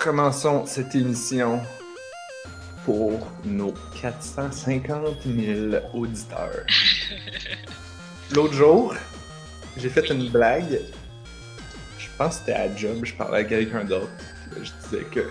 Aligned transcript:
commençons 0.00 0.64
cette 0.66 0.94
émission 0.94 1.60
pour 2.84 3.28
nos 3.44 3.74
450 4.00 5.18
000 5.26 5.74
auditeurs. 5.94 6.64
L'autre 8.32 8.54
jour, 8.54 8.94
j'ai 9.76 9.90
fait 9.90 10.08
une 10.10 10.30
blague. 10.30 10.80
Je 11.98 12.06
pense 12.16 12.34
que 12.36 12.40
c'était 12.46 12.52
à 12.54 12.74
job, 12.74 13.04
je 13.04 13.14
parlais 13.14 13.40
à 13.40 13.44
quelqu'un 13.44 13.84
d'autre. 13.84 14.08
Je 14.56 14.70
disais 14.88 15.04
que. 15.04 15.30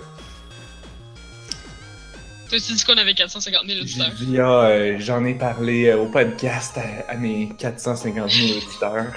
Tu 2.50 2.56
as 2.56 2.60
dit 2.60 2.84
qu'on 2.84 2.98
avait 2.98 3.14
450 3.14 3.66
000 3.66 3.76
J'ai 3.78 3.82
auditeurs. 3.82 4.12
dit, 4.16 4.40
ah, 4.40 4.62
euh, 4.66 4.96
j'en 5.00 5.24
ai 5.26 5.36
parlé 5.36 5.88
euh, 5.88 5.98
au 5.98 6.08
podcast 6.08 6.78
à, 6.78 7.12
à 7.12 7.16
mes 7.16 7.50
450 7.58 8.30
000 8.30 8.58
auditeurs. 8.58 9.14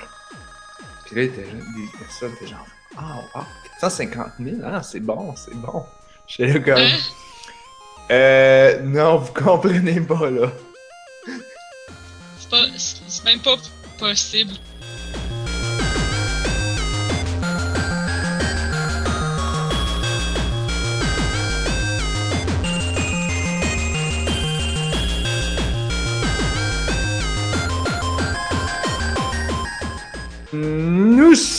Puis 1.07 1.17
là, 1.17 1.23
il 1.23 1.29
était- 1.29 1.43
des 1.43 1.99
personnes 1.99 2.33
étaient 2.37 2.47
genre, 2.51 2.67
ah, 2.97 3.17
wow, 3.35 3.45
450 3.81 4.33
000, 4.41 4.57
ah, 4.65 4.83
c'est 4.83 5.01
bon, 5.01 5.35
c'est 5.37 5.55
bon. 5.55 5.85
J'étais 6.27 6.53
là 6.53 6.61
comme, 6.61 6.83
Hein? 6.83 6.99
euh, 8.11 8.81
non, 8.83 9.19
vous 9.19 9.33
comprenez 9.33 10.01
pas, 10.01 10.31
là. 10.31 10.51
C'est 12.39 12.51
pas- 12.51 12.67
c'est 12.77 13.25
même 13.25 13.41
pas 13.41 13.57
possible. 13.99 14.53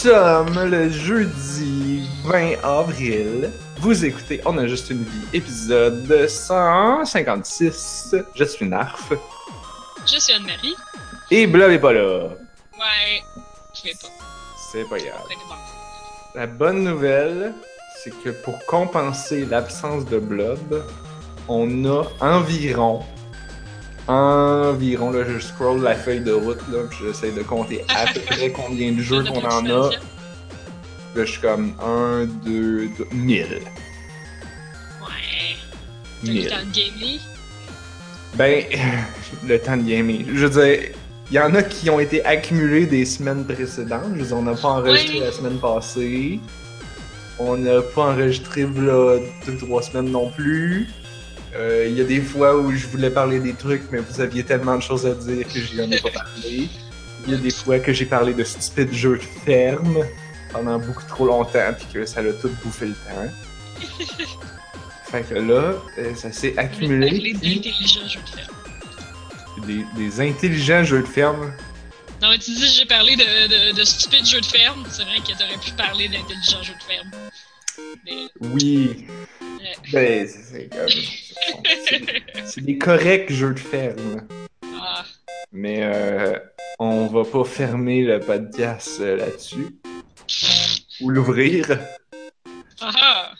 Sommes 0.04 0.70
le 0.70 0.90
jeudi 0.90 2.10
20 2.26 2.62
avril. 2.62 3.50
Vous 3.78 4.04
écoutez 4.04 4.42
On 4.44 4.58
a 4.58 4.68
juste 4.68 4.90
une 4.90 5.02
vie, 5.02 5.28
épisode 5.32 6.28
156. 6.28 8.14
Je 8.36 8.44
suis 8.44 8.68
Narf. 8.68 9.14
Je 10.06 10.20
suis 10.20 10.34
Anne-Marie. 10.34 10.76
Et 11.32 11.48
Blob 11.48 11.72
est 11.72 11.80
pas 11.80 11.94
là. 11.94 12.24
Ouais. 12.74 13.24
Je 13.74 13.84
vais 13.84 13.94
pas. 13.94 14.10
C'est 14.74 14.90
pas 14.90 14.98
grave. 14.98 15.26
La 16.36 16.48
bonne 16.48 16.84
nouvelle, 16.84 17.54
c'est 18.04 18.12
que 18.24 18.32
pour 18.32 18.60
compenser 18.66 19.46
l'absence 19.46 20.04
de 20.04 20.20
Blob, 20.20 20.84
on 21.48 21.86
a 21.86 22.04
environ, 22.20 23.06
environ, 24.08 25.12
là 25.12 25.24
je 25.28 25.40
scroll 25.40 25.82
la 25.82 25.96
feuille 25.96 26.22
de 26.22 26.32
route, 26.32 26.62
là, 26.72 26.80
puis 26.90 27.00
j'essaie 27.06 27.32
de 27.32 27.42
compter 27.44 27.84
à 27.90 28.12
peu 28.12 28.20
près 28.26 28.52
combien 28.52 28.92
de 28.92 29.02
jeux 29.02 29.24
qu'on 29.24 29.44
en 29.46 29.66
a. 29.66 29.90
Là 29.90 29.98
je 31.16 31.24
suis 31.26 31.42
comme 31.42 31.74
1, 31.82 32.26
2, 32.46 32.90
1000. 33.12 33.44
Ouais. 33.44 33.50
T'as 36.22 36.28
eu 36.28 36.32
1000. 36.32 36.44
le 36.44 36.50
temps 36.50 36.56
de 36.58 36.72
gamer? 36.76 37.20
Ben, 38.36 38.64
le 39.48 39.60
temps 39.60 39.78
de 39.78 39.84
gamer. 39.84 40.26
Je 40.34 40.46
veux 40.48 40.62
dire, 40.62 40.90
il 41.30 41.36
y 41.36 41.40
en 41.40 41.54
a 41.56 41.64
qui 41.64 41.90
ont 41.90 42.00
été 42.00 42.26
accumulés 42.26 42.86
des 42.86 43.06
semaines 43.06 43.46
précédentes. 43.46 44.14
Je 44.16 44.22
veux 44.22 44.28
dire, 44.28 44.38
on 44.38 44.42
n'a 44.44 44.56
pas 44.56 44.70
enregistré 44.70 45.20
Oui. 45.20 45.26
la 45.26 45.32
semaine 45.32 45.60
passée. 45.60 46.40
On 47.40 47.58
n'a 47.58 47.82
pas 47.82 48.12
enregistré 48.14 48.64
là 48.64 49.18
deux, 49.46 49.58
trois 49.58 49.82
semaines 49.82 50.12
non 50.12 50.30
plus. 50.32 50.88
Euh, 51.56 51.88
Il 51.90 51.98
y 51.98 52.02
a 52.02 52.04
des 52.04 52.22
fois 52.22 52.58
où 52.58 52.72
je 52.72 52.88
voulais 52.88 53.10
parler 53.12 53.40
des 53.40 53.54
trucs, 53.54 53.84
mais 53.92 54.00
vous 54.00 54.22
aviez 54.22 54.44
tellement 54.44 54.76
de 54.76 54.82
choses 54.82 55.06
à 55.06 55.14
dire 55.14 55.48
que 55.48 55.60
je 55.60 55.76
n'en 55.82 55.90
ai 55.92 56.00
pas 56.02 56.10
parlé. 56.12 56.68
Il 57.26 57.32
y 57.32 57.36
a 57.36 57.38
des 57.38 57.52
fois 57.52 57.80
que 57.80 57.94
j'ai 57.94 58.06
parlé 58.06 58.34
de 58.34 58.44
stupides 58.44 58.92
jeux 58.94 59.18
de 59.18 59.24
ferme 59.46 60.00
pendant 60.52 60.78
beaucoup 60.80 61.04
trop 61.08 61.26
longtemps, 61.28 61.74
puis 61.78 61.88
que 61.94 62.06
ça 62.06 62.22
l'a 62.22 62.34
tout 62.34 62.52
bouffé 62.64 62.88
le 62.88 62.94
temps. 62.94 63.32
fait 65.12 65.24
que 65.24 65.36
là, 65.36 65.74
euh, 66.00 66.16
ça 66.16 66.32
s'est 66.32 66.58
accumulé. 66.58 67.10
Les 67.12 67.34
puis- 67.34 67.58
intelligents 67.60 68.08
jeux 68.08 68.20
de 68.22 68.30
ferme. 68.30 69.66
des, 69.68 69.86
des 69.96 70.22
intelligents 70.30 70.84
jeux 70.84 71.02
de 71.02 71.08
ferme. 71.08 71.54
Non, 72.22 72.30
mais 72.30 72.38
tu 72.40 72.52
dis 72.52 72.68
j'ai 72.68 72.86
parlé 72.86 73.16
de, 73.16 73.24
de, 73.72 73.76
de 73.78 73.84
stupides 73.84 74.26
jeux 74.26 74.42
de 74.42 74.46
ferme. 74.46 74.84
C'est 74.90 75.04
vrai 75.04 75.18
que 75.20 75.38
t'aurais 75.38 75.58
pu 75.64 75.72
parler 75.78 76.08
d'intelligents 76.08 76.64
jeux 76.64 76.74
de 76.74 76.84
ferme. 76.84 77.10
Mais, 78.06 78.28
Oui. 78.42 79.06
Ouais. 79.42 79.74
Ben, 79.92 80.28
c'est- 80.28 80.70
comme. 80.70 82.64
des 82.66 82.78
corrects 82.78 83.32
jeux 83.32 83.54
de 83.54 83.60
ferme. 83.60 84.28
ah, 84.82 85.04
Mais 85.52 85.80
euh, 85.84 86.38
on 86.80 87.08
va 87.08 87.24
pas 87.24 87.44
fermer 87.44 88.04
le 88.04 88.20
podcast 88.20 88.98
euh, 89.02 89.18
là-dessus. 89.18 89.68
Ou 91.02 91.10
l'ouvrir. 91.10 91.80
ah, 92.82 92.92
ah. 92.96 93.32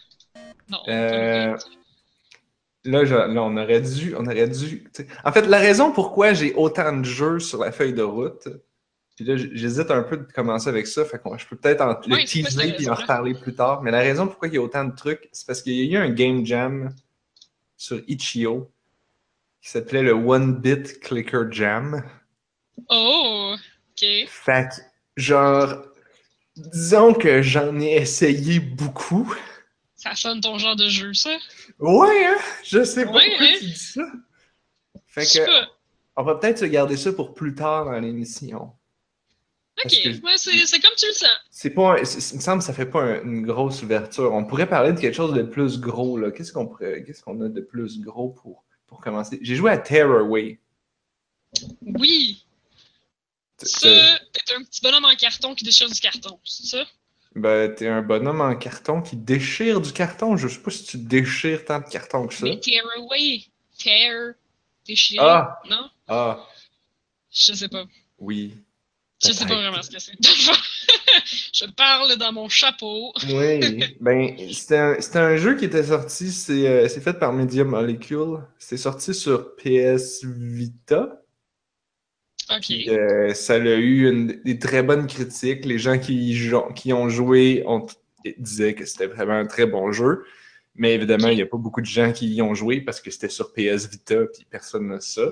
Non. 0.70 0.80
Euh, 0.88 1.58
Là, 2.86 3.06
je- 3.06 3.16
là, 3.16 3.42
on 3.44 3.56
aurait 3.56 3.80
dû. 3.80 4.14
On 4.18 4.26
aurait 4.26 4.50
dû. 4.50 4.84
En 5.24 5.32
fait, 5.32 5.44
la 5.48 5.58
raison 5.60 5.94
pourquoi 5.94 6.34
j'ai 6.34 6.54
autant 6.54 6.92
de 6.98 7.06
jeux 7.06 7.40
sur 7.40 7.60
la 7.64 7.72
feuille 7.72 7.94
de 7.94 8.02
route. 8.04 8.50
Puis 9.16 9.26
là, 9.26 9.38
j- 9.38 9.50
j'hésite 9.54 9.92
un 9.92 10.02
peu 10.04 10.18
de 10.18 10.24
commencer 10.32 10.70
avec 10.70 10.88
ça. 10.88 11.06
Fait 11.06 11.20
que 11.20 11.24
je 11.38 11.48
peux 11.48 11.56
peut-être 11.56 11.82
en, 11.82 11.90
le 12.08 12.26
teaser 12.26 12.74
puis 12.74 12.90
en 12.90 12.96
reparler 12.96 13.34
plus 13.36 13.54
tard. 13.54 13.82
Mais 13.84 13.92
la 13.92 14.00
raison 14.00 14.28
pourquoi 14.28 14.48
il 14.48 14.56
y 14.56 14.58
a 14.58 14.62
autant 14.62 14.84
de 14.86 14.96
trucs, 14.96 15.30
c'est 15.32 15.46
parce 15.46 15.62
qu'il 15.62 15.74
y 15.74 15.96
a 15.96 16.00
eu 16.00 16.04
un 16.04 16.10
game 16.10 16.46
jam 16.46 16.94
sur 17.78 18.02
Itch.io 18.08 18.72
qui 19.62 19.70
s'appelait 19.70 20.02
le 20.04 20.14
One 20.14 20.60
Bit 20.60 21.00
Clicker 21.00 21.52
Jam. 21.52 22.04
Oh, 22.90 23.56
ok. 23.56 24.06
Fait 24.28 24.68
que, 24.70 24.82
genre, 25.16 25.76
disons 26.56 27.14
que 27.14 27.42
j'en 27.42 27.80
ai 27.80 27.96
essayé 27.98 28.60
beaucoup. 28.60 29.34
Ça 29.96 30.16
sonne 30.16 30.42
ton 30.42 30.58
genre 30.58 30.76
de 30.76 30.90
jeu, 30.90 31.14
ça. 31.14 31.38
Ouais, 31.80 32.26
hein? 32.26 32.38
Je 32.66 32.84
sais 32.84 33.06
pas 33.06 33.12
Ouais, 33.14 33.30
pourquoi 33.30 33.46
hein? 33.48 33.56
tu 33.60 33.66
dis 33.66 33.76
ça. 33.76 34.02
Fait 35.08 35.22
que, 35.26 35.50
on 36.18 36.24
va 36.24 36.36
peut-être 36.36 36.58
se 36.60 36.66
garder 36.66 36.98
ça 36.98 37.14
pour 37.14 37.34
plus 37.34 37.54
tard 37.56 37.86
dans 37.86 38.00
l'émission. 38.00 38.74
Ok, 39.84 39.92
ouais, 40.24 40.38
c'est 40.38 40.80
comme 40.80 40.94
tu 40.98 41.08
le 41.08 41.14
sens. 41.14 41.30
C'est 41.50 41.72
pas, 41.72 41.94
un- 41.94 41.98
il 41.98 42.02
me 42.02 42.42
semble 42.42 42.60
que 42.60 42.66
ça 42.66 42.74
fait 42.74 42.86
pas 42.86 43.02
un- 43.02 43.24
une 43.24 43.46
grosse 43.46 43.82
ouverture. 43.82 44.32
On 44.34 44.46
pourrait 44.46 44.70
parler 44.70 44.94
de 44.94 45.00
quelque 45.00 45.16
chose 45.16 45.34
de 45.34 45.42
plus 45.42 45.80
gros, 45.80 46.18
là. 46.18 46.32
Qu'est-ce 46.32 46.54
qu'on 46.54 46.68
qu'est-ce 46.68 47.24
qu'on 47.24 47.42
a 47.42 47.50
de 47.50 47.62
plus 47.62 48.00
gros 48.00 48.30
pour, 48.30 48.64
pour 48.88 49.02
commencer? 49.02 49.40
J'ai 49.42 49.56
joué 49.56 49.72
à 49.72 49.78
Tearaway. 49.78 50.60
Oui, 51.82 52.46
ça, 53.58 53.90
t'es 54.32 54.54
un 54.56 54.64
petit 54.64 54.82
bonhomme 54.82 55.06
en 55.06 55.16
carton 55.16 55.56
qui 55.56 55.64
déchire 55.64 55.90
du 55.90 56.00
carton, 56.00 56.40
c'est 56.44 56.66
ça? 56.68 56.86
Ben, 57.36 57.74
t'es 57.74 57.88
un 57.88 58.02
bonhomme 58.04 58.42
en 58.42 58.56
carton 58.56 59.02
qui 59.02 59.16
déchire 59.16 59.82
du 59.82 59.92
carton. 59.92 60.38
Je 60.38 60.48
sais 60.48 60.60
pas 60.60 60.70
si 60.72 60.84
tu 60.84 60.98
déchires 60.98 61.66
tant 61.66 61.80
de 61.80 61.86
carton 61.90 62.28
que 62.28 62.34
ça. 62.34 62.46
Mais 62.46 62.60
tear 62.60 62.86
away, 62.98 63.44
tear, 63.78 64.34
déchirer, 64.86 65.24
Ah! 65.26 65.60
non? 65.68 65.90
Ah, 66.08 66.48
Je 67.32 67.54
sais 67.54 67.70
pas. 67.70 67.86
oui. 68.20 68.56
Je 69.26 69.32
sais 69.32 69.46
pas 69.46 69.56
vraiment 69.56 69.82
ce 69.82 69.90
que 69.90 70.00
c'est. 70.00 70.14
je 71.54 71.66
parle 71.72 72.18
dans 72.18 72.34
mon 72.34 72.50
chapeau. 72.50 73.14
Oui, 73.30 73.84
ben, 74.02 74.36
c'était 74.52 74.78
un, 74.78 74.98
un 75.16 75.38
jeu 75.38 75.56
qui 75.56 75.66
était 75.66 75.84
sorti, 75.84 76.32
c'est 76.32 76.68
euh, 76.68 76.88
c'est 76.90 77.02
fait 77.02 77.14
par 77.14 77.32
Media 77.34 77.64
Molecule. 77.64 78.40
C'est 78.60 78.78
sorti 78.78 79.14
sur 79.14 79.56
PS 79.56 80.24
Vita. 80.26 81.22
Ok. 82.52 82.60
Puis, 82.62 82.90
euh, 82.90 83.34
ça 83.34 83.54
a 83.54 83.58
eu 83.58 84.10
une- 84.10 84.42
des 84.44 84.60
très 84.60 84.84
bonnes 84.84 85.08
critiques. 85.08 85.64
Les 85.66 85.80
gens 85.80 85.98
qui, 85.98 86.38
qui 86.76 86.92
ont 86.94 87.08
joué 87.10 87.64
ont, 87.66 87.86
disaient 88.38 88.74
que 88.74 88.86
c'était 88.86 89.08
vraiment 89.08 89.34
un 89.34 89.46
très 89.46 89.66
bon 89.66 89.92
jeu. 89.94 90.26
Mais 90.76 90.94
évidemment, 90.96 91.28
il 91.30 91.36
n'y 91.36 91.42
a 91.42 91.46
pas 91.46 91.58
beaucoup 91.58 91.82
de 91.82 91.86
gens 91.86 92.12
qui 92.12 92.34
y 92.34 92.42
ont 92.42 92.56
joué 92.56 92.82
parce 92.82 93.00
que 93.00 93.12
c'était 93.12 93.30
sur 93.30 93.54
PS 93.54 93.88
Vita, 93.90 94.26
puis 94.34 94.46
personne 94.50 94.88
n'a 94.88 95.00
ça. 95.00 95.32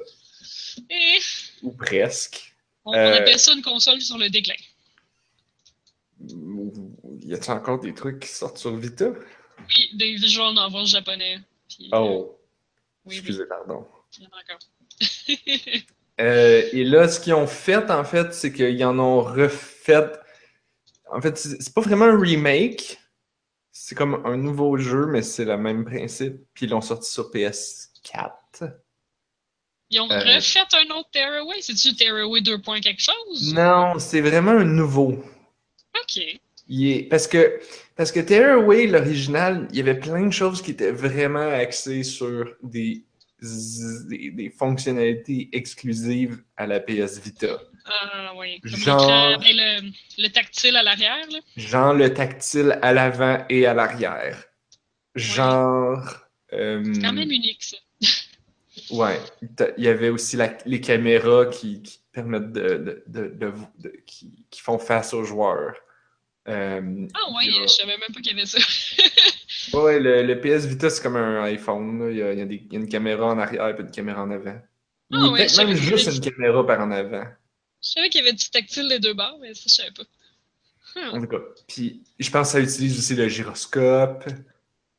Et 0.90 1.18
Ou 1.64 1.72
presque. 1.72 2.51
On, 2.86 2.92
on 2.92 2.94
Euh, 2.94 3.16
appelle 3.18 3.40
ça 3.40 3.54
une 3.54 3.62
console 3.62 4.02
sur 4.02 4.18
le 4.18 4.30
déclin. 4.30 4.56
Y 6.20 7.34
a-t-il 7.34 7.52
encore 7.52 7.80
des 7.80 7.94
trucs 7.94 8.20
qui 8.20 8.30
sortent 8.30 8.58
sur 8.58 8.76
Vita? 8.76 9.10
Oui, 9.10 9.90
des 9.94 10.16
visual 10.16 10.54
novels 10.54 10.86
japonais. 10.86 11.40
Puis, 11.68 11.90
euh, 11.94 11.98
Oh, 11.98 12.40
oui, 13.06 13.16
excusez, 13.18 13.46
pardon. 13.46 13.88
oui, 13.92 14.20
il 14.20 14.24
y 14.24 14.28
en 14.28 14.30
a 14.30 14.42
encore. 14.42 15.88
Euh, 16.20 16.70
et 16.72 16.84
là, 16.84 17.08
ce 17.08 17.20
qu'ils 17.20 17.34
ont 17.34 17.48
fait, 17.48 17.90
en 17.90 18.04
fait, 18.04 18.32
c'est 18.36 18.54
qu'ils 18.54 18.84
en 18.86 19.00
ont 19.00 19.22
refait. 19.24 20.12
En 21.12 21.20
fait, 21.20 21.36
c'est 21.36 21.74
pas 21.74 21.82
vraiment 21.82 22.06
un 22.06 22.20
remake. 22.20 23.00
C'est 23.72 23.96
comme 23.96 24.24
un 24.26 24.38
nouveau 24.38 24.78
jeu, 24.78 25.08
mais 25.08 25.24
c'est 25.24 25.46
le 25.46 25.58
même 25.58 25.84
principe. 25.84 26.36
Puis 26.54 26.68
ils 26.68 26.70
l'ont 26.70 26.82
sorti 26.82 27.10
sur 27.10 27.32
PS4. 27.32 28.81
Ils 29.92 30.00
ont 30.00 30.10
Euh, 30.10 30.20
refait 30.20 30.60
un 30.74 30.96
autre 30.96 31.10
Tearaway. 31.12 31.58
C'est-tu 31.62 31.94
Tearaway 31.94 32.42
2. 32.42 32.60
point 32.62 32.80
quelque 32.80 33.02
chose? 33.02 33.54
Non, 33.54 34.00
c'est 34.00 34.22
vraiment 34.22 34.52
un 34.52 34.64
nouveau. 34.64 35.24
Ok. 36.02 36.24
Il 36.68 36.88
est... 36.92 37.04
Parce 37.04 37.28
que, 37.28 37.60
parce 37.98 38.12
que 38.12 38.22
Tearaway, 38.22 38.88
l'original, 38.88 39.68
il 39.72 39.78
y 39.78 39.82
avait 39.82 40.00
plein 40.00 40.26
de 40.26 40.32
choses 40.32 40.62
qui 40.62 40.72
étaient 40.72 40.92
vraiment 40.92 41.50
axées 41.52 42.04
sur 42.04 42.56
des, 42.64 43.04
des, 43.42 44.32
des 44.32 44.50
fonctionnalités 44.50 45.50
exclusives 45.52 46.42
à 46.56 46.68
la 46.68 46.80
PS 46.80 47.20
Vita. 47.20 47.60
Ah, 47.86 48.32
oui. 48.38 48.62
Genre- 48.64 49.40
le, 49.42 49.92
le 50.22 50.28
tactile 50.30 50.78
à 50.78 50.84
l'arrière, 50.84 51.18
là. 51.32 51.40
Genre 51.58 51.94
le 51.94 52.14
tactile 52.14 52.80
à 52.82 52.94
l'avant 52.94 53.44
et 53.50 53.66
à 53.66 53.74
l'arrière. 53.74 54.42
Genre. 55.16 56.02
euh, 56.54 56.84
C'est 56.94 57.02
quand 57.02 57.14
même 57.14 57.32
unique, 57.32 57.64
ça. 57.64 57.78
Ouais, 58.92 59.20
il 59.78 59.84
y 59.84 59.88
avait 59.88 60.10
aussi 60.10 60.36
la- 60.38 60.58
les 60.66 60.82
caméras 60.82 61.46
qui, 61.48 61.82
qui 61.82 62.00
permettent 62.12 62.52
de, 62.52 62.62
de, 62.78 63.04
de- 63.08 63.28
de- 63.30 63.54
de- 63.80 63.94
qui, 64.06 64.46
qui 64.50 64.62
font 64.62 64.78
face 64.80 65.14
aux 65.14 65.24
joueurs. 65.24 65.76
Euh, 66.48 67.08
Ah 67.14 67.32
ouais, 67.32 67.46
il 67.46 67.56
a- 67.56 67.62
je 67.64 67.68
savais 67.68 67.98
même 67.98 68.14
pas 68.14 68.20
qu'il 68.22 68.36
y 68.36 68.40
avait 68.40 68.46
ça. 68.46 68.58
ouais, 69.78 70.00
le, 70.00 70.24
le 70.24 70.42
PS 70.42 70.66
Vita, 70.66 70.90
c'est 70.90 71.02
comme 71.04 71.16
un 71.16 71.44
iPhone. 71.44 72.08
Il, 72.12 72.18
y 72.18 72.22
a, 72.24 72.34
il 72.34 72.40
y 72.40 72.42
a 72.42 72.46
des- 72.46 72.64
il 72.66 72.74
y 72.74 72.76
a 72.76 72.80
une 72.80 72.90
caméra 72.90 73.28
en 73.28 73.38
arrière 73.40 73.68
et 73.68 73.80
une 73.82 73.92
caméra 73.92 74.24
en 74.24 74.32
avant. 74.32 74.60
Ah 75.14 75.18
Ou 75.18 75.32
ouais, 75.34 75.48
même 75.58 75.74
juste 75.76 76.08
avait- 76.08 76.18
une 76.18 76.24
caméra 76.24 76.66
par 76.66 76.80
en 76.82 76.92
avant. 76.92 77.26
Je 77.84 77.90
savais 77.90 78.10
qu'il 78.10 78.22
y 78.24 78.28
avait 78.28 78.34
du 78.36 78.50
tactile 78.50 78.88
des 78.90 79.00
deux 79.00 79.14
bords, 79.14 79.38
mais 79.42 79.54
ça, 79.54 79.64
je 79.68 79.72
savais 79.72 79.92
pas. 79.92 80.04
Hmm. 80.96 81.16
En 81.18 81.22
tout 81.22 81.28
cas. 81.28 81.40
Puis 81.68 82.02
je 82.20 82.30
pense 82.30 82.48
que 82.48 82.52
ça 82.54 82.60
utilise 82.60 82.98
aussi 82.98 83.16
le 83.16 83.28
gyroscope. 83.30 84.26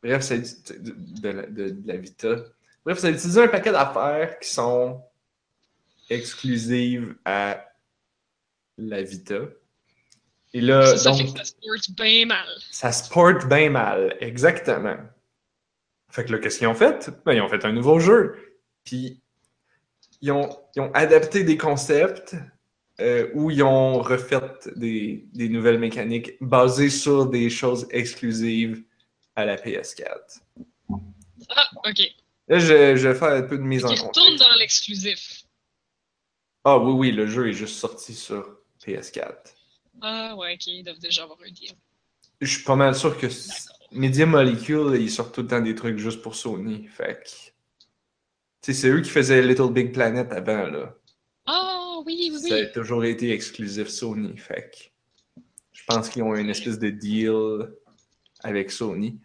Bref, 0.03 0.23
ça 0.23 0.37
utilise 0.37 0.63
de, 0.65 0.95
de 1.21 1.29
la- 1.29 1.47
de- 1.47 1.71
de 1.71 1.89
la 1.89 1.97
Vita. 1.97 2.37
Bref, 2.85 2.99
ça 2.99 3.11
utilise 3.11 3.39
un 3.39 3.49
paquet 3.49 3.73
d'affaires 3.73 4.39
qui 4.39 4.49
sont 4.49 5.01
exclusives 6.11 7.15
à 7.25 7.65
la 8.79 9.03
Vita. 9.03 9.41
Et 10.55 10.61
là, 10.61 10.87
ça, 10.87 10.97
ça 10.99 11.11
donc, 11.11 11.19
fait 11.19 11.33
que 11.33 11.39
ça 11.39 11.45
se 11.45 11.55
porte 11.55 11.91
bien 11.97 12.27
mal. 12.27 12.47
ça 12.71 12.93
se 12.93 13.09
porte 13.09 13.49
bien 13.49 13.71
mal, 13.71 14.17
exactement. 14.21 14.97
Fait 16.11 16.25
que 16.25 16.33
là, 16.33 16.39
qu'est-ce 16.39 16.59
qu'ils 16.59 16.67
ont 16.67 16.75
fait? 16.75 17.11
Ben, 17.25 17.33
ils 17.33 17.41
ont 17.41 17.49
fait 17.49 17.65
un 17.65 17.73
nouveau 17.73 17.99
jeu. 17.99 18.59
Puis, 18.85 19.23
ils 20.21 20.31
ont, 20.31 20.51
ils 20.77 20.83
ont 20.83 20.93
adapté 20.93 21.43
des 21.43 21.57
concepts 21.57 22.37
euh, 23.01 23.31
où 23.35 23.51
ils 23.51 23.63
ont 23.63 24.03
refait 24.03 24.41
des, 24.77 25.27
des 25.33 25.49
nouvelles 25.49 25.79
mécaniques 25.79 26.33
basées 26.43 26.91
sur 26.91 27.27
des 27.27 27.49
choses 27.49 27.87
exclusives 27.91 28.85
à 29.37 29.47
la 29.47 29.57
PS4. 29.57 30.43
Ah, 31.49 31.69
ok. 31.85 32.15
Là, 32.53 32.59
je, 32.59 32.97
je 32.97 33.09
vais 33.09 33.15
faire 33.15 33.29
un 33.33 33.41
peu 33.41 33.57
de 33.57 33.63
mise 33.63 33.83
en 33.83 33.89
retourne 33.89 34.13
contexte. 34.13 34.39
dans 34.41 34.55
l'exclusif. 34.59 35.43
Ah 36.65 36.79
oui, 36.79 36.93
oui, 36.93 37.11
le 37.13 37.27
jeu 37.27 37.49
est 37.49 37.55
juste 37.55 37.77
sorti 37.77 38.13
sur 38.13 38.59
PS4. 38.85 39.33
Ah 40.03 40.37
ouais, 40.37 40.53
ok, 40.53 40.67
ils 40.67 40.85
doivent 40.85 40.99
déjà 40.99 41.23
avoir 41.23 41.39
un 41.47 41.51
deal. 41.51 41.73
Je 42.43 42.47
suis 42.55 42.63
pas 42.63 42.77
mal 42.77 42.95
sûr 42.95 43.17
que. 43.17 43.27
Media 43.91 44.27
Molecule, 44.27 45.01
ils 45.01 45.11
sortent 45.11 45.35
tout 45.35 45.41
le 45.41 45.47
temps 45.49 45.63
des 45.63 45.75
trucs 45.75 45.97
juste 45.97 46.21
pour 46.21 46.35
Sony. 46.35 46.87
Fait 46.89 47.23
que. 47.25 47.29
Tu 48.61 48.67
sais, 48.67 48.73
c'est 48.75 48.89
eux 48.91 49.01
qui 49.01 49.09
faisaient 49.09 49.41
Little 49.41 49.73
Big 49.73 49.91
Planet 49.95 50.31
avant, 50.31 50.67
là. 50.67 50.95
Ah 51.47 52.01
oui, 52.05 52.31
oui, 52.35 52.49
Ça 52.51 52.57
a 52.57 52.67
toujours 52.67 53.05
été 53.07 53.33
exclusif 53.33 53.89
Sony. 53.89 54.37
Fait 54.37 54.71
que. 54.71 55.43
Je 55.73 55.83
pense 55.87 56.11
qu'ils 56.11 56.23
ont 56.23 56.35
une 56.35 56.51
espèce 56.51 56.79
de 56.79 56.91
deal 56.91 57.73
avec 58.41 58.71
Sony. 58.71 59.19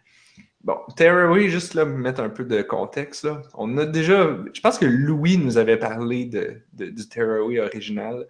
Bon, 0.68 0.76
Terraway, 0.96 1.48
juste 1.48 1.72
là, 1.72 1.86
mettre 1.86 2.20
un 2.20 2.28
peu 2.28 2.44
de 2.44 2.60
contexte, 2.60 3.24
là. 3.24 3.40
On 3.54 3.78
a 3.78 3.86
déjà. 3.86 4.36
Je 4.52 4.60
pense 4.60 4.76
que 4.78 4.84
Louis 4.84 5.38
nous 5.38 5.56
avait 5.56 5.78
parlé 5.78 6.26
de, 6.26 6.60
de- 6.74 6.90
du 6.90 7.08
Terraway 7.08 7.58
original. 7.58 8.26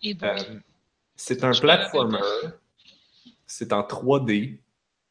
Et 0.00 0.14
bon, 0.14 0.28
Euh, 0.28 0.60
c'est 1.16 1.42
un 1.42 1.50
platformer. 1.50 2.18
C'est 3.46 3.72
en 3.72 3.82
3D. 3.82 4.60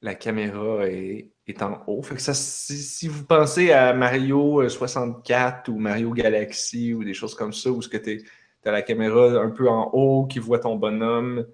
La 0.02 0.16
caméra 0.16 0.88
est, 0.88 1.32
est 1.48 1.62
en 1.62 1.84
haut. 1.88 2.02
Fait 2.02 2.16
que 2.16 2.22
ça, 2.22 2.34
si, 2.34 2.78
si 2.78 3.08
vous 3.10 3.26
pensez 3.26 3.72
à 3.74 3.94
Mario 3.94 4.62
euh, 4.62 4.70
64 4.70 5.68
ou 5.70 5.78
Mario 5.80 6.12
Galaxy 6.12 6.94
ou 6.94 7.04
des 7.04 7.14
choses 7.14 7.36
comme 7.36 7.52
ça, 7.54 7.72
où 7.72 7.82
ce 7.82 7.90
que 7.90 7.98
tu 7.98 8.26
as 8.66 8.72
la 8.72 8.82
caméra 8.84 9.32
un 9.42 9.50
peu 9.50 9.68
en 9.70 9.90
haut 9.94 10.28
qui 10.28 10.40
voit 10.40 10.60
ton 10.60 10.76
bonhomme, 10.78 11.46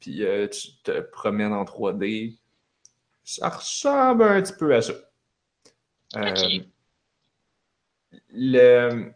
puis 0.00 0.24
euh, 0.24 0.48
tu 0.48 0.68
te 0.82 1.00
promènes 1.00 1.52
en 1.52 1.64
3D, 1.64 2.38
ça 3.24 3.48
ressemble 3.48 4.22
un 4.22 4.42
petit 4.42 4.52
peu 4.52 4.74
à 4.74 4.82
ça. 4.82 4.92
Euh, 6.16 6.34
le- 8.32 9.12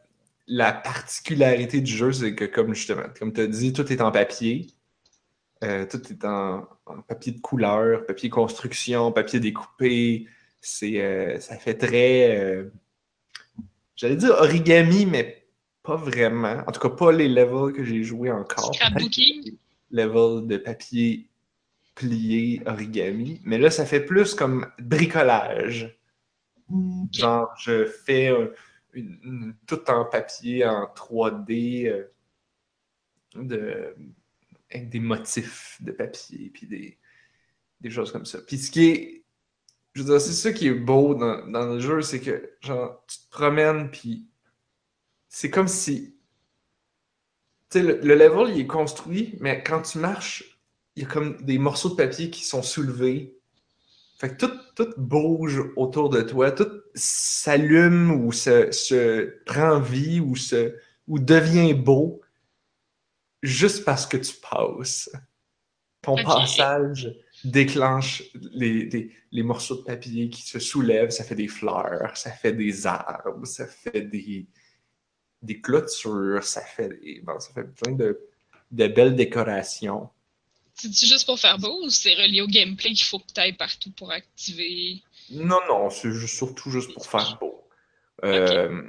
la 0.46 0.72
particularité 0.72 1.80
du 1.80 1.92
jeu, 1.92 2.12
c'est 2.12 2.34
que, 2.34 2.44
comme 2.46 2.74
justement, 2.74 3.02
comme 3.18 3.32
tu 3.32 3.40
as 3.42 3.46
dit, 3.46 3.72
tout 3.72 3.90
est 3.92 4.00
en 4.00 4.10
papier. 4.10 4.68
Euh, 5.62 5.84
tout 5.86 6.00
est 6.10 6.24
en, 6.24 6.66
en 6.86 7.02
papier 7.02 7.32
de 7.32 7.40
couleur, 7.40 8.06
papier 8.06 8.30
construction, 8.30 9.12
papier 9.12 9.40
découpé. 9.40 10.26
C'est, 10.60 11.00
euh, 11.02 11.38
ça 11.40 11.56
fait 11.56 11.74
très. 11.74 12.64
J'allais 13.94 14.16
dire 14.16 14.30
origami, 14.38 15.04
mais 15.06 15.46
pas 15.82 15.96
vraiment. 15.96 16.62
En 16.66 16.72
tout 16.72 16.80
cas, 16.80 16.90
pas 16.90 17.12
les 17.12 17.28
levels 17.28 17.72
que 17.74 17.84
j'ai 17.84 18.02
joués 18.02 18.30
encore. 18.30 18.74
Scrapbooking? 18.74 19.56
Level 19.90 20.46
de 20.46 20.56
papier 20.56 21.27
plié 21.98 22.62
origami. 22.66 23.40
Mais 23.44 23.58
là, 23.58 23.70
ça 23.70 23.84
fait 23.84 24.00
plus 24.04 24.34
comme 24.34 24.70
bricolage. 24.78 25.98
Genre, 27.12 27.52
je 27.58 27.86
fais 27.86 28.30
euh, 28.30 28.54
une- 28.92 29.18
une- 29.24 29.56
tout 29.66 29.90
en 29.90 30.04
papier, 30.04 30.64
en 30.66 30.86
3D, 30.94 31.86
euh, 31.86 32.04
de, 33.34 33.96
avec 34.70 34.88
des 34.90 35.00
motifs 35.00 35.78
de 35.80 35.92
papier, 35.92 36.50
puis 36.52 36.66
des, 36.66 36.98
des 37.80 37.90
choses 37.90 38.12
comme 38.12 38.26
ça. 38.26 38.38
Puis 38.46 38.58
ce 38.58 38.70
qui 38.70 38.86
est, 38.90 39.24
je 39.94 40.02
veux 40.02 40.10
dire, 40.10 40.20
c'est 40.20 40.32
ça 40.32 40.52
qui 40.52 40.68
est 40.68 40.74
beau 40.74 41.14
dans, 41.14 41.46
dans 41.48 41.66
le 41.74 41.80
jeu, 41.80 42.02
c'est 42.02 42.20
que, 42.20 42.52
genre, 42.60 43.04
tu 43.08 43.18
te 43.18 43.30
promènes, 43.30 43.90
puis 43.90 44.28
c'est 45.28 45.50
comme 45.50 45.68
si, 45.68 46.16
tu 47.70 47.78
sais, 47.80 47.82
le, 47.82 48.00
le 48.00 48.14
level, 48.14 48.54
il 48.54 48.60
est 48.62 48.66
construit, 48.66 49.36
mais 49.40 49.62
quand 49.62 49.82
tu 49.82 49.98
marches, 49.98 50.57
il 50.98 51.02
y 51.02 51.04
a 51.04 51.08
comme 51.08 51.36
des 51.42 51.58
morceaux 51.58 51.90
de 51.90 51.94
papier 51.94 52.28
qui 52.28 52.44
sont 52.44 52.62
soulevés. 52.62 53.36
Fait 54.18 54.30
que 54.36 54.46
tout, 54.46 54.52
tout 54.74 54.92
bouge 54.96 55.62
autour 55.76 56.08
de 56.10 56.22
toi, 56.22 56.50
tout 56.50 56.68
s'allume 56.94 58.10
ou 58.10 58.32
se, 58.32 58.72
se 58.72 59.40
prend 59.44 59.78
vie 59.78 60.18
ou, 60.18 60.34
se, 60.34 60.74
ou 61.06 61.20
devient 61.20 61.72
beau 61.74 62.20
juste 63.42 63.84
parce 63.84 64.06
que 64.06 64.16
tu 64.16 64.32
passes. 64.50 65.08
Ton 66.02 66.16
passage 66.24 67.14
déclenche 67.44 68.22
les, 68.52 68.86
les- 68.86 69.12
les 69.30 69.42
morceaux 69.42 69.76
de 69.76 69.82
papier 69.82 70.30
qui 70.30 70.42
se 70.42 70.58
soulèvent, 70.58 71.10
ça 71.10 71.22
fait 71.22 71.34
des 71.34 71.48
fleurs, 71.48 72.16
ça 72.16 72.30
fait 72.32 72.52
des 72.52 72.86
arbres, 72.86 73.46
ça 73.46 73.66
fait 73.66 74.00
des, 74.02 74.46
des 75.42 75.60
clôtures, 75.60 76.42
ça 76.42 76.60
fait, 76.62 76.88
des- 76.88 77.20
bon, 77.22 77.38
ça 77.38 77.52
fait 77.52 77.64
plein 77.64 77.92
de, 77.92 78.18
de 78.72 78.86
belles 78.88 79.14
décorations. 79.14 80.08
C'est-tu 80.80 81.06
juste 81.06 81.26
pour 81.26 81.38
faire 81.40 81.58
beau 81.58 81.84
ou 81.84 81.90
c'est 81.90 82.14
relié 82.14 82.40
au 82.40 82.46
gameplay 82.46 82.90
qu'il 82.90 83.04
faut 83.04 83.18
que 83.18 83.32
tu 83.34 83.40
ailles 83.40 83.56
partout 83.56 83.90
pour 83.90 84.12
activer? 84.12 85.02
Non, 85.30 85.58
non, 85.68 85.90
c'est 85.90 86.12
surtout 86.26 86.70
juste 86.70 86.94
pour 86.94 87.06
faire 87.06 87.36
beau. 87.40 87.68
Euh, 88.24 88.82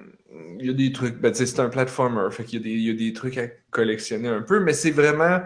Il 0.59 0.65
y 0.67 0.69
a 0.69 0.73
des 0.73 0.91
trucs, 0.91 1.15
ben, 1.15 1.33
c'est 1.33 1.59
un 1.59 1.69
platformer, 1.69 2.29
fait 2.31 2.45
qu'il 2.45 2.59
y 2.59 2.61
a 2.61 2.63
des, 2.63 2.71
il 2.71 2.87
y 2.87 2.89
a 2.91 2.93
des 2.93 3.13
trucs 3.13 3.37
à 3.37 3.47
collectionner 3.71 4.27
un 4.27 4.43
peu, 4.43 4.59
mais 4.59 4.73
c'est 4.73 4.91
vraiment, 4.91 5.41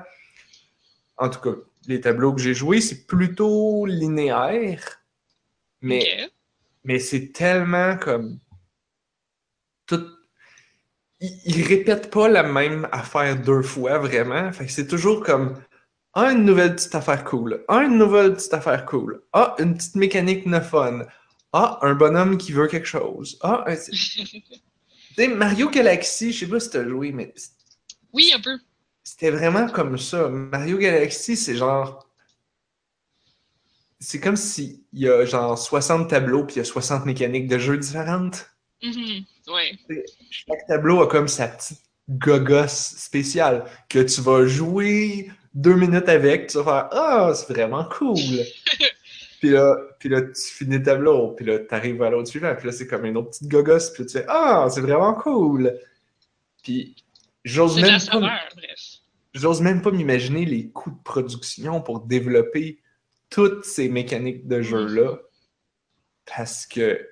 en 1.18 1.30
tout 1.30 1.40
cas, 1.40 1.56
les 1.88 2.02
tableaux 2.02 2.34
que 2.34 2.42
j'ai 2.42 2.54
joués, 2.54 2.82
c'est 2.82 3.08
plutôt 3.08 3.86
linéaire, 3.86 5.02
mais, 5.82 6.30
mais 6.84 7.00
c'est 7.00 7.32
tellement 7.32 7.98
comme 7.98 8.40
tout. 9.86 10.06
Ils, 11.22 11.40
ils 11.46 11.66
répètent 11.66 12.12
pas 12.12 12.28
la 12.28 12.44
même 12.44 12.88
affaire 12.92 13.42
deux 13.42 13.62
fois 13.62 13.98
vraiment, 14.00 14.52
fait 14.52 14.66
que 14.66 14.72
c'est 14.72 14.88
toujours 14.88 15.24
comme 15.24 15.62
ah, 16.16 16.32
une 16.32 16.46
nouvelle 16.46 16.76
petite 16.76 16.94
affaire 16.94 17.24
cool. 17.24 17.64
Ah, 17.68 17.84
une 17.84 17.98
nouvelle 17.98 18.34
petite 18.34 18.54
affaire 18.54 18.86
cool. 18.86 19.24
Ah, 19.34 19.56
une 19.58 19.76
petite 19.76 19.96
mécanique 19.96 20.48
fun. 20.62 21.06
Ah, 21.52 21.80
un 21.82 21.96
bonhomme 21.96 22.38
qui 22.38 22.52
veut 22.52 22.68
quelque 22.68 22.88
chose. 22.88 23.38
Ah, 23.42 23.64
un... 23.68 23.76
Tu 25.16 25.22
sais, 25.22 25.28
Mario 25.28 25.70
Galaxy, 25.70 26.32
je 26.34 26.40
sais 26.40 26.48
pas 26.48 26.60
si 26.60 26.72
t'as 26.72 26.88
joué, 26.88 27.12
mais 27.12 27.36
oui, 28.14 28.32
un 28.36 28.40
peu. 28.42 28.58
c'était 29.04 29.30
vraiment 29.30 29.68
comme 29.68 29.98
ça. 30.00 30.28
Mario 30.28 30.80
Galaxy, 30.80 31.36
c'est 31.36 31.56
genre. 31.56 32.08
C'est 34.00 34.20
comme 34.20 34.36
s'il 34.36 34.80
y 34.92 35.08
a 35.08 35.24
genre 35.26 35.58
60 35.58 36.10
tableaux 36.10 36.46
puis 36.46 36.56
il 36.56 36.60
y 36.60 36.62
a 36.62 36.66
60 36.66 37.06
mécaniques 37.06 37.48
de 37.48 37.60
jeu 37.60 37.78
différentes. 37.78 38.50
Mhm. 38.82 39.24
Ouais. 39.48 39.78
Chaque 40.32 40.66
tableau 40.68 41.02
a 41.02 41.08
comme 41.08 41.28
sa 41.28 41.48
petite 41.48 41.84
gogosse 42.10 42.96
spéciale 42.98 43.66
que 43.90 44.00
tu 44.00 44.20
vas 44.22 44.46
jouer 44.46 45.30
deux 45.54 45.76
minutes 45.76 46.10
avec, 46.10 46.50
tu 46.50 46.58
vas 46.58 46.64
faire 46.64 46.88
Ah, 46.92 47.34
c'est 47.36 47.54
vraiment 47.54 47.86
cool. 47.86 48.16
puis, 49.40 49.50
là, 49.50 49.78
puis 50.00 50.10
là, 50.10 50.22
tu 50.22 50.42
finis 50.42 50.78
le 50.78 50.84
tableau, 50.84 51.30
puis 51.32 51.46
là, 51.46 51.60
tu 51.60 51.74
arrives 51.74 52.02
à 52.02 52.10
l'autre 52.10 52.30
suivant, 52.30 52.56
puis 52.56 52.68
là, 52.68 52.72
c'est 52.72 52.88
comme 52.88 53.06
une 53.06 53.18
autre 53.18 53.30
petite 53.30 53.48
gogosse, 53.48 53.92
puis 53.92 54.04
là, 54.04 54.10
tu 54.10 54.18
fais 54.18 54.26
Ah, 54.28 54.68
c'est 54.70 54.82
vraiment 54.82 55.14
cool. 55.14 55.78
Puis 56.64 56.96
j'ose 57.44 57.80
même, 57.80 58.00
pas, 58.00 59.62
même 59.62 59.82
pas 59.82 59.92
m'imaginer 59.92 60.46
les 60.46 60.70
coûts 60.70 60.92
de 60.92 61.04
production 61.04 61.82
pour 61.82 62.02
développer 62.02 62.80
toutes 63.30 63.66
ces 63.66 63.90
mécaniques 63.90 64.48
de 64.48 64.62
jeu-là, 64.62 65.18
parce 66.26 66.66
que 66.66 67.10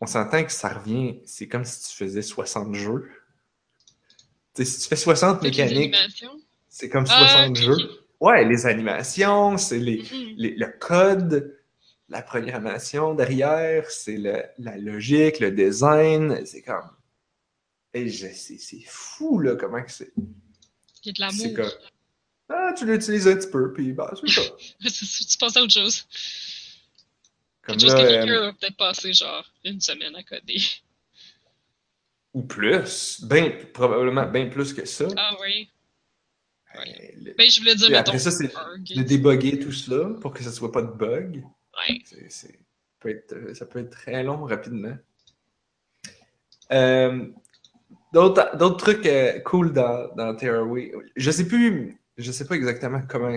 on 0.00 0.06
s'entend 0.06 0.42
que 0.42 0.50
ça 0.50 0.68
revient, 0.70 1.20
c'est 1.24 1.46
comme 1.46 1.64
si 1.64 1.88
tu 1.88 1.96
faisais 1.96 2.22
60 2.22 2.74
jeux. 2.74 3.08
Tu 4.54 4.64
sais, 4.64 4.70
si 4.70 4.80
tu 4.80 4.88
fais 4.88 4.96
60 4.96 5.34
Toutes 5.36 5.44
les 5.44 5.50
mécaniques, 5.50 5.94
animations? 5.94 6.41
C'est 6.74 6.88
comme 6.88 7.04
Ah, 7.08 7.28
60 7.28 7.50
ok, 7.50 7.56
jeux. 7.62 7.84
ok. 7.84 7.98
Ouais, 8.20 8.44
les 8.44 8.66
animations, 8.66 9.58
c'est 9.58 9.78
les, 9.78 9.98
Mhm. 9.98 10.34
les- 10.36 10.54
le 10.56 10.66
code, 10.78 11.58
la 12.08 12.22
programmation 12.22 13.14
derrière, 13.14 13.90
c'est 13.90 14.16
le- 14.16 14.44
la 14.58 14.78
logique, 14.78 15.38
le 15.40 15.50
design. 15.50 16.44
C'est 16.46 16.62
comme. 16.62 16.88
Et 17.94 18.08
je- 18.08 18.28
c'est 18.32 18.58
c'est 18.58 18.84
fou, 18.86 19.38
là, 19.38 19.54
comment 19.56 19.82
que 19.82 19.90
c'est. 19.92 20.12
Il 21.04 21.06
y 21.06 21.10
a 21.10 21.12
de 21.12 21.20
l'amour. 21.20 21.40
C'est 21.42 21.52
comme. 21.54 21.70
Ah, 22.48 22.72
tu 22.76 22.86
l'utilises 22.86 23.28
un 23.28 23.36
petit 23.36 23.50
peu, 23.50 23.72
puis 23.72 23.92
bah, 23.92 24.12
c'est 24.18 24.30
ça. 24.30 24.42
tu 25.30 25.38
penses 25.38 25.56
à 25.56 25.62
autre 25.62 25.72
chose. 25.72 26.06
Comme 27.62 27.76
Quelque 27.76 27.90
chose 27.90 28.00
que 28.00 28.04
euh, 28.06 28.24
quelqu'un 28.24 28.48
a 28.48 28.52
peut-être 28.54 28.76
passé 28.76 29.12
genre 29.12 29.44
une 29.64 29.80
semaine 29.80 30.14
à 30.16 30.22
coder. 30.22 30.60
ou 32.34 32.42
plus, 32.42 33.20
ben, 33.24 33.52
probablement 33.74 34.24
bien 34.26 34.46
plus 34.48 34.72
que 34.72 34.86
ça. 34.86 35.06
Ah 35.18 35.36
oui. 35.42 35.68
Euh, 36.76 36.80
le- 37.24 37.34
Ben, 37.36 37.50
je 37.50 37.60
voulais 37.60 37.74
dire, 37.74 37.90
mettons, 37.90 38.00
après 38.12 38.18
ça, 38.18 38.30
c'est 38.30 38.46
de 38.96 39.02
débugger 39.02 39.58
tout 39.58 39.72
cela 39.72 40.10
pour 40.20 40.32
que 40.32 40.42
ça 40.42 40.50
soit 40.50 40.72
pas 40.72 40.82
de 40.82 40.92
bug. 40.92 41.42
Ouais. 41.88 41.98
C'est- 42.04 42.30
c'est- 42.30 42.58
peut 43.00 43.10
être, 43.10 43.32
euh, 43.34 43.54
ça 43.54 43.66
peut 43.66 43.80
être 43.80 43.90
très 43.90 44.22
long 44.22 44.44
rapidement. 44.44 44.96
Euh, 46.72 47.26
D'autres 48.12 48.56
d'autres 48.58 48.76
trucs 48.76 49.06
euh, 49.06 49.40
cool 49.40 49.72
dans, 49.72 50.14
dans 50.14 50.34
Tearaway. 50.36 50.92
Je 51.16 51.30
sais 51.30 51.46
plus, 51.48 51.98
je 52.18 52.30
sais 52.30 52.44
pas 52.46 52.56
exactement 52.56 53.00
comment. 53.08 53.34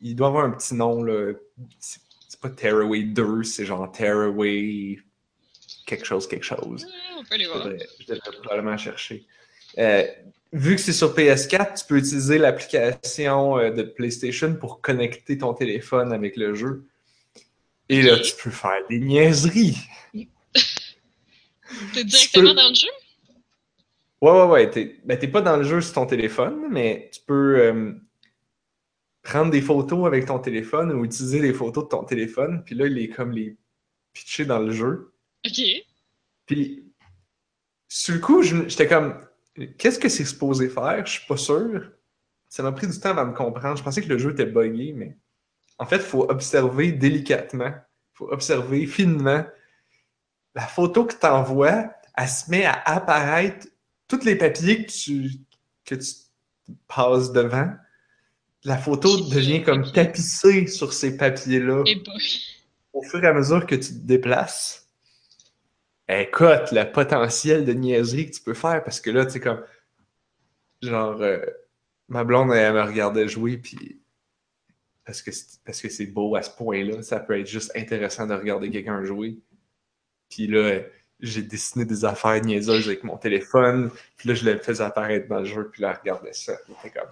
Il 0.00 0.16
doit 0.16 0.28
avoir 0.28 0.46
un 0.46 0.50
petit 0.50 0.74
nom, 0.74 1.02
là. 1.02 1.34
C'est 1.78 2.00
c'est 2.26 2.40
pas 2.40 2.48
Tearaway 2.48 3.02
2, 3.02 3.42
c'est 3.42 3.66
genre 3.66 3.92
Tearaway 3.92 4.98
quelque 5.84 6.06
chose, 6.06 6.26
quelque 6.26 6.44
chose. 6.44 6.84
Ouais, 6.84 6.90
on 7.18 7.22
peut 7.24 7.36
les 7.36 7.44
Je 7.44 7.50
voir. 7.50 7.64
devrais, 7.64 7.86
je 8.00 8.06
devrais 8.06 8.30
probablement 8.42 8.78
chercher. 8.78 9.26
Euh, 9.76 10.04
vu 10.52 10.76
que 10.76 10.80
c'est 10.80 10.92
sur 10.92 11.14
PS4, 11.14 11.80
tu 11.80 11.86
peux 11.86 11.98
utiliser 11.98 12.38
l'application 12.38 13.58
euh, 13.58 13.70
de 13.70 13.82
PlayStation 13.82 14.54
pour 14.54 14.80
connecter 14.80 15.38
ton 15.38 15.54
téléphone 15.54 16.12
avec 16.12 16.36
le 16.36 16.54
jeu. 16.54 16.84
Et 17.88 18.02
là, 18.02 18.18
tu 18.18 18.32
peux 18.42 18.50
faire 18.50 18.86
des 18.88 18.98
niaiseries. 19.00 19.76
T'es 21.94 22.04
directement 22.04 22.50
peux- 22.50 22.56
dans 22.56 22.68
le 22.68 22.74
jeu? 22.74 22.88
Ouais, 24.20 24.30
ouais, 24.30 24.46
ouais. 24.46 24.70
T'es 24.70 25.00
ben, 25.04 25.18
t'es 25.18 25.28
pas 25.28 25.40
dans 25.40 25.56
le 25.56 25.64
jeu 25.64 25.80
sur 25.80 25.94
ton 25.94 26.06
téléphone, 26.06 26.68
mais 26.70 27.10
tu 27.12 27.20
peux 27.26 27.58
euh, 27.58 27.92
prendre 29.22 29.50
des 29.50 29.60
photos 29.60 30.06
avec 30.06 30.26
ton 30.26 30.38
téléphone 30.38 30.92
ou 30.92 31.04
utiliser 31.04 31.40
les 31.40 31.52
photos 31.52 31.84
de 31.84 31.88
ton 31.88 32.04
téléphone, 32.04 32.62
puis 32.64 32.74
là, 32.74 32.86
les, 32.86 33.08
comme 33.08 33.32
les 33.32 33.56
pitcher 34.12 34.44
dans 34.44 34.58
le 34.60 34.72
jeu. 34.72 35.12
Ok. 35.46 35.60
Puis, 36.46 36.84
sur 37.88 38.14
le 38.14 38.20
coup, 38.20 38.42
j'étais 38.42 38.86
comme, 38.86 39.18
qu'est-ce 39.78 39.98
que 39.98 40.08
c'est 40.08 40.24
supposé 40.24 40.68
faire? 40.68 41.04
Je 41.06 41.12
suis 41.12 41.26
pas 41.26 41.36
sûr. 41.36 41.90
Ça 42.48 42.62
m'a 42.62 42.72
pris 42.72 42.86
du 42.86 42.98
temps 42.98 43.10
avant 43.10 43.26
de 43.26 43.36
comprendre. 43.36 43.76
Je 43.76 43.82
pensais 43.82 44.02
que 44.02 44.08
le 44.08 44.18
jeu 44.18 44.32
était 44.32 44.46
buggé, 44.46 44.92
mais 44.92 45.16
en 45.78 45.86
fait, 45.86 45.96
il 45.96 46.02
faut 46.02 46.30
observer 46.30 46.92
délicatement. 46.92 47.70
Il 47.70 48.14
faut 48.14 48.28
observer 48.30 48.86
finement. 48.86 49.44
La 50.54 50.66
photo 50.66 51.06
que 51.06 51.14
tu 51.14 51.26
envoies, 51.26 51.90
elle 52.16 52.28
se 52.28 52.50
met 52.50 52.64
à 52.64 52.82
apparaître 52.84 53.66
tous 54.06 54.24
les 54.24 54.36
papiers 54.36 54.84
que 54.84 54.92
tu, 54.92 55.30
que 55.84 55.94
tu 55.94 56.12
passes 56.86 57.32
devant. 57.32 57.72
La 58.64 58.76
photo 58.76 59.28
devient 59.28 59.62
comme 59.62 59.90
tapissée 59.90 60.66
sur 60.66 60.92
ces 60.92 61.16
papiers-là 61.16 61.82
au 62.92 63.02
fur 63.02 63.22
et 63.24 63.26
à 63.26 63.32
mesure 63.32 63.66
que 63.66 63.74
tu 63.74 63.88
te 63.88 64.06
déplaces, 64.06 64.81
écoute, 66.08 66.72
le 66.72 66.90
potentiel 66.90 67.64
de 67.64 67.72
niaiserie 67.72 68.26
que 68.26 68.36
tu 68.36 68.42
peux 68.42 68.54
faire, 68.54 68.82
parce 68.84 69.00
que 69.00 69.10
là, 69.10 69.24
tu 69.24 69.32
sais, 69.32 69.40
comme, 69.40 69.64
genre, 70.82 71.20
euh, 71.22 71.44
ma 72.08 72.24
blonde, 72.24 72.52
elle 72.52 72.74
me 72.74 72.82
regardait 72.82 73.28
jouer, 73.28 73.58
puis 73.58 74.00
parce 75.04 75.22
que 75.22 75.32
c'est- 75.32 75.60
parce 75.64 75.80
que 75.80 75.88
c'est 75.88 76.06
beau 76.06 76.36
à 76.36 76.42
ce 76.42 76.50
point-là, 76.50 77.02
ça 77.02 77.20
peut 77.20 77.38
être 77.38 77.46
juste 77.46 77.72
intéressant 77.74 78.26
de 78.26 78.34
regarder 78.34 78.70
quelqu'un 78.70 79.02
jouer. 79.04 79.38
Puis 80.28 80.46
là, 80.46 80.80
j'ai 81.20 81.42
dessiné 81.42 81.84
des 81.84 82.04
affaires 82.04 82.40
niaiseuses 82.42 82.86
avec 82.86 83.04
mon 83.04 83.16
téléphone, 83.16 83.90
puis 84.16 84.28
là, 84.28 84.34
je 84.34 84.44
le 84.44 84.58
faisais 84.58 84.84
apparaître 84.84 85.28
dans 85.28 85.40
le 85.40 85.44
jeu, 85.44 85.68
puis 85.70 85.82
là, 85.82 85.92
elle 85.92 86.00
regardait 86.00 86.32
ça. 86.32 86.56
J'étais 86.68 86.98
comme, 86.98 87.10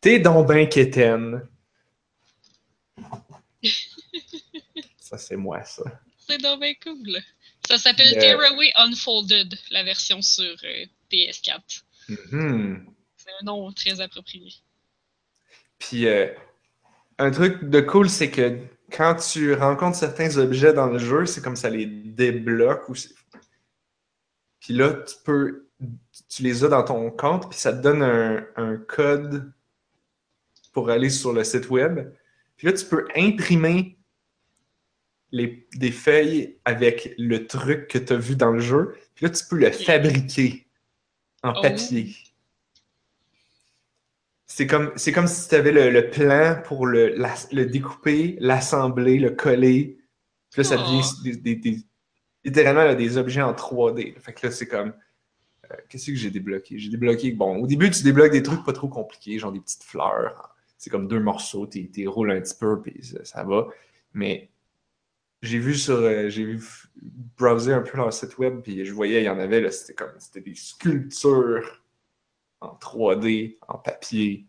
t'es 0.00 0.18
donc 0.18 0.48
ben 0.48 0.68
quétaine. 0.68 1.46
ça, 4.98 5.18
c'est 5.18 5.36
moi, 5.36 5.62
ça. 5.64 5.82
C'est 6.18 6.38
donc 6.38 6.60
bien 6.60 6.74
cool. 6.82 7.18
Ça 7.66 7.78
s'appelle 7.78 8.12
Yeah. 8.12 8.36
Tearaway 8.36 8.72
Unfolded, 8.76 9.58
la 9.70 9.82
version 9.82 10.22
sur 10.22 10.54
euh, 10.64 10.84
PS4. 11.10 11.82
Mhm. 12.08 12.86
C'est 13.16 13.30
un 13.40 13.44
nom 13.44 13.72
très 13.72 14.00
approprié. 14.00 14.52
Puis 15.78 16.06
euh, 16.06 16.28
un 17.18 17.30
truc 17.30 17.64
de 17.64 17.80
cool, 17.80 18.08
c'est 18.08 18.30
que 18.30 18.58
quand 18.90 19.16
tu 19.16 19.54
rencontres 19.54 19.96
certains 19.96 20.36
objets 20.38 20.72
dans 20.72 20.86
le 20.86 20.98
jeu, 20.98 21.26
c'est 21.26 21.42
comme 21.42 21.56
ça 21.56 21.68
les 21.68 21.86
débloque. 21.86 22.88
Ou 22.88 22.94
puis 24.60 24.74
là, 24.74 24.94
tu 24.94 25.14
peux. 25.24 25.66
Tu 26.28 26.42
les 26.42 26.64
as 26.64 26.68
dans 26.68 26.82
ton 26.82 27.10
compte, 27.10 27.50
puis 27.50 27.58
ça 27.58 27.72
te 27.72 27.82
donne 27.82 28.02
un, 28.02 28.46
un 28.56 28.76
code 28.78 29.52
pour 30.72 30.88
aller 30.88 31.10
sur 31.10 31.32
le 31.32 31.44
site 31.44 31.68
web. 31.68 32.12
Puis 32.56 32.66
là, 32.66 32.72
tu 32.72 32.84
peux 32.86 33.06
imprimer 33.14 33.98
les, 35.32 35.66
des 35.74 35.90
feuilles 35.90 36.56
avec 36.64 37.14
le 37.18 37.46
truc 37.46 37.88
que 37.88 37.98
tu 37.98 38.12
as 38.12 38.16
vu 38.16 38.36
dans 38.36 38.50
le 38.52 38.60
jeu. 38.60 38.96
Puis 39.14 39.26
là, 39.26 39.30
tu 39.30 39.44
peux 39.48 39.56
le 39.56 39.70
fabriquer 39.70 40.66
en 41.42 41.52
Oh. 41.56 41.60
papier. 41.62 42.14
C'est 44.46 44.66
comme, 44.66 44.92
c'est 44.96 45.12
comme 45.12 45.26
si 45.26 45.48
tu 45.48 45.54
avais 45.54 45.72
le, 45.72 45.90
le 45.90 46.08
plan 46.10 46.60
pour 46.64 46.86
le, 46.86 47.08
l'as- 47.16 47.48
le 47.52 47.66
découper, 47.66 48.36
l'assembler, 48.40 49.18
le 49.18 49.30
coller. 49.30 49.98
Puis 50.50 50.62
là, 50.62 50.64
ça 50.64 50.76
devient 50.76 51.02
Oh. 51.02 51.22
des, 51.24 51.36
des- 51.36 51.56
des- 51.56 51.78
littéralement 52.44 52.84
là, 52.84 52.94
des 52.94 53.16
objets 53.16 53.42
en 53.42 53.52
3D. 53.52 54.18
Fait 54.20 54.32
que 54.32 54.46
là, 54.46 54.52
c'est 54.52 54.66
comme. 54.68 54.94
euh, 55.70 55.76
Qu'est-ce 55.88 56.06
que 56.06 56.14
j'ai 56.14 56.30
débloqué? 56.30 56.78
J'ai 56.78 56.90
débloqué. 56.90 57.32
Bon, 57.32 57.56
au 57.56 57.66
début, 57.66 57.90
tu 57.90 58.02
débloques 58.04 58.32
des 58.32 58.42
trucs 58.42 58.64
pas 58.64 58.72
trop 58.72 58.88
compliqués, 58.88 59.38
genre 59.38 59.52
des 59.52 59.60
petites 59.60 59.82
fleurs. 59.82 60.54
C'est 60.78 60.90
comme 60.90 61.08
deux 61.08 61.20
morceaux, 61.20 61.66
tu 61.66 61.90
les 61.96 62.06
roules 62.06 62.30
un 62.30 62.40
petit 62.40 62.54
peu, 62.54 62.80
puis 62.80 62.94
ça, 63.02 63.24
ça 63.24 63.42
va. 63.42 63.66
Mais 64.14 64.48
j'ai 65.42 65.58
vu 65.58 65.74
sur. 65.74 65.96
euh, 65.96 66.28
j'ai 66.28 66.44
vu 66.44 66.60
browser 67.38 67.72
un 67.74 67.82
peu 67.82 67.96
leur 67.98 68.12
site 68.12 68.38
web, 68.38 68.60
puis 68.62 68.84
je 68.84 68.92
voyais, 68.92 69.22
il 69.22 69.24
y 69.26 69.28
en 69.28 69.38
avait, 69.38 69.60
là, 69.60 69.70
c'était 69.70 69.94
comme. 69.94 70.12
C'était 70.18 70.40
des 70.40 70.54
sculptures 70.54 71.82
en 72.60 72.74
3D, 72.76 73.58
en 73.68 73.78
papier, 73.78 74.46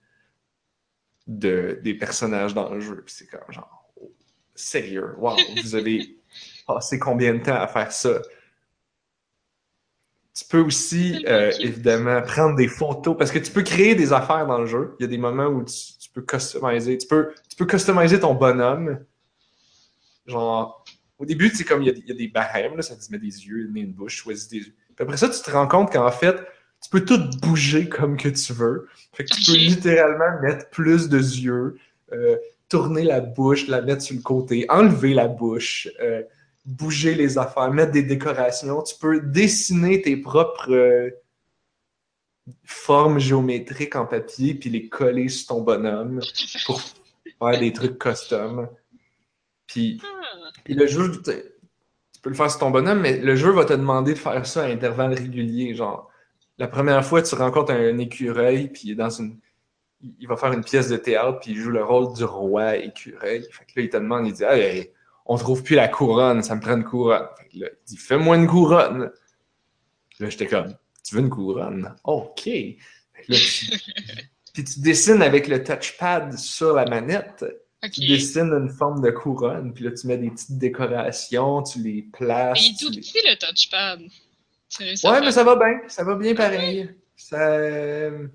de, 1.28 1.80
des 1.84 1.94
personnages 1.94 2.54
dans 2.54 2.74
le 2.74 2.80
jeu. 2.80 3.02
Puis 3.06 3.16
c'est 3.18 3.28
comme 3.28 3.52
genre, 3.52 3.92
oh, 4.02 4.12
sérieux, 4.56 5.14
wow, 5.18 5.36
vous 5.64 5.76
avez 5.76 6.18
passé 6.68 7.00
combien 7.00 7.34
de 7.34 7.40
temps 7.44 7.56
à 7.56 7.68
faire 7.68 7.92
ça? 7.92 8.22
Tu 10.34 10.46
peux 10.46 10.60
aussi, 10.60 11.26
euh, 11.28 11.52
évidemment, 11.60 12.22
prendre 12.22 12.56
des 12.56 12.68
photos, 12.68 13.18
parce 13.18 13.32
que 13.32 13.40
tu 13.40 13.52
peux 13.52 13.64
créer 13.64 13.96
des 13.96 14.14
affaires 14.14 14.46
dans 14.46 14.60
le 14.60 14.68
jeu. 14.68 14.96
Il 15.00 15.04
y 15.04 15.06
a 15.06 15.08
des 15.08 15.18
moments 15.18 15.48
où 15.48 15.64
tu, 15.64 15.74
tu 16.00 16.10
peux 16.12 16.22
customiser. 16.22 16.98
Tu 17.00 17.08
peux, 17.08 17.34
tu 17.50 17.56
peux 17.56 17.66
customiser 17.66 18.20
ton 18.20 18.36
bonhomme. 18.36 19.04
Genre, 20.28 20.86
au 21.18 21.26
début, 21.26 21.50
c'est 21.54 21.64
comme 21.64 21.82
il 21.82 21.88
y, 21.88 21.90
a, 21.90 21.94
il 21.94 22.08
y 22.08 22.12
a 22.12 22.16
des 22.16 22.28
barèmes, 22.28 22.76
là, 22.76 22.82
ça 22.82 22.96
te 22.96 23.12
met 23.12 23.18
des 23.18 23.48
yeux, 23.48 23.70
une 23.74 23.92
bouche, 23.92 24.18
choisis 24.18 24.48
des 24.48 24.58
yeux. 24.58 24.76
Puis 24.96 25.04
après 25.04 25.18
ça, 25.18 25.30
tu 25.30 25.42
te 25.42 25.50
rends 25.52 25.68
compte 25.68 25.92
qu'en 25.92 26.12
fait, 26.12 26.36
tu 26.82 26.90
peux 26.90 27.04
tout 27.04 27.20
bouger 27.42 27.90
comme 27.90 28.18
que 28.18 28.30
tu 28.30 28.54
veux. 28.54 28.88
Fait 29.14 29.24
que 29.24 29.34
tu 29.34 29.52
peux 29.52 29.58
littéralement 29.58 30.42
mettre 30.42 30.70
plus 30.70 31.10
de 31.10 31.18
yeux, 31.18 31.78
euh, 32.12 32.38
tourner 32.70 33.04
la 33.04 33.20
bouche, 33.20 33.68
la 33.68 33.82
mettre 33.82 34.02
sur 34.02 34.16
le 34.16 34.22
côté, 34.22 34.66
enlever 34.70 35.14
la 35.14 35.28
bouche, 35.28 35.88
euh, 36.02 36.24
bouger 36.66 37.16
les 37.16 37.38
affaires, 37.38 37.72
mettre 37.72 37.92
des 37.92 38.04
décorations. 38.04 38.82
Tu 38.84 38.96
peux 39.00 39.22
dessiner 39.22 40.02
tes 40.02 40.18
propres 40.18 40.72
euh, 40.72 41.10
formes 42.64 43.20
géométriques 43.20 43.96
en 43.96 44.06
papier 44.06 44.54
puis 44.54 44.70
les 44.70 44.88
coller 44.88 45.30
sur 45.30 45.48
ton 45.48 45.62
bonhomme 45.62 46.22
pour 46.66 46.82
faire 46.82 47.60
des 47.60 47.74
trucs 47.74 47.98
custom. 47.98 48.68
Puis 49.68 50.02
Ah, 50.04 50.50
puis 50.64 50.74
le 50.74 50.88
jeu, 50.88 51.12
tu 51.12 51.32
tu 52.14 52.22
peux 52.22 52.30
le 52.32 52.36
faire 52.36 52.50
sur 52.50 52.60
ton 52.62 52.72
bonhomme, 52.72 53.02
mais 53.02 53.18
le 53.18 53.36
jeu 53.36 53.52
va 53.52 53.64
te 53.66 53.74
demander 53.74 54.14
de 54.14 54.18
faire 54.20 54.46
ça 54.46 54.64
à 54.64 54.68
intervalles 54.68 55.14
réguliers. 55.14 55.76
Genre, 55.76 56.10
la 56.58 56.68
première 56.68 57.06
fois, 57.06 57.22
tu 57.22 57.36
rencontres 57.36 57.72
un 57.74 57.98
écureuil, 58.00 58.70
puis 58.70 58.82
il 58.86 58.92
est 58.92 58.96
dans 58.96 59.10
une. 59.12 59.38
il- 60.02 60.28
va 60.28 60.36
faire 60.36 60.52
une 60.54 60.64
pièce 60.64 60.90
de 60.90 60.98
théâtre, 60.98 61.40
puis 61.40 61.52
il 61.52 61.58
joue 61.58 61.70
le 61.70 61.84
rôle 61.84 62.14
du 62.16 62.24
roi 62.24 62.78
écureuil. 62.78 63.44
Fait 63.52 63.66
que 63.66 63.72
là, 63.76 63.82
il 63.84 63.90
te 63.90 63.98
demande, 63.98 64.26
il 64.28 64.34
dit 64.34 64.44
Hey, 64.44 64.62
hey, 64.62 64.92
on 65.28 65.38
trouve 65.38 65.62
plus 65.64 65.76
la 65.76 65.88
couronne, 65.88 66.42
ça 66.42 66.56
me 66.56 66.62
prend 66.62 66.76
une 66.76 66.84
couronne. 66.84 67.28
Fait 67.38 67.48
que 67.50 67.60
là, 67.64 67.68
il 67.72 67.86
dit 67.86 67.98
Fais-moi 67.98 68.38
une 68.38 68.48
couronne. 68.48 69.12
Là, 70.20 70.30
j'étais 70.30 70.48
comme 70.48 70.74
Tu 71.04 71.16
veux 71.16 71.22
une 71.22 71.30
couronne 71.30 71.94
OK. 72.04 72.42
Fait 72.44 72.78
que 73.28 73.32
là, 73.32 73.38
tu... 73.38 73.66
puis 74.54 74.64
tu 74.64 74.80
dessines 74.80 75.22
avec 75.22 75.48
le 75.48 75.64
touchpad 75.64 76.36
sur 76.38 76.74
la 76.74 76.86
manette 76.86 77.46
tu 77.92 78.08
dessines 78.08 78.52
une 78.54 78.70
forme 78.70 79.02
de 79.02 79.12
couronne, 79.12 79.74
puis 79.74 79.84
là, 79.84 79.92
tu 79.92 80.08
mets 80.08 80.18
des 80.18 80.32
petites 80.32 80.58
décorations, 80.58 81.62
tu 81.64 81.80
les 81.84 82.02
places. 82.04 82.60
Mais 82.60 82.66
il 82.68 82.74
est 82.74 82.80
tout 82.80 82.92
les- 82.92 83.02
petit 83.02 83.20
le 83.24 83.36
touchpad. 83.38 84.02
Ouais, 85.04 85.22
mais 85.22 85.32
ça 85.32 85.44
va 85.44 85.56
bien. 85.56 85.80
Ça 85.88 86.04
va 86.04 86.16
bien 86.16 86.36
pareil. 86.36 86.90
Ça... 87.16 87.52
euh, 87.58 88.28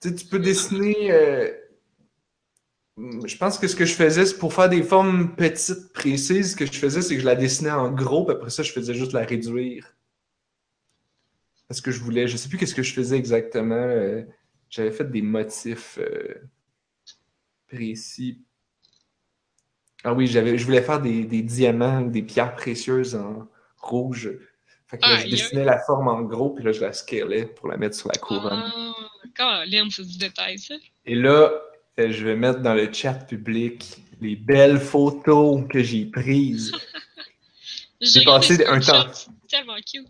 Tu 0.00 0.08
sais, 0.10 0.14
tu 0.14 0.26
peux 0.26 0.38
dessiner... 0.38 1.10
euh, 1.12 1.50
je 3.24 3.36
pense 3.36 3.58
que 3.58 3.68
ce 3.68 3.76
que 3.76 3.84
je 3.84 3.94
faisais, 3.94 4.26
c'est 4.26 4.38
pour 4.38 4.52
faire 4.52 4.68
des 4.68 4.82
formes 4.82 5.36
petites, 5.36 5.92
précises, 5.92 6.52
ce 6.52 6.56
que 6.56 6.66
je 6.66 6.72
faisais, 6.72 7.00
c'est 7.00 7.14
que 7.14 7.20
je 7.20 7.26
la 7.26 7.36
dessinais 7.36 7.70
en 7.70 7.90
gros, 7.92 8.24
puis 8.24 8.34
après 8.34 8.50
ça, 8.50 8.62
je 8.64 8.72
faisais 8.72 8.94
juste 8.94 9.12
la 9.12 9.24
réduire. 9.24 9.94
Parce 11.68 11.80
que 11.80 11.90
je 11.92 12.00
voulais, 12.00 12.26
je 12.26 12.36
sais 12.36 12.48
plus 12.48 12.58
qu'est-ce 12.58 12.74
que 12.74 12.82
je 12.82 12.92
faisais 12.94 13.16
exactement. 13.16 13.74
euh, 13.76 14.22
J'avais 14.70 14.90
fait 14.90 15.08
des 15.10 15.22
motifs 15.22 15.98
euh, 16.00 16.34
précis. 17.68 18.42
Ah 20.04 20.12
oui, 20.12 20.26
j'avais, 20.26 20.56
je 20.56 20.64
voulais 20.64 20.82
faire 20.82 21.00
des, 21.00 21.24
des 21.24 21.42
diamants, 21.42 22.02
des 22.02 22.22
pierres 22.22 22.54
précieuses 22.54 23.14
en 23.14 23.48
rouge. 23.78 24.30
Fait 24.86 24.96
que 24.96 25.06
là, 25.06 25.18
je 25.18 25.28
dessinais 25.28 25.64
la 25.64 25.78
forme 25.80 26.08
en 26.08 26.22
gros, 26.22 26.50
puis 26.50 26.64
là, 26.64 26.72
je 26.72 26.80
la 26.80 26.92
scalais 26.92 27.44
pour 27.44 27.68
la 27.68 27.76
mettre 27.76 27.96
sur 27.96 28.08
la 28.08 28.18
couronne. 28.18 28.72
Ah, 29.38 29.64
c'est 29.90 30.06
du 30.06 30.18
détail, 30.18 30.58
ça. 30.58 30.74
Et 31.04 31.14
là, 31.14 31.52
euh, 32.00 32.10
je 32.10 32.24
vais 32.24 32.36
mettre 32.36 32.60
dans 32.60 32.74
le 32.74 32.92
chat 32.92 33.14
public 33.14 33.98
les 34.20 34.36
belles 34.36 34.80
photos 34.80 35.64
que 35.68 35.82
j'ai 35.82 36.06
prises. 36.06 36.72
J'ai 38.00 38.22
passé 38.22 38.64
un 38.64 38.78
temps. 38.78 39.06
tellement 39.48 39.74
cute. 39.84 40.06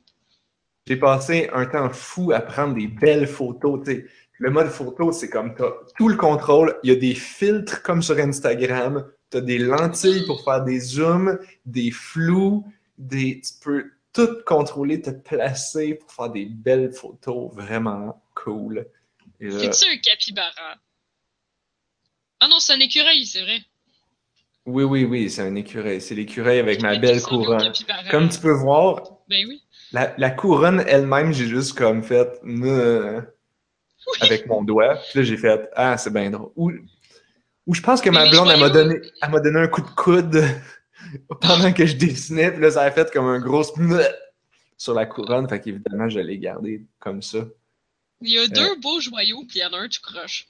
J'ai 0.86 0.96
passé 0.96 1.48
un 1.54 1.64
temps 1.64 1.88
fou 1.88 2.32
à 2.32 2.40
prendre 2.40 2.74
des 2.74 2.86
belles 2.86 3.26
photos. 3.26 3.80
tu 3.82 3.92
sais. 3.92 4.06
Le 4.38 4.50
mode 4.50 4.68
photo, 4.68 5.10
c'est 5.12 5.28
comme 5.28 5.54
t'as 5.54 5.72
tout 5.96 6.08
le 6.08 6.16
contrôle. 6.16 6.78
Il 6.84 6.90
y 6.90 6.92
a 6.92 6.96
des 6.96 7.14
filtres 7.14 7.82
comme 7.82 8.02
sur 8.02 8.16
Instagram. 8.18 9.10
Tu 9.30 9.38
as 9.38 9.40
des 9.40 9.58
lentilles 9.58 10.24
pour 10.26 10.42
faire 10.44 10.62
des 10.64 10.78
zooms, 10.80 11.38
des 11.66 11.90
flous, 11.90 12.64
des. 12.98 13.40
Tu 13.40 13.52
peux 13.62 13.90
tout 14.12 14.28
contrôler, 14.46 15.02
te 15.02 15.10
placer 15.10 15.94
pour 15.94 16.10
faire 16.12 16.30
des 16.30 16.46
belles 16.46 16.92
photos 16.92 17.52
vraiment 17.52 18.22
cool. 18.34 18.86
Là- 19.40 19.58
C'est-tu 19.58 19.92
un 19.92 19.96
capybara? 19.98 20.76
Ah 22.40 22.48
non, 22.48 22.58
c'est 22.60 22.72
un 22.74 22.80
écureuil, 22.80 23.26
c'est 23.26 23.42
vrai. 23.42 23.58
oui, 24.66 24.84
oui, 24.84 25.04
oui, 25.04 25.30
c'est 25.30 25.42
un 25.42 25.54
écureuil. 25.56 26.00
C'est 26.00 26.14
l'écureuil 26.14 26.60
avec 26.60 26.80
ma 26.82 26.96
belle 26.96 27.20
couronne. 27.20 27.72
Comme 28.10 28.28
tu 28.28 28.38
peux 28.38 28.52
voir, 28.52 29.02
Ben 29.28 29.44
oui. 29.48 29.62
La, 29.92 30.14
la 30.18 30.30
couronne 30.30 30.84
elle-même, 30.86 31.32
j'ai 31.32 31.46
juste 31.46 31.76
comme 31.76 32.02
fait 32.02 32.28
euh, 34.08 34.26
avec 34.26 34.46
mon 34.46 34.62
doigt. 34.62 34.96
Puis 35.10 35.18
là, 35.18 35.24
j'ai 35.24 35.36
fait 35.36 35.68
Ah, 35.74 35.96
c'est 35.96 36.12
bien 36.12 36.30
drôle. 36.30 36.50
Ou, 36.56 36.72
ou 37.66 37.74
je 37.74 37.82
pense 37.82 38.00
que 38.00 38.10
ma 38.10 38.28
blonde, 38.28 38.48
elle 38.52 38.60
m'a 38.60 38.70
donné, 38.70 39.00
elle 39.22 39.30
m'a 39.30 39.40
donné 39.40 39.60
un 39.60 39.68
coup 39.68 39.82
de 39.82 39.90
coude 39.90 40.42
pendant 41.40 41.72
que 41.72 41.86
je 41.86 41.96
dessinais. 41.96 42.50
Puis 42.52 42.60
là, 42.60 42.70
ça 42.70 42.82
a 42.82 42.90
fait 42.90 43.10
comme 43.12 43.26
un 43.26 43.38
gros 43.38 43.64
sur 44.76 44.94
la 44.94 45.06
couronne. 45.06 45.48
Fait 45.48 45.60
qu'évidemment, 45.60 46.08
je 46.08 46.20
l'ai 46.20 46.38
gardé 46.38 46.84
comme 46.98 47.22
ça. 47.22 47.38
Il 48.20 48.30
y 48.30 48.38
a 48.38 48.48
deux 48.48 48.76
beaux 48.80 49.00
joyaux, 49.00 49.44
puis 49.48 49.60
il 49.60 49.62
y 49.62 49.64
en 49.64 49.72
a 49.72 49.78
un, 49.78 49.88
tu 49.88 50.00
croches. 50.00 50.48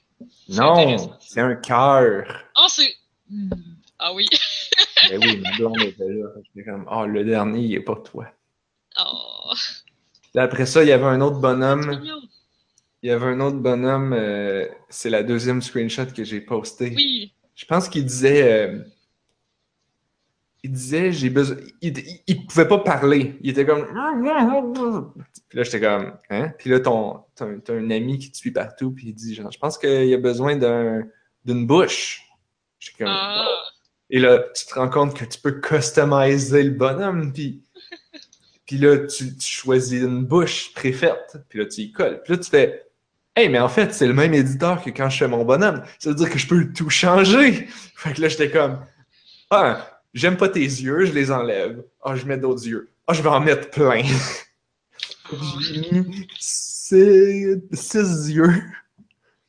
Non, 0.49 1.17
c'est 1.19 1.39
un 1.39 1.55
cœur. 1.55 2.45
Ah, 2.55 2.65
c'est. 2.67 2.93
Hmm. 3.29 3.49
Ah 3.99 4.13
oui. 4.13 4.27
Ben 5.09 5.17
oui, 5.23 5.37
ma 5.37 5.55
blonde 5.55 5.81
était 5.81 6.09
là. 6.09 6.27
J'étais 6.43 6.69
comme 6.69 6.85
Ah, 6.89 7.05
le 7.05 7.23
dernier, 7.23 7.61
il 7.61 7.73
est 7.73 7.79
pas 7.79 7.95
toi. 7.95 8.27
Oh. 8.99 9.53
Là, 10.33 10.43
après 10.43 10.65
ça, 10.65 10.83
il 10.83 10.89
y 10.89 10.91
avait 10.91 11.05
un 11.05 11.21
autre 11.21 11.39
bonhomme. 11.39 12.03
Il 13.01 13.09
y 13.09 13.11
avait 13.11 13.25
un 13.27 13.39
autre 13.39 13.57
bonhomme. 13.57 14.13
euh, 14.13 14.67
c'est 14.89 15.09
la 15.09 15.23
deuxième 15.23 15.61
screenshot 15.61 16.05
que 16.07 16.23
j'ai 16.23 16.41
posté. 16.41 16.93
Oui. 16.95 17.33
Je 17.55 17.65
pense 17.65 17.87
qu'il 17.89 18.05
disait. 18.05 18.67
euh, 18.67 18.83
il 20.63 20.71
disait, 20.73 21.13
j'ai 21.13 21.29
besoin. 21.29 21.55
Il, 21.81 21.97
il, 21.97 22.19
il 22.27 22.45
pouvait 22.45 22.67
pas 22.67 22.79
parler. 22.79 23.37
Il 23.41 23.51
était 23.51 23.65
comme. 23.65 23.87
Puis 25.47 25.57
là, 25.57 25.63
j'étais 25.63 25.79
comme. 25.79 26.17
Hein? 26.29 26.53
Puis 26.57 26.69
là, 26.69 26.81
ton, 26.81 27.23
un, 27.39 27.59
t'as 27.59 27.73
un 27.75 27.89
ami 27.91 28.17
qui 28.19 28.29
te 28.31 28.37
suit 28.37 28.51
partout, 28.51 28.91
puis 28.91 29.07
il 29.07 29.13
dit, 29.13 29.33
genre, 29.35 29.51
je 29.51 29.57
pense 29.59 29.77
qu'il 29.77 30.13
a 30.13 30.17
besoin 30.17 30.57
d'un, 30.57 31.03
d'une 31.45 31.65
bouche. 31.65 32.23
J'étais 32.79 33.05
comme. 33.05 33.13
Ah. 33.15 33.45
Et 34.09 34.19
là, 34.19 34.43
tu 34.53 34.65
te 34.65 34.73
rends 34.73 34.89
compte 34.89 35.15
que 35.15 35.23
tu 35.23 35.39
peux 35.39 35.61
customiser 35.61 36.63
le 36.63 36.71
bonhomme, 36.71 37.31
puis. 37.31 37.63
Puis 38.65 38.77
là, 38.77 38.97
tu, 39.07 39.35
tu 39.35 39.47
choisis 39.47 39.99
une 40.01 40.25
bouche 40.25 40.73
préfaite, 40.73 41.37
puis 41.47 41.59
là, 41.59 41.65
tu 41.65 41.81
y 41.81 41.91
colles. 41.91 42.21
Puis 42.23 42.33
là, 42.33 42.39
tu 42.39 42.49
fais. 42.49 42.83
Hey, 43.39 43.47
mais 43.47 43.59
en 43.59 43.69
fait, 43.69 43.93
c'est 43.93 44.05
le 44.05 44.13
même 44.13 44.33
éditeur 44.33 44.83
que 44.83 44.89
quand 44.89 45.09
je 45.09 45.17
fais 45.17 45.27
mon 45.29 45.45
bonhomme. 45.45 45.81
Ça 45.97 46.09
veut 46.09 46.15
dire 46.15 46.29
que 46.29 46.37
je 46.37 46.45
peux 46.45 46.73
tout 46.73 46.89
changer. 46.89 47.69
Fait 47.95 48.11
que 48.11 48.21
là, 48.21 48.27
j'étais 48.27 48.51
comme. 48.51 48.85
Ah, 49.49 50.01
j'aime 50.13 50.35
pas 50.35 50.49
tes 50.49 50.59
yeux, 50.59 51.05
je 51.05 51.13
les 51.13 51.31
enlève. 51.31 51.81
Ah, 52.03 52.17
je 52.17 52.25
mets 52.25 52.37
d'autres 52.37 52.67
yeux. 52.67 52.89
Ah, 53.07 53.13
je 53.13 53.21
vais 53.21 53.29
en 53.29 53.39
mettre 53.39 53.69
plein. 53.69 54.03
J'ai 55.61 55.79
mis 56.01 56.27
six, 56.37 57.61
six 57.71 58.29
yeux. 58.29 58.61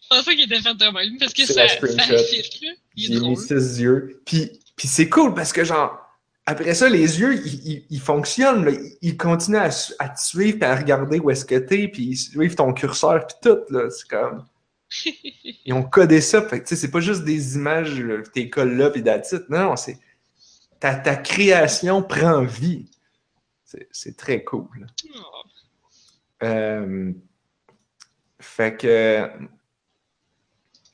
Je 0.03 0.09
pensais 0.09 0.37
qu'il 0.37 0.45
était 0.45 0.61
fait 0.61 0.75
de 0.75 0.85
même, 0.85 1.19
parce 1.19 1.33
que 1.33 1.45
C'est 1.45 1.55
ça, 1.55 1.65
la 1.65 1.69
ça 2.07 2.19
fit, 2.19 2.69
J'ai 2.97 3.19
mis 3.19 3.37
six 3.37 3.81
yeux. 3.81 4.23
Puis, 4.25 4.53
puis 4.77 4.87
c'est 4.87 5.09
cool 5.09 5.35
parce 5.35 5.53
que, 5.53 5.65
genre, 5.65 5.99
après 6.47 6.75
ça, 6.75 6.89
les 6.89 7.21
yeux, 7.21 7.35
ils, 7.47 7.69
ils- 7.69 7.87
ils 7.91 8.01
fonctionnent. 8.01 8.65
là. 8.65 8.73
Ils, 9.03 9.17
continuent 9.17 9.57
à, 9.59 9.71
à 9.99 10.09
te 10.09 10.21
suivre 10.21 10.59
et 10.63 10.65
à 10.67 10.75
regarder 10.77 11.19
où 11.21 11.31
est-ce 11.31 11.45
que 11.45 11.57
t'es, 11.57 11.89
puis 11.89 12.03
ils 12.05 12.17
suivent 12.17 12.55
ton 12.57 12.73
curseur, 12.73 13.27
puis 13.27 13.37
tout. 13.43 13.59
là. 13.73 13.89
C'est 13.91 14.09
comme. 14.09 14.45
Ils 15.65 15.73
ont 15.73 15.85
codé 15.85 16.21
ça. 16.21 16.43
Fait 16.43 16.63
que, 16.63 16.75
c'est 16.75 16.91
pas 16.91 17.01
juste 17.01 17.23
des 17.25 17.55
images 17.55 18.03
t'es 18.35 18.49
colles 18.51 18.77
là, 18.77 18.91
puis 18.91 19.03
it. 19.03 19.49
Non, 19.49 19.77
c'est. 19.77 19.99
Ta, 20.81 20.95
ta 20.97 21.15
création 21.17 22.03
prend 22.03 22.43
vie. 22.45 22.91
C'est 23.65 23.89
c'est 23.93 24.17
très 24.17 24.43
cool. 24.43 24.87
Oh. 25.15 25.43
Euh, 26.43 27.13
fait 28.41 28.77
que. 28.77 29.31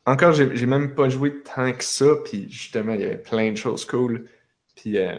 Encore, 0.04 0.32
j'ai 0.32 0.54
j'ai 0.54 0.66
même 0.66 0.94
pas 0.94 1.08
joué 1.08 1.42
tant 1.42 1.72
que 1.72 1.82
ça, 1.84 2.06
puis 2.24 2.50
justement, 2.50 2.92
il 2.94 3.00
y 3.00 3.04
avait 3.04 3.18
plein 3.18 3.50
de 3.52 3.56
choses 3.56 3.84
cool. 3.86 4.28
Puis, 4.76 4.98
euh, 4.98 5.18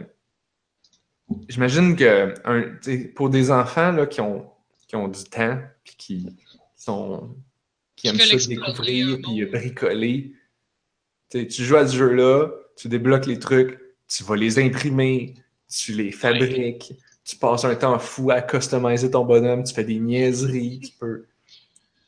j'imagine 1.50 1.96
que 1.96 2.34
un, 2.46 2.78
pour 3.16 3.30
des 3.30 3.52
enfants 3.52 3.92
là, 3.92 4.06
qui, 4.06 4.22
ont, 4.22 4.50
qui 4.88 4.96
ont 4.96 5.08
du 5.08 5.24
temps, 5.24 5.60
puis 5.84 5.96
qui 5.98 6.38
sont. 6.76 7.36
qui 7.96 8.08
aiment 8.08 8.18
ça 8.18 8.48
découvrir, 8.48 9.20
puis 9.22 9.46
bricoler, 9.46 10.34
tu 11.30 11.48
joues 11.50 11.78
à 11.78 11.88
ce 11.88 11.96
jeu-là, 11.96 12.50
tu 12.76 12.88
débloques 12.88 13.26
les 13.26 13.40
trucs, 13.40 13.80
tu 14.08 14.24
vas 14.24 14.36
les 14.36 14.60
imprimer, 14.60 15.36
tu 15.70 15.94
les 15.94 16.12
fabriques, 16.12 16.94
tu 17.24 17.36
passes 17.36 17.66
un 17.66 17.76
temps 17.76 18.00
fou 18.00 18.32
à 18.32 18.42
customiser 18.42 19.12
ton 19.12 19.26
bonhomme, 19.26 19.63
tu 19.63 19.74
fais 19.74 19.84
des 19.84 20.00
niaiseries, 20.00 20.80
tu 20.80 20.92
peux. 20.98 21.26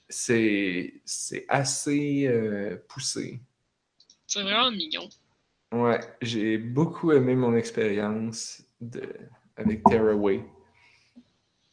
C'est 0.08 0.94
c'est 1.06 1.46
assez 1.50 2.26
euh, 2.26 2.78
poussé. 2.88 3.40
C'est 4.26 4.42
vraiment 4.42 4.72
mignon. 4.72 5.08
Ouais, 5.72 6.00
j'ai 6.22 6.58
beaucoup 6.58 7.12
aimé 7.12 7.36
mon 7.36 7.56
expérience 7.56 8.64
de... 8.82 9.02
avec 9.58 9.84
Tearaway. 9.84 10.44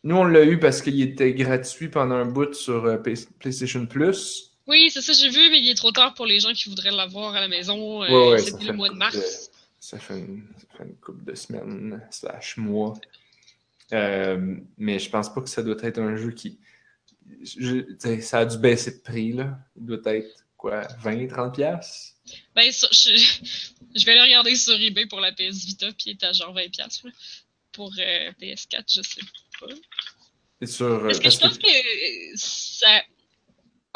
Nous, 0.04 0.16
on 0.16 0.24
l'a 0.24 0.44
eu 0.44 0.58
parce 0.58 0.82
qu'il 0.82 1.00
était 1.02 1.34
gratuit 1.34 1.88
pendant 1.88 2.14
un 2.14 2.26
bout 2.26 2.54
sur 2.54 2.84
euh, 2.84 2.96
Play- 2.96 3.14
PlayStation 3.38 3.86
Plus. 3.86 4.52
Oui, 4.68 4.90
c'est 4.90 5.00
ça, 5.00 5.12
j'ai 5.12 5.30
vu, 5.30 5.50
mais 5.50 5.60
il 5.60 5.68
est 5.70 5.74
trop 5.76 5.92
tard 5.92 6.14
pour 6.14 6.26
les 6.26 6.40
gens 6.40 6.52
qui 6.52 6.68
voudraient 6.68 6.90
l'avoir 6.92 7.34
à 7.34 7.40
la 7.40 7.48
maison. 7.48 8.02
Euh, 8.02 8.08
Ouais, 8.08 8.30
ouais, 8.32 8.42
fait 8.42 8.64
le 8.64 8.72
mois 8.72 8.88
de 8.88 8.94
mars. 8.94 9.50
Ça 9.80 9.98
fait 9.98 10.18
une, 10.18 10.44
ça 10.58 10.66
fait 10.78 10.84
une 10.84 10.96
couple 10.96 11.24
de 11.24 11.34
semaines, 11.34 12.02
slash 12.10 12.56
mois. 12.56 12.94
Euh, 13.92 14.56
mais 14.78 14.98
je 14.98 15.08
pense 15.10 15.32
pas 15.32 15.40
que 15.40 15.48
ça 15.48 15.62
doit 15.62 15.76
être 15.82 15.98
un 15.98 16.16
jeu 16.16 16.30
qui. 16.32 16.58
je- 17.42 18.20
ça 18.20 18.38
a 18.40 18.44
dû 18.46 18.58
baisser 18.58 18.92
de 18.92 18.98
prix, 19.00 19.32
là. 19.32 19.58
Il 19.76 19.86
doit 19.86 19.98
être, 20.06 20.45
quoi, 20.56 20.86
20, 21.02 21.28
30 21.28 21.54
piastres? 21.54 22.14
Ben, 22.54 22.70
je, 22.72 22.86
je 23.94 24.04
vais 24.06 24.14
le 24.14 24.22
regarder 24.22 24.56
sur 24.56 24.80
eBay 24.80 25.06
pour 25.06 25.20
la 25.20 25.32
PS 25.32 25.64
Vita, 25.64 25.86
puis 25.92 26.06
il 26.06 26.10
est 26.12 26.24
à 26.24 26.32
genre 26.32 26.54
20$. 26.54 26.70
piastres, 26.70 27.06
là. 27.06 27.12
Pour 27.72 27.92
euh, 27.98 28.32
PS4, 28.40 28.84
je 28.88 29.02
sais 29.02 29.20
pas. 29.60 29.66
C'est 30.60 30.66
sur. 30.72 30.86
euh, 30.86 31.06
Parce 31.06 31.20
que 31.20 31.30
je 31.30 31.38
pense 31.38 31.58
que 31.58 31.66
euh, 31.66 32.32
ça. 32.36 33.02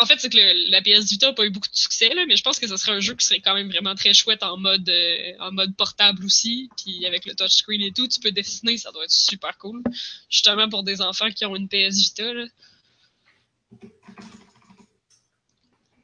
En 0.03 0.07
fait, 0.07 0.18
c'est 0.18 0.31
que 0.31 0.37
le- 0.38 0.70
la 0.70 0.81
PS 0.81 1.11
Vita 1.11 1.27
n'a 1.29 1.33
pas 1.35 1.44
eu 1.44 1.51
beaucoup 1.51 1.68
de 1.68 1.77
succès, 1.77 2.09
là, 2.14 2.25
mais 2.27 2.37
je 2.37 2.42
pense 2.42 2.59
que 2.59 2.66
ce 2.66 2.77
serait 2.79 2.92
un 2.92 3.01
jeu 3.01 3.14
qui 3.14 3.25
serait 3.27 3.40
quand 3.40 3.55
même 3.55 3.68
vraiment 3.70 3.94
très 3.94 4.14
chouette 4.14 4.42
en 4.42 4.57
mode, 4.57 4.88
euh, 4.88 5.33
en 5.40 5.53
mode 5.53 5.75
portable 5.77 6.25
aussi. 6.25 6.70
Puis 6.83 7.05
avec 7.07 7.27
le 7.27 7.35
touchscreen 7.35 7.83
et 7.83 7.92
tout, 7.92 8.07
tu 8.09 8.18
peux 8.20 8.33
dessiner, 8.33 8.77
ça 8.79 8.92
doit 8.92 9.05
être 9.05 9.11
super 9.11 9.57
cool. 9.59 9.83
Justement 10.31 10.68
pour 10.70 10.83
des 10.85 11.01
enfants 11.03 11.31
qui 11.31 11.44
ont 11.44 11.55
une 11.57 11.68
PS 11.68 11.96
Vita. 11.96 12.33
Là. 12.33 12.46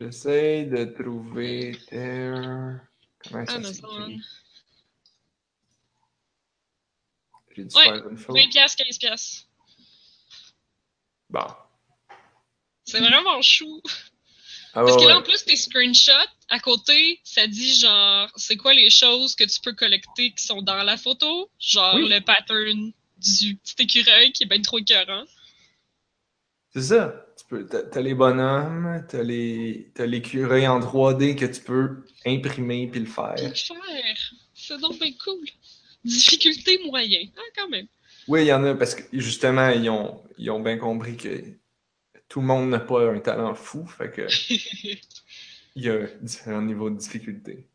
J'essaie 0.00 0.64
de 0.64 0.84
trouver 0.84 1.78
Terre. 1.88 2.80
Comment 3.30 3.46
ça 3.46 3.62
s'écrit? 3.62 4.20
J'ai 7.54 7.64
dû 7.64 7.74
Ouais, 7.74 7.84
faire 7.84 8.08
une 8.08 8.18
faute. 8.18 8.36
20$, 8.36 8.76
15$. 8.76 9.46
Bon. 11.30 11.46
C'est 12.84 13.00
vraiment 13.00 13.40
chou. 13.42 13.82
Ah, 14.74 14.82
Parce 14.84 14.96
ouais, 14.96 15.04
que 15.04 15.08
là, 15.08 15.18
en 15.18 15.22
plus, 15.22 15.42
tes 15.44 15.56
screenshots, 15.56 16.12
à 16.50 16.60
côté, 16.60 17.20
ça 17.24 17.46
dit 17.46 17.74
genre, 17.80 18.30
c'est 18.36 18.58
quoi 18.58 18.74
les 18.74 18.90
choses 18.90 19.34
que 19.34 19.44
tu 19.44 19.58
peux 19.62 19.72
collecter 19.72 20.32
qui 20.32 20.44
sont 20.44 20.60
dans 20.60 20.82
la 20.82 20.98
photo? 20.98 21.50
Genre 21.58 21.94
Oui. 21.94 22.08
le 22.08 22.20
pattern 22.20 22.92
du 23.16 23.56
petit 23.56 23.82
écureuil 23.82 24.32
qui 24.32 24.42
est 24.42 24.46
bien 24.46 24.60
trop 24.60 24.78
écœurant. 24.78 25.24
C'est 26.74 26.82
ça. 26.82 27.25
Tu 27.48 27.54
peux, 27.54 27.66
t'as, 27.66 28.00
les 28.00 28.14
bonhommes, 28.14 29.04
t'as 29.08 29.22
les, 29.22 29.90
t'as 29.94 30.06
l'écureuil 30.06 30.66
en 30.66 30.80
3D 30.80 31.36
que 31.36 31.46
tu 31.46 31.60
peux 31.60 32.04
imprimer 32.26 32.88
puis 32.90 33.00
le 33.00 33.06
faire. 33.06 33.34
Puis 33.36 33.46
le 33.46 33.52
faire. 33.52 34.32
C'est 34.54 34.80
donc 34.80 34.98
bien 34.98 35.12
cool. 35.24 35.46
Difficulté 36.04 36.80
moyen. 36.86 37.28
Ah, 37.36 37.40
quand 37.56 37.68
même. 37.68 37.86
Oui, 38.28 38.42
il 38.42 38.46
y 38.46 38.52
en 38.52 38.64
a 38.64 38.74
parce 38.74 38.94
que 38.94 39.02
justement, 39.12 39.68
ils 39.70 39.88
ont, 39.88 40.22
ils 40.38 40.50
ont 40.50 40.60
bien 40.60 40.78
compris 40.78 41.16
que 41.16 41.42
tout 42.28 42.40
le 42.40 42.46
monde 42.46 42.70
n'a 42.70 42.80
pas 42.80 43.10
un 43.10 43.20
talent 43.20 43.54
fou. 43.54 43.86
Fait 43.86 44.10
que 44.10 44.26
il 45.76 45.84
y 45.84 45.88
a 45.88 46.06
différents 46.20 46.62
niveaux 46.62 46.90
de 46.90 46.98
difficulté. 46.98 47.66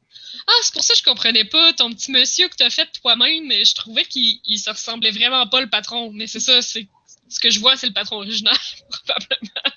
Ah, 0.48 0.52
c'est 0.64 0.74
pour 0.74 0.84
ça 0.84 0.94
que 0.94 1.00
je 1.00 1.04
comprenais 1.04 1.46
pas 1.46 1.72
ton 1.74 1.92
petit 1.94 2.12
monsieur 2.12 2.50
que 2.50 2.56
t'as 2.56 2.70
fait 2.70 2.88
toi-même. 3.02 3.48
mais 3.48 3.64
Je 3.64 3.76
trouvais 3.76 4.04
qu'il 4.04 4.40
il 4.44 4.58
se 4.58 4.70
ressemblait 4.70 5.12
vraiment 5.12 5.48
pas 5.48 5.62
le 5.62 5.70
patron. 5.70 6.12
Mais 6.12 6.28
c'est 6.28 6.40
ça, 6.40 6.62
c'est 6.62 6.88
ce 7.32 7.39
que 7.39 7.50
je 7.50 7.60
vois, 7.60 7.78
c'est 7.78 7.88
le 7.88 7.94
patron 7.94 8.17
original, 8.17 8.56
probablement. 9.06 9.76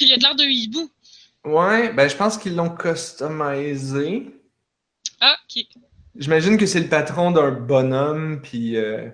il 0.00 0.12
a 0.12 0.16
de 0.16 0.22
l'air 0.22 0.34
d'un 0.34 0.44
hibou. 0.48 0.90
Ouais, 1.44 1.92
ben 1.92 2.08
je 2.08 2.16
pense 2.16 2.36
qu'ils 2.38 2.56
l'ont 2.56 2.74
customisé. 2.76 4.34
Ah, 5.20 5.36
ok. 5.44 5.66
J'imagine 6.16 6.58
que 6.58 6.66
c'est 6.66 6.80
le 6.80 6.88
patron 6.88 7.30
d'un 7.30 7.52
bonhomme, 7.52 8.40
puis 8.42 8.76
euh, 8.76 9.08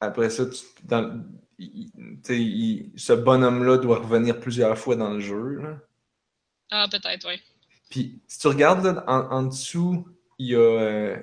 après 0.00 0.30
ça, 0.30 0.46
tu, 0.46 0.60
dans, 0.84 1.24
il- 1.58 1.90
tu 1.92 2.18
sais, 2.24 2.40
il- 2.40 2.92
ce 2.96 3.12
bonhomme-là 3.12 3.78
doit 3.78 3.98
revenir 3.98 4.38
plusieurs 4.40 4.78
fois 4.78 4.96
dans 4.96 5.10
le 5.14 5.20
jeu. 5.20 5.58
là. 5.60 5.78
Ah, 6.70 6.88
peut-être, 6.90 7.26
ouais. 7.26 7.40
Puis 7.90 8.20
si 8.26 8.38
tu 8.40 8.48
regardes 8.48 8.84
là, 8.84 9.04
en, 9.06 9.30
en 9.36 9.42
dessous, 9.44 10.06
il 10.38 10.48
y 10.48 10.54
a. 10.54 10.58
euh, 10.58 11.16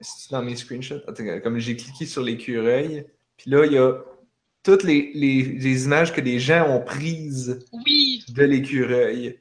c'est 0.00 0.30
dans 0.32 0.42
mes 0.42 0.56
screenshots? 0.56 1.00
Attends, 1.08 1.40
comme 1.42 1.58
j'ai 1.58 1.76
cliqué 1.76 2.06
sur 2.06 2.22
l'écureuil, 2.22 3.06
puis 3.36 3.50
là, 3.50 3.64
il 3.66 3.72
y 3.72 3.78
a 3.78 3.92
toutes 4.62 4.82
les, 4.82 5.10
les- 5.14 5.42
les 5.42 5.84
images 5.84 6.12
que 6.12 6.20
les 6.20 6.38
gens 6.40 6.68
ont 6.70 6.80
prises 6.82 7.64
Oui, 7.72 8.24
de 8.28 8.42
l'écureuil. 8.44 9.38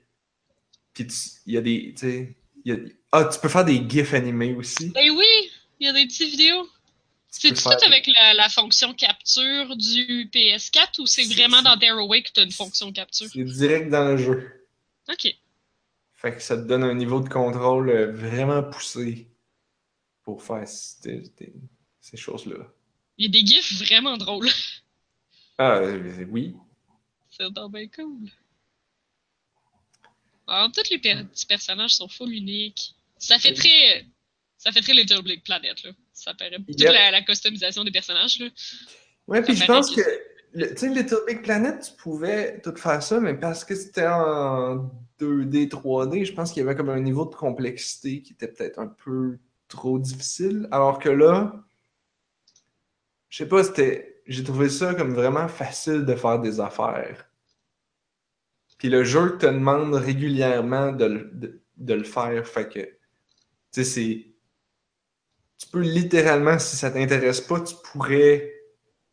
Puis 0.94 1.08
tu- 1.08 1.16
il 1.46 1.54
y 1.54 1.58
a 1.58 1.62
des. 1.62 1.94
tu 1.98 2.36
y 2.66 2.72
a- 2.72 2.78
ah, 3.12 3.26
tu 3.26 3.40
peux 3.40 3.50
faire 3.50 3.66
des 3.66 3.82
GIFs 3.90 4.14
animés 4.14 4.54
aussi. 4.54 4.90
ben 4.92 5.10
oui, 5.12 5.26
il 5.80 5.88
y 5.88 5.90
a 5.90 5.94
des 5.94 6.06
petites 6.06 6.30
vidéos. 6.30 6.68
Tu 7.40 7.54
faire- 7.56 7.78
tout 7.78 7.86
avec 7.86 8.06
la, 8.08 8.36
la 8.36 8.48
fonction 8.48 8.94
capture 8.94 9.76
du 9.76 10.30
PS4 10.32 11.00
ou 11.00 11.08
c'est 11.08 11.24
C'est- 11.24 11.34
vraiment 11.34 11.58
c'est- 11.58 11.64
dans 11.64 11.78
Tearaway 11.80 12.22
que 12.22 12.30
t'as 12.32 12.44
une 12.44 12.52
fonction 12.52 12.92
capture? 12.92 13.28
C'est 13.28 13.44
direct 13.44 13.90
dans 13.90 14.06
le 14.10 14.18
jeu. 14.18 14.68
Ok. 15.10 15.34
Fait 16.14 16.36
que 16.36 16.42
ça 16.42 16.56
te 16.58 16.62
donne 16.62 16.84
un 16.84 16.94
niveau 16.94 17.20
de 17.22 17.28
contrôle 17.28 17.90
euh, 17.90 18.12
vraiment 18.12 18.62
poussé 18.64 19.28
pour 20.24 20.44
faire 20.44 20.64
ces 20.68 22.18
choses-là. 22.18 22.72
Il 23.24 23.34
y 23.34 23.40
a 23.40 23.42
des 23.42 23.48
gifs 23.48 23.80
vraiment 23.86 24.18
drôles. 24.18 24.50
Ah, 25.60 25.78
euh, 25.78 26.26
oui. 26.32 26.56
C'est 27.30 27.48
donc 27.52 27.74
bien 27.74 27.88
cool. 27.88 28.28
Alors, 30.48 30.72
tous 30.72 30.90
les 30.90 30.98
per- 30.98 31.24
petits 31.32 31.46
personnages 31.46 31.94
sont 31.94 32.08
full 32.08 32.34
uniques. 32.34 32.96
Ça 33.20 33.38
fait 33.38 33.54
très. 33.54 34.04
Ça 34.58 34.72
fait 34.72 34.82
très 34.82 34.94
Little 34.94 35.22
Big 35.24 35.44
Planet, 35.44 35.84
là. 35.84 35.92
Ça 36.12 36.34
paraît. 36.34 36.58
Toute 36.58 36.80
Yep. 36.82 36.92
la, 36.92 37.12
la 37.12 37.22
customisation 37.22 37.84
des 37.84 37.92
personnages, 37.92 38.40
là. 38.40 38.48
Ouais, 39.28 39.42
puis 39.44 39.56
je 39.56 39.64
pense 39.66 39.96
que- 39.96 40.02
tu 40.02 40.76
sais, 40.78 40.90
Little 40.90 41.22
Big 41.28 41.44
Planet, 41.44 41.82
tu 41.82 41.92
pouvais 42.02 42.60
tout 42.62 42.76
faire 42.76 43.02
ça, 43.04 43.20
mais 43.20 43.36
parce 43.36 43.64
que 43.64 43.76
c'était 43.76 44.08
en 44.08 44.90
2D, 45.20 45.70
3D, 45.70 46.26
je 46.26 46.34
pense 46.34 46.52
qu'il 46.52 46.62
y 46.64 46.66
avait 46.66 46.76
comme 46.76 46.90
un 46.90 47.00
niveau 47.00 47.26
de 47.26 47.36
complexité 47.36 48.22
qui 48.24 48.34
était 48.34 48.48
peut-être 48.48 48.80
un 48.80 48.88
peu 48.88 49.38
trop 49.68 50.00
difficile. 50.00 50.68
Alors 50.72 50.98
que 51.00 51.10
là, 51.10 51.64
je 53.34 53.40
sais 53.40 53.48
pas, 53.48 53.64
c'était, 53.64 54.22
j'ai 54.28 54.44
trouvé 54.44 54.70
ça 54.70 54.94
comme 54.94 55.16
vraiment 55.16 55.48
facile 55.48 56.06
de 56.06 56.14
faire 56.14 56.38
des 56.38 56.60
affaires. 56.60 57.28
Puis 58.78 58.90
le 58.90 59.04
jeu 59.04 59.40
te 59.40 59.48
demande 59.48 59.96
régulièrement 59.96 60.92
de, 60.92 61.06
le- 61.06 61.32
de- 61.34 61.62
de 61.78 61.94
le 61.96 62.04
faire, 62.04 62.48
fait 62.48 62.70
que, 62.70 62.80
tu 62.82 62.92
sais, 63.72 63.84
c'est. 63.86 64.28
Tu 65.58 65.68
peux 65.72 65.82
littéralement, 65.82 66.60
si 66.60 66.76
ça 66.76 66.92
t'intéresse 66.92 67.42
pas, 67.42 67.60
tu 67.62 67.74
pourrais 67.84 68.54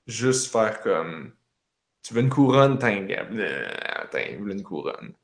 juste 0.07 0.53
faire 0.53 0.83
comme. 0.83 1.33
Tu 2.03 2.13
veux 2.13 2.21
une 2.21 2.29
couronne, 2.29 2.79
t'as 2.79 2.93
T'as 4.11 4.29
une 4.29 4.63
couronne. 4.63 5.15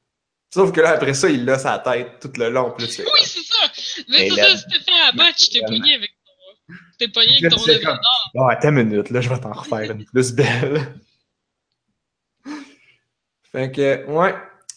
Sauf 0.49 0.73
que 0.73 0.81
là, 0.81 0.93
après 0.93 1.13
ça, 1.13 1.29
il 1.29 1.45
l'a 1.45 1.59
sa 1.59 1.81
tête 1.81 2.19
tout 2.19 2.33
le 2.39 2.49
long. 2.49 2.71
Plus, 2.71 2.99
Oui, 3.01 3.05
c'est 3.25 3.43
ça! 3.43 3.71
Mais 4.09 4.31
là- 4.31 4.49
ça, 4.49 4.57
c'était 4.57 4.85
fait 4.85 5.01
à 5.03 5.13
t'es 5.13 5.61
Vraiment. 5.61 5.77
pogné 5.77 5.95
avec. 5.97 6.16
T'es 6.99 7.09
pogné 7.09 7.39
avec 7.39 7.51
ton 7.53 7.69
œuvre 7.69 7.81
comme- 8.35 8.49
attends 8.49 8.69
une 8.71 8.85
minute, 8.89 9.11
là, 9.11 9.21
je 9.21 9.29
vais 9.29 9.39
t'en 9.39 9.53
refaire 9.53 9.91
une 9.93 10.05
plus 10.05 10.33
belle. 10.33 10.95
fait 13.45 13.71
que, 13.73 14.07
ouais, 14.07 14.35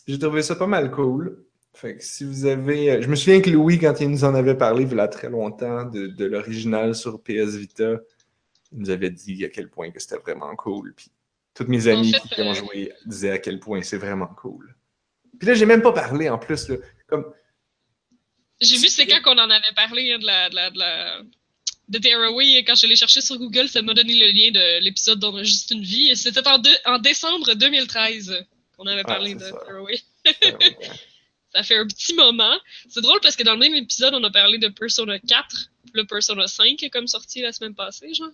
j'ai 0.07 0.19
trouvé 0.19 0.41
ça 0.41 0.55
pas 0.55 0.67
mal 0.67 0.91
cool. 0.91 1.43
Fait 1.73 1.97
que 1.97 2.03
si 2.03 2.23
vous 2.25 2.45
avez. 2.45 2.91
euh, 2.91 3.01
Je 3.01 3.07
me 3.07 3.15
souviens 3.15 3.41
que 3.41 3.49
Louis, 3.49 3.79
quand 3.79 3.99
il 4.01 4.09
nous 4.09 4.23
en 4.23 4.35
avait 4.35 4.55
parlé, 4.55 4.83
il 4.83 4.95
y 4.95 4.99
a 4.99 5.07
très 5.07 5.29
longtemps, 5.29 5.85
de, 5.85 6.07
de 6.07 6.25
l'original 6.25 6.95
sur 6.95 7.21
PS 7.23 7.55
Vita, 7.55 7.93
il 8.71 8.79
nous 8.79 8.89
avait 8.89 9.09
dit 9.09 9.45
à 9.45 9.49
quel 9.49 9.69
point 9.69 9.91
que 9.91 9.99
c'était 9.99 10.17
vraiment 10.17 10.55
cool. 10.55 10.93
Puis 10.95 11.11
toutes 11.53 11.67
mes 11.69 11.81
fait, 11.81 11.95
qui 12.35 12.41
ont 12.41 12.51
euh, 12.51 12.53
joué 12.53 12.91
disaient 13.05 13.31
à 13.31 13.37
quel 13.39 13.59
point 13.59 13.81
c'est 13.81 13.97
vraiment 13.97 14.27
cool. 14.27 14.75
Puis 15.39 15.47
là, 15.47 15.53
j'ai 15.53 15.65
même 15.65 15.81
pas 15.81 15.93
parlé 15.93 16.29
en 16.29 16.37
plus, 16.37 16.67
là. 16.69 16.75
Comme, 17.07 17.25
J'ai 18.59 18.77
vu, 18.77 18.87
c'est 18.89 19.07
quand 19.07 19.21
qu'on 19.23 19.37
en 19.39 19.49
avait 19.49 19.73
parlé 19.75 20.11
hein, 20.13 20.19
de 20.19 20.25
la. 20.25 20.49
De, 20.49 20.55
la, 20.55 20.69
de, 20.71 20.79
la... 20.79 21.21
de 21.89 21.97
Tearaway, 21.97 22.53
et 22.53 22.63
quand 22.63 22.75
je 22.75 22.85
l'ai 22.87 22.95
cherché 22.95 23.19
sur 23.19 23.37
Google, 23.37 23.67
ça 23.67 23.81
m'a 23.81 23.93
donné 23.93 24.13
le 24.13 24.27
lien 24.27 24.51
de 24.51 24.83
l'épisode 24.83 25.19
d'On 25.19 25.35
a 25.35 25.43
juste 25.43 25.71
une 25.71 25.83
vie. 25.83 26.09
Et 26.09 26.15
c'était 26.15 26.41
en, 26.47 26.99
décembre 26.99 27.53
2013 27.55 28.45
qu'on 28.77 28.85
avait 28.85 29.03
parlé 29.03 29.35
Ah, 29.35 29.39
c'est 29.39 29.51
de 29.51 29.57
ça. 29.57 29.65
Tearaway. 29.65 29.99
Ça 31.51 31.63
fait 31.63 31.77
un 31.77 31.87
petit 31.87 32.13
moment. 32.13 32.55
C'est 32.89 33.01
drôle 33.01 33.19
parce 33.21 33.35
que 33.35 33.41
dans 33.41 33.53
le 33.53 33.59
même 33.59 33.73
épisode, 33.73 34.13
on 34.13 34.23
a 34.23 34.29
parlé 34.29 34.59
de 34.59 34.67
Persona 34.67 35.17
4, 35.17 35.71
le 35.93 36.05
Persona 36.05 36.47
5 36.47 36.83
est 36.83 36.91
comme 36.91 37.07
sorti 37.07 37.41
la 37.41 37.51
semaine 37.51 37.73
passée, 37.73 38.13
genre. 38.13 38.29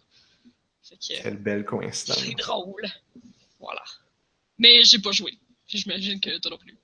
Fait 0.83 0.97
que 0.97 1.23
quelle 1.23 1.37
belle 1.37 1.63
coïncidence. 1.63 2.19
c'est 2.19 2.35
drôle. 2.35 2.85
Voilà. 3.59 3.83
Mais 4.59 4.83
j'ai 4.83 4.99
pas 4.99 5.11
joué. 5.11 5.37
J'imagine 5.65 6.19
que 6.19 6.37
toi 6.39 6.51
non 6.51 6.57
plus. 6.57 6.77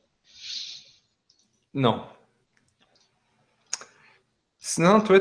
Non. 1.73 2.05
Sinon, 4.57 5.01
toi, 5.01 5.19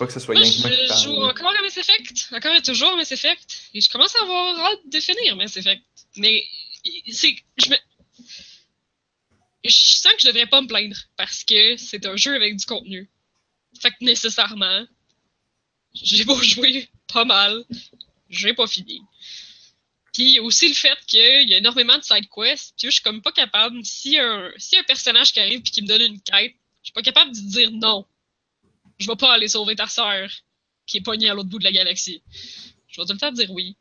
Pas 0.00 0.06
que 0.06 0.18
soit 0.18 0.34
Moi, 0.34 0.44
je 0.44 1.04
joue 1.04 1.22
encore 1.22 1.54
à 1.54 1.60
Mass 1.60 1.76
Effect, 1.76 2.30
encore 2.32 2.54
et 2.54 2.62
toujours 2.62 2.88
à 2.92 2.96
Mass 2.96 3.12
Effect, 3.12 3.68
et 3.74 3.82
je 3.82 3.90
commence 3.90 4.16
à 4.16 4.22
avoir 4.22 4.58
hâte 4.58 4.80
de 4.86 4.98
finir 4.98 5.36
Mass 5.36 5.58
Effect. 5.58 5.82
Mais 6.16 6.42
c'est, 7.12 7.36
je 7.58 7.68
me, 7.68 7.76
je 9.62 9.70
sens 9.70 10.10
que 10.14 10.22
je 10.22 10.28
devrais 10.28 10.46
pas 10.46 10.62
me 10.62 10.66
plaindre 10.66 10.96
parce 11.18 11.44
que 11.44 11.76
c'est 11.76 12.06
un 12.06 12.16
jeu 12.16 12.34
avec 12.34 12.56
du 12.56 12.64
contenu. 12.64 13.10
Fait 13.78 13.90
que 13.90 13.96
nécessairement, 14.00 14.86
j'ai 15.92 16.24
beau 16.24 16.40
jouer 16.42 16.88
pas 17.12 17.26
mal, 17.26 17.62
j'ai 18.30 18.54
pas 18.54 18.66
fini. 18.66 19.02
Puis 20.14 20.40
aussi 20.40 20.68
le 20.68 20.74
fait 20.74 20.96
qu'il 21.06 21.46
y 21.46 21.54
a 21.54 21.58
énormément 21.58 21.98
de 21.98 22.04
side 22.04 22.26
quests, 22.34 22.74
puis 22.78 22.88
je 22.88 22.92
suis 22.92 23.02
comme 23.02 23.20
pas 23.20 23.32
capable, 23.32 23.84
si 23.84 24.18
un, 24.18 24.50
si 24.56 24.78
un 24.78 24.82
personnage 24.84 25.30
qui 25.34 25.40
arrive 25.40 25.60
puis 25.60 25.72
qui 25.72 25.82
me 25.82 25.88
donne 25.88 26.00
une 26.00 26.22
quête, 26.22 26.54
je 26.80 26.86
suis 26.86 26.94
pas 26.94 27.02
capable 27.02 27.32
de 27.32 27.40
dire 27.40 27.70
non. 27.70 28.06
Je 29.00 29.06
vais 29.06 29.16
pas 29.16 29.32
aller 29.32 29.48
sauver 29.48 29.74
ta 29.74 29.86
sœur 29.86 30.30
qui 30.86 30.98
est 30.98 31.00
pognée 31.00 31.30
à 31.30 31.34
l'autre 31.34 31.48
bout 31.48 31.58
de 31.58 31.64
la 31.64 31.72
galaxie. 31.72 32.22
Je 32.88 33.00
vais 33.00 33.06
tout 33.06 33.14
le 33.14 33.18
temps 33.18 33.32
dire 33.32 33.50
oui. 33.50 33.76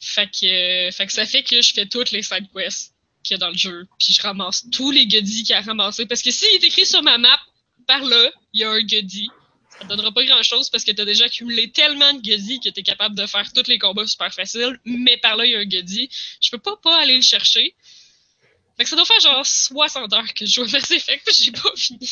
Fait 0.00 0.28
que, 0.30 0.90
ça 0.90 1.26
fait 1.26 1.42
que 1.42 1.60
je 1.60 1.72
fais 1.72 1.86
toutes 1.86 2.10
les 2.12 2.22
side 2.22 2.46
quests 2.52 2.94
qu'il 3.22 3.34
y 3.34 3.36
a 3.36 3.38
dans 3.38 3.50
le 3.50 3.56
jeu, 3.56 3.86
puis 3.98 4.12
je 4.12 4.22
ramasse 4.22 4.66
tous 4.70 4.90
les 4.90 5.06
goodies 5.06 5.42
qu'il 5.42 5.50
y 5.50 5.52
a 5.54 5.58
à 5.58 5.62
ramasser. 5.62 6.06
Parce 6.06 6.22
que 6.22 6.30
s'il 6.30 6.48
est 6.48 6.64
écrit 6.64 6.86
sur 6.86 7.02
ma 7.02 7.18
map, 7.18 7.38
par 7.86 8.04
là, 8.04 8.30
il 8.52 8.60
y 8.60 8.64
a 8.64 8.70
un 8.70 8.80
goodie. 8.80 9.28
Ça 9.70 9.80
te 9.80 9.88
donnera 9.88 10.12
pas 10.12 10.24
grand 10.24 10.42
chose 10.42 10.70
parce 10.70 10.84
que 10.84 10.92
t'as 10.92 11.04
déjà 11.04 11.26
accumulé 11.26 11.70
tellement 11.70 12.14
de 12.14 12.20
goodies 12.22 12.60
que 12.60 12.70
t'es 12.70 12.82
capable 12.82 13.14
de 13.14 13.26
faire 13.26 13.52
tous 13.52 13.68
les 13.68 13.78
combats 13.78 14.06
super 14.06 14.32
faciles, 14.32 14.78
mais 14.84 15.18
par 15.18 15.36
là, 15.36 15.44
il 15.44 15.52
y 15.52 15.56
a 15.56 15.58
un 15.58 15.66
goodie. 15.66 16.08
Je 16.40 16.50
peux 16.50 16.58
pas 16.58 16.76
pas 16.76 17.02
aller 17.02 17.16
le 17.16 17.22
chercher. 17.22 17.74
Fait 18.76 18.84
que 18.84 18.90
ça 18.90 18.96
doit 18.96 19.06
faire 19.06 19.20
genre 19.20 19.46
60 19.46 20.12
heures 20.12 20.34
que 20.34 20.44
je 20.44 20.52
joue 20.52 20.62
à 20.62 20.68
Mass 20.68 20.90
Effect, 20.90 21.24
puis 21.24 21.34
j'ai 21.44 21.52
pas 21.52 21.72
fini. 21.76 22.08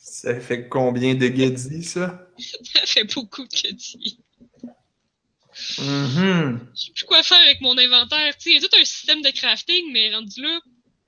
Ça 0.00 0.38
fait 0.38 0.68
combien 0.68 1.14
de 1.14 1.26
goodies, 1.26 1.82
ça? 1.82 2.28
ça 2.38 2.86
fait 2.86 3.04
beaucoup 3.04 3.42
de 3.42 3.48
goodies. 3.48 4.18
Mhm. 5.78 6.68
Je 6.74 6.80
sais 6.80 6.92
plus 6.92 7.04
quoi 7.04 7.22
faire 7.22 7.40
avec 7.40 7.60
mon 7.60 7.76
inventaire. 7.78 8.36
Tu 8.36 8.44
sais, 8.44 8.50
il 8.50 8.62
y 8.62 8.64
a 8.64 8.68
tout 8.68 8.76
un 8.80 8.84
système 8.84 9.22
de 9.22 9.30
crafting, 9.30 9.92
mais 9.92 10.14
rendu 10.14 10.40
là, 10.40 10.60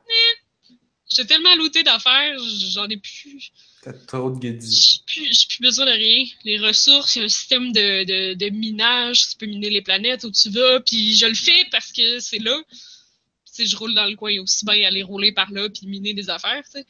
eh, 0.08 0.72
j'ai 1.08 1.26
tellement 1.26 1.54
looté 1.54 1.82
d'affaires, 1.82 2.36
j'en 2.72 2.88
ai 2.88 2.96
plus. 2.96 3.52
T'as 3.82 3.92
trop 3.92 4.30
de 4.30 4.38
goodies. 4.38 4.74
J'ai 4.74 4.98
plus, 5.06 5.40
j'ai 5.40 5.46
plus 5.48 5.60
besoin 5.60 5.86
de 5.86 5.92
rien. 5.92 6.24
Les 6.44 6.58
ressources, 6.58 7.14
il 7.14 7.20
y 7.20 7.22
a 7.22 7.24
un 7.26 7.28
système 7.28 7.72
de, 7.72 8.04
de, 8.04 8.34
de 8.34 8.50
minage, 8.50 9.28
tu 9.30 9.36
peux 9.36 9.46
miner 9.46 9.70
les 9.70 9.82
planètes 9.82 10.24
où 10.24 10.32
tu 10.32 10.50
vas, 10.50 10.80
puis 10.80 11.16
je 11.16 11.26
le 11.26 11.34
fais 11.34 11.64
parce 11.70 11.92
que 11.92 12.18
c'est 12.18 12.40
là. 12.40 12.60
Sais, 13.56 13.66
je 13.66 13.76
roule 13.76 13.94
dans 13.94 14.04
le 14.04 14.16
coin, 14.16 14.30
il 14.30 14.34
y 14.34 14.38
a 14.38 14.42
aussi 14.42 14.66
bien 14.66 14.86
aller 14.86 15.02
rouler 15.02 15.32
par 15.32 15.50
là 15.50 15.68
puis 15.70 15.86
miner 15.86 16.12
des 16.12 16.28
affaires, 16.28 16.62
tu 16.64 16.72
sais. 16.72 16.86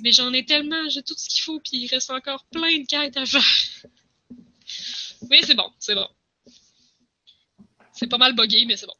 Mais 0.00 0.10
j'en 0.10 0.32
ai 0.32 0.46
tellement, 0.46 0.88
j'ai 0.88 1.02
tout 1.02 1.14
ce 1.16 1.28
qu'il 1.28 1.42
faut, 1.42 1.60
puis 1.60 1.76
il 1.76 1.88
reste 1.88 2.10
encore 2.10 2.44
plein 2.46 2.78
de 2.78 2.86
quêtes 2.86 3.16
à 3.18 3.26
faire. 3.26 3.90
Mais 5.28 5.42
c'est 5.42 5.54
bon, 5.54 5.70
c'est 5.78 5.94
bon. 5.94 6.08
C'est 7.92 8.06
pas 8.06 8.16
mal 8.16 8.34
buggé, 8.34 8.64
mais 8.64 8.76
c'est 8.76 8.86
bon. 8.86 8.94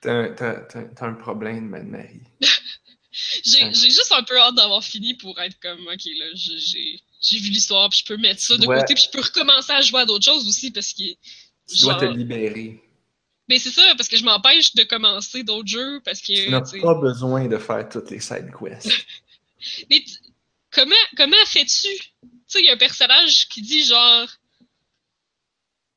T'as 0.00 1.06
un 1.06 1.14
problème, 1.14 1.68
Marie. 1.68 2.22
j'ai 3.44 3.72
juste 3.72 4.12
un 4.12 4.24
peu 4.24 4.36
hâte 4.36 4.56
d'avoir 4.56 4.82
fini 4.82 5.14
pour 5.14 5.40
être 5.40 5.58
comme, 5.60 5.86
ok, 5.86 6.04
là, 6.18 6.26
j'ai 6.34 7.38
vu 7.38 7.50
l'histoire, 7.50 7.88
puis 7.88 8.00
je 8.00 8.04
peux 8.12 8.16
mettre 8.16 8.40
ça 8.40 8.56
de 8.56 8.66
côté, 8.66 8.94
puis 8.94 9.04
je 9.04 9.10
peux 9.10 9.22
recommencer 9.22 9.72
à 9.72 9.80
jouer 9.80 10.00
à 10.00 10.06
d'autres 10.06 10.24
choses 10.24 10.48
aussi, 10.48 10.72
parce 10.72 10.92
que. 10.92 11.04
Tu 11.68 11.82
dois 11.82 11.94
te 11.94 12.06
libérer. 12.06 12.82
Mais 13.48 13.58
c'est 13.58 13.70
ça, 13.70 13.82
parce 13.96 14.08
que 14.08 14.16
je 14.16 14.24
m'empêche 14.24 14.74
de 14.74 14.84
commencer 14.84 15.42
d'autres 15.42 15.68
jeux, 15.68 16.00
parce 16.04 16.20
que. 16.20 16.44
Tu 16.44 16.50
n'as 16.50 16.60
pas 16.60 16.94
besoin 16.94 17.46
de 17.46 17.58
faire 17.58 17.88
toutes 17.88 18.10
les 18.10 18.20
side 18.20 18.50
quests. 18.58 18.90
Mais 19.90 20.04
comment, 20.70 20.94
comment 21.16 21.44
fais-tu? 21.46 21.88
Tu 21.88 22.28
sais, 22.46 22.60
il 22.60 22.66
y 22.66 22.70
a 22.70 22.74
un 22.74 22.78
personnage 22.78 23.48
qui 23.48 23.62
dit 23.62 23.84
genre. 23.84 24.28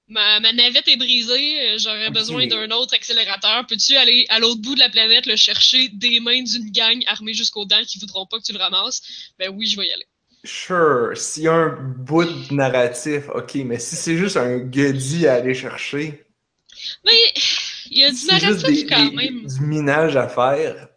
Ma, 0.07 0.39
ma 0.39 0.53
navette 0.53 0.87
est 0.87 0.97
brisée, 0.97 1.61
euh, 1.61 1.77
j'aurais 1.79 2.11
besoin 2.11 2.45
d'un 2.45 2.69
autre 2.69 2.93
accélérateur. 2.93 3.65
Peux-tu 3.65 3.95
aller 3.95 4.27
à 4.29 4.37
l'autre 4.37 4.61
bout 4.61 4.75
de 4.75 4.79
la 4.79 4.89
planète 4.89 5.25
le 5.25 5.35
chercher 5.35 5.89
des 5.89 6.19
mains 6.19 6.43
d'une 6.43 6.69
gang 6.69 7.03
armée 7.07 7.33
jusqu'aux 7.33 7.65
dents 7.65 7.83
qui 7.87 7.97
voudront 7.97 8.27
pas 8.27 8.37
que 8.37 8.43
tu 8.43 8.53
le 8.53 8.59
ramasses? 8.59 9.01
Ben 9.39 9.49
oui, 9.49 9.65
je 9.65 9.77
vais 9.77 9.87
y 9.87 9.91
aller. 9.91 10.05
Sure, 10.43 11.13
s'il 11.15 11.43
y 11.43 11.47
a 11.47 11.53
un 11.53 11.69
bout 11.97 12.25
de 12.25 12.53
narratif, 12.53 13.29
ok, 13.33 13.55
mais 13.65 13.79
si 13.79 13.95
c'est 13.95 14.15
juste 14.15 14.37
un 14.37 14.59
goodie 14.59 15.25
à 15.25 15.35
aller 15.35 15.55
chercher. 15.55 16.24
Mais 17.03 17.33
il 17.91 17.97
y 17.99 18.03
a 18.03 18.11
du 18.11 18.25
narratif 18.25 18.87
quand 18.87 19.11
même. 19.11 19.45
Du 19.45 19.61
minage 19.61 20.15
à 20.15 20.27
faire. 20.27 20.89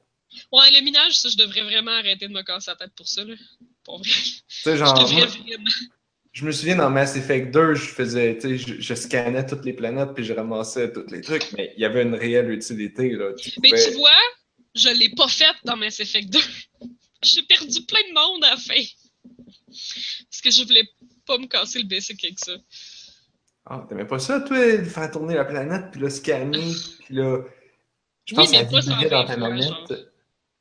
Ouais, 0.52 0.70
le 0.72 0.82
minage, 0.82 1.18
ça, 1.18 1.28
je 1.28 1.36
devrais 1.36 1.62
vraiment 1.62 1.90
arrêter 1.92 2.28
de 2.28 2.32
me 2.32 2.42
casser 2.42 2.70
la 2.70 2.76
tête 2.76 2.92
pour 2.96 3.08
ça, 3.08 3.24
là. 3.24 3.34
Pour 3.84 3.98
vrai. 3.98 4.10
Tu 4.10 4.42
sais, 4.48 4.76
genre. 4.76 5.08
Je 6.32 6.44
me 6.44 6.52
souviens 6.52 6.76
dans 6.76 6.90
Mass 6.90 7.16
Effect 7.16 7.52
2, 7.52 7.74
je 7.74 7.86
faisais, 7.86 8.38
tu 8.38 8.58
sais, 8.58 8.76
je, 8.78 8.94
scannais 8.94 9.44
toutes 9.44 9.64
les 9.64 9.72
planètes 9.72 10.10
puis 10.14 10.24
je 10.24 10.32
ramassais 10.32 10.92
tous 10.92 11.10
les 11.10 11.20
trucs, 11.20 11.50
mais 11.52 11.72
il 11.76 11.80
y 11.80 11.84
avait 11.84 12.02
une 12.02 12.14
réelle 12.14 12.50
utilité, 12.52 13.10
là. 13.10 13.32
Mais 13.60 13.70
tu 13.70 13.94
vois, 13.96 14.10
je 14.74 14.88
l'ai 14.90 15.08
pas 15.08 15.26
faite 15.26 15.56
dans 15.64 15.76
Mass 15.76 15.98
Effect 15.98 16.30
2. 16.30 16.38
J'ai 17.24 17.42
perdu 17.42 17.82
plein 17.86 18.02
de 18.08 18.14
monde 18.14 18.44
à 18.44 18.50
la 18.50 18.56
fin. 18.56 18.80
Parce 19.66 20.40
que 20.42 20.50
je 20.50 20.62
voulais 20.62 20.88
pas 21.26 21.38
me 21.38 21.46
casser 21.46 21.80
le 21.80 21.86
basic 21.86 22.22
avec 22.24 22.38
ça. 22.38 22.52
Ah, 23.70 23.84
t'aimais 23.88 24.06
pas 24.06 24.18
ça, 24.18 24.40
toi, 24.40 24.56
faire 24.82 25.10
tourner 25.10 25.34
la 25.34 25.44
planète, 25.44 25.90
puis 25.92 26.00
là, 26.00 26.10
scanner, 26.10 26.72
puis 27.04 27.14
là. 27.14 27.42
Je 28.24 28.34
pense 28.34 28.50
que 28.50 28.56
ça 28.56 28.62
vibrait 28.62 29.08
dans 29.08 29.24
ta 29.24 29.36
manette. 29.36 30.12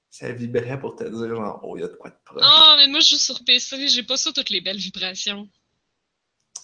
Ça 0.10 0.32
vibrait 0.32 0.80
pour 0.80 0.96
te 0.96 1.04
dire, 1.04 1.36
genre, 1.36 1.60
oh, 1.64 1.78
il 1.78 1.82
y 1.82 1.84
a 1.84 1.88
de 1.88 1.94
quoi 1.94 2.10
de 2.10 2.16
proche. 2.26 2.42
Ah, 2.44 2.76
mais 2.78 2.88
moi, 2.88 3.00
je 3.02 3.10
joue 3.10 3.18
sur 3.18 3.44
PC, 3.44 3.88
j'ai 3.88 4.04
pas 4.04 4.18
ça, 4.18 4.32
toutes 4.32 4.50
les 4.50 4.62
belles 4.62 4.78
vibrations. 4.78 5.48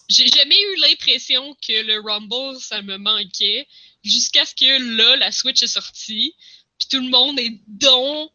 J'ai 0.08 0.26
jamais 0.26 0.60
eu 0.60 0.80
l'impression 0.80 1.54
que 1.66 1.86
le 1.86 2.00
Rumble, 2.00 2.58
ça 2.60 2.82
me 2.82 2.98
manquait, 2.98 3.66
jusqu'à 4.02 4.44
ce 4.44 4.54
que 4.54 4.96
là, 4.96 5.16
la 5.16 5.32
Switch 5.32 5.62
est 5.62 5.66
sortie, 5.66 6.34
puis 6.78 6.88
tout 6.90 7.00
le 7.00 7.10
monde 7.10 7.38
est 7.38 7.60
donc, 7.66 8.30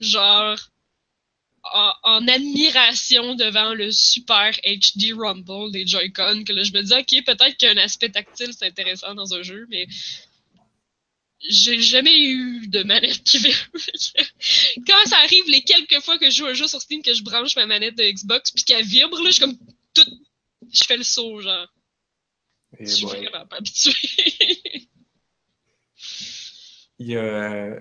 genre, 0.00 0.58
en, 1.72 2.28
admiration 2.28 3.34
devant 3.34 3.74
le 3.74 3.90
super 3.92 4.52
HD 4.64 5.12
Rumble 5.16 5.72
des 5.72 5.86
Joy-Con, 5.86 6.44
que 6.44 6.52
là, 6.52 6.62
je 6.62 6.72
me 6.72 6.82
dis, 6.82 6.92
ok, 6.92 7.24
peut-être 7.24 7.56
qu'un 7.56 7.76
aspect 7.76 8.10
tactile, 8.10 8.52
c'est 8.52 8.66
intéressant 8.66 9.14
dans 9.14 9.34
un 9.34 9.42
jeu, 9.42 9.66
mais 9.68 9.86
j'ai 11.40 11.80
jamais 11.80 12.18
eu 12.18 12.66
de 12.68 12.82
manette 12.82 13.22
qui 13.22 13.38
vibre. 13.38 13.56
Quand 14.86 15.06
ça 15.06 15.18
arrive, 15.18 15.44
les 15.48 15.62
quelques 15.62 16.00
fois 16.00 16.18
que 16.18 16.30
je 16.30 16.36
joue 16.36 16.46
un 16.46 16.54
jeu 16.54 16.66
sur 16.66 16.80
Steam, 16.80 17.02
que 17.02 17.14
je 17.14 17.22
branche 17.22 17.56
ma 17.56 17.66
manette 17.66 17.96
de 17.96 18.04
Xbox, 18.04 18.50
puis 18.50 18.64
qu'elle 18.64 18.84
vibre, 18.84 19.22
là, 19.22 19.30
je 19.30 19.34
suis 19.34 19.40
comme 19.40 19.58
tout. 19.94 20.10
Je 20.72 20.84
fais 20.86 20.96
le 20.96 21.04
saut, 21.04 21.40
genre. 21.40 21.68
Et 22.78 22.86
je 22.86 22.90
suis 22.90 23.06
vraiment 23.06 23.46
pas 23.46 23.56
habitué. 23.56 23.92
Il 26.98 27.08
y 27.08 27.16
a 27.16 27.78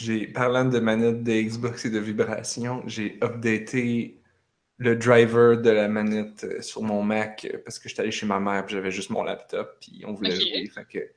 j'ai, 0.00 0.26
parlant 0.26 0.64
de 0.64 0.78
manette 0.78 1.22
de 1.22 1.32
Xbox 1.32 1.84
et 1.84 1.90
de 1.90 1.98
vibration, 1.98 2.82
j'ai 2.86 3.18
updaté 3.22 4.20
le 4.78 4.96
driver 4.96 5.60
de 5.60 5.70
la 5.70 5.88
manette 5.88 6.44
euh, 6.44 6.62
sur 6.62 6.82
mon 6.82 7.02
Mac 7.02 7.46
euh, 7.46 7.58
parce 7.62 7.78
que 7.78 7.88
j'étais 7.88 8.00
allé 8.00 8.10
chez 8.10 8.26
ma 8.26 8.40
mère 8.40 8.64
et 8.64 8.68
j'avais 8.68 8.90
juste 8.90 9.10
mon 9.10 9.22
laptop 9.22 9.76
puis 9.78 10.02
on 10.06 10.14
voulait 10.14 10.34
jouer. 10.34 10.70
Fait 10.74 10.86
que 10.90 11.10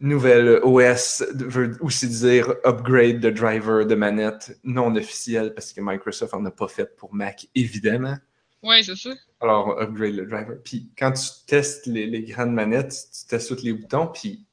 nouvelle 0.00 0.60
OS 0.64 1.22
veut 1.34 1.76
aussi 1.80 2.08
dire 2.08 2.52
upgrade 2.64 3.20
de 3.20 3.30
driver 3.30 3.86
de 3.86 3.94
manette 3.94 4.58
non 4.64 4.94
officiel 4.96 5.54
parce 5.54 5.72
que 5.72 5.80
Microsoft 5.80 6.34
en 6.34 6.44
a 6.46 6.50
pas 6.50 6.68
fait 6.68 6.96
pour 6.96 7.14
Mac 7.14 7.46
évidemment. 7.54 8.16
Ouais, 8.64 8.82
c'est 8.82 8.96
ça. 8.96 9.10
Alors 9.40 9.80
upgrade 9.80 10.16
le 10.16 10.26
driver. 10.26 10.56
Puis 10.64 10.90
quand 10.98 11.12
tu 11.12 11.28
testes 11.46 11.86
les, 11.86 12.06
les 12.06 12.24
grandes 12.24 12.52
manettes, 12.52 13.06
tu 13.12 13.26
testes 13.28 13.54
tous 13.54 13.62
les 13.62 13.72
boutons 13.72 14.08
puis 14.08 14.44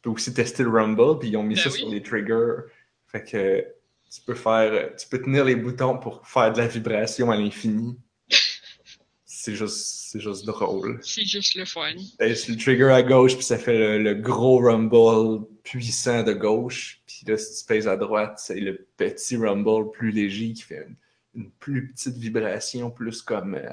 tu 0.00 0.08
peux 0.08 0.10
aussi 0.10 0.32
tester 0.32 0.62
le 0.62 0.70
Rumble, 0.70 1.18
puis 1.18 1.28
ils 1.28 1.36
ont 1.36 1.42
mis 1.42 1.56
ben 1.56 1.62
ça 1.62 1.70
sur 1.70 1.90
les 1.90 2.02
triggers. 2.02 2.62
Fait 3.08 3.22
que 3.22 3.66
tu 4.10 4.20
peux 4.22 4.34
faire, 4.34 4.96
tu 4.96 5.06
peux 5.08 5.20
tenir 5.20 5.44
les 5.44 5.56
boutons 5.56 5.98
pour 5.98 6.26
faire 6.26 6.52
de 6.52 6.58
la 6.58 6.66
vibration 6.66 7.30
à 7.30 7.36
l'infini. 7.36 7.98
c'est 9.26 9.54
juste, 9.54 10.08
c'est 10.10 10.20
juste 10.20 10.46
drôle. 10.46 11.00
C'est 11.02 11.26
juste 11.26 11.54
le 11.54 11.66
fun. 11.66 11.92
C'est 12.18 12.48
le 12.48 12.56
trigger 12.56 12.92
à 12.92 13.02
gauche, 13.02 13.34
puis 13.34 13.44
ça 13.44 13.58
fait 13.58 13.98
le, 13.98 14.14
gros 14.14 14.58
Rumble 14.58 15.46
puissant 15.62 16.22
de 16.22 16.32
gauche. 16.32 17.02
Puis 17.06 17.24
là, 17.26 17.36
si 17.36 17.60
tu 17.60 17.66
pèses 17.66 17.86
à 17.86 17.98
droite, 17.98 18.38
c'est 18.38 18.58
le 18.58 18.88
petit 18.96 19.36
Rumble 19.36 19.90
plus 19.90 20.12
léger 20.12 20.54
qui 20.54 20.62
fait 20.62 20.86
une, 21.34 21.50
plus 21.50 21.88
petite 21.88 22.16
vibration, 22.16 22.90
plus 22.90 23.20
comme. 23.20 23.54
Euh, 23.54 23.68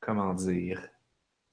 comment 0.00 0.34
dire? 0.34 0.82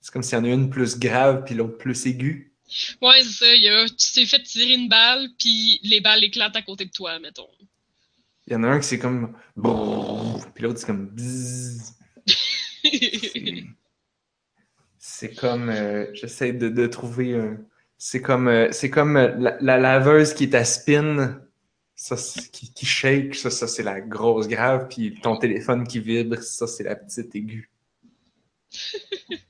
C'est 0.02 0.12
comme 0.12 0.24
s'il 0.24 0.38
y 0.38 0.42
en 0.42 0.46
a 0.46 0.50
une 0.50 0.72
plus 0.72 0.98
grave, 0.98 1.44
puis 1.46 1.54
l'autre 1.54 1.78
plus 1.78 2.06
aiguë. 2.08 2.55
Ouais, 3.02 3.24
c'est 3.24 3.46
ça. 3.46 3.56
Y 3.56 3.70
a, 3.70 3.88
tu 3.88 4.12
t'es 4.14 4.26
fait 4.26 4.44
tirer 4.44 4.74
une 4.74 4.90
balle, 4.90 5.30
puis 5.40 5.80
les 5.84 6.02
balles 6.02 6.24
éclatent 6.24 6.56
à 6.56 6.62
côté 6.62 6.86
de 6.86 6.92
toi, 6.92 7.20
mettons. 7.20 7.48
Il 8.48 8.54
y 8.54 8.56
en 8.56 8.64
a 8.64 8.68
un 8.68 8.80
qui 8.80 8.88
c'est 8.88 9.00
comme. 9.00 9.36
Puis 10.54 10.64
l'autre 10.64 10.80
c'est 10.80 10.86
comme. 10.86 11.16
c'est 14.98 15.36
comme. 15.36 15.70
Euh, 15.70 16.08
j'essaie 16.14 16.54
de, 16.54 16.70
de, 16.70 16.88
trouver 16.88 17.36
un. 17.36 17.58
C'est 17.98 18.22
comme, 18.22 18.48
euh, 18.48 18.72
c'est 18.72 18.90
comme 18.90 19.18
euh, 19.18 19.56
la, 19.62 19.78
laveuse 19.78 20.34
qui 20.34 20.44
est 20.44 20.56
à 20.56 20.66
spin, 20.66 21.42
ça, 21.96 22.16
qui, 22.52 22.74
qui 22.74 22.86
shake, 22.86 23.36
ça, 23.36 23.50
ça 23.50 23.68
c'est 23.68 23.84
la 23.84 24.02
grosse 24.02 24.48
grave, 24.48 24.88
puis 24.90 25.18
ton 25.22 25.38
téléphone 25.38 25.88
qui 25.88 26.00
vibre, 26.00 26.38
ça 26.42 26.68
c'est 26.68 26.84
la 26.84 26.96
petite 26.96 27.34
aiguë. 27.36 27.70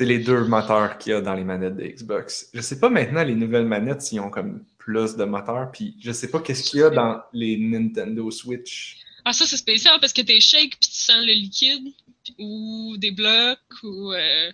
C'est 0.00 0.06
les 0.06 0.20
deux 0.20 0.44
moteurs 0.44 0.96
qu'il 0.96 1.12
y 1.12 1.14
a 1.14 1.20
dans 1.20 1.34
les 1.34 1.44
manettes 1.44 1.76
de 1.76 1.84
Xbox. 1.84 2.48
Je 2.54 2.62
sais 2.62 2.80
pas 2.80 2.88
maintenant 2.88 3.22
les 3.22 3.34
nouvelles 3.34 3.66
manettes 3.66 4.00
s'ils 4.00 4.18
ont 4.20 4.30
comme 4.30 4.64
plus 4.78 5.14
de 5.14 5.24
moteurs, 5.24 5.70
puis 5.70 5.94
je 6.00 6.10
sais 6.10 6.30
pas 6.30 6.40
qu'est-ce 6.40 6.70
qu'il 6.70 6.80
y 6.80 6.82
a 6.82 6.88
dans 6.88 7.20
les 7.34 7.58
Nintendo 7.58 8.30
Switch. 8.30 8.96
Ah 9.26 9.34
ça 9.34 9.44
c'est 9.44 9.58
spécial 9.58 10.00
parce 10.00 10.14
que 10.14 10.22
t'es 10.22 10.40
shake 10.40 10.78
puis 10.80 10.88
tu 10.88 10.96
sens 10.96 11.22
le 11.22 11.34
liquide 11.34 11.92
ou 12.38 12.96
des 12.96 13.10
blocs 13.10 13.58
ou. 13.82 14.14
Euh... 14.14 14.50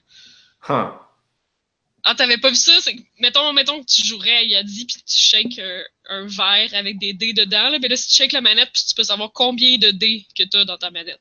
Huh. 0.69 0.91
Ah 2.03 2.15
t'avais 2.17 2.39
pas 2.39 2.51
vu 2.51 2.57
ça? 2.57 2.73
Mettons 3.21 3.53
mettons 3.53 3.81
que 3.85 3.87
tu 3.87 4.05
jouerais 4.05 4.39
à 4.39 4.43
Yadi 4.43 4.87
puis 4.87 4.97
tu 4.97 5.17
shakes 5.17 5.61
euh, 5.61 5.85
un 6.09 6.27
verre 6.27 6.75
avec 6.75 6.99
des 6.99 7.13
dés 7.13 7.35
dedans 7.35 7.69
là, 7.69 7.79
mais 7.79 7.87
là 7.87 7.97
si 7.97 8.09
tu 8.09 8.17
shakes 8.17 8.33
la 8.33 8.41
manette 8.41 8.71
puis 8.73 8.83
tu 8.85 8.97
peux 8.97 9.05
savoir 9.05 9.31
combien 9.33 9.79
de 9.79 9.93
dés 9.93 10.27
que 10.37 10.43
t'as 10.43 10.65
dans 10.65 10.77
ta 10.77 10.91
manette 10.91 11.21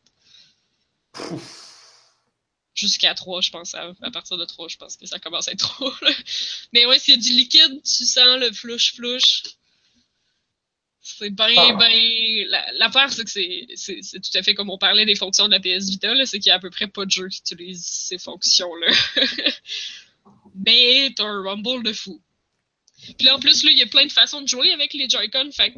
jusqu'à 2.76 3.16
3, 3.16 3.42
je 3.42 3.50
pense. 3.50 3.74
À, 3.74 4.12
partir 4.12 4.38
de 4.38 4.46
3, 4.46 4.68
je 4.68 4.78
pense 4.78 4.98
que 4.98 5.08
ça 5.08 5.18
commence 5.18 5.48
à 5.48 5.54
être 5.54 5.60
trop. 5.60 5.92
Mais 6.74 6.86
ouais, 6.86 7.00
s'il 7.00 7.16
y 7.16 7.18
a 7.18 7.22
du 7.22 7.30
liquide, 7.30 7.82
tu 7.84 8.06
sens 8.06 8.40
le 8.40 8.52
flouche-flouche. 8.52 9.44
C'est 11.02 11.30
bien, 11.30 11.48
ah. 11.58 11.74
bien. 11.74 12.46
L'affaire, 12.74 13.12
c'est 13.12 13.24
que 13.24 13.30
c'est 13.30 14.20
tout 14.20 14.38
à 14.38 14.44
fait 14.44 14.56
comme 14.56 14.70
on 14.70 14.78
parlait 14.78 15.06
des 15.06 15.16
fonctions 15.16 15.48
de 15.48 15.52
la 15.52 15.60
PS 15.60 15.90
Vita, 15.90 16.14
c'est 16.26 16.40
qu'il 16.40 16.50
y 16.50 16.52
a 16.52 16.56
à 16.56 16.60
peu 16.60 16.72
près 16.72 16.88
pas 16.88 17.06
de 17.06 17.12
jeu 17.12 17.30
qui 17.30 17.40
utilise 17.40 17.86
ces 17.86 18.18
fonctions-là. 18.18 18.92
Mais 20.56 21.14
t'as 21.16 21.26
un 21.26 21.44
rumble 21.44 21.84
de 21.84 21.94
fou. 21.94 22.22
Puis 23.18 23.28
là, 23.28 23.36
en 23.36 23.40
plus, 23.40 23.64
là, 23.64 23.72
il 23.72 23.78
y 23.78 23.84
a 23.84 23.88
plein 23.88 24.06
de 24.06 24.12
façons 24.12 24.42
de 24.42 24.48
jouer 24.48 24.72
avec 24.72 24.94
les 24.94 25.08
Joy-Con. 25.08 25.52
Fait 25.52 25.76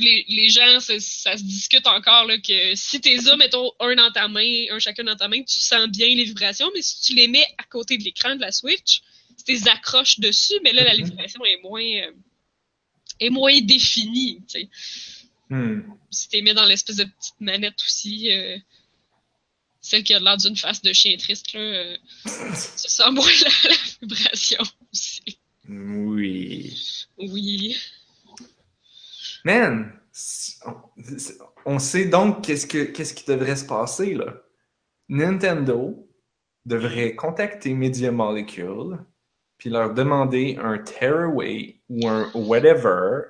les, 0.00 0.24
les 0.28 0.48
gens, 0.48 0.80
ça, 0.80 0.98
se 0.98 1.42
discute 1.42 1.86
encore 1.86 2.26
là, 2.26 2.38
que 2.38 2.74
si 2.74 3.00
t'es 3.00 3.28
as, 3.28 3.36
mettons, 3.36 3.70
un 3.80 3.94
dans 3.94 4.10
ta 4.10 4.28
main, 4.28 4.66
un 4.70 4.78
chacun 4.78 5.04
dans 5.04 5.16
ta 5.16 5.28
main, 5.28 5.42
tu 5.42 5.58
sens 5.60 5.88
bien 5.88 6.08
les 6.08 6.24
vibrations, 6.24 6.70
mais 6.74 6.82
si 6.82 7.00
tu 7.02 7.14
les 7.14 7.28
mets 7.28 7.46
à 7.58 7.64
côté 7.64 7.98
de 7.98 8.04
l'écran 8.04 8.34
de 8.34 8.40
la 8.40 8.52
Switch, 8.52 9.02
tu 9.44 9.52
les 9.52 9.68
accroches 9.68 10.20
dessus, 10.20 10.54
mais 10.62 10.72
là, 10.72 10.84
la 10.84 10.94
mm-hmm. 10.94 11.04
vibration 11.04 11.44
est 11.44 11.60
moins, 11.62 11.82
euh, 11.82 12.12
est 13.20 13.30
moins 13.30 13.60
définie. 13.60 14.40
Hmm. 15.48 15.80
Si 16.10 16.28
tu 16.28 16.36
les 16.36 16.42
mets 16.42 16.54
dans 16.54 16.64
l'espèce 16.64 16.96
de 16.96 17.04
petite 17.04 17.40
manette 17.40 17.80
aussi, 17.82 18.32
euh, 18.32 18.56
celle 19.80 20.04
qui 20.04 20.14
a 20.14 20.20
l'air 20.20 20.36
d'une 20.36 20.56
face 20.56 20.80
de 20.82 20.92
chien 20.92 21.16
triste, 21.16 21.52
là, 21.52 21.60
euh, 21.60 21.96
tu 22.24 22.88
sens 22.88 23.12
moins 23.12 23.26
la 23.42 23.76
vibration 24.00 24.62
aussi. 24.92 25.38
Oui. 25.68 26.74
Oui. 27.18 27.76
Man, 29.44 29.92
on 31.64 31.78
sait 31.78 32.06
donc 32.06 32.44
qu'est-ce, 32.44 32.66
que, 32.66 32.84
qu'est-ce 32.84 33.14
qui 33.14 33.24
devrait 33.24 33.56
se 33.56 33.64
passer 33.64 34.14
là. 34.14 34.42
Nintendo 35.08 36.08
devrait 36.64 37.14
contacter 37.14 37.74
Media 37.74 38.12
Molecule 38.12 38.98
puis 39.58 39.70
leur 39.70 39.94
demander 39.94 40.58
un 40.62 40.78
tearaway 40.78 41.80
ou 41.88 42.08
un 42.08 42.30
whatever 42.34 43.22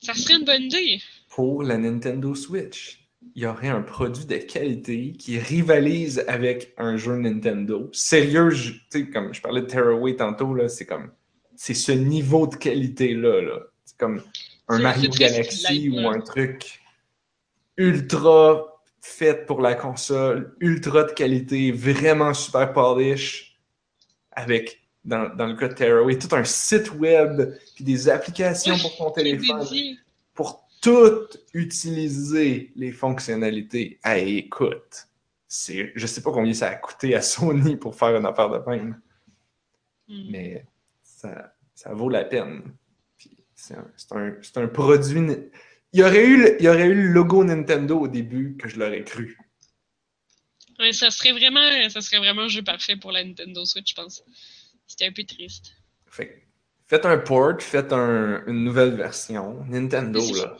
Ça 0.00 0.14
serait 0.14 0.38
une 0.38 0.44
bonne 0.44 0.62
idée. 0.62 1.00
pour 1.30 1.62
la 1.62 1.78
Nintendo 1.78 2.34
Switch. 2.34 3.08
Il 3.34 3.42
y 3.42 3.46
aurait 3.46 3.68
un 3.68 3.82
produit 3.82 4.24
de 4.24 4.36
qualité 4.36 5.12
qui 5.12 5.38
rivalise 5.38 6.24
avec 6.28 6.74
un 6.78 6.96
jeu 6.96 7.16
Nintendo. 7.16 7.90
Sérieux, 7.92 8.50
tu 8.52 8.80
sais, 8.90 9.08
comme 9.08 9.34
je 9.34 9.40
parlais 9.40 9.62
de 9.62 9.66
Tearaway 9.66 10.16
tantôt, 10.16 10.54
là, 10.54 10.68
c'est 10.68 10.86
comme. 10.86 11.10
C'est 11.56 11.74
ce 11.74 11.92
niveau 11.92 12.46
de 12.46 12.54
qualité-là. 12.54 13.42
Là. 13.42 13.60
C'est 13.84 13.98
comme 13.98 14.22
un 14.68 14.78
Mario 14.78 15.10
Galaxy 15.10 15.90
ou 15.90 16.08
un 16.08 16.20
truc 16.20 16.80
ultra 17.76 18.64
fait 19.00 19.46
pour 19.46 19.60
la 19.60 19.74
console, 19.74 20.56
ultra 20.60 21.04
de 21.04 21.12
qualité, 21.12 21.72
vraiment 21.72 22.34
super 22.34 22.72
polish, 22.72 23.58
avec, 24.32 24.80
dans, 25.04 25.34
dans 25.34 25.46
le 25.46 25.54
cas 25.54 25.68
de 25.68 25.74
Tearaway, 25.74 26.18
tout 26.18 26.34
un 26.34 26.44
site 26.44 26.92
web, 26.94 27.54
puis 27.74 27.84
des 27.84 28.08
applications 28.08 28.76
pour 28.78 28.96
ton 28.96 29.10
téléphone 29.10 29.66
pour 30.34 30.68
tout 30.80 31.26
utiliser 31.54 32.72
les 32.76 32.92
fonctionnalités. 32.92 33.98
Hey, 34.04 34.38
écoute, 34.38 35.08
c'est, 35.48 35.92
je 35.94 36.06
sais 36.06 36.22
pas 36.22 36.30
combien 36.30 36.52
ça 36.52 36.68
a 36.68 36.74
coûté 36.74 37.14
à 37.14 37.22
Sony 37.22 37.76
pour 37.76 37.94
faire 37.94 38.16
une 38.16 38.26
affaire 38.26 38.50
de 38.50 38.70
même, 38.70 39.00
Hmm. 40.08 40.30
mais 40.30 40.64
ça, 41.02 41.52
ça 41.74 41.92
vaut 41.92 42.08
la 42.08 42.24
peine. 42.24 42.62
C'est, 43.60 43.74
un, 44.12 44.62
un- 44.62 44.68
produit. 44.68 45.20
Il 45.92 46.00
y, 46.00 46.02
aurait 46.04 46.24
eu 46.24 46.36
le, 46.42 46.60
il 46.60 46.64
y 46.64 46.68
aurait 46.68 46.86
eu 46.86 46.94
le 46.94 47.08
logo 47.08 47.42
Nintendo 47.42 47.98
au 47.98 48.06
début 48.08 48.56
que 48.56 48.68
je 48.68 48.78
l'aurais 48.78 49.02
cru. 49.02 49.36
Ouais, 50.78 50.92
ça 50.92 51.10
serait 51.10 51.32
vraiment, 51.32 51.90
ça 51.90 52.00
serait 52.00 52.18
vraiment 52.18 52.42
un 52.42 52.48
jeu 52.48 52.62
parfait 52.62 52.96
pour 52.96 53.10
la 53.10 53.24
Nintendo 53.24 53.64
Switch, 53.64 53.90
je 53.90 53.94
pense. 53.94 54.22
C'était 54.86 55.06
un 55.06 55.12
peu 55.12 55.24
triste. 55.24 55.72
Fait 56.06 56.46
faites 56.86 57.04
un 57.04 57.18
port, 57.18 57.60
faites 57.60 57.92
un- 57.92 58.44
une 58.46 58.62
nouvelle 58.62 58.94
version. 58.94 59.64
Nintendo, 59.68 60.20
là. 60.36 60.56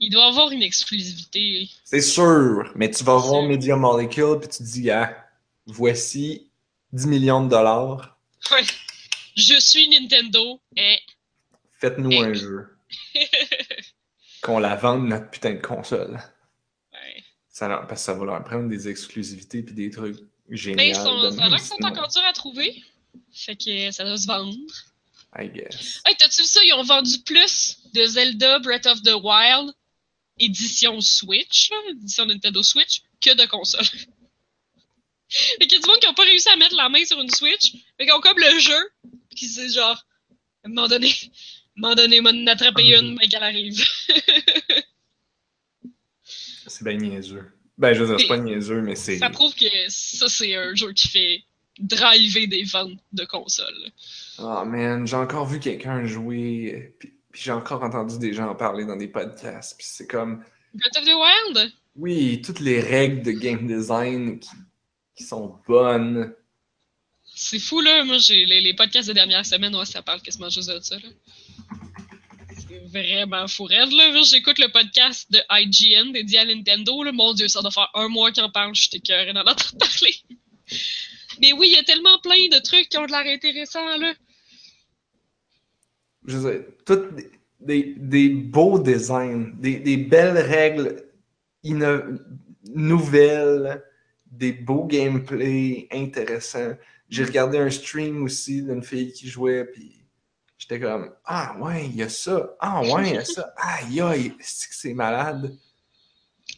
Il 0.00 0.10
doit 0.10 0.26
avoir 0.26 0.50
une 0.50 0.62
exclusivité. 0.62 1.68
C'est 1.84 2.00
sûr, 2.00 2.72
mais 2.74 2.90
tu 2.90 3.04
vas 3.04 3.16
voir. 3.16 3.44
Media 3.44 3.76
Molecule 3.76 4.38
puis 4.40 4.48
tu 4.48 4.58
te 4.58 4.62
dis, 4.64 4.90
ah, 4.90 5.24
voici 5.66 6.50
10 6.92 7.06
millions 7.06 7.44
de 7.44 7.50
dollars, 7.50 8.18
Ouais. 8.50 8.64
Je 9.36 9.60
suis 9.60 9.88
Nintendo. 9.88 10.60
Eh. 10.74 10.96
Faites-nous 11.80 12.22
un 12.22 12.32
jeu. 12.32 12.68
Qu'on 14.42 14.58
la 14.58 14.76
vende, 14.76 15.08
notre 15.08 15.30
putain 15.30 15.54
de 15.54 15.60
console. 15.60 16.20
Ouais. 16.92 17.24
Ça 17.48 17.68
leur- 17.68 17.86
parce 17.86 18.00
que 18.00 18.06
ça 18.06 18.14
va 18.14 18.24
leur 18.24 18.44
prendre 18.44 18.68
des 18.68 18.88
exclusivités 18.88 19.62
puis 19.62 19.74
des 19.74 19.90
trucs 19.90 20.18
géniaux. 20.48 20.88
De 20.88 20.94
ça 20.94 21.02
a 21.02 21.30
même, 21.30 21.50
l'air 21.50 21.58
qu'ils 21.58 21.66
sont 21.66 21.84
encore 21.84 22.08
durs 22.08 22.24
à 22.24 22.32
trouver. 22.32 22.82
Fait 23.32 23.56
que 23.56 23.90
ça 23.90 24.04
doit 24.04 24.16
se 24.16 24.26
vendre. 24.26 24.56
I 25.38 25.48
guess. 25.48 26.00
Hey, 26.06 26.16
t'as-tu 26.16 26.42
vu 26.42 26.48
ça? 26.48 26.60
Ils 26.64 26.72
ont 26.74 26.82
vendu 26.82 27.18
plus 27.20 27.78
de 27.94 28.04
Zelda 28.04 28.58
Breath 28.60 28.86
of 28.86 29.02
the 29.02 29.14
Wild 29.22 29.72
édition 30.40 31.00
Switch, 31.00 31.70
édition 31.90 32.26
Nintendo 32.26 32.62
Switch, 32.62 33.02
que 33.20 33.34
de 33.34 33.44
consoles. 33.46 33.84
fait 35.28 35.66
qu'il 35.66 35.72
y 35.72 35.76
a 35.76 35.78
du 35.78 35.86
monde 35.86 36.00
qui 36.00 36.06
n'ont 36.06 36.14
pas 36.14 36.24
réussi 36.24 36.48
à 36.48 36.56
mettre 36.56 36.74
la 36.74 36.88
main 36.88 37.04
sur 37.04 37.20
une 37.20 37.30
Switch, 37.30 37.74
mais 37.98 38.06
qui 38.06 38.12
ont 38.12 38.20
comme 38.20 38.38
le 38.38 38.58
jeu, 38.58 38.90
qui 39.36 39.46
c'est 39.46 39.68
genre, 39.68 40.04
à 40.64 40.66
un 40.66 40.68
moment 40.70 40.88
donné, 40.88 41.14
à 41.76 41.78
un 41.78 41.82
moment 41.82 41.94
donné, 41.94 42.20
m'en 42.20 42.46
attraper 42.50 42.98
une, 42.98 43.16
mais 43.16 43.28
qu'elle 43.28 43.42
arrive. 43.42 43.82
C'est 46.66 46.84
bien 46.84 46.96
niaiseux. 46.96 47.52
Ben, 47.78 47.94
je 47.94 48.02
veux 48.02 48.08
dire, 48.08 48.20
c'est 48.20 48.28
pas 48.28 48.36
niaiseux, 48.36 48.82
mais 48.82 48.94
c'est. 48.94 49.16
ça 49.16 49.30
prouve 49.30 49.54
que 49.54 49.64
ça, 49.88 50.28
c'est 50.28 50.54
un 50.54 50.74
jeu 50.74 50.92
qui 50.92 51.08
fait 51.08 51.42
driver 51.78 52.46
des 52.46 52.62
ventes 52.64 53.00
de 53.12 53.24
consoles. 53.24 53.90
Oh 54.38 54.64
man, 54.66 55.06
j'ai 55.06 55.16
encore 55.16 55.46
vu 55.46 55.60
quelqu'un 55.60 56.04
jouer, 56.04 56.94
puis, 56.98 57.14
puis 57.32 57.42
j'ai 57.42 57.52
encore 57.52 57.82
entendu 57.82 58.18
des 58.18 58.34
gens 58.34 58.50
en 58.50 58.54
parler 58.54 58.84
dans 58.84 58.96
des 58.96 59.08
podcasts, 59.08 59.78
puis 59.78 59.86
c'est 59.88 60.06
comme. 60.06 60.44
Breath 60.74 60.96
of 60.98 61.04
the 61.04 61.14
Wild? 61.56 61.72
Oui, 61.96 62.42
toutes 62.44 62.60
les 62.60 62.80
règles 62.80 63.22
de 63.22 63.32
game 63.32 63.66
design 63.66 64.38
qui, 64.38 64.50
qui 65.16 65.24
sont 65.24 65.58
bonnes. 65.66 66.34
C'est 67.42 67.58
fou, 67.58 67.80
là. 67.80 68.04
Moi, 68.04 68.18
j'ai 68.18 68.44
les, 68.44 68.74
podcasts 68.74 69.08
des 69.08 69.14
dernières 69.14 69.46
semaines, 69.46 69.74
ouais, 69.74 69.86
ça 69.86 70.02
parle 70.02 70.20
quasiment 70.20 70.50
juste 70.50 70.68
de 70.70 70.78
ça. 70.80 70.96
C'est 72.68 72.78
vraiment 72.92 73.48
fou 73.48 73.64
raide, 73.64 73.90
là. 73.92 74.20
J'écoute 74.22 74.58
le 74.58 74.70
podcast 74.70 75.26
de 75.32 75.40
IGN 75.50 76.12
dédié 76.12 76.40
à 76.40 76.44
Nintendo, 76.44 77.02
là. 77.02 77.12
Mon 77.12 77.32
Dieu, 77.32 77.48
ça 77.48 77.62
doit 77.62 77.70
faire 77.70 77.88
un 77.94 78.08
mois 78.08 78.30
qu'ils 78.30 78.42
en 78.42 78.50
parlent. 78.50 78.74
Je 78.74 78.82
suis 78.82 79.00
d'en 79.00 79.40
entendre 79.40 79.78
parler. 79.78 80.14
Mais 81.40 81.54
oui, 81.54 81.68
il 81.70 81.76
y 81.76 81.78
a 81.78 81.82
tellement 81.82 82.18
plein 82.18 82.46
de 82.52 82.58
trucs 82.62 82.90
qui 82.90 82.98
ont 82.98 83.06
de 83.06 83.10
l'air 83.10 83.24
intéressants, 83.34 83.96
là. 83.96 84.12
Je 86.26 86.36
veux 86.36 86.52
dire, 86.52 87.08
des, 87.16 87.30
des- 87.60 87.94
des 87.96 88.28
beaux 88.28 88.78
designs, 88.78 89.54
des, 89.58 89.76
des 89.78 89.96
belles 89.96 90.36
règles 90.36 91.04
nouvelles, 92.74 93.82
des 94.30 94.52
beaux 94.52 94.84
gameplays 94.84 95.88
intéressants. 95.90 96.76
J'ai 97.10 97.24
regardé 97.24 97.58
un 97.58 97.70
stream 97.70 98.22
aussi 98.22 98.62
d'une 98.62 98.82
fille 98.82 99.12
qui 99.12 99.28
jouait, 99.28 99.64
puis 99.64 99.92
j'étais 100.58 100.78
comme 100.80 101.12
Ah 101.24 101.56
ouais, 101.58 101.86
il 101.86 101.96
y 101.96 102.02
a 102.02 102.08
ça. 102.08 102.50
Ah 102.60 102.80
ouais, 102.82 103.08
il 103.10 103.14
y 103.14 103.18
a 103.18 103.24
ça. 103.24 103.52
Aïe 103.56 104.00
aïe, 104.00 104.34
c'est 104.40 104.68
que 104.68 104.74
c'est 104.74 104.94
malade. 104.94 105.56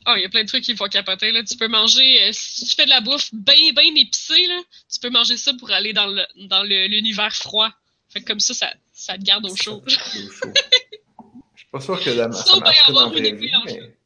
Oh, 0.07 0.15
il 0.17 0.23
y 0.23 0.25
a 0.25 0.29
plein 0.29 0.43
de 0.43 0.49
trucs 0.49 0.65
qui 0.65 0.75
font 0.77 0.89
capoter, 0.89 1.31
là. 1.33 1.43
Tu 1.45 1.57
peux 1.57 1.69
manger, 1.69 2.25
euh, 2.25 2.31
si 2.33 2.67
tu 2.67 2.75
fais 2.75 2.85
de 2.85 2.91
la 2.91 3.01
bouffe 3.01 3.31
bien, 3.33 3.73
bien 3.73 3.95
épicée, 3.95 4.47
là, 4.49 4.61
tu 4.93 4.99
peux 5.01 5.11
manger 5.11 5.37
ça 5.37 5.53
pour 5.55 5.71
aller 5.71 5.93
dans 5.93 6.07
le- 6.09 6.27
dans 6.49 6.63
le- 6.65 6.87
l'univers 6.89 7.35
froid. 7.37 7.71
Fait 8.09 8.21
que 8.21 8.27
comme 8.27 8.41
ça, 8.41 8.53
ça, 8.53 8.75
ça 8.93 9.17
te 9.17 9.23
garde 9.23 9.47
au 9.47 9.55
chaud. 9.55 9.83
Je 9.87 9.91
suis 9.91 11.67
pas 11.71 11.81
sûr 11.81 12.03
que 12.03 12.11
la- 12.11 12.31
Ça, 12.33 12.43
ça 12.43 12.53
ben, 12.61 12.73
dans 12.89 12.89
avoir 12.89 13.17
une 13.17 13.25
épée 13.25 13.47
vie, 13.47 13.55
en 13.55 13.65
mais 13.65 13.97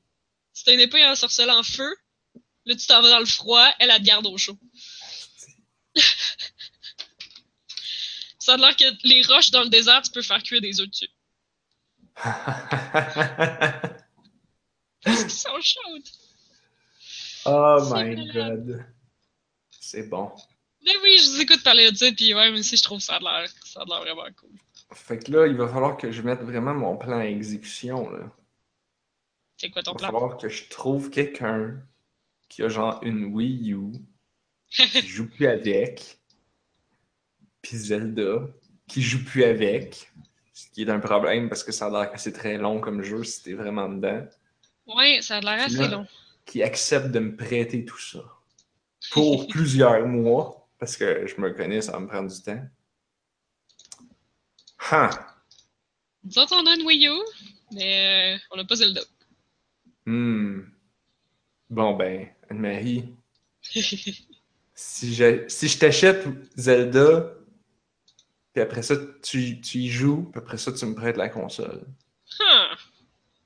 Si 0.52 0.64
t'as 0.64 0.74
une 0.74 0.80
épée 0.80 1.04
ensorcelée 1.06 1.50
en 1.50 1.62
feu, 1.62 1.96
là, 2.66 2.74
tu 2.76 2.86
t'en 2.86 3.00
vas 3.02 3.10
dans 3.10 3.18
le 3.18 3.24
froid, 3.26 3.66
elle, 3.78 3.90
elle 3.90 3.98
te 4.00 4.06
garde 4.06 4.26
au 4.26 4.36
chaud. 4.38 4.58
Ça 8.46 8.54
a 8.54 8.56
l'air 8.58 8.76
que 8.76 8.84
les 9.02 9.22
roches 9.22 9.50
dans 9.50 9.64
le 9.64 9.68
désert, 9.68 10.02
tu 10.02 10.12
peux 10.12 10.22
faire 10.22 10.40
cuire 10.40 10.60
des 10.60 10.80
œufs 10.80 10.88
dessus. 10.88 11.08
Parce 15.02 15.22
qu'ils 15.22 15.30
sont 15.30 15.60
chaudes. 15.60 16.08
oh 17.46 17.78
my 17.92 18.14
malade. 18.14 18.32
god. 18.32 18.86
C'est 19.80 20.08
bon. 20.08 20.30
Mais 20.84 20.92
oui, 21.02 21.18
je 21.18 21.30
vous 21.30 21.40
écoute 21.40 21.64
parler 21.64 21.90
de 21.90 21.96
ça, 21.96 22.06
puis 22.12 22.34
ouais, 22.34 22.52
mais 22.52 22.60
aussi, 22.60 22.76
je 22.76 22.84
trouve 22.84 23.00
ça 23.00 23.16
a 23.16 23.18
l'air 23.18 23.50
ça 23.64 23.80
a 23.80 23.84
l'air 23.84 24.14
vraiment 24.14 24.32
cool. 24.36 24.50
Fait 24.92 25.18
que 25.18 25.32
là, 25.32 25.48
il 25.48 25.56
va 25.56 25.66
falloir 25.66 25.96
que 25.96 26.12
je 26.12 26.22
mette 26.22 26.40
vraiment 26.42 26.72
mon 26.74 26.96
plan 26.96 27.18
à 27.18 27.24
exécution. 27.24 28.08
Là. 28.10 28.30
C'est 29.56 29.70
quoi 29.70 29.82
ton 29.82 29.90
Il 29.90 30.02
va 30.02 30.08
plan? 30.08 30.20
falloir 30.20 30.36
que 30.38 30.48
je 30.48 30.68
trouve 30.68 31.10
quelqu'un 31.10 31.82
qui 32.48 32.62
a 32.62 32.68
genre 32.68 33.00
une 33.02 33.24
Wii 33.24 33.72
U, 33.72 33.90
qui 34.70 35.08
joue 35.08 35.28
plus 35.28 35.48
avec, 35.48 36.20
puis 37.66 37.76
Zelda, 37.76 38.46
qui 38.86 39.02
joue 39.02 39.24
plus 39.24 39.44
avec, 39.44 40.12
ce 40.52 40.68
qui 40.70 40.82
est 40.82 40.90
un 40.90 41.00
problème 41.00 41.48
parce 41.48 41.64
que 41.64 41.72
ça 41.72 41.86
a 41.86 41.90
l'air 41.90 42.12
c'est 42.20 42.32
très 42.32 42.58
long 42.58 42.80
comme 42.80 43.02
jeu 43.02 43.24
si 43.24 43.42
t'es 43.42 43.54
vraiment 43.54 43.88
dedans, 43.88 44.24
Ouais, 44.86 45.18
ça 45.20 45.38
a 45.38 45.40
l'air 45.40 45.64
assez 45.64 45.76
Là. 45.78 45.88
long. 45.88 46.06
qui 46.44 46.62
accepte 46.62 47.08
de 47.08 47.18
me 47.18 47.34
prêter 47.34 47.84
tout 47.84 47.98
ça 47.98 48.20
pour 49.10 49.48
plusieurs 49.48 50.06
mois, 50.06 50.68
parce 50.78 50.96
que 50.96 51.26
je 51.26 51.40
me 51.40 51.50
connais, 51.50 51.80
ça 51.80 51.92
va 51.92 51.98
me 52.00 52.06
prendre 52.06 52.32
du 52.32 52.40
temps. 52.40 52.62
Huh. 54.92 55.10
Nous 56.22 56.38
autres, 56.38 56.54
on 56.54 56.66
a 56.66 56.74
une 56.76 56.86
Wii 56.86 57.08
U, 57.08 57.20
mais 57.72 58.36
euh, 58.36 58.38
on 58.52 58.56
n'a 58.58 58.64
pas 58.64 58.76
Zelda. 58.76 59.00
Hmm. 60.04 60.60
Bon 61.68 61.96
ben, 61.96 62.28
Anne-Marie, 62.48 63.12
si 63.62 65.14
je, 65.14 65.48
si 65.48 65.66
je 65.66 65.78
t'achète 65.78 66.24
Zelda, 66.56 67.35
puis 68.56 68.62
après 68.62 68.80
ça, 68.80 68.94
tu, 69.22 69.60
tu 69.60 69.76
y 69.80 69.90
joues, 69.90 70.30
puis 70.32 70.38
après 70.38 70.56
ça, 70.56 70.72
tu 70.72 70.86
me 70.86 70.94
prêtes 70.94 71.18
la 71.18 71.28
console. 71.28 71.82
Huh. 72.40 72.74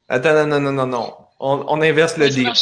Attends, 0.09 0.47
non, 0.47 0.47
non, 0.47 0.61
non, 0.61 0.73
non, 0.73 0.87
non. 0.87 1.17
On, 1.41 1.65
on 1.67 1.81
inverse 1.83 2.17
le 2.17 2.29
deal. 2.29 2.47
hein, 2.47 2.53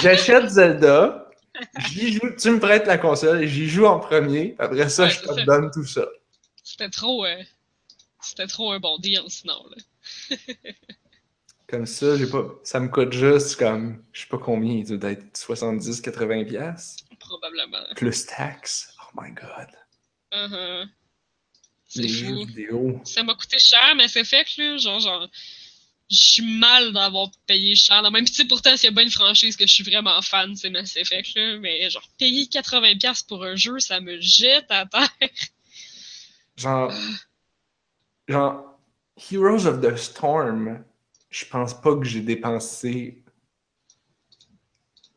J'achète 0.00 0.48
Zelda, 0.48 1.28
joue, 1.92 2.36
tu 2.40 2.50
me 2.52 2.60
prêtes 2.60 2.86
la 2.86 2.98
console, 2.98 3.42
et 3.42 3.48
j'y 3.48 3.68
joue 3.68 3.84
en 3.86 3.98
premier, 3.98 4.50
puis 4.50 4.56
après 4.60 4.88
ça, 4.88 5.04
Ouais, 5.06 5.10
je 5.10 5.20
te 5.22 5.44
donne 5.44 5.72
tout 5.72 5.84
ça. 5.84 6.06
C'était 6.62 6.88
trop, 6.88 7.24
euh, 7.26 7.42
c'était 8.22 8.46
trop 8.46 8.70
un 8.70 8.78
bon 8.78 8.96
deal 8.98 9.22
sinon, 9.26 9.60
là. 9.74 10.36
Comme 11.66 11.86
ça, 11.86 12.16
j'ai 12.16 12.28
pas, 12.28 12.44
ça 12.62 12.78
me 12.78 12.86
coûte 12.86 13.12
juste 13.12 13.56
comme, 13.56 14.04
je 14.12 14.20
sais 14.20 14.26
pas 14.28 14.38
combien, 14.38 14.74
il 14.74 14.98
doit 14.98 15.10
être 15.10 15.36
70, 15.36 16.00
80 16.00 16.44
piastres, 16.44 17.02
Probablement. 17.18 17.82
plus 17.96 18.24
taxes. 18.26 18.94
Oh 19.00 19.20
my 19.20 19.32
god. 19.32 19.68
Uh-huh. 20.32 20.86
C'est 21.94 22.02
Les 22.02 22.08
jeux 22.08 22.26
fou. 22.34 22.44
vidéo. 22.46 23.00
Ça 23.04 23.22
m'a 23.22 23.34
coûté 23.34 23.58
cher, 23.58 23.94
mais 23.96 24.08
c'est 24.08 24.24
fait 24.24 24.44
que 24.44 24.60
là, 24.60 24.76
genre, 24.78 24.98
genre, 25.00 25.28
je 26.10 26.16
suis 26.16 26.58
mal 26.58 26.92
d'avoir 26.92 27.30
payé 27.46 27.74
cher. 27.76 28.02
Là. 28.02 28.10
Même 28.10 28.26
si, 28.26 28.44
pourtant, 28.46 28.76
s'il 28.76 28.88
y 28.88 28.92
a 28.92 28.94
bien 28.94 29.04
une 29.04 29.10
franchise 29.10 29.56
que 29.56 29.66
je 29.66 29.72
suis 29.72 29.84
vraiment 29.84 30.20
fan, 30.22 30.54
c'est 30.56 30.70
Mass 30.70 30.96
Effect, 30.96 31.34
là, 31.36 31.56
mais 31.58 31.88
genre, 31.90 32.08
payer 32.18 32.46
80$ 32.46 33.26
pour 33.26 33.44
un 33.44 33.54
jeu, 33.56 33.78
ça 33.78 34.00
me 34.00 34.18
jette 34.20 34.66
à 34.70 34.86
terre. 34.86 35.08
Genre, 36.56 36.92
genre, 38.28 38.78
Heroes 39.30 39.66
of 39.66 39.80
the 39.80 39.96
Storm, 39.96 40.84
je 41.30 41.44
pense 41.46 41.74
pas 41.80 41.96
que 41.96 42.04
j'ai 42.04 42.20
dépensé 42.20 43.22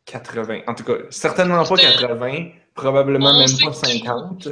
80. 0.06 0.62
En 0.68 0.74
tout 0.76 0.84
cas, 0.84 0.94
certainement 1.10 1.64
pas 1.66 1.76
80, 1.76 2.50
probablement 2.74 3.38
même 3.38 3.50
pas 3.60 3.72
que 3.72 3.80
tu- 3.80 3.98
50. 4.00 4.48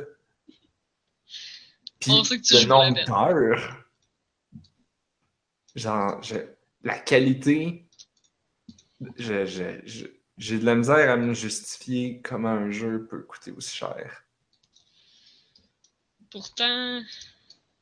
Puis 2.06 2.14
On 2.14 2.24
sait 2.24 2.38
que 2.40 2.44
tu 2.44 2.54
le 2.54 2.66
nombre 2.66 3.04
d'heures, 3.06 3.86
genre, 5.76 6.22
je- 6.24 6.36
la 6.84 7.00
qualité, 7.00 7.86
je- 9.18 9.46
je- 9.46 9.82
je- 9.86 10.06
j'ai 10.38 10.60
de 10.60 10.66
la 10.66 10.76
misère 10.76 11.10
à 11.10 11.18
me 11.18 11.34
justifier 11.34 12.22
comment 12.24 12.50
un 12.50 12.70
jeu 12.72 13.08
peut 13.10 13.24
coûter 13.24 13.52
aussi 13.52 13.76
cher. 13.76 14.24
Pourtant, 16.30 17.02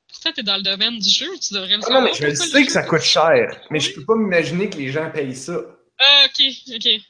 pourtant 0.08 0.32
t'es 0.34 0.44
dans 0.44 0.58
le 0.58 0.64
domaine 0.64 1.00
du 1.00 1.10
jeu, 1.10 1.28
tu 1.40 1.54
devrais 1.54 1.76
le 1.78 1.80
Ah 1.84 1.88
savoir. 1.88 2.02
non, 2.02 2.08
mais 2.08 2.14
je 2.14 2.34
sais 2.36 2.66
que 2.66 2.72
ça 2.72 2.84
coûte 2.84 3.02
cher, 3.02 3.60
mais 3.72 3.80
je 3.80 3.94
peux 3.94 4.06
pas 4.06 4.16
m'imaginer 4.16 4.70
que 4.70 4.78
les 4.78 4.90
gens 4.92 5.10
payent 5.12 5.36
ça. 5.36 5.60
Ah, 6.00 6.26
ok, 6.28 6.46
ok. 6.76 7.02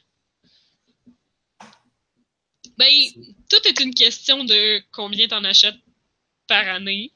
Ben, 2.76 2.90
tout 3.48 3.68
est 3.68 3.78
une 3.80 3.94
question 3.94 4.42
de 4.44 4.82
combien 4.90 5.28
t'en 5.28 5.44
achètes 5.44 5.76
par 6.46 6.66
année, 6.68 7.12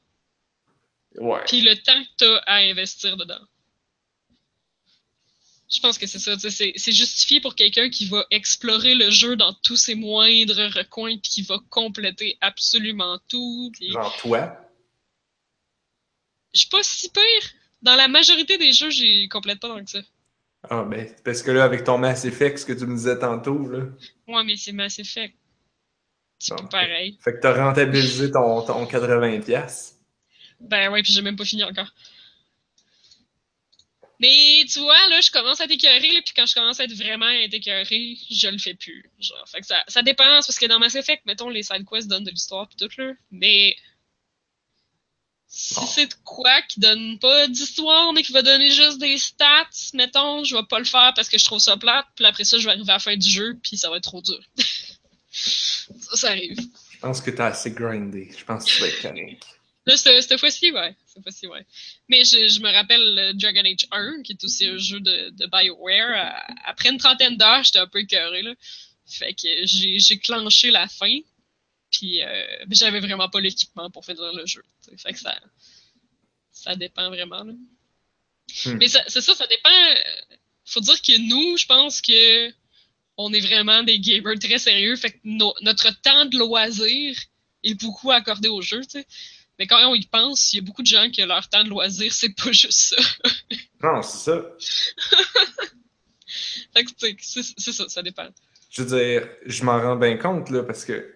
Ouais. 1.15 1.41
puis 1.47 1.61
le 1.61 1.75
temps 1.75 2.01
que 2.03 2.09
t'as 2.17 2.37
à 2.45 2.55
investir 2.57 3.17
dedans. 3.17 3.41
Je 5.71 5.79
pense 5.81 5.99
que 5.99 6.07
c'est 6.07 6.17
ça, 6.19 6.35
tu 6.35 6.49
c'est- 6.49 6.73
c'est 6.77 6.91
justifié 6.91 7.41
pour 7.41 7.53
quelqu'un 7.53 7.89
qui 7.91 8.05
va 8.07 8.25
explorer 8.31 8.95
le 8.95 9.11
jeu 9.11 9.35
dans 9.35 9.53
tous 9.53 9.77
ses 9.77 9.93
moindres 9.93 10.55
recoins, 10.73 11.17
puis 11.19 11.29
qui 11.31 11.41
va 11.43 11.59
compléter 11.69 12.37
absolument 12.41 13.19
tout. 13.27 13.71
Genre 13.79 14.17
toi. 14.17 14.57
Je 16.55 16.61
suis 16.61 16.69
pas 16.69 16.81
si 16.81 17.09
pire. 17.09 17.51
Dans 17.83 17.95
la 17.95 18.07
majorité 18.07 18.57
des 18.57 18.73
jeux, 18.73 18.89
j'y 18.89 19.29
complète 19.29 19.59
pas 19.59 19.67
tant 19.69 19.83
que 19.85 19.91
ça. 19.91 20.01
Ah 20.69 20.83
ben, 20.83 21.07
parce 21.23 21.41
que 21.43 21.51
là, 21.51 21.63
avec 21.63 21.83
ton 21.83 21.97
Mass 21.99 22.25
Effect, 22.25 22.57
ce 22.57 22.65
que 22.65 22.73
tu 22.73 22.85
me 22.87 22.95
disais 22.95 23.17
tantôt, 23.19 23.69
là, 23.69 23.85
Ouais, 24.27 24.43
mais 24.43 24.57
c'est 24.57 24.71
Mass 24.73 24.97
Effect. 24.99 25.35
C'est 26.39 26.55
Bon, 26.55 26.63
pas 26.63 26.67
pareil. 26.69 27.17
fait 27.21 27.33
que 27.33 27.39
t'as 27.41 27.53
rentabilisé 27.53 28.31
ton, 28.31 28.61
ton 28.61 28.85
80$. 28.85 29.43
piastres. 29.43 29.95
Ben 30.61 30.89
ouais, 30.91 31.03
puis 31.03 31.13
j'ai 31.13 31.21
même 31.21 31.35
pas 31.35 31.45
fini 31.45 31.63
encore. 31.63 31.93
Mais 34.21 34.65
tu 34.69 34.79
vois, 34.79 35.07
là, 35.07 35.21
je 35.21 35.31
commence 35.31 35.61
à 35.61 35.67
là, 36.11 36.21
puis 36.25 36.33
quand 36.35 36.45
je 36.45 36.53
commence 36.53 36.79
à 36.81 36.83
être 36.83 36.93
vraiment 36.93 37.29
écœurée, 37.53 38.17
je 38.29 38.49
le 38.49 38.57
fais 38.57 38.73
plus. 38.73 39.09
Genre, 39.19 39.47
fait 39.47 39.61
que 39.61 39.65
ça, 39.65 39.81
ça 39.87 40.01
parce 40.45 40.57
que 40.59 40.65
dans 40.65 40.77
Mass 40.79 40.95
Effect, 40.95 41.25
mettons, 41.25 41.47
les 41.49 41.63
side 41.63 41.85
quests 41.89 42.09
donnent 42.09 42.25
de 42.25 42.31
l'histoire 42.31 42.67
pis 42.67 42.75
tout, 42.75 42.89
là. 42.97 43.13
Mais 43.31 43.77
si 45.47 45.73
Bon. 45.75 45.85
c'est 45.87 46.07
de 46.07 46.13
quoi 46.25 46.61
qui 46.63 46.81
donne 46.81 47.17
pas 47.19 47.47
d'histoire, 47.47 48.11
mais 48.11 48.21
qui 48.21 48.33
va 48.33 48.41
donner 48.41 48.71
juste 48.71 48.99
des 48.99 49.17
stats, 49.17 49.69
mettons, 49.93 50.43
je 50.43 50.55
vais 50.55 50.63
pas 50.69 50.79
le 50.79 50.85
faire 50.85 51.13
parce 51.15 51.29
que 51.29 51.37
je 51.37 51.45
trouve 51.45 51.59
ça 51.59 51.77
plate, 51.77 52.05
puis 52.15 52.25
après 52.25 52.43
ça, 52.43 52.57
je 52.57 52.65
vais 52.65 52.71
arriver 52.71 52.89
à 52.91 52.95
la 52.95 52.99
fin 52.99 53.15
du 53.15 53.29
jeu, 53.29 53.57
puis 53.63 53.77
ça 53.77 53.89
va 53.89 53.97
être 53.97 54.03
trop 54.03 54.21
dur. 54.21 54.39
ça, 55.99 56.15
ça 56.17 56.27
arrive. 56.29 56.57
Je 56.91 56.99
pense 56.99 57.21
que 57.21 57.31
t'as 57.31 57.47
assez 57.47 57.71
grindé. 57.71 58.29
Je 58.37 58.43
pense 58.45 58.65
que 58.65 58.69
tu 58.71 58.81
vas 58.81 58.87
être 58.87 59.01
correct. 59.01 59.43
Là, 59.85 59.97
cette, 59.97 60.21
cette 60.23 60.39
fois-ci, 60.39 60.71
ouais. 60.71 60.95
Cette 61.05 61.23
fois-ci, 61.23 61.47
ouais. 61.47 61.65
Mais 62.09 62.23
je, 62.23 62.47
je 62.49 62.59
me 62.59 62.71
rappelle 62.71 63.01
le 63.15 63.33
Dragon 63.33 63.61
Age 63.65 63.87
1, 63.91 64.21
qui 64.23 64.33
est 64.33 64.43
aussi 64.43 64.65
un 64.67 64.77
jeu 64.77 64.99
de, 64.99 65.29
de 65.31 65.45
BioWare. 65.47 66.11
à- 66.15 66.69
Après 66.69 66.89
une 66.89 66.97
trentaine 66.97 67.37
d'heures, 67.37 67.63
j'étais 67.63 67.79
un 67.79 67.87
peu 67.87 67.99
écœuré, 67.99 68.41
là. 68.41 68.53
Fait 69.07 69.33
que 69.33 69.47
j'ai 69.65 70.19
clenché 70.19 70.69
la 70.69 70.87
fin. 70.87 71.17
Puis 71.91 72.21
euh, 72.21 72.45
j'avais 72.69 72.99
vraiment 72.99 73.29
pas 73.29 73.41
l'équipement 73.41 73.89
pour 73.89 74.05
finir 74.05 74.31
le 74.33 74.45
jeu. 74.45 74.63
t'sais. 74.81 74.95
Fait 74.97 75.13
que 75.13 75.19
ça, 75.19 75.35
ça 76.51 76.75
dépend 76.75 77.09
vraiment, 77.09 77.43
là. 77.43 77.53
Hmm. 78.65 78.77
Mais 78.77 78.87
ça- 78.89 79.03
c'est 79.07 79.21
ça, 79.21 79.33
ça 79.33 79.47
dépend. 79.47 79.69
euh, 79.69 80.35
Faut 80.65 80.81
dire 80.81 81.01
que 81.01 81.17
nous, 81.27 81.57
je 81.57 81.65
pense 81.65 82.01
que 82.01 82.49
on 83.21 83.33
est 83.33 83.41
vraiment 83.41 83.83
des 83.83 83.99
gamers 83.99 84.39
très 84.39 84.57
sérieux. 84.59 84.95
Fait 84.95 85.11
que 85.11 85.17
no- 85.25 85.53
notre 85.61 85.91
temps 86.01 86.25
de 86.25 86.37
loisir 86.37 87.17
est 87.65 87.73
beaucoup 87.81 88.11
accordé 88.11 88.47
au 88.47 88.61
jeu, 88.61 88.79
tu 88.81 88.99
sais. 88.99 89.05
Mais 89.59 89.67
quand 89.67 89.85
on 89.89 89.93
y 89.93 90.05
pense, 90.05 90.53
il 90.53 90.55
y 90.55 90.59
a 90.59 90.61
beaucoup 90.61 90.81
de 90.83 90.87
gens 90.87 91.09
que 91.11 91.21
leur 91.21 91.49
temps 91.49 91.65
de 91.65 91.69
loisir, 91.69 92.13
c'est 92.13 92.33
pas 92.33 92.51
juste 92.51 92.71
ça. 92.95 92.95
Non, 93.83 94.01
c'est 94.01 94.17
ça. 94.31 94.41
fait 96.73 96.83
que, 96.83 96.89
tu 96.91 97.15
sais, 97.19 97.43
c'est 97.43 97.53
c'est 97.57 97.71
ça, 97.71 97.87
ça 97.89 98.01
dépend. 98.03 98.27
Je 98.69 98.83
veux 98.83 98.97
dire, 98.97 99.29
je 99.45 99.63
m'en 99.63 99.79
rends 99.81 99.95
bien 99.95 100.17
compte, 100.17 100.49
là, 100.49 100.63
parce 100.63 100.85
que 100.85 101.13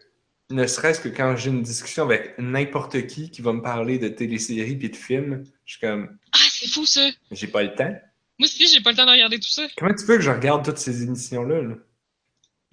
ne 0.49 0.65
serait-ce 0.67 0.99
que 1.01 1.09
quand 1.09 1.35
j'ai 1.35 1.49
une 1.49 1.61
discussion 1.61 2.03
avec 2.03 2.35
n'importe 2.37 3.05
qui 3.07 3.29
qui 3.31 3.41
va 3.41 3.53
me 3.53 3.61
parler 3.61 3.97
de 3.97 4.07
téléséries 4.09 4.75
puis 4.77 4.89
de 4.89 4.95
films, 4.95 5.43
je 5.65 5.73
suis 5.73 5.81
comme, 5.81 6.17
Ah, 6.31 6.37
c'est 6.49 6.67
fou 6.67 6.85
ça! 6.85 7.09
j'ai 7.31 7.47
pas 7.47 7.63
le 7.63 7.75
temps. 7.75 7.93
Moi 8.39 8.47
aussi, 8.47 8.67
j'ai 8.67 8.81
pas 8.81 8.91
le 8.91 8.97
temps 8.97 9.05
de 9.05 9.11
regarder 9.11 9.39
tout 9.39 9.49
ça. 9.49 9.67
Comment 9.77 9.93
tu 9.93 10.05
veux 10.05 10.15
que 10.17 10.23
je 10.23 10.31
regarde 10.31 10.65
toutes 10.65 10.79
ces 10.79 11.03
émissions-là? 11.03 11.61
là? 11.61 11.75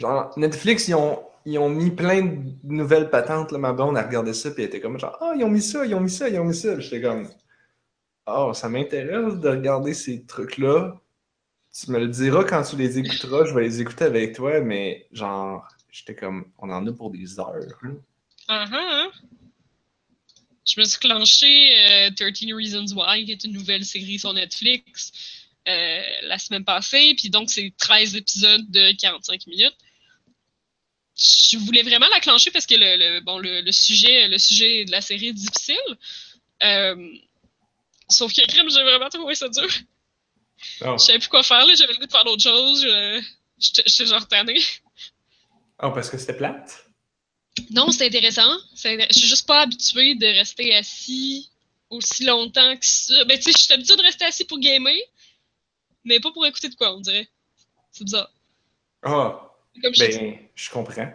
Genre, 0.00 0.32
Netflix, 0.38 0.88
ils 0.88 0.94
ont, 0.94 1.22
ils 1.44 1.58
ont 1.58 1.68
mis 1.68 1.90
plein 1.90 2.22
de 2.22 2.72
nouvelles 2.72 3.10
patentes. 3.10 3.52
Là, 3.52 3.58
ma 3.58 3.72
blonde 3.72 3.98
a 3.98 4.02
regardé 4.02 4.32
ça, 4.32 4.50
puis 4.50 4.62
elle 4.62 4.68
était 4.68 4.80
comme 4.80 4.98
genre, 4.98 5.16
ah, 5.20 5.34
ils 5.36 5.44
ont 5.44 5.50
mis 5.50 5.62
ça, 5.62 5.84
ils 5.84 5.94
ont 5.94 6.00
mis 6.00 6.10
ça, 6.10 6.28
ils 6.28 6.38
ont 6.38 6.44
mis 6.44 6.54
ça. 6.54 6.80
J'étais 6.80 7.02
comme, 7.02 7.28
oh, 8.26 8.52
ça 8.54 8.68
m'intéresse 8.68 9.34
de 9.34 9.48
regarder 9.48 9.92
ces 9.92 10.24
trucs-là. 10.24 10.96
Tu 11.72 11.90
me 11.90 11.98
le 11.98 12.08
diras 12.08 12.44
quand 12.44 12.62
tu 12.62 12.76
les 12.76 12.98
écouteras, 12.98 13.44
je 13.44 13.54
vais 13.54 13.62
les 13.62 13.80
écouter 13.80 14.04
avec 14.04 14.34
toi, 14.34 14.60
mais 14.60 15.06
genre, 15.12 15.68
j'étais 15.90 16.14
comme, 16.14 16.46
on 16.58 16.70
en 16.70 16.86
a 16.86 16.92
pour 16.92 17.10
des 17.10 17.38
heures. 17.38 17.54
là. 17.82 17.90
Ah 18.48 18.66
ah, 18.72 18.78
hein? 18.80 19.10
Je 20.66 20.80
me 20.80 20.84
suis 20.84 20.98
clenché 20.98 21.76
euh, 21.78 22.10
13 22.16 22.52
Reasons 22.54 22.94
Why, 22.96 23.24
qui 23.24 23.32
est 23.32 23.44
une 23.44 23.52
nouvelle 23.52 23.84
série 23.84 24.18
sur 24.18 24.32
Netflix, 24.32 25.12
euh, 25.68 26.00
la 26.22 26.38
semaine 26.38 26.64
passée. 26.64 27.14
Puis 27.16 27.30
donc, 27.30 27.50
c'est 27.50 27.72
13 27.76 28.16
épisodes 28.16 28.70
de 28.70 28.96
45 29.00 29.46
minutes. 29.46 29.76
Je 31.22 31.58
voulais 31.58 31.82
vraiment 31.82 32.08
la 32.08 32.20
clencher 32.20 32.50
parce 32.50 32.64
que 32.66 32.74
le, 32.74 32.96
le- 32.96 33.20
bon, 33.20 33.38
le, 33.38 33.60
le 33.60 33.72
sujet, 33.72 34.26
le 34.28 34.38
sujet 34.38 34.84
de 34.86 34.90
la 34.90 35.00
série 35.02 35.28
est 35.28 35.32
difficile. 35.34 35.76
Euh, 36.62 37.08
sauf 38.08 38.32
que 38.32 38.40
crime, 38.46 38.70
j'ai 38.70 38.82
vraiment 38.82 39.08
trouvé 39.10 39.34
ça 39.34 39.48
dur. 39.48 39.68
Oh. 40.82 40.96
Je 40.98 41.04
savais 41.04 41.18
plus 41.18 41.28
quoi 41.28 41.42
faire, 41.42 41.66
là. 41.66 41.74
J'avais 41.74 41.92
le 41.92 41.98
goût 41.98 42.06
de 42.06 42.10
faire 42.10 42.24
d'autres 42.24 42.42
choses. 42.42 42.82
Je- 42.82 43.22
J'étais 43.86 44.06
genre 44.06 44.26
tannée. 44.26 44.60
Oh, 45.82 45.90
parce 45.92 46.08
que 46.08 46.16
c'était 46.16 46.36
plate? 46.36 46.86
Non, 47.70 47.90
c'est 47.90 48.06
intéressant. 48.06 48.56
Je 48.74 49.06
suis 49.10 49.26
juste 49.26 49.46
pas 49.46 49.62
habituée 49.62 50.14
de 50.14 50.26
rester 50.26 50.74
assis 50.74 51.50
aussi 51.90 52.24
longtemps 52.24 52.76
que 52.76 52.86
ça. 52.86 53.24
Ben, 53.24 53.36
tu 53.38 53.44
sais, 53.44 53.52
je 53.52 53.62
suis 53.64 53.72
habituée 53.74 53.96
de 53.96 54.02
rester 54.02 54.24
assis 54.24 54.44
pour 54.44 54.58
gamer, 54.58 54.96
mais 56.04 56.20
pas 56.20 56.30
pour 56.32 56.46
écouter 56.46 56.68
de 56.70 56.74
quoi, 56.74 56.94
on 56.96 57.00
dirait. 57.00 57.28
C'est 57.92 58.04
bizarre. 58.04 58.30
Ah, 59.02 59.49
Comme 59.82 59.94
je 59.94 60.00
ben, 60.00 60.38
je 60.54 60.70
comprends. 60.70 61.12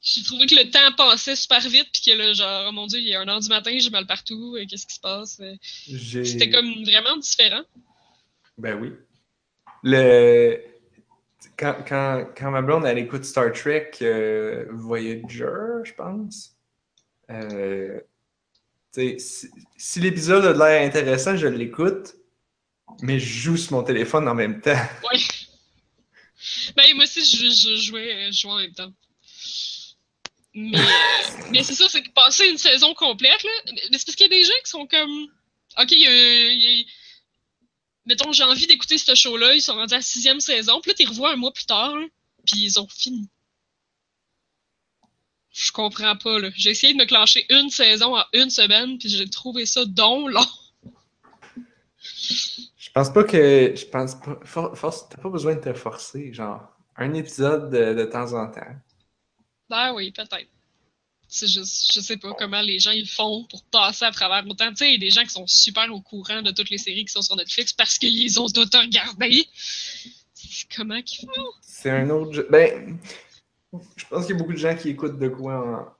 j'ai 0.00 0.22
trouvé 0.22 0.46
que 0.46 0.54
le 0.54 0.70
temps 0.70 0.92
passait 0.96 1.36
super 1.36 1.60
vite, 1.60 1.88
puis 1.92 2.02
que 2.06 2.18
là, 2.18 2.32
genre, 2.32 2.66
oh 2.68 2.72
mon 2.72 2.86
dieu, 2.86 2.98
il 2.98 3.08
est 3.08 3.16
1h 3.16 3.42
du 3.42 3.48
matin, 3.48 3.76
j'ai 3.78 3.90
mal 3.90 4.06
partout, 4.06 4.56
qu'est-ce 4.68 4.86
qui 4.86 4.94
se 4.94 5.00
passe? 5.00 5.40
C'était 5.86 6.50
comme 6.50 6.84
vraiment 6.84 7.16
différent. 7.16 7.62
Ben 8.56 8.78
oui. 8.80 8.92
Le... 9.82 10.60
Quand, 11.56 11.76
quand, 11.86 12.26
quand 12.36 12.50
ma 12.50 12.62
blonde, 12.62 12.84
elle 12.84 12.98
écoute 12.98 13.24
Star 13.24 13.52
Trek 13.52 13.90
euh, 14.02 14.66
Voyager, 14.70 15.82
je 15.84 15.92
pense, 15.92 16.56
euh, 17.30 18.00
si, 18.92 19.50
si 19.76 20.00
l'épisode 20.00 20.44
a 20.44 20.52
de 20.52 20.58
l'air 20.58 20.86
intéressant, 20.86 21.36
je 21.36 21.46
l'écoute, 21.46 22.14
mais 23.02 23.18
je 23.18 23.26
joue 23.26 23.56
sur 23.56 23.74
mon 23.74 23.82
téléphone 23.82 24.28
en 24.28 24.34
même 24.34 24.60
temps. 24.60 24.80
Ouais. 25.12 25.18
Ben, 26.76 26.94
moi 26.94 27.04
aussi, 27.04 27.24
je, 27.24 27.48
je 27.50 27.76
jouais, 27.76 28.32
je 28.32 28.38
jouais 28.40 28.52
en 28.52 28.58
même 28.58 28.74
temps. 28.74 28.92
Mais, 30.54 30.78
euh, 30.78 30.82
mais 31.52 31.62
c'est 31.62 31.74
ça, 31.74 31.88
c'est 31.88 32.02
que 32.02 32.10
passer 32.10 32.46
une 32.48 32.58
saison 32.58 32.94
complète, 32.94 33.42
là, 33.42 33.50
c'est 33.92 34.04
parce 34.04 34.16
qu'il 34.16 34.26
y 34.30 34.34
a 34.34 34.36
des 34.36 34.44
gens 34.44 34.52
qui 34.64 34.70
sont 34.70 34.86
comme. 34.86 35.28
Ok, 35.78 35.92
il 35.92 35.98
y 36.00 36.06
a, 36.06 36.50
il 36.52 36.58
y 36.78 36.82
a- 36.82 36.84
Mettons, 38.06 38.32
j'ai 38.32 38.42
envie 38.44 38.66
d'écouter 38.66 38.96
ce 38.96 39.14
show-là, 39.14 39.54
ils 39.54 39.60
sont 39.60 39.74
rendus 39.74 39.92
à 39.94 39.98
la 39.98 40.02
sixième 40.02 40.40
saison, 40.40 40.80
puis 40.80 40.90
là, 40.90 40.94
tu 40.94 41.02
les 41.02 41.08
revois 41.10 41.32
un 41.32 41.36
mois 41.36 41.52
plus 41.52 41.66
tard, 41.66 41.94
puis 42.46 42.60
ils 42.64 42.80
ont 42.80 42.88
fini. 42.88 43.28
Je 45.52 45.72
comprends 45.72 46.16
pas, 46.16 46.38
là. 46.38 46.48
J'ai 46.56 46.70
essayé 46.70 46.94
de 46.94 46.98
me 46.98 47.04
clencher 47.04 47.44
une 47.50 47.68
saison 47.68 48.16
en 48.16 48.24
une 48.32 48.48
semaine, 48.48 48.98
puis 48.98 49.10
j'ai 49.10 49.28
trouvé 49.28 49.66
ça 49.66 49.84
donc 49.84 50.30
long. 50.30 50.46
Je 52.88 52.92
pense 52.92 53.12
pas 53.12 53.24
que. 53.24 53.74
Je 53.76 53.86
pense 53.86 54.14
pas. 54.16 54.38
for- 54.44 54.76
force- 54.76 55.08
T'as 55.08 55.20
pas 55.22 55.28
besoin 55.30 55.54
de 55.54 55.60
te 55.60 55.72
forcer, 55.74 56.32
genre. 56.32 56.60
Un 56.96 57.14
épisode 57.14 57.70
de, 57.70 57.94
de 57.94 58.04
temps 58.04 58.32
en 58.32 58.50
temps. 58.50 58.74
Ben 59.70 59.92
oui, 59.94 60.10
peut-être. 60.10 60.48
C'est 61.30 61.46
juste, 61.46 61.92
je 61.92 62.00
sais 62.00 62.16
pas 62.16 62.32
comment 62.38 62.62
les 62.62 62.78
gens 62.78 62.90
ils 62.90 63.06
font 63.06 63.44
pour 63.50 63.62
passer 63.64 64.06
à 64.06 64.10
travers 64.10 64.44
autant. 64.48 64.70
Tu 64.70 64.76
sais, 64.76 64.88
il 64.88 64.92
y 64.94 64.96
a 64.96 64.98
des 64.98 65.10
gens 65.10 65.22
qui 65.22 65.28
sont 65.28 65.46
super 65.46 65.92
au 65.92 66.00
courant 66.00 66.40
de 66.40 66.50
toutes 66.50 66.70
les 66.70 66.78
séries 66.78 67.04
qui 67.04 67.12
sont 67.12 67.20
sur 67.20 67.36
Netflix 67.36 67.74
parce 67.74 67.98
qu'ils 67.98 68.40
ont 68.40 68.48
tout 68.48 68.62
regardé. 68.72 69.46
C'est 70.32 70.66
Comment 70.74 71.02
qu'ils 71.02 71.28
font? 71.28 71.42
C'est 71.60 71.90
un 71.90 72.08
autre 72.10 72.32
jeu. 72.32 72.48
Ben, 72.50 72.98
je 73.96 74.04
pense 74.06 74.24
qu'il 74.24 74.34
y 74.34 74.38
a 74.38 74.40
beaucoup 74.40 74.54
de 74.54 74.58
gens 74.58 74.74
qui 74.74 74.88
écoutent 74.88 75.18
de 75.18 75.28
quoi 75.28 75.94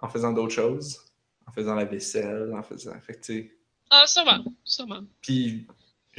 en, 0.00 0.06
en 0.06 0.08
faisant 0.10 0.32
d'autres 0.32 0.54
choses. 0.54 0.98
en 1.46 1.52
faisant 1.52 1.74
la 1.74 1.86
vaisselle, 1.86 2.52
en 2.54 2.62
faisant. 2.62 3.00
Fait 3.00 3.14
que, 3.14 3.20
tu 3.20 3.32
sais. 3.32 3.56
Ah, 3.88 4.04
sûrement, 4.06 4.44
sûrement. 4.62 5.02
Puis, 5.22 5.66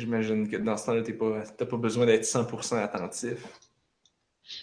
j'imagine 0.02 0.50
que 0.50 0.58
dans 0.58 0.76
ce 0.78 0.86
temps-là, 0.88 1.02
t'es 1.02 1.14
pas, 1.14 1.44
t'as 1.58 1.66
pas 1.66 1.78
besoin 1.78 2.06
d'être 2.06 2.24
100% 2.26 2.78
attentif. 2.84 3.38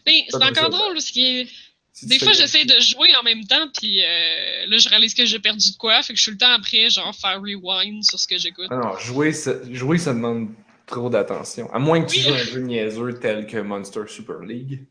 Mais 0.07 0.27
c'est 0.29 0.39
Pas 0.39 0.51
encore 0.51 0.71
drôle, 0.71 1.01
ce 1.01 1.13
qui 1.13 1.25
est. 1.27 1.49
Si 1.93 2.07
Des 2.07 2.19
tu 2.19 2.25
fois, 2.25 2.33
j'essaie 2.33 2.65
de 2.65 2.79
jouer 2.81 3.09
en 3.17 3.23
même 3.25 3.45
temps, 3.45 3.69
puis 3.77 4.05
euh, 4.05 4.67
là, 4.67 4.77
je 4.79 4.89
réalise 4.89 5.15
que 5.15 5.25
j'ai 5.25 5.41
perdu 5.41 5.73
de 5.73 5.77
quoi, 5.77 6.01
fait 6.03 6.13
que 6.13 6.17
je 6.19 6.23
suis 6.23 6.31
le 6.33 6.39
temps 6.39 6.53
après, 6.53 6.91
genre, 6.91 7.13
faire 7.15 7.41
rewind 7.41 8.05
sur 8.05 8.21
ce 8.21 8.29
que 8.29 8.39
j'écoute. 8.39 8.71
Non, 8.71 8.97
jouer 8.99 9.33
ça, 9.33 9.55
jouer, 9.73 9.99
ça 9.99 10.15
demande 10.15 10.51
trop 10.87 11.11
d'attention. 11.11 11.73
À 11.73 11.79
moins 11.81 12.03
que 12.03 12.11
tu 12.11 12.19
Oui. 12.19 12.23
joues 12.23 12.35
un 12.35 12.39
jeu 12.45 12.61
niaiseux 12.61 13.19
tel 13.19 13.47
que 13.47 13.59
Monster 13.59 14.03
Super 14.07 14.41
League. 14.41 14.87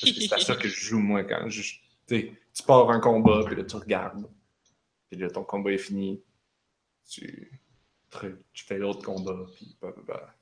Parce 0.00 0.12
que 0.12 0.20
c'est 0.20 0.32
à 0.32 0.38
ça 0.38 0.56
que 0.56 0.68
je 0.68 0.80
joue, 0.80 0.98
moi, 0.98 1.22
quand 1.24 1.48
je. 1.48 1.62
Tu 2.08 2.32
tu 2.54 2.62
pars 2.64 2.90
un 2.90 2.98
combat, 2.98 3.42
puis 3.46 3.54
là, 3.54 3.62
tu 3.62 3.76
regardes. 3.76 4.28
Puis 5.10 5.20
là, 5.20 5.30
ton 5.30 5.44
combat 5.44 5.70
est 5.70 5.78
fini. 5.78 6.20
Tu, 7.08 7.57
tu 8.10 8.64
fais 8.64 8.78
l'autre 8.78 9.02
combat, 9.04 9.46
puis 9.54 9.76
bah, 9.80 9.92
bah, 9.96 10.02
bah. 10.06 10.34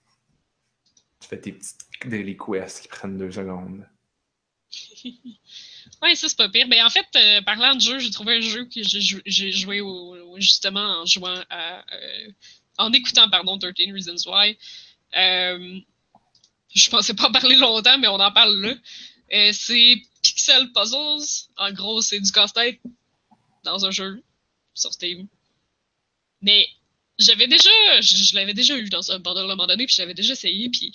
Tu 1.20 1.28
fais 1.28 1.40
tes 1.40 1.52
petites 1.52 1.78
daily 2.04 2.36
quests 2.36 2.82
qui 2.82 2.88
prennent 2.88 3.16
deux 3.18 3.30
secondes. 3.30 3.86
Ouais, 6.02 6.14
ça, 6.16 6.28
c'est 6.28 6.36
pas 6.36 6.48
pire. 6.48 6.66
Mais 6.68 6.82
en 6.82 6.90
fait, 6.90 7.06
euh, 7.16 7.40
parlant 7.42 7.74
de 7.74 7.80
jeu, 7.80 7.98
j'ai 8.00 8.10
trouvé 8.10 8.36
un 8.36 8.40
jeu 8.40 8.64
que 8.66 8.82
j'ai 8.82 9.00
jou- 9.00 9.22
j'ai 9.24 9.52
joué 9.52 9.80
justement 10.38 11.00
en 11.00 11.06
jouant 11.06 11.42
à. 11.48 11.84
euh, 11.94 12.30
en 12.76 12.92
écoutant, 12.92 13.30
pardon, 13.30 13.56
13 13.58 13.72
Reasons 13.92 14.30
Why. 14.30 14.58
Euh, 15.16 15.80
je 16.74 16.90
pensais 16.90 17.14
pas 17.14 17.28
en 17.28 17.32
parler 17.32 17.56
longtemps, 17.56 17.96
mais 17.98 18.08
on 18.08 18.14
en 18.20 18.32
parle 18.32 18.60
là. 18.60 18.74
Euh, 19.32 19.52
c'est 19.52 20.02
Pixel 20.22 20.72
Puzzles. 20.72 21.48
En 21.56 21.72
gros, 21.72 22.02
c'est 22.02 22.20
du 22.20 22.30
casse-tête 22.32 22.80
dans 23.64 23.86
un 23.86 23.90
jeu 23.90 24.22
sur 24.74 24.92
Steam. 24.92 25.28
Mais 26.42 26.66
j'avais 27.18 27.46
déjà. 27.46 27.70
Je, 28.00 28.16
je 28.16 28.34
l'avais 28.34 28.54
déjà 28.54 28.76
eu 28.76 28.88
dans 28.88 29.10
un 29.12 29.18
bundle 29.18 29.40
à 29.40 29.42
un 29.44 29.46
moment 29.46 29.66
donné, 29.66 29.86
puis 29.86 29.94
j'avais 29.96 30.14
déjà 30.14 30.32
essayé, 30.32 30.68
puis. 30.70 30.92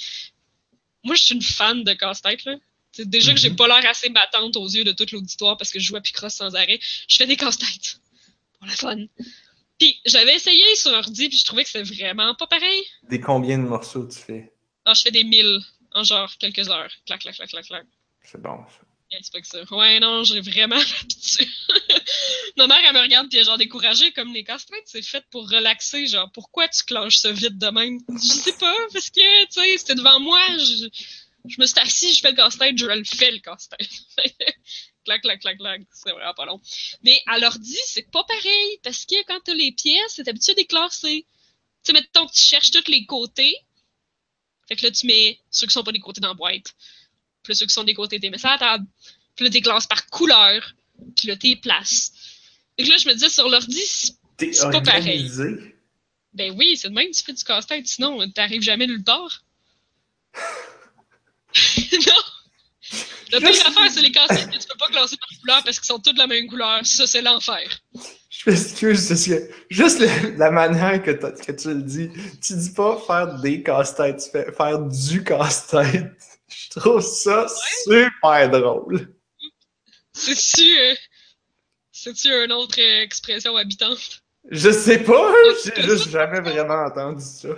Moi, 1.04 1.16
je 1.16 1.24
suis 1.24 1.34
une 1.36 1.42
fan 1.42 1.84
de 1.84 1.94
casse-tête, 1.94 2.46
là. 2.46 2.56
Déjà 3.00 3.34
que 3.34 3.40
j'ai 3.40 3.50
Mhm. 3.50 3.56
pas 3.56 3.68
l'air 3.68 3.90
assez 3.90 4.10
battante 4.10 4.56
aux 4.58 4.68
yeux 4.68 4.84
de 4.84 4.92
tout 4.92 5.06
l'auditoire 5.14 5.58
parce 5.58 5.72
que 5.72 5.80
je 5.80 5.86
joue 5.86 5.96
à 5.96 6.02
Picross 6.02 6.34
sans 6.36 6.54
arrêt. 6.56 6.80
Je 7.08 7.16
fais 7.16 7.26
des 7.26 7.38
casse-têtes. 7.38 8.00
Pour 8.60 8.68
la 8.68 8.74
fun. 8.76 8.98
Puis 9.80 9.98
j'avais 10.06 10.36
essayé 10.36 10.76
sur 10.76 10.92
ordi 10.92 11.30
puis 11.30 11.38
je 11.38 11.46
trouvais 11.46 11.64
que 11.64 11.70
c'était 11.70 11.84
vraiment 11.92 12.36
pas 12.36 12.46
pareil. 12.48 12.84
Des 13.10 13.20
combien 13.22 13.58
de 13.58 13.64
morceaux 13.64 14.06
tu 14.08 14.20
fais? 14.20 14.52
Alors 14.86 14.94
je 14.96 15.02
fais 15.04 15.12
des 15.12 15.24
mille 15.24 15.60
en 15.94 16.04
genre 16.04 16.38
quelques 16.38 16.70
heures. 16.70 16.92
Clac, 17.08 17.22
clac, 17.22 17.34
clac, 17.36 17.50
clac, 17.50 17.66
clac. 17.66 17.86
C'est 18.24 18.42
bon, 18.42 18.58
ça. 18.68 18.86
C'est 19.12 19.32
pas 19.32 19.42
que 19.42 19.48
ça. 19.48 19.64
Ouais, 19.76 20.00
non, 20.00 20.24
j'ai 20.24 20.40
vraiment 20.40 20.76
l'habitude. 21.00 21.50
Ma 22.58 22.68
mère, 22.68 22.80
elle 22.86 22.94
me 22.94 23.02
regarde 23.02 23.28
puis 23.28 23.38
elle 23.38 23.44
est 23.44 23.46
genre 23.46 23.58
découragée 23.58 24.12
comme 24.14 24.34
les 24.34 24.44
casse-têtes, 24.44 24.84
c'est 24.86 25.02
fait 25.02 25.24
pour 25.32 25.50
relaxer. 25.50 26.08
Genre, 26.08 26.32
pourquoi 26.32 26.68
tu 26.70 26.84
clenches 26.84 27.18
ça 27.18 27.32
vite 27.32 27.58
de 27.58 27.68
même? 27.68 28.00
Je 28.10 28.28
sais 28.28 28.54
pas, 28.54 28.76
parce 28.94 29.10
que, 29.10 29.46
tu 29.46 29.52
sais, 29.52 29.78
c'était 29.78 29.96
devant 29.96 30.20
moi, 30.20 30.42
je, 30.58 30.88
je 31.46 31.60
me 31.60 31.66
suis 31.66 31.80
assis, 31.80 32.14
je 32.14 32.22
fais 32.22 32.32
le 32.32 32.38
casse-tête, 32.38 32.78
je 32.78 32.86
le 32.86 33.04
fais 33.04 33.32
le 33.32 33.40
casse-tête. 33.40 33.90
clac, 35.06 35.22
clac, 35.22 35.42
clac, 35.42 35.58
clac, 35.58 35.82
c'est 35.92 36.12
vraiment 36.12 36.34
pas 36.34 36.46
long. 36.46 36.62
Mais 37.04 37.22
à 37.28 37.40
l'ordi, 37.40 37.78
c'est 37.86 38.10
pas 38.12 38.24
pareil, 38.24 38.80
parce 38.84 39.06
que 39.06 39.22
quand 39.26 39.40
t'as 39.44 39.54
les 39.54 39.74
pièces, 39.74 40.14
c'est 40.16 40.28
habitué 40.28 40.54
de 40.54 40.60
les 40.60 40.68
classer. 40.68 41.26
Tu 41.84 41.92
sais, 41.92 41.94
mettons 41.94 42.28
que 42.28 42.34
tu 42.34 42.44
cherches 42.44 42.72
tous 42.72 42.90
les 42.90 43.06
côtés. 43.06 43.56
Fait 44.68 44.76
que 44.76 44.86
là, 44.86 44.92
tu 44.92 45.06
mets 45.08 45.40
ceux 45.50 45.68
qui 45.68 45.74
sont 45.74 45.84
pas 45.84 45.92
des 45.92 46.00
côtés 46.00 46.22
dans 46.22 46.30
la 46.30 46.34
boîte. 46.34 46.76
Puis 47.44 47.54
là, 47.54 47.56
ceux 47.56 47.66
qui 47.66 47.74
sont 47.74 47.84
des 47.84 47.94
côtés, 47.94 48.20
t'es 48.20 48.30
mets 48.30 48.38
ça 48.38 48.50
à 48.50 48.52
la 48.54 48.58
table. 48.60 48.86
Puis 49.36 49.46
là, 49.46 49.52
t'es 49.52 49.62
classes 49.62 49.88
par 49.88 50.08
couleur. 50.08 50.74
Puis 51.16 51.28
là, 51.28 51.36
t'es 51.36 51.56
places. 51.56 52.12
Que 52.78 52.84
là, 52.88 52.98
je 52.98 53.08
me 53.08 53.14
disais, 53.14 53.30
sur 53.30 53.48
l'ordi, 53.50 53.82
c'est- 53.86 54.14
pas 54.72 54.82
pareil. 54.86 55.24
ben 56.34 56.54
oui, 56.58 56.78
c'est 56.78 56.90
de 56.90 56.94
même 56.94 57.08
que 57.08 57.16
tu 57.16 57.24
fais 57.24 57.34
du 57.34 57.44
casse-tête, 57.44 57.86
sinon 57.88 58.30
t'arrives 58.32 58.62
jamais 58.62 58.88
nulle 58.88 59.04
part. 59.04 59.44
non! 61.94 62.14
La 63.32 63.40
pire 63.40 63.50
affaire, 63.68 63.92
c'est 63.92 64.02
les 64.02 64.12
casse-têtes 64.12 64.50
que 64.50 64.58
tu 64.58 64.68
peux 64.68 64.78
pas 64.78 64.88
classer 64.88 65.16
par 65.18 65.40
couleur 65.40 65.64
parce 65.64 65.80
qu'ils 65.80 65.88
sont 65.88 66.00
tous 66.00 66.12
de 66.14 66.18
la 66.18 66.28
même 66.28 66.48
couleur. 66.48 66.86
Ça, 66.86 67.08
c'est 67.08 67.22
l'enfer. 67.22 67.80
Je 68.30 68.50
m'excuse, 68.50 69.08
parce 69.08 69.26
que 69.26 69.50
juste 69.70 70.00
le- 70.00 70.38
la 70.38 70.52
manière 70.52 71.02
que, 71.04 71.12
que 71.12 71.52
tu 71.52 71.68
le 71.70 71.82
dis, 71.82 72.10
tu 72.42 72.56
dis 72.56 72.72
pas 72.72 73.00
faire 73.06 73.40
des 73.40 73.62
casse-têtes, 73.64 74.24
tu 74.24 74.32
fais 74.32 74.52
faire 74.52 74.80
du 74.80 75.24
casse-tête. 75.24 76.12
Je 76.52 76.80
trouve 76.80 77.02
ça 77.02 77.48
super 77.84 78.50
drôle. 78.50 79.14
C'est-tu. 80.14 80.78
euh, 80.78 80.96
C'est-tu 81.92 82.28
une 82.30 82.52
autre 82.52 82.80
euh, 82.80 83.02
expression 83.04 83.56
habitante? 83.56 84.24
Je 84.50 84.72
sais 84.72 85.04
pas, 85.04 85.32
j'ai 85.64 85.84
juste 85.84 86.10
jamais 86.10 86.42
vraiment 86.42 86.86
entendu 86.86 87.24
ça. 87.24 87.50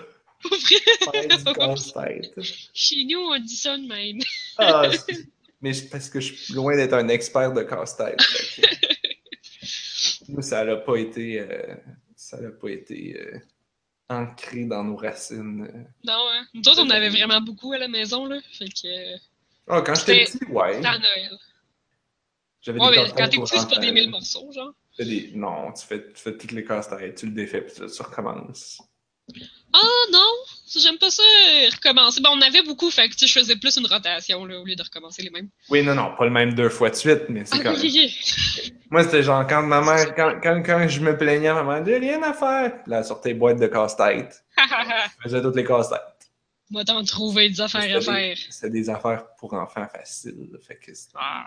Pour 1.54 1.76
vrai? 1.76 2.22
Chez 2.74 3.06
nous, 3.06 3.20
on 3.20 3.40
dit 3.40 3.56
ça 3.56 3.78
de 3.78 3.88
même. 3.88 4.20
Ah, 4.58 4.90
mais 5.62 5.72
parce 5.90 6.10
que 6.10 6.20
je 6.20 6.34
suis 6.34 6.54
loin 6.54 6.76
d'être 6.76 6.94
un 6.94 7.08
expert 7.08 7.54
de 7.54 7.64
casse-tête. 7.64 8.20
Nous, 10.28 10.42
ça 10.42 10.66
n'a 10.66 10.76
pas 10.76 10.98
été, 10.98 11.40
euh, 11.40 11.76
ça 12.16 12.40
n'a 12.42 12.52
pas 12.52 12.70
été 12.70 13.18
euh, 13.18 13.40
ancré 14.10 14.66
dans 14.66 14.84
nos 14.84 14.96
racines. 14.96 15.64
euh. 15.64 15.84
Non, 16.04 16.26
hein? 16.32 16.46
Nous 16.54 16.62
autres, 16.68 16.82
on 16.84 16.90
avait 16.90 17.10
vraiment 17.10 17.42
beaucoup 17.42 17.74
à 17.74 17.78
la 17.78 17.88
maison, 17.88 18.26
là. 18.26 18.40
Fait 18.52 18.66
que. 18.68 19.14
euh, 19.16 19.18
Ah, 19.68 19.82
quand 19.82 19.96
j'étais 19.96 20.26
petit, 20.26 20.46
ouais. 20.52 20.74
C'était 20.76 20.88
à 20.88 21.00
Noël. 21.00 21.38
J'avais 22.62 22.80
Ouais, 22.80 22.92
des 22.92 23.04
mais 23.04 23.10
quand 23.10 23.30
t'es 23.30 23.38
petit, 23.38 23.60
c'est 23.60 23.70
pas 23.70 23.80
des 23.82 23.92
mille 23.92 24.10
morceaux, 24.10 24.52
genre. 24.52 24.74
Des- 25.00 25.32
Non, 25.34 25.72
tu 25.74 25.86
fais, 25.86 26.12
tu 26.14 26.22
fais 26.22 26.38
toutes 26.38 26.52
les 26.52 26.64
casse-têtes, 26.64 27.18
tu 27.18 27.26
le 27.26 27.32
défais, 27.34 27.62
puis 27.62 27.74
tu 27.76 28.02
recommences. 28.02 28.82
Ah 29.76 29.80
non, 30.12 30.30
j'aime 30.76 30.98
pas 31.00 31.10
ça 31.10 31.24
recommencer. 31.74 32.22
Bon, 32.22 32.30
on 32.34 32.42
avait 32.42 32.62
beaucoup, 32.62 32.92
fait 32.92 33.10
que 33.10 33.14
tu 33.16 33.20
sais, 33.20 33.28
je 33.28 33.40
faisais 33.40 33.56
plus 33.56 33.76
une 33.78 33.88
rotation 33.88 34.46
là, 34.46 34.60
au 34.60 34.66
lieu 34.66 34.76
de 34.76 34.84
recommencer 34.84 35.24
les 35.24 35.30
mêmes. 35.32 35.50
Oui, 35.70 35.82
non, 35.84 35.96
non, 35.96 36.14
pas 36.16 36.26
le 36.26 36.32
même 36.32 36.54
deux 36.54 36.70
fois 36.70 36.90
de 36.92 36.96
suite, 36.96 37.24
mais 37.30 37.44
c'est 37.46 37.56
Ah, 37.60 37.64
quand 37.64 37.72
même. 37.72 37.82
oui, 37.82 38.74
Moi, 38.92 39.04
c'était 39.04 39.24
genre 39.24 39.48
quand 39.48 39.64
ma 39.64 39.82
mère, 39.82 40.14
quand, 40.14 40.40
quand, 40.44 40.62
quand 40.64 40.88
je 40.88 41.00
me 41.00 41.18
plaignais, 41.18 41.52
ma 41.54 41.64
mère, 41.64 41.84
j'ai 41.86 41.98
rien 41.98 42.22
à 42.22 42.34
faire. 42.34 42.74
Là, 42.86 43.00
elle 43.00 43.06
sortait 43.06 43.34
boîtes 43.34 43.60
de 43.60 43.68
casse-tête. 43.68 44.44
Je 44.58 45.24
faisais 45.24 45.42
toutes 45.42 45.56
les 45.56 45.64
casse-têtes. 45.64 46.00
Moi, 46.70 46.84
t'en 46.86 47.04
trouver 47.04 47.50
des 47.50 47.62
affaires 47.62 47.98
à 47.98 48.02
faire. 48.02 48.38
C'était 48.50 48.70
des 48.70 48.90
affaires 48.90 49.26
pour 49.40 49.54
enfants 49.54 49.88
faciles. 49.88 50.50
Fait 50.62 50.76
que 50.76 50.92
Ah, 51.16 51.46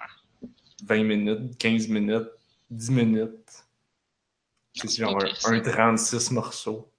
20 0.84 1.04
minutes, 1.04 1.58
15 1.58 1.88
minutes, 1.88 2.28
10 2.70 2.90
minutes. 2.90 3.32
C'est 4.74 4.90
genre 4.96 5.18
un, 5.46 5.52
un 5.52 5.60
36 5.60 6.30
morceaux. 6.32 6.90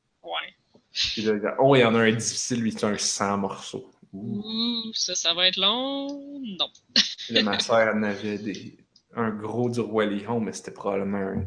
Ouais. 0.97 1.11
Puis 1.13 1.21
là, 1.23 1.55
oh, 1.59 1.75
il 1.75 1.79
y 1.79 1.83
en 1.85 1.95
a 1.95 1.99
un 1.99 2.11
difficile, 2.11 2.61
lui, 2.61 2.71
c'est 2.71 2.85
un 2.85 2.97
100 2.97 3.37
morceaux. 3.37 3.91
Ouh. 4.13 4.91
Ça, 4.93 5.15
ça 5.15 5.33
va 5.33 5.47
être 5.47 5.57
long. 5.57 6.07
Non. 6.41 6.69
Là, 7.29 7.43
ma 7.43 7.59
soeur 7.59 7.93
en 7.95 8.03
avait 8.03 8.37
des, 8.37 8.77
un 9.15 9.31
gros 9.31 9.69
du 9.69 9.79
Roi 9.79 10.05
Lion, 10.05 10.39
mais 10.39 10.53
c'était 10.53 10.71
probablement 10.71 11.17
un 11.17 11.45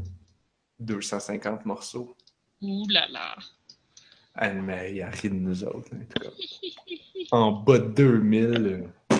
250 0.81 1.65
morceaux. 1.67 2.17
Ouh 2.61 2.87
là 2.89 3.07
là. 3.11 3.37
Elle 4.37 4.63
mais 4.63 4.95
il 4.95 5.03
a 5.03 5.11
ri 5.11 5.31
de 5.31 5.35
nous 5.35 5.65
autres. 5.65 5.91
en 5.95 5.99
tout 5.99 6.21
cas. 6.21 6.31
En 7.33 7.53
bas 7.53 7.79
de 7.79 7.89
2000. 7.89 8.47
euh, 9.13 9.17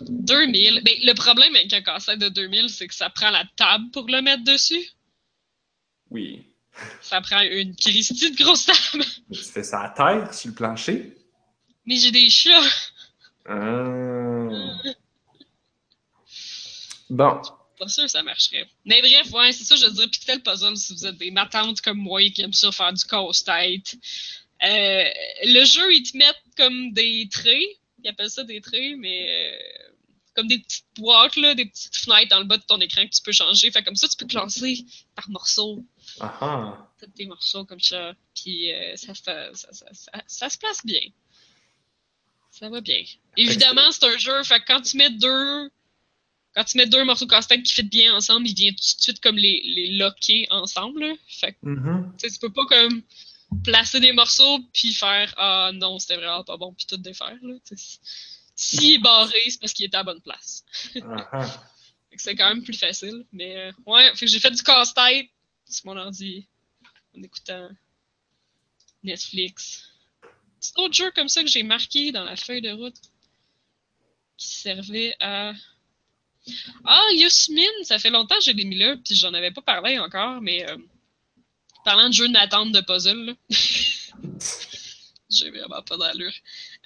2000. 0.00 0.82
Ben, 0.84 0.94
le 1.02 1.14
problème 1.14 1.54
avec 1.56 1.72
un 1.72 1.82
casse-tête 1.82 2.18
de 2.18 2.28
2000, 2.28 2.70
c'est 2.70 2.88
que 2.88 2.94
ça 2.94 3.10
prend 3.10 3.30
la 3.30 3.44
table 3.56 3.90
pour 3.92 4.06
le 4.08 4.22
mettre 4.22 4.44
dessus? 4.44 4.90
Oui. 6.10 6.44
Ça 7.00 7.20
prend 7.20 7.40
une 7.40 7.76
Christie 7.76 8.30
de 8.30 8.42
grosse 8.42 8.66
table. 8.66 9.04
Tu 9.32 9.42
fais 9.42 9.62
ça 9.62 9.82
à 9.82 9.88
terre, 9.90 10.32
sur 10.32 10.48
le 10.48 10.54
plancher? 10.54 11.16
Mais 11.86 11.96
j'ai 11.96 12.10
des 12.10 12.30
chats. 12.30 12.50
Ah. 13.46 14.48
Bon. 17.10 17.42
Pas 17.78 17.88
sûr 17.88 18.04
que 18.04 18.10
ça 18.10 18.22
marcherait. 18.22 18.66
Mais 18.86 19.02
bref, 19.02 19.30
ouais, 19.32 19.52
c'est 19.52 19.64
ça, 19.64 19.76
je 19.76 19.84
veux 19.84 19.92
dire, 19.92 20.08
Pixel 20.08 20.42
Puzzle, 20.42 20.76
si 20.78 20.94
vous 20.94 21.06
êtes 21.06 21.18
des 21.18 21.30
matantes 21.30 21.82
comme 21.82 21.98
moi 21.98 22.22
qui 22.30 22.40
aiment 22.40 22.54
ça 22.54 22.72
faire 22.72 22.90
du 22.90 23.04
casse-tête. 23.04 23.96
Euh, 24.62 25.04
le 25.44 25.64
jeu, 25.66 25.92
ils 25.92 26.10
te 26.10 26.16
mettent 26.16 26.42
comme 26.56 26.92
des 26.92 27.28
traits. 27.30 27.76
Ils 28.02 28.08
appellent 28.08 28.30
ça 28.30 28.44
des 28.44 28.62
traits, 28.62 28.96
mais 28.96 29.28
euh, 29.28 29.92
comme 30.34 30.46
des 30.46 30.60
petites 30.60 30.86
boîtes, 30.96 31.36
là, 31.36 31.54
des 31.54 31.66
petites 31.66 31.96
fenêtres 31.96 32.30
dans 32.30 32.38
le 32.38 32.46
bas 32.46 32.56
de 32.56 32.62
ton 32.62 32.80
écran 32.80 33.04
que 33.04 33.14
tu 33.14 33.22
peux 33.22 33.32
changer. 33.32 33.70
Fait 33.70 33.82
comme 33.82 33.96
ça, 33.96 34.08
tu 34.08 34.16
peux 34.16 34.26
classer 34.26 34.86
par 35.14 35.28
morceaux. 35.28 35.84
Ah 36.22 36.38
ah. 36.40 36.88
T'as 36.98 37.06
des 37.08 37.26
morceaux 37.26 37.64
comme 37.64 37.80
ça. 37.80 38.14
Puis 38.34 38.72
euh, 38.72 38.94
ça, 38.96 39.12
ça, 39.14 39.52
ça, 39.54 39.68
ça, 39.92 40.22
ça 40.26 40.48
se 40.48 40.56
place 40.58 40.84
bien. 40.84 41.00
Ça 42.50 42.68
va 42.68 42.80
bien. 42.80 43.02
Évidemment, 43.36 43.90
c'est 43.90 44.04
un 44.06 44.16
jeu, 44.18 44.42
fait 44.44 44.60
que 44.60 44.66
quand 44.66 44.80
tu 44.82 44.96
mets 44.96 45.10
deux. 45.10 45.70
Quand 46.54 46.64
tu 46.64 46.76
mets 46.76 46.86
deux 46.86 47.02
morceaux 47.04 47.26
casse-tête 47.26 47.62
qui 47.62 47.72
fit 47.72 47.82
bien 47.82 48.14
ensemble, 48.14 48.46
il 48.46 48.54
vient 48.54 48.70
tout 48.72 48.76
de 48.76 49.02
suite 49.02 49.20
comme 49.20 49.36
les, 49.38 49.62
les 49.64 49.96
locker 49.96 50.46
ensemble. 50.50 51.00
là. 51.00 51.14
Fait 51.26 51.52
que 51.54 51.58
Mhm. 51.62 52.14
tu 52.20 52.28
peux 52.40 52.52
pas 52.52 52.66
comme 52.66 53.02
placer 53.64 54.00
des 54.00 54.12
morceaux 54.12 54.58
puis 54.74 54.92
faire 54.92 55.32
Ah 55.38 55.70
non, 55.72 55.98
c'était 55.98 56.16
vraiment 56.16 56.44
pas 56.44 56.58
bon, 56.58 56.74
puis 56.74 56.84
tout 56.86 56.98
défaire. 56.98 57.38
Là. 57.40 57.54
S'il 58.54 58.94
est 58.94 58.98
barré, 58.98 59.38
c'est 59.48 59.58
parce 59.60 59.72
qu'il 59.72 59.86
était 59.86 59.96
à 59.96 60.00
la 60.00 60.04
bonne 60.04 60.20
place. 60.20 60.62
Ah 61.02 61.28
ah. 61.32 61.46
Fait 62.10 62.16
que 62.16 62.22
c'est 62.22 62.36
quand 62.36 62.50
même 62.50 62.62
plus 62.62 62.76
facile. 62.78 63.24
Mais 63.32 63.56
euh, 63.56 63.72
ouais, 63.86 64.14
fait 64.14 64.26
que 64.26 64.30
j'ai 64.30 64.38
fait 64.38 64.50
du 64.50 64.62
casse-tête 64.62 65.28
sur 65.72 65.86
mon 65.86 65.96
ordi 65.96 66.46
en 67.16 67.22
écoutant 67.22 67.68
Netflix. 69.02 69.88
C'est 70.60 70.76
d'autres 70.76 70.94
jeux 70.94 71.10
comme 71.12 71.28
ça 71.28 71.42
que 71.42 71.48
j'ai 71.48 71.62
marqué 71.62 72.12
dans 72.12 72.24
la 72.24 72.36
feuille 72.36 72.62
de 72.62 72.70
route 72.70 72.94
qui 74.36 74.46
servait 74.48 75.14
à. 75.20 75.52
Ah, 76.84 77.06
Yasmine, 77.14 77.84
ça 77.84 77.98
fait 77.98 78.10
longtemps 78.10 78.36
que 78.38 78.44
je 78.44 78.50
l'ai 78.50 78.64
mis 78.64 78.76
là, 78.76 78.96
puis 79.04 79.14
j'en 79.14 79.32
avais 79.34 79.50
pas 79.52 79.62
parlé 79.62 79.98
encore, 79.98 80.40
mais 80.40 80.68
euh, 80.68 80.76
parlant 81.84 82.08
de 82.08 82.14
jeux 82.14 82.28
d'attente 82.28 82.72
de 82.72 82.80
puzzle, 82.80 83.36
j'ai 85.30 85.50
vraiment 85.50 85.82
pas 85.82 85.96
d'allure. 85.96 86.32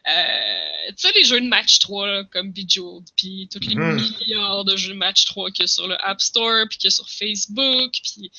Euh, 0.09 0.89
tu 0.89 0.95
sais, 0.99 1.12
les 1.12 1.24
jeux 1.24 1.41
de 1.41 1.49
match 1.49 1.78
3, 1.80 2.07
là, 2.07 2.24
comme 2.24 2.53
Bejeweled, 2.53 3.09
puis 3.16 3.49
tous 3.51 3.61
les 3.66 3.74
Mhm. 3.74 3.97
milliards 3.97 4.64
de 4.64 4.76
jeux 4.76 4.91
de 4.93 4.99
match 4.99 5.24
3 5.24 5.51
qu'il 5.51 5.62
y 5.62 5.64
a 5.64 5.68
sur 5.68 5.89
le 5.89 5.97
App 6.07 6.20
Store, 6.20 6.66
puis 6.68 6.78
qu'il 6.78 6.89
y 6.89 6.93
a 6.93 6.95
sur 6.95 7.09
Facebook, 7.09 7.93
puis 8.03 8.30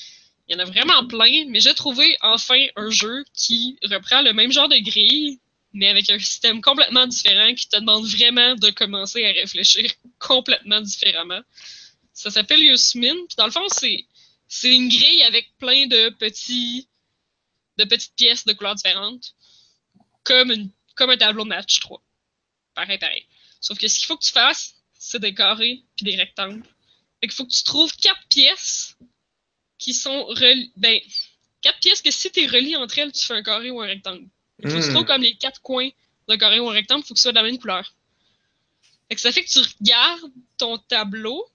il 0.48 0.56
y 0.56 0.56
en 0.56 0.60
a 0.60 0.66
vraiment 0.66 1.06
plein, 1.08 1.46
mais 1.48 1.60
j'ai 1.60 1.74
trouvé 1.74 2.18
enfin 2.22 2.66
un 2.76 2.90
jeu 2.90 3.26
qui 3.34 3.78
reprend 3.84 4.22
le 4.22 4.34
même 4.34 4.52
genre 4.52 4.70
de 4.70 4.78
grille, 4.78 5.40
mais 5.74 5.90
avec 5.90 6.10
un 6.10 6.20
système 6.20 6.62
complètement 6.62 7.06
différent 7.06 7.54
qui 7.54 7.68
te 7.68 7.78
demande 7.78 8.06
vraiment 8.06 8.56
de 8.56 8.70
commencer 8.70 9.26
à 9.26 9.32
réfléchir 9.32 9.92
complètement 10.20 10.82
différemment. 10.82 11.42
Ça 12.14 12.32
s'appelle 12.32 12.64
Yasmine, 12.64 13.28
puis 13.28 13.36
dans 13.38 13.46
le 13.46 13.52
fond, 13.52 13.68
c'est 13.70 14.76
une 14.76 14.88
grille 14.88 15.24
avec 15.24 15.56
plein 15.58 15.88
de 15.88 16.10
petits 16.10 16.88
de 17.78 17.84
petites 17.84 18.16
pièces 18.16 18.46
de 18.46 18.54
couleurs 18.54 18.74
différentes, 18.74 19.36
comme 20.24 20.52
une 20.52 20.72
comme 20.96 21.12
un 21.12 21.18
tableau 21.18 21.46
match 21.46 21.80
3. 21.82 22.02
Pareil, 22.74 22.98
pareil. 22.98 23.26
Sauf 23.62 23.78
que 23.78 23.88
ce 23.88 24.00
qu'il 24.00 24.08
faut 24.08 24.18
que 24.18 24.24
tu 24.24 24.32
fasses, 24.32 24.76
c'est 24.94 25.20
des 25.20 25.34
carrés 25.34 25.84
puis 25.96 26.06
des 26.06 26.16
rectangles. 26.16 26.64
Fait 27.20 27.28
qu'il 27.28 27.34
faut 27.34 27.46
que 27.46 27.54
tu 27.54 27.64
trouves 27.64 27.96
quatre 27.98 28.28
pièces 28.30 28.98
qui 29.78 29.94
sont 29.94 30.26
reliées. 30.26 30.72
Ben, 30.76 31.00
quatre 31.62 31.80
pièces 31.80 32.02
que 32.02 32.12
si 32.12 32.32
tu 32.32 32.42
es 32.42 32.48
relié 32.48 32.76
entre 32.76 32.98
elles, 33.00 33.12
tu 33.12 33.26
fais 33.26 33.34
un 33.34 33.44
carré 33.44 33.70
ou 33.72 33.82
un 33.82 33.88
rectangle. 33.88 34.28
Il 34.64 34.70
faut 34.72 34.78
que 34.80 34.84
tu 34.84 34.90
Hmm. 34.90 34.94
trouves 34.94 35.06
comme 35.06 35.22
les 35.22 35.36
quatre 35.36 35.62
coins 35.62 35.90
d'un 36.28 36.38
carré 36.38 36.60
ou 36.60 36.70
un 36.70 36.74
rectangle, 36.74 37.02
il 37.04 37.08
faut 37.08 37.14
que 37.14 37.20
ce 37.20 37.24
soit 37.24 37.32
de 37.32 37.38
la 37.38 37.44
même 37.44 37.58
couleur. 37.60 37.94
Fait 39.10 39.16
que 39.16 39.22
ça 39.22 39.32
fait 39.32 39.44
que 39.44 39.50
tu 39.50 39.60
regardes 39.60 40.32
ton 40.58 40.78
tableau, 40.78 41.46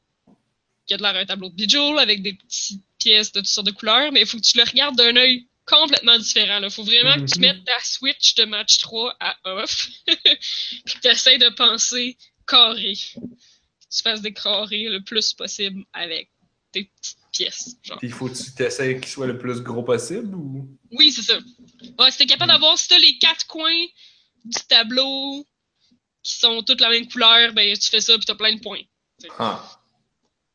qui 0.87 0.95
a 0.95 0.97
de 0.97 1.03
l'air 1.03 1.15
un 1.17 1.27
tableau 1.27 1.49
de 1.51 1.55
Bejeweled 1.55 1.99
avec 1.99 2.23
des 2.23 2.33
petites 2.33 2.83
pièces 2.99 3.33
de 3.33 3.41
toutes 3.41 3.49
sortes 3.49 3.67
de 3.67 3.73
couleurs, 3.73 4.11
mais 4.13 4.21
il 4.23 4.27
faut 4.27 4.39
que 4.39 4.43
tu 4.45 4.57
le 4.57 4.65
regardes 4.65 4.97
d'un 4.97 5.15
œil 5.17 5.47
complètement 5.67 6.19
différent. 6.19 6.61
Il 6.63 6.71
faut 6.71 6.83
vraiment 6.85 7.15
que 7.15 7.31
tu 7.31 7.39
Mhm. 7.39 7.41
mettes 7.41 7.65
ta 7.65 7.79
switch 7.85 8.35
de 8.37 8.45
match 8.45 8.79
3 8.79 9.15
à 9.21 9.37
off, 9.45 9.89
puis 10.07 10.95
que 10.95 11.01
tu 11.01 11.09
essaies 11.09 11.39
de 11.39 11.49
penser 11.51 12.17
carré. 12.47 12.95
Que 12.95 13.97
tu 13.97 14.03
fasses 14.03 14.23
des 14.23 14.33
carrés 14.33 14.89
le 14.89 15.03
plus 15.03 15.35
possible 15.35 15.85
avec 15.93 16.31
tes 16.73 16.85
petites 16.85 17.19
Genre. 17.35 17.99
Puis 17.99 18.09
il 18.09 18.13
faut 18.13 18.29
que 18.29 18.35
tu 18.37 18.53
t'essayes 18.55 18.97
qu'il 19.01 19.09
soit 19.09 19.27
le 19.27 19.39
plus 19.39 19.61
gros 19.63 19.83
possible 19.83 20.35
ou? 20.35 20.69
Oui, 20.91 21.11
c'est 21.13 21.23
ça. 21.23 21.39
Ouais, 21.99 22.11
si 22.11 22.19
t'es 22.19 22.27
capable 22.27 22.51
Mm. 22.51 22.55
d'avoir, 22.55 22.79
si 22.79 22.89
t'as 22.89 22.99
les 22.99 23.19
quatre 23.19 23.47
coins 23.47 23.85
du 24.45 24.59
tableau 24.69 25.47
qui 26.23 26.35
sont 26.39 26.63
toutes 26.63 26.81
la 26.81 26.91
même 26.91 27.09
couleur, 27.09 27.53
ben 27.53 27.77
tu 27.77 27.89
fais 27.89 28.01
ça 28.01 28.17
puis 28.17 28.27
t'as 28.27 28.35
plein 28.35 28.55
de 28.55 28.61
points. 28.61 28.83
Ah. 29.39 29.81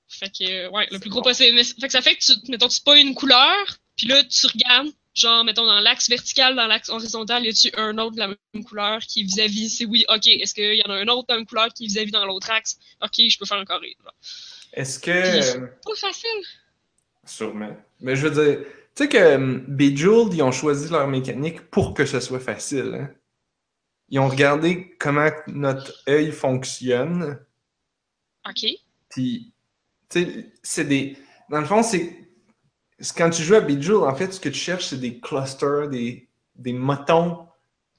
Fait 0.07 0.29
que, 0.29 0.69
ouais, 0.69 0.85
le 0.89 0.95
C'est 0.95 0.99
plus 1.01 1.09
gros 1.09 1.21
bon. 1.21 1.29
possible. 1.29 1.55
Mais, 1.55 1.63
fait 1.63 1.87
que 1.87 1.91
ça 1.91 2.01
fait 2.01 2.15
que 2.15 2.23
tu, 2.23 2.31
mettons, 2.51 2.67
tu 2.69 2.81
pas 2.81 2.97
une 2.97 3.13
couleur, 3.13 3.55
puis 3.97 4.07
là, 4.07 4.23
tu 4.23 4.47
regardes, 4.47 4.89
genre, 5.13 5.43
mettons, 5.43 5.65
dans 5.65 5.79
l'axe 5.81 6.09
vertical, 6.09 6.55
dans 6.55 6.67
l'axe 6.67 6.87
horizontal, 6.89 7.45
y 7.45 7.49
a-tu 7.49 7.71
un 7.75 7.97
autre 7.97 8.13
de 8.15 8.19
la 8.19 8.27
même 8.27 8.63
couleur 8.63 9.01
qui 9.01 9.21
est 9.21 9.23
vis-à-vis? 9.23 9.69
C'est 9.69 9.85
oui, 9.85 10.05
ok. 10.07 10.27
Est-ce 10.27 10.53
qu'il 10.53 10.75
y 10.75 10.83
en 10.85 10.91
a 10.91 10.95
un 10.95 11.07
autre 11.09 11.27
de 11.27 11.33
la 11.33 11.37
même 11.39 11.45
couleur 11.45 11.73
qui 11.73 11.83
est 11.85 11.87
vis-à-vis 11.87 12.11
dans 12.11 12.25
l'autre 12.25 12.49
axe? 12.51 12.77
Ok, 13.01 13.15
je 13.27 13.37
peux 13.37 13.45
faire 13.45 13.57
un 13.57 13.65
carré. 13.65 13.97
Est-ce 14.73 14.99
que. 14.99 15.11
euh, 15.11 15.67
Pas 15.85 15.95
facile. 15.95 16.29
Sûrement. 17.27 17.75
Mais 18.01 18.15
je 18.15 18.27
veux 18.27 18.43
dire, 18.43 18.59
tu 18.95 19.03
sais 19.03 19.09
que 19.09 19.17
euh, 19.17 19.59
Bejeweled, 19.67 20.33
ils 20.33 20.41
ont 20.41 20.51
choisi 20.51 20.89
leur 20.89 21.07
mécanique 21.07 21.69
pour 21.69 21.93
que 21.93 22.05
ce 22.05 22.19
soit 22.19 22.39
facile. 22.39 22.95
hein. 22.99 23.09
Ils 24.09 24.19
ont 24.19 24.27
regardé 24.29 24.95
comment 24.99 25.29
notre 25.47 25.93
œil 26.07 26.31
fonctionne. 26.31 27.39
Ok. 28.47 28.65
Puis, 29.09 29.51
tu 30.09 30.23
sais, 30.23 30.45
c'est 30.63 30.85
des. 30.85 31.17
Dans 31.49 31.59
le 31.59 31.65
fond, 31.65 31.83
c'est. 31.83 32.15
Quand 33.15 33.29
tu 33.29 33.43
joues 33.43 33.55
à 33.55 33.61
Bejeweled, 33.61 34.03
en 34.09 34.15
fait, 34.15 34.31
ce 34.33 34.39
que 34.39 34.49
tu 34.49 34.55
cherches, 34.59 34.85
c'est 34.87 34.99
des 34.99 35.19
clusters, 35.19 35.89
des, 35.89 36.27
des 36.55 36.73
motons 36.73 37.45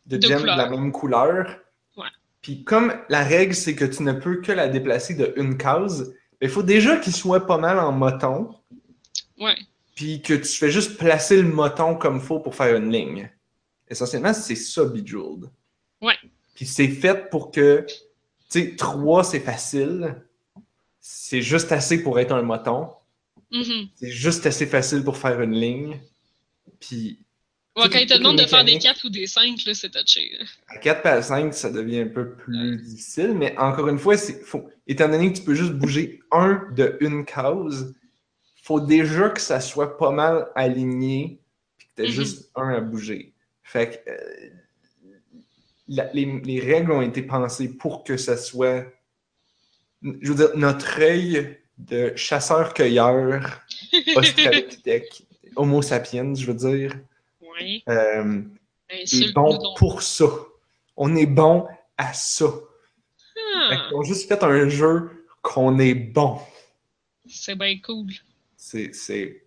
de, 0.07 0.17
De 0.17 0.27
gemmes 0.27 0.41
de 0.43 0.47
la 0.47 0.69
même 0.71 0.91
couleur. 0.91 1.59
Ouais. 1.97 2.07
Puis, 2.41 2.65
comme 2.65 2.95
la 3.11 3.23
règle, 3.23 3.55
c'est 3.55 3.75
que 3.77 3.85
tu 3.85 4.03
ne 4.03 4.13
peux 4.15 4.41
que 4.41 4.51
la 4.53 4.69
déplacer 4.69 5.15
de 5.15 5.35
une 5.37 5.59
case, 5.59 6.15
il 6.41 6.49
faut 6.49 6.63
déjà 6.63 6.97
qu'il 6.97 7.13
soit 7.15 7.47
pas 7.47 7.59
mal 7.59 7.79
en 7.79 7.93
moton. 7.93 8.55
Ouais. 9.39 9.57
puis 9.95 10.21
que 10.23 10.35
tu 10.35 10.53
fais 10.53 10.71
juste 10.71 10.97
placer 10.99 11.37
le 11.37 11.49
moton 11.49 11.95
comme 11.95 12.21
faut 12.21 12.41
pour 12.41 12.55
faire 12.55 12.77
une 12.77 12.91
ligne. 12.91 13.31
Essentiellement, 13.89 14.35
c'est 14.35 14.55
ça, 14.55 14.85
Bejeweled. 14.85 15.51
Ouais. 16.01 16.17
Puis 16.55 16.67
c'est 16.67 16.89
fait 16.89 17.31
pour 17.31 17.51
que, 17.51 17.85
tu 17.89 17.95
sais, 18.49 18.77
3, 18.77 19.25
c'est 19.25 19.41
facile. 19.41 20.15
C'est 21.01 21.43
juste 21.43 21.73
assez 21.73 22.03
pour 22.03 22.19
être 22.19 22.33
un 22.33 22.43
moton. 22.43 22.89
Mhm. 23.51 23.89
C'est 23.95 24.11
juste 24.11 24.45
assez 24.47 24.67
facile 24.67 25.03
pour 25.03 25.17
faire 25.17 25.41
une 25.41 25.55
ligne. 25.55 26.01
Puis 26.81 27.19
Ouais, 27.77 27.89
quand 27.89 27.99
ils 27.99 28.07
te 28.07 28.19
demandent 28.19 28.39
de 28.39 28.45
faire 28.45 28.65
des 28.65 28.73
mécaniques. 28.73 28.95
4 28.97 29.05
ou 29.05 29.11
des 29.11 29.27
5, 29.29 29.65
là, 29.65 29.75
c'est 29.75 29.91
touché. 29.91 30.33
là. 30.39 30.45
à 30.69 30.79
4 30.79 31.03
par 31.03 31.23
5, 31.23 31.55
ça 31.55 31.71
devient 31.71 32.01
un 32.01 32.09
peu 32.09 32.33
plus 32.35 32.77
difficile. 32.83 33.35
Mais 33.37 33.57
encore 33.57 33.89
une 33.89 33.99
fois, 33.99 34.17
c'est 34.17 34.43
faut, 34.43 34.69
étant 34.89 35.09
donné 35.09 35.33
que 35.33 35.39
tu 35.39 35.45
peux 35.45 35.55
juste 35.55 35.73
bouger 35.75 36.21
un 36.33 36.61
de 36.75 36.97
une 37.01 37.25
case, 37.25 37.95
faut 38.69 38.81
déjà 38.81 39.31
que 39.31 39.41
ça 39.41 39.61
soit 39.61 39.97
pas 39.97 40.11
mal 40.11 40.49
aligné 40.55 41.41
puis 41.79 41.89
que 41.89 42.03
tu 42.03 42.09
Mhm. 42.09 42.15
juste 42.15 42.51
un 42.55 42.69
à 42.75 42.81
bouger. 42.81 43.33
Fait 43.63 43.89
que 44.05 44.11
euh, 44.11 44.51
la- 45.89 46.13
les, 46.13 46.27
les 46.41 46.61
règles 46.61 46.93
ont 46.93 47.01
été 47.01 47.23
pensées 47.23 47.69
pour 47.71 48.05
que 48.05 48.19
ça 48.19 48.37
soit. 48.37 48.85
Je 50.03 50.29
veux 50.33 50.35
dire, 50.35 50.51
notre 50.55 51.01
œil 51.01 51.59
de 51.79 52.13
chasseur-cueilleur, 52.15 53.63
australopithèque, 54.17 55.23
homo 55.57 55.81
sapiens, 55.81 56.35
je 56.35 56.45
veux 56.47 56.55
dire, 56.55 56.93
Ouais. 57.41 57.83
euh, 57.89 58.43
est 58.91 59.03
Insulte-nous 59.03 59.33
bon 59.33 59.75
pour 59.77 60.03
ça. 60.03 60.27
On 60.97 61.17
est 61.17 61.27
bon 61.27 61.67
à 61.97 62.13
ça. 62.13 62.47
Fait 63.15 63.77
Ah, 63.77 63.87
qu'ils 63.89 63.97
ont 63.97 64.03
juste 64.03 64.29
fait 64.29 64.43
un 64.43 64.69
jeu 64.69 65.25
qu'on 65.41 65.79
est 65.79 65.95
bon. 65.95 66.39
c'est 67.27 67.57
bien 67.57 67.79
cool. 67.81 68.13
C'est, 68.59 68.91
c'est... 68.93 69.45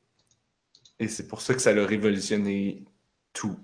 Et 0.99 1.07
c'est 1.07 1.27
pour 1.27 1.41
ça 1.41 1.53
que 1.53 1.61
ça 1.61 1.71
a 1.71 1.85
révolutionné 1.85 2.83
tout. 3.33 3.57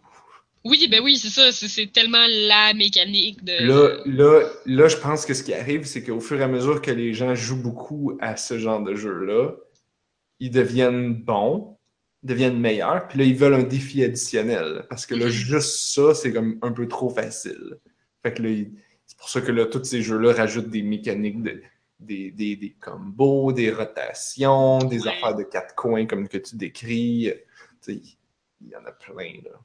Oui, 0.66 0.88
ben 0.90 1.02
oui, 1.02 1.18
c'est 1.18 1.30
ça. 1.30 1.52
C'est 1.52 1.92
tellement 1.94 2.26
la 2.28 2.74
mécanique 2.74 3.44
de. 3.44 3.66
Là, 3.66 4.02
là, 4.06 4.50
là, 4.66 4.88
je 4.88 4.98
pense 4.98 5.26
que 5.26 5.34
ce 5.34 5.44
qui 5.44 5.54
arrive, 5.54 5.86
c'est 5.86 6.04
qu'au 6.04 6.20
fur 6.20 6.40
et 6.40 6.44
à 6.44 6.48
mesure 6.48 6.82
que 6.82 6.92
les 6.92 7.14
gens 7.14 7.36
jouent 7.36 7.62
beaucoup 7.62 8.18
à 8.20 8.36
ce 8.38 8.58
genre 8.60 8.84
de 8.84 8.96
jeu-là, 8.96 9.52
ils 10.40 10.50
deviennent 10.52 11.14
bons, 11.14 11.78
deviennent 12.24 12.60
meilleurs, 12.60 13.08
puis 13.08 13.20
là, 13.20 13.26
ils 13.26 13.36
veulent 13.36 13.54
un 13.54 13.64
défi 13.64 14.04
additionnel. 14.04 14.86
Parce 14.90 15.06
que 15.06 15.16
là, 15.16 15.26
Mhm. 15.26 15.32
juste 15.32 15.94
ça, 15.94 16.14
c'est 16.14 16.34
comme 16.34 16.58
un 16.64 16.72
peu 16.72 16.88
trop 16.88 17.10
facile. 17.10 17.78
Fait 18.24 18.34
que 18.34 18.42
là, 18.42 18.50
c'est 19.06 19.18
pour 19.18 19.30
ça 19.30 19.42
que 19.42 19.52
là, 19.52 19.68
tous 19.68 19.84
ces 19.84 20.02
jeux-là 20.02 20.34
rajoutent 20.34 20.70
des 20.70 20.82
mécaniques 20.82 21.42
de. 21.44 21.62
Des, 22.00 22.30
des, 22.32 22.56
des 22.56 22.76
combos, 22.80 23.52
des 23.54 23.72
rotations, 23.72 24.78
des 24.80 25.02
Ouais. 25.02 25.10
affaires 25.10 25.36
de 25.36 25.44
quatre 25.44 25.74
coins 25.74 26.06
comme 26.06 26.28
que 26.28 26.38
tu 26.38 26.56
décris. 26.56 27.32
Il 27.88 28.02
y 28.70 28.76
en 28.76 28.86
a 28.86 28.92
plein, 28.92 29.34
là. 29.44 29.60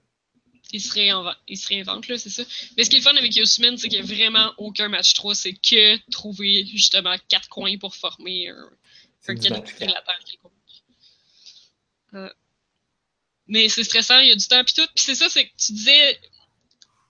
Il 0.75 0.81
se, 0.81 0.95
réinvente, 0.95 1.37
il 1.47 1.59
se 1.59 1.69
réinvente, 1.69 2.09
là, 2.09 2.17
c'est 2.17 2.31
ça. 2.31 2.43
Mais 2.77 2.85
ce 2.85 2.89
qui 2.89 2.97
est 2.97 3.01
le 3.01 3.05
fun 3.05 3.15
avec 3.17 3.37
Yosumen, 3.37 3.77
c'est 3.77 3.89
qu'il 3.89 4.03
n'y 4.03 4.11
a 4.11 4.15
vraiment 4.15 4.55
aucun 4.57 4.89
match 4.89 5.13
3. 5.13 5.35
C'est 5.35 5.53
que 5.53 5.99
trouver 6.11 6.65
justement 6.65 7.15
quatre 7.29 7.51
coins 7.51 7.77
pour 7.77 7.95
former 7.95 8.49
un, 8.49 8.71
quelconque. 9.35 9.69
Euh, 12.15 12.31
mais 13.47 13.69
c'est 13.69 13.85
stressant, 13.85 14.19
il 14.21 14.29
y 14.29 14.33
a 14.33 14.37
du 14.37 14.47
temps 14.47 14.65
puis 14.65 14.75
tout. 14.75 14.87
Puis 14.95 15.05
c'est 15.05 15.15
ça, 15.15 15.29
c'est 15.29 15.47
que 15.47 15.53
tu 15.59 15.73
disais 15.73 16.19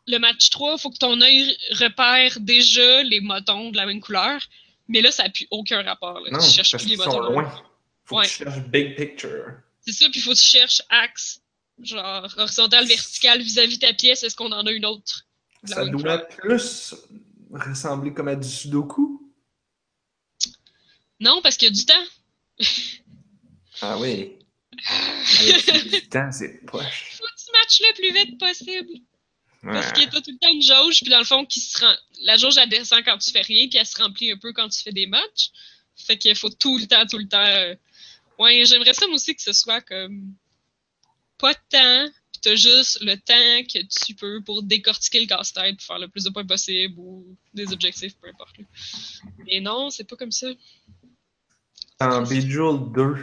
le 0.09 0.18
match 0.18 0.51
3, 0.51 0.75
il 0.75 0.81
faut 0.81 0.91
que 0.91 0.99
ton 0.99 1.20
œil 1.20 1.57
repère 1.73 2.41
déjà 2.41 3.03
les 3.05 3.20
motons 3.20 3.70
de 3.70 3.77
la 3.77 3.87
même 3.87 4.01
couleur. 4.01 4.41
Mais 4.89 5.01
là, 5.01 5.11
ça 5.11 5.24
n'a 5.24 5.30
plus 5.30 5.47
aucun 5.51 5.83
rapport. 5.83 6.20
Là. 6.20 6.30
Non, 6.30 6.39
tu 6.39 6.51
cherches 6.51 6.72
parce 6.72 6.83
plus 6.85 6.91
les 6.91 6.97
sont 6.97 7.20
loin. 7.20 7.62
Faut 8.05 8.16
Ouais. 8.16 8.26
que 8.26 8.30
tu 8.30 8.45
cherches 8.45 8.59
big 8.68 8.97
picture. 8.97 9.47
C'est 9.80 9.93
ça, 9.93 10.09
puis 10.11 10.20
il 10.20 10.22
faut 10.22 10.33
que 10.33 10.39
tu 10.39 10.45
cherches 10.45 10.83
axe, 10.89 11.41
genre 11.83 12.28
horizontal, 12.37 12.87
vertical 12.87 13.41
vis-à-vis 13.43 13.78
ta 13.78 13.93
pièce. 13.93 14.22
Est-ce 14.22 14.37
qu'on 14.37 14.53
en 14.53 14.66
a 14.66 14.70
une 14.72 14.87
autre? 14.87 15.26
Ça 15.64 15.85
doit 15.87 16.18
plus 16.18 16.95
ressembler 17.53 18.12
comme 18.12 18.28
à 18.28 18.35
du 18.37 18.49
sudoku. 18.49 19.30
Non, 21.20 21.41
parce 21.43 21.57
qu'il 21.57 21.68
y 21.68 21.70
a 21.70 21.74
du 21.74 21.87
temps. 21.87 22.66
Ah 23.80 23.99
oui. 23.99 24.39
Avec 25.41 25.91
du 25.91 26.09
temps, 26.09 26.30
c'est 26.33 26.64
poche. 26.66 27.12
Faut 27.18 27.24
que 27.24 27.45
tu 27.45 27.53
matches 27.53 27.80
le 27.80 27.95
plus 27.95 28.12
vite 28.12 28.39
possible. 28.39 28.93
Parce 29.63 29.93
qu'il 29.93 30.03
y 30.03 30.07
a 30.07 30.11
tout 30.11 30.23
le 30.27 30.39
temps 30.39 30.53
une 30.53 30.63
jauge, 30.63 31.01
puis 31.01 31.11
dans 31.11 31.21
le 31.21 31.25
fond, 31.25 31.47
qui 31.47 31.61
se 31.61 31.79
rend... 31.79 31.95
la 32.23 32.37
jauge, 32.37 32.57
elle 32.59 32.69
descend 32.69 33.05
quand 33.05 33.19
tu 33.19 33.31
fais 33.31 33.43
rien, 33.43 33.69
puis 33.69 33.79
elle 33.79 33.87
se 33.87 34.01
remplit 34.01 34.33
un 34.33 34.37
peu 34.37 34.53
quand 34.53 34.69
tu 34.69 34.83
fais 34.83 34.93
des 34.93 35.07
matchs. 35.07 35.51
Fait 35.97 36.19
qu'il 36.19 36.35
faut 36.35 36.51
tout 36.51 36.79
le 36.79 36.87
temps, 36.87 37.07
tout 37.07 37.19
le 37.19 37.29
temps 37.29 37.45
euh, 37.47 37.75
Ouais, 38.39 38.65
j'aimerais 38.65 38.95
ça 38.95 39.07
moi 39.07 39.17
aussi 39.17 39.35
que 39.35 39.43
ce 39.43 39.53
soit 39.53 39.81
comme 39.83 40.35
pas 41.39 41.53
de 41.53 41.59
temps, 41.71 42.13
puis 42.33 42.41
t'as 42.41 42.55
juste 42.55 43.01
le 43.03 43.17
temps 43.17 43.73
que 43.73 43.85
tu 43.87 44.15
peux 44.15 44.43
pour 44.43 44.63
décortiquer 44.63 45.21
le 45.21 45.27
casse-tête, 45.27 45.77
pour 45.77 45.87
faire 45.87 45.99
le 45.99 46.09
plus 46.09 46.25
de 46.25 46.31
points 46.31 46.47
possible 46.47 46.95
ou 46.99 47.37
des 47.53 47.73
objectifs, 47.73 48.17
peu 48.19 48.29
importe. 48.29 48.59
là. 48.59 48.65
Mais 49.47 49.61
non, 49.61 49.91
c'est 49.91 50.05
pas 50.05 50.17
comme 50.17 50.33
ça. 50.33 50.49
En 52.01 52.23
Bejeweled 52.23 52.93
2, 52.93 53.15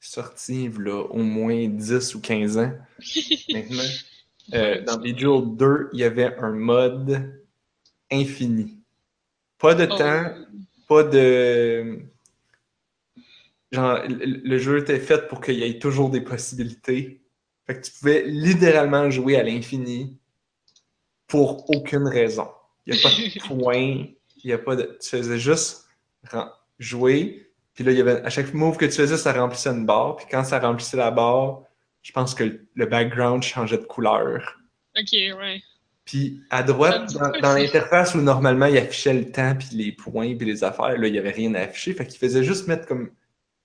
sorti 0.00 0.68
là, 0.78 1.02
au 1.02 1.22
moins 1.22 1.66
10 1.68 2.14
ou 2.14 2.20
15 2.20 2.58
ans 2.58 2.72
maintenant, 3.50 3.82
euh, 4.54 4.82
dans 4.82 4.98
Bejeweled 4.98 5.56
2, 5.56 5.90
il 5.92 6.00
y 6.00 6.04
avait 6.04 6.36
un 6.38 6.52
mode 6.52 7.42
infini. 8.10 8.78
Pas 9.58 9.74
de 9.74 9.88
Oh. 9.90 9.96
temps, 9.96 10.34
pas 10.88 11.02
de. 11.02 11.98
Genre, 13.72 13.98
le 14.08 14.58
jeu 14.58 14.78
était 14.78 15.00
fait 15.00 15.26
pour 15.28 15.40
qu'il 15.40 15.56
y 15.56 15.64
ait 15.64 15.78
toujours 15.78 16.10
des 16.10 16.20
possibilités. 16.20 17.20
Fait 17.66 17.74
que 17.80 17.84
tu 17.84 17.92
pouvais 17.92 18.22
littéralement 18.26 19.10
jouer 19.10 19.36
à 19.36 19.42
l'infini 19.42 20.16
pour 21.26 21.68
aucune 21.70 22.06
raison. 22.06 22.46
Il 22.86 22.94
n'y 22.94 23.00
a 23.00 23.02
pas 23.02 23.08
de 23.10 23.48
points, 23.60 24.06
il 24.44 24.50
y 24.50 24.52
a 24.52 24.58
pas 24.58 24.76
de. 24.76 24.96
Tu 25.02 25.08
faisais 25.10 25.38
juste 25.38 25.88
jouer, 26.78 27.50
puis 27.74 27.82
là, 27.84 27.90
il 27.92 27.98
y 27.98 28.00
avait 28.00 28.20
à 28.22 28.30
chaque 28.30 28.54
move 28.54 28.76
que 28.76 28.84
tu 28.84 28.92
faisais, 28.92 29.16
ça 29.16 29.32
remplissait 29.32 29.70
une 29.70 29.84
barre, 29.86 30.16
puis 30.16 30.26
quand 30.30 30.44
ça 30.44 30.58
remplissait 30.60 30.96
la 30.96 31.10
barre, 31.10 31.62
je 32.06 32.12
pense 32.12 32.36
que 32.36 32.60
le- 32.74 32.86
background 32.86 33.42
changeait 33.42 33.78
de 33.78 33.84
couleur. 33.84 34.60
Ok, 34.96 35.12
ouais. 35.12 35.60
Puis 36.04 36.40
à 36.50 36.62
droite, 36.62 37.12
dans, 37.42 37.52
l'interface 37.52 38.14
où 38.14 38.20
normalement 38.20 38.66
il 38.66 38.78
affichait 38.78 39.12
le 39.12 39.32
temps, 39.32 39.56
puis 39.56 39.70
les 39.72 39.90
points, 39.90 40.36
puis 40.36 40.46
les 40.46 40.62
affaires, 40.62 40.96
là, 40.96 41.08
il 41.08 41.12
n'y 41.12 41.18
avait 41.18 41.32
rien 41.32 41.52
à 41.56 41.62
afficher. 41.62 41.94
Fait 41.94 42.06
qu'il 42.06 42.20
faisait 42.20 42.44
juste 42.44 42.68
mettre 42.68 42.86
comme 42.86 43.10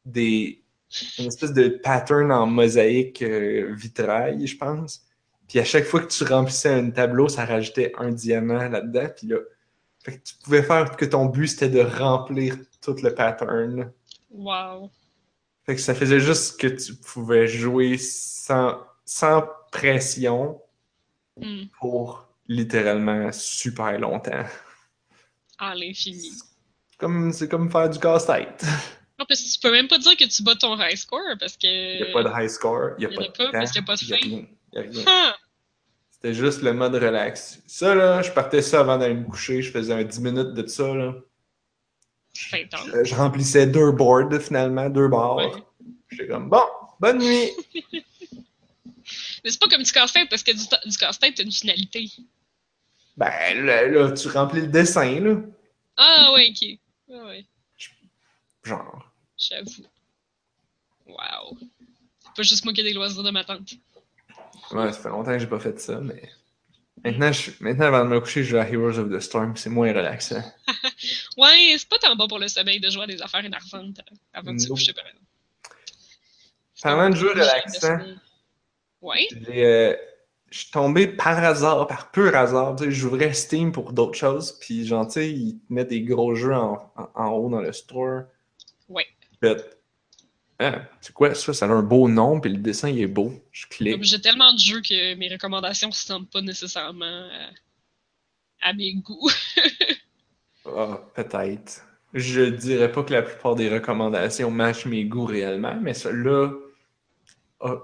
des. 0.05 0.63
une 1.19 1.27
espèce 1.27 1.53
de 1.53 1.67
pattern 1.67 2.31
en 2.31 2.47
mosaïque 2.47 3.21
euh, 3.21 3.75
vitrail, 3.75 4.47
je 4.47 4.57
pense. 4.57 5.03
Puis 5.47 5.59
à 5.59 5.63
chaque 5.63 5.83
fois 5.83 5.99
que 5.99 6.11
tu 6.11 6.23
remplissais 6.23 6.73
un 6.73 6.89
tableau, 6.89 7.29
ça 7.29 7.45
rajoutait 7.45 7.93
un 7.99 8.09
diamant 8.09 8.69
là-dedans. 8.69 9.07
Puis 9.15 9.27
là, 9.27 9.37
fait 10.03 10.17
que 10.17 10.23
tu 10.23 10.33
pouvais 10.43 10.63
faire 10.63 10.95
que 10.95 11.05
ton 11.05 11.27
but 11.27 11.45
c'était 11.45 11.69
de 11.69 11.81
remplir 11.81 12.57
tout 12.81 12.95
le 13.03 13.13
pattern. 13.13 13.91
Wow. 14.31 14.89
Fait 15.71 15.75
que 15.77 15.81
ça 15.83 15.95
faisait 15.95 16.19
juste 16.19 16.59
que 16.59 16.67
tu 16.67 16.93
pouvais 16.95 17.47
jouer 17.47 17.97
sans, 17.97 18.77
sans 19.05 19.47
pression 19.71 20.61
Hmm. 21.39 21.67
pour 21.79 22.27
littéralement 22.49 23.31
super 23.31 23.97
longtemps. 23.97 24.43
À 25.57 25.73
l'infini. 25.73 26.29
Comme, 26.97 27.31
c'est 27.31 27.47
comme 27.47 27.71
faire 27.71 27.89
du 27.89 27.99
casse-tête. 27.99 28.65
Non, 29.17 29.25
parce 29.25 29.39
que 29.41 29.53
tu 29.53 29.59
peux 29.61 29.71
même 29.71 29.87
pas 29.87 29.97
dire 29.97 30.17
que 30.17 30.25
tu 30.25 30.43
bats 30.43 30.55
ton 30.55 30.77
high 30.77 30.97
score 30.97 31.21
parce 31.39 31.55
que. 31.55 31.67
Il 31.67 32.03
n'y 32.03 32.09
a 32.09 32.13
pas 32.13 32.23
de 32.23 32.43
high 32.43 32.49
score, 32.49 32.89
il 32.97 33.07
n'y 33.07 33.13
a 33.13 33.17
pas 33.17 33.23
a 33.23 33.27
de 33.27 33.31
pas 33.31 33.45
temps, 33.45 33.51
parce 33.53 33.71
qu'il 33.71 33.79
y 33.81 33.83
a 33.83 33.87
pas 33.87 33.95
de 33.95 33.99
fin. 34.01 34.15
rien, 34.15 34.45
il 34.73 34.75
y 34.75 34.77
a 34.77 34.81
rien. 34.81 35.03
Ah! 35.07 35.35
C'était 36.11 36.33
juste 36.33 36.63
le 36.63 36.73
mode 36.73 36.95
relax. 36.95 37.61
Ça, 37.65 37.95
là, 37.95 38.21
je 38.21 38.31
partais 38.31 38.61
ça 38.61 38.81
avant 38.81 38.97
d'aller 38.97 39.13
me 39.15 39.23
coucher. 39.23 39.61
Je 39.61 39.71
faisais 39.71 39.93
un 39.93 40.03
10 40.03 40.19
minutes 40.19 40.53
de 40.53 40.67
ça, 40.67 40.93
là. 40.93 41.15
Intense. 42.53 42.89
Je, 43.03 43.15
remplissais 43.15 43.67
deux 43.67 43.91
boards, 43.91 44.33
finalement, 44.41 44.89
deux. 44.89 45.07
Ouais. 45.07 45.51
J'étais 46.09 46.27
comme, 46.27 46.49
bon, 46.49 46.63
bonne 46.99 47.19
nuit! 47.19 47.51
Mais 49.43 49.49
c'est 49.49 49.59
pas 49.59 49.67
comme 49.67 49.83
du 49.83 49.91
casse-tête 49.91 50.29
parce 50.29 50.43
que 50.43 50.51
du, 50.51 50.89
du 50.89 50.97
casse-tête, 50.97 51.35
t'as 51.35 51.43
une 51.43 51.51
finalité. 51.51 52.09
Ben, 53.17 53.65
là, 53.65 53.87
là, 53.87 54.11
tu 54.11 54.27
remplis 54.29 54.61
le 54.61 54.67
dessin, 54.67 55.19
là. 55.19 55.35
Ah, 55.97 56.31
ouais, 56.33 56.51
ok. 56.51 56.79
Ah, 57.13 57.25
ouais. 57.27 57.45
Genre. 58.63 59.11
J'avoue. 59.37 59.85
Wow. 61.07 61.57
C'est 62.19 62.33
pas 62.35 62.43
juste 62.43 62.63
moi 62.63 62.73
qui 62.73 62.81
ai 62.81 62.83
des 62.83 62.93
loisirs 62.93 63.23
de 63.23 63.31
ma 63.31 63.43
tante. 63.43 63.73
Ouais, 64.71 64.93
ça 64.93 64.99
fait 64.99 65.09
longtemps 65.09 65.31
que 65.31 65.39
j'ai 65.39 65.47
pas 65.47 65.59
fait 65.59 65.79
ça, 65.79 65.99
mais. 65.99 66.29
Maintenant, 67.03 67.31
je, 67.31 67.51
maintenant 67.61 67.85
avant 67.87 68.05
de 68.05 68.09
me 68.09 68.19
coucher, 68.19 68.43
je 68.43 68.49
joue 68.51 68.57
à 68.57 68.67
Heroes 68.67 68.99
of 68.99 69.09
the 69.09 69.19
Storm. 69.19 69.55
C'est 69.57 69.69
moins 69.69 69.91
relaxant. 69.93 70.43
Ouais, 71.37 71.75
c'est 71.77 71.89
pas 71.89 71.97
tant 71.97 72.15
bon 72.15 72.27
pour 72.27 72.37
le 72.39 72.47
sommeil 72.47 72.79
de 72.79 72.89
jouer 72.89 73.03
à 73.03 73.07
des 73.07 73.21
affaires 73.21 73.43
énervantes 73.43 73.99
euh, 73.99 74.15
avant 74.33 74.53
de 74.53 74.59
se 74.59 74.67
coucher, 74.67 74.93
par 74.93 75.05
exemple. 75.07 75.25
C'est 76.75 76.83
Parlant 76.83 77.01
un 77.03 77.09
de 77.09 77.15
de 77.15 77.19
sommeil. 77.79 78.17
Ouais. 79.01 79.27
Euh, 79.49 79.95
je 80.51 80.59
suis 80.59 80.71
tombé 80.71 81.07
par 81.07 81.37
hasard, 81.43 81.87
par 81.87 82.11
pur 82.11 82.35
hasard. 82.35 82.75
J'ouvrais 82.89 83.33
Steam 83.33 83.71
pour 83.71 83.93
d'autres 83.93 84.17
choses, 84.17 84.57
puis 84.59 84.85
genre, 84.85 85.07
tu 85.07 85.13
sais, 85.13 85.31
ils 85.31 85.59
te 85.59 85.73
mettent 85.73 85.87
des 85.89 86.01
gros 86.01 86.35
jeux 86.35 86.53
en, 86.53 86.91
en- 86.95 87.09
en 87.15 87.29
haut 87.31 87.49
dans 87.49 87.61
le 87.61 87.71
store. 87.73 88.23
Ouais. 88.89 89.07
Ah, 90.61 90.89
c'est 91.01 91.13
quoi 91.13 91.33
ça? 91.35 91.53
Ça 91.53 91.65
a 91.65 91.69
un 91.69 91.81
beau 91.83 92.07
nom, 92.07 92.39
puis 92.39 92.51
le 92.51 92.57
dessin, 92.57 92.89
il 92.89 92.99
est 93.01 93.07
beau. 93.07 93.33
Je 93.51 93.65
clique. 93.67 94.03
J'ai 94.03 94.21
tellement 94.21 94.53
de 94.53 94.59
jeux 94.59 94.81
que 94.81 95.15
mes 95.15 95.29
recommandations 95.29 95.87
ne 95.89 95.93
ressemblent 95.93 96.27
pas 96.27 96.41
nécessairement 96.41 97.05
à, 98.61 98.69
à 98.69 98.73
mes 98.73 98.93
goûts. 98.93 99.29
Ah, 100.65 100.99
peut-être. 101.15 101.83
Je 102.13 102.41
dirais 102.41 102.91
pas 102.91 103.03
que 103.03 103.13
la 103.13 103.21
plupart 103.23 103.55
des 103.55 103.69
recommandations 103.69 104.51
matchent 104.51 104.85
mes 104.85 105.05
goûts 105.05 105.25
réellement, 105.25 105.75
mais 105.81 105.93
celui-là 105.93 106.51
a, 107.61 107.75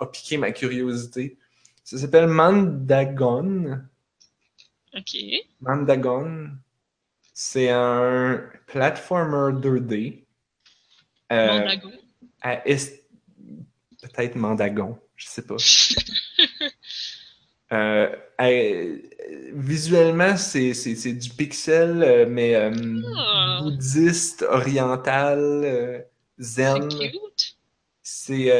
a 0.00 0.06
piqué 0.06 0.36
ma 0.38 0.50
curiosité. 0.52 1.38
Ça 1.84 1.98
s'appelle 1.98 2.26
Mandagon. 2.28 3.80
ok. 4.94 5.14
Mandagon, 5.60 6.50
c'est 7.34 7.70
un 7.70 8.42
platformer 8.66 9.52
2D. 9.60 10.24
euh. 11.32 11.68
À 12.42 12.66
est- 12.68 13.04
Peut-être 14.02 14.36
Mandagon, 14.36 14.98
je 15.16 15.26
sais 15.26 15.42
pas. 15.42 15.56
Euh, 17.72 18.14
euh, 18.40 18.98
visuellement, 19.54 20.36
c'est 20.36 20.72
c'est- 20.72 20.94
c'est 20.94 21.14
du 21.14 21.30
pixel, 21.30 22.00
euh, 22.00 22.24
mais 22.28 22.54
Ah. 22.54 23.58
bouddhiste, 23.60 24.42
oriental, 24.48 26.06
zen. 26.38 26.88
C'est. 28.04 28.52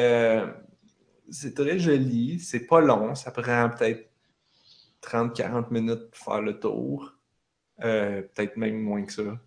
C'est 1.30 1.54
très 1.54 1.78
joli, 1.78 2.40
c'est 2.40 2.66
pas 2.66 2.80
long, 2.80 3.14
ça 3.14 3.30
prend 3.30 3.70
peut-être 3.70 4.08
30-40 5.02 5.70
minutes 5.70 6.10
pour 6.10 6.24
faire 6.34 6.42
le 6.42 6.58
tour. 6.58 7.12
Peut-être 7.78 8.56
même 8.56 8.80
moins 8.80 9.04
que 9.04 9.12
ça. 9.12 9.38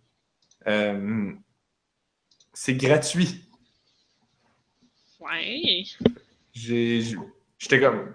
C'est 2.54 2.76
gratuit. 2.76 3.49
Ouais. 5.20 5.84
J'étais 6.54 7.80
comme. 7.80 8.14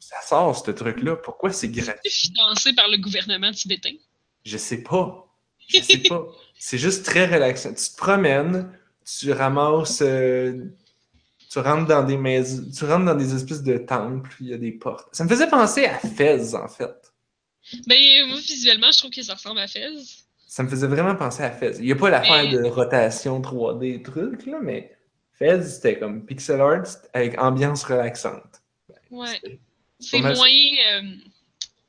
Ça 0.00 0.16
sort 0.26 0.56
ce 0.64 0.70
truc-là, 0.70 1.16
pourquoi 1.16 1.52
c'est 1.52 1.68
gratuit? 1.68 2.10
Financé 2.10 2.72
par 2.74 2.88
le 2.88 2.98
gouvernement 2.98 3.50
tibétain? 3.52 3.94
Je 4.44 4.56
sais 4.58 4.82
pas. 4.82 5.26
Je 5.66 5.80
sais 5.80 5.98
pas. 5.98 6.26
C'est 6.58 6.78
juste 6.78 7.04
très 7.06 7.26
relaxant. 7.26 7.72
Tu 7.72 7.90
te 7.90 7.96
promènes, 7.96 8.70
tu 9.18 9.32
ramasses. 9.32 10.02
euh, 10.02 10.64
tu 11.50 11.58
rentres 11.58 11.86
dans 11.86 12.02
des 12.04 12.16
maisons. 12.18 12.64
Tu 12.76 12.84
rentres 12.84 13.06
dans 13.06 13.14
des 13.14 13.34
espèces 13.34 13.62
de 13.62 13.78
temples, 13.78 14.30
il 14.40 14.48
y 14.48 14.54
a 14.54 14.58
des 14.58 14.72
portes. 14.72 15.08
Ça 15.12 15.24
me 15.24 15.28
faisait 15.28 15.48
penser 15.48 15.86
à 15.86 15.98
Fez, 15.98 16.54
en 16.54 16.68
fait. 16.68 17.12
Ben, 17.86 18.26
moi, 18.28 18.36
visuellement, 18.38 18.90
je 18.92 18.98
trouve 18.98 19.10
que 19.10 19.22
ça 19.22 19.34
ressemble 19.34 19.60
à 19.60 19.66
Fez. 19.66 19.88
Ça 20.46 20.62
me 20.62 20.68
faisait 20.68 20.86
vraiment 20.86 21.16
penser 21.16 21.42
à 21.42 21.50
Fez. 21.50 21.76
Il 21.78 21.86
n'y 21.86 21.92
a 21.92 21.96
pas 21.96 22.10
l'affaire 22.10 22.44
Mais- 22.44 22.52
de 22.52 22.62
rotation 22.64 23.40
3D 23.40 24.02
truc, 24.02 24.44
là, 24.46 24.58
mais 24.62 24.94
Fez, 25.34 25.62
c'était 25.62 25.98
comme 25.98 26.24
pixel 26.24 26.60
art 26.60 26.84
avec 27.12 27.38
ambiance 27.40 27.84
relaxante. 27.84 28.62
Ouais. 29.10 29.40
C'est 29.98 30.20
moins, 30.20 30.32
euh, 30.32 31.02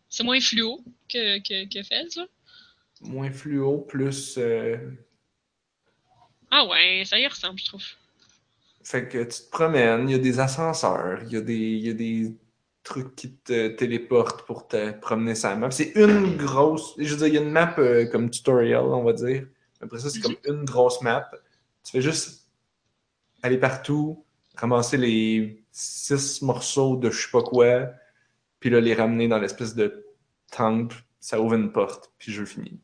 c'est 0.09 0.23
moins 0.23 0.39
fluo 0.39 0.79
que, 1.09 1.39
que, 1.39 2.19
là. 2.19 2.25
Moins 3.01 3.31
fluo, 3.31 3.79
plus. 3.79 4.35
euh, 4.37 4.77
Ah 6.49 6.65
ouais, 6.65 7.03
ça 7.05 7.19
y 7.19 7.27
ressemble, 7.27 7.59
je 7.59 7.65
trouve. 7.65 7.83
Fait 8.83 9.07
que 9.07 9.23
tu 9.23 9.43
te 9.43 9.49
promènes, 9.51 10.07
il 10.09 10.11
y 10.13 10.15
a 10.15 10.19
des 10.19 10.39
ascenseurs, 10.39 11.19
il 11.23 11.33
y 11.33 11.37
a 11.37 11.41
des, 11.41 11.75
y 11.77 11.89
a 11.89 11.93
des 11.93 12.33
trucs 12.83 13.15
qui 13.15 13.31
te 13.33 13.69
téléportent 13.69 14.45
pour 14.45 14.67
te 14.67 14.91
promener 14.91 15.33
sur 15.35 15.49
la 15.49 15.55
map. 15.55 15.71
C'est 15.71 15.91
une 15.95 16.37
grosse. 16.37 16.93
Je 16.97 17.09
veux 17.15 17.17
dire, 17.17 17.27
il 17.27 17.33
y 17.33 17.37
a 17.37 17.41
une 17.41 17.51
map 17.51 17.75
euh, 17.79 18.05
comme 18.05 18.29
tutorial, 18.29 18.83
on 18.85 19.03
va 19.03 19.13
dire. 19.13 19.47
Après 19.81 19.99
ça, 19.99 20.09
c'est 20.09 20.21
comme 20.21 20.37
une 20.47 20.63
grosse 20.65 21.01
map. 21.01 21.29
Tu 21.83 21.91
fais 21.91 22.01
juste 22.01 22.44
aller 23.45 23.57
partout, 23.57 24.25
ramasser 24.55 24.97
les 24.97 25.63
six 25.71 26.41
morceaux 26.41 26.95
de 26.95 27.11
je 27.11 27.23
sais 27.23 27.31
pas 27.31 27.43
quoi, 27.43 27.91
puis 28.59 28.69
là, 28.69 28.79
les 28.79 28.93
ramener 28.93 29.27
dans 29.27 29.39
l'espèce 29.39 29.75
de 29.75 30.05
temple. 30.51 30.95
Ça 31.19 31.41
ouvre 31.41 31.55
une 31.55 31.71
porte, 31.71 32.11
puis 32.17 32.31
jeu 32.31 32.45
fini. 32.45 32.79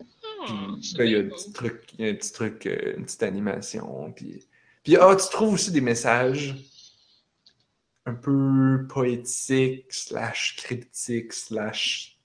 Ah, 0.00 0.04
Puis, 0.46 0.84
c'est 0.84 0.98
ben, 0.98 1.04
il 1.04 1.12
y 1.12 1.16
a 1.16 1.18
un 1.20 1.28
petit 1.28 1.52
truc, 1.52 1.92
il 1.98 2.04
y 2.04 2.08
a 2.08 2.12
un 2.12 2.14
petit 2.14 2.32
truc, 2.32 2.66
euh, 2.66 2.94
une 2.96 3.04
petite 3.04 3.22
animation. 3.22 4.12
Puis, 4.12 4.46
puis 4.82 4.96
ah, 4.96 5.14
tu 5.14 5.28
trouves 5.30 5.54
aussi 5.54 5.70
des 5.70 5.80
messages 5.80 6.54
un 8.06 8.14
peu 8.14 8.86
poétiques, 8.88 9.92
slash 9.92 10.56
cryptiques, 10.56 11.34
slash 11.34 12.18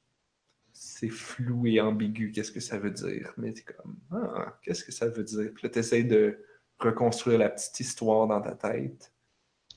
c'est 0.71 1.09
flou 1.09 1.67
et 1.67 1.81
ambigu, 1.81 2.31
qu'est-ce 2.31 2.51
que 2.51 2.61
ça 2.61 2.77
veut 2.77 2.91
dire? 2.91 3.33
Mais 3.35 3.51
t'es 3.51 3.63
comme, 3.63 3.97
ah, 4.11 4.57
qu'est-ce 4.61 4.85
que 4.85 4.93
ça 4.93 5.09
veut 5.09 5.23
dire? 5.23 5.51
Puis 5.53 5.63
là, 5.63 5.69
t'essayes 5.69 6.05
de 6.05 6.37
reconstruire 6.83 7.39
la 7.39 7.49
petite 7.49 7.79
histoire 7.79 8.27
dans 8.27 8.41
ta 8.41 8.53
tête. 8.55 9.11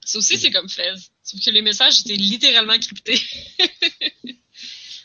Ça 0.04 0.18
aussi, 0.18 0.38
c'est 0.38 0.50
comme 0.50 0.68
Fez. 0.68 0.94
Sauf 1.22 1.40
que 1.44 1.50
les 1.50 1.62
messages 1.62 2.00
étaient 2.00 2.14
littéralement 2.14 2.78
cryptés. 2.78 3.20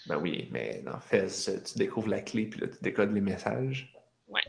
ben 0.06 0.18
oui, 0.18 0.48
mais 0.52 0.84
dans 0.86 1.00
Fez, 1.00 1.28
tu 1.46 1.78
découvres 1.78 2.10
la 2.10 2.22
clé 2.22 2.46
puis 2.46 2.60
là, 2.62 2.68
tu 2.68 2.78
décodes 2.82 3.12
les 3.12 3.22
messages. 3.22 3.92
Ouais. 4.28 4.42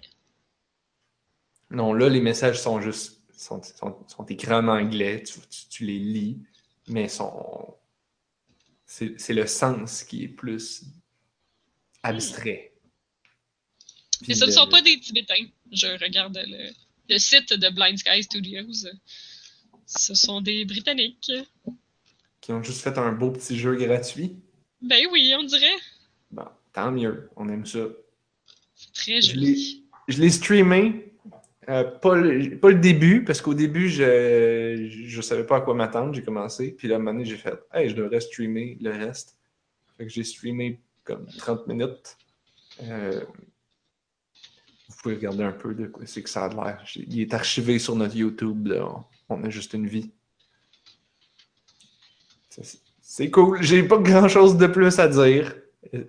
Non, 1.70 1.94
là, 1.94 2.08
les 2.10 2.20
messages 2.20 2.60
sont 2.60 2.80
juste. 2.82 3.18
sont, 3.34 3.62
sont, 3.62 4.04
sont 4.06 4.26
écrits 4.26 4.52
en 4.52 4.68
anglais, 4.68 5.22
tu, 5.22 5.40
tu, 5.48 5.68
tu 5.70 5.86
les 5.86 5.98
lis, 5.98 6.38
mais 6.88 7.08
sont. 7.08 7.74
C'est 8.84 9.32
le 9.32 9.46
sens 9.46 10.04
qui 10.04 10.24
est 10.24 10.28
plus 10.28 10.84
abstrait. 12.02 12.74
Et 14.28 14.34
ce 14.34 14.44
ne 14.44 14.50
sont 14.50 14.68
pas 14.68 14.82
des 14.82 15.00
Tibétains. 15.00 15.46
Je 15.72 15.86
regarde 15.98 16.38
le, 16.46 16.70
le 17.12 17.18
site 17.18 17.52
de 17.52 17.68
Blind 17.68 17.98
Sky 17.98 18.22
Studios. 18.22 18.88
Ce 19.86 20.14
sont 20.14 20.40
des 20.40 20.64
Britanniques. 20.64 21.30
Qui 22.40 22.52
ont 22.52 22.62
juste 22.62 22.80
fait 22.80 22.96
un 22.98 23.12
beau 23.12 23.30
petit 23.30 23.58
jeu 23.58 23.76
gratuit. 23.76 24.36
Ben 24.80 25.06
oui, 25.12 25.32
on 25.38 25.44
dirait. 25.44 25.78
Bon, 26.30 26.46
tant 26.72 26.90
mieux. 26.90 27.28
On 27.36 27.48
aime 27.48 27.66
ça. 27.66 27.86
C'est 28.74 28.92
très 28.92 29.20
joli. 29.20 29.84
Je 30.08 30.20
l'ai 30.20 30.30
streamé. 30.30 31.12
Euh, 31.68 31.84
pas, 31.84 32.16
le, 32.16 32.58
pas, 32.58 32.70
le, 32.70 32.80
début, 32.80 33.22
parce 33.24 33.40
qu'au 33.40 33.54
début, 33.54 33.88
je 33.88 35.16
ne 35.16 35.22
savais 35.22 35.46
pas 35.46 35.58
à 35.58 35.60
quoi 35.60 35.74
m'attendre. 35.74 36.12
J'ai 36.14 36.24
commencé. 36.24 36.72
Puis 36.72 36.88
là, 36.88 36.94
à 36.94 36.96
un 36.96 36.98
moment 36.98 37.12
donné, 37.12 37.24
j'ai 37.24 37.36
fait 37.36 37.54
Hey, 37.72 37.88
je 37.88 37.94
devrais 37.94 38.20
streamer 38.20 38.78
le 38.80 38.90
reste. 38.90 39.36
Fait 39.96 40.04
que 40.04 40.10
j'ai 40.10 40.24
streamé 40.24 40.80
comme 41.04 41.26
30 41.38 41.68
minutes. 41.68 42.16
Euh, 42.82 43.20
pouvez 45.02 45.16
regarder 45.16 45.44
un 45.44 45.52
peu 45.52 45.74
de 45.74 45.86
quoi 45.86 46.06
c'est 46.06 46.22
que 46.22 46.30
ça 46.30 46.44
a 46.44 46.48
l'air. 46.48 46.84
Il 46.94 47.20
est 47.20 47.34
archivé 47.34 47.78
sur 47.78 47.96
notre 47.96 48.16
YouTube. 48.16 48.68
Là. 48.68 48.88
On 49.28 49.42
a 49.44 49.50
juste 49.50 49.74
une 49.74 49.86
vie. 49.86 50.10
C'est 53.00 53.30
cool. 53.30 53.62
J'ai 53.62 53.82
pas 53.82 53.98
grand 53.98 54.28
chose 54.28 54.56
de 54.56 54.66
plus 54.66 54.98
à 54.98 55.08
dire. 55.08 55.54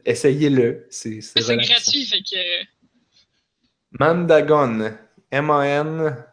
Essayez-le. 0.06 0.88
C'est 0.90 1.20
gratuit, 1.36 2.06
fait 2.06 2.22
que. 2.22 2.64
Mandagon. 4.00 4.96
M-A-N-D-A-G-O-N. 5.32 6.32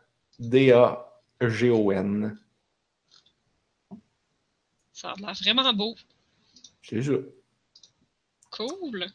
Ça 4.92 5.12
a 5.12 5.14
l'air 5.18 5.32
vraiment 5.42 5.72
beau. 5.72 5.96
C'est 6.82 7.02
ça. 7.02 7.12
Cool. 8.50 9.06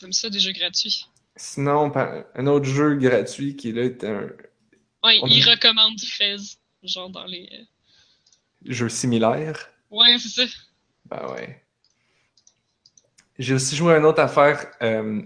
Comme 0.00 0.12
ça, 0.12 0.30
des 0.30 0.38
jeux 0.38 0.52
gratuits. 0.52 1.06
Sinon, 1.36 1.92
un 2.34 2.46
autre 2.46 2.64
jeu 2.64 2.94
gratuit 2.94 3.56
qui 3.56 3.72
là 3.72 3.84
est 3.84 4.02
un. 4.04 4.30
Ouais, 5.04 5.18
il 5.24 5.48
recommande 5.48 6.00
Fez 6.00 6.36
genre 6.82 7.10
dans 7.10 7.26
les. 7.26 7.48
Euh, 7.52 7.64
Jeux 8.64 8.88
similaires. 8.88 9.70
Ouais, 9.90 10.16
c'est 10.18 10.46
ça. 10.46 10.52
Ben 11.04 11.30
ouais. 11.32 11.62
J'ai 13.38 13.54
aussi 13.54 13.76
joué 13.76 13.94
à 13.94 13.98
une 13.98 14.06
autre 14.06 14.20
affaire. 14.20 14.66
Euh, 14.82 15.22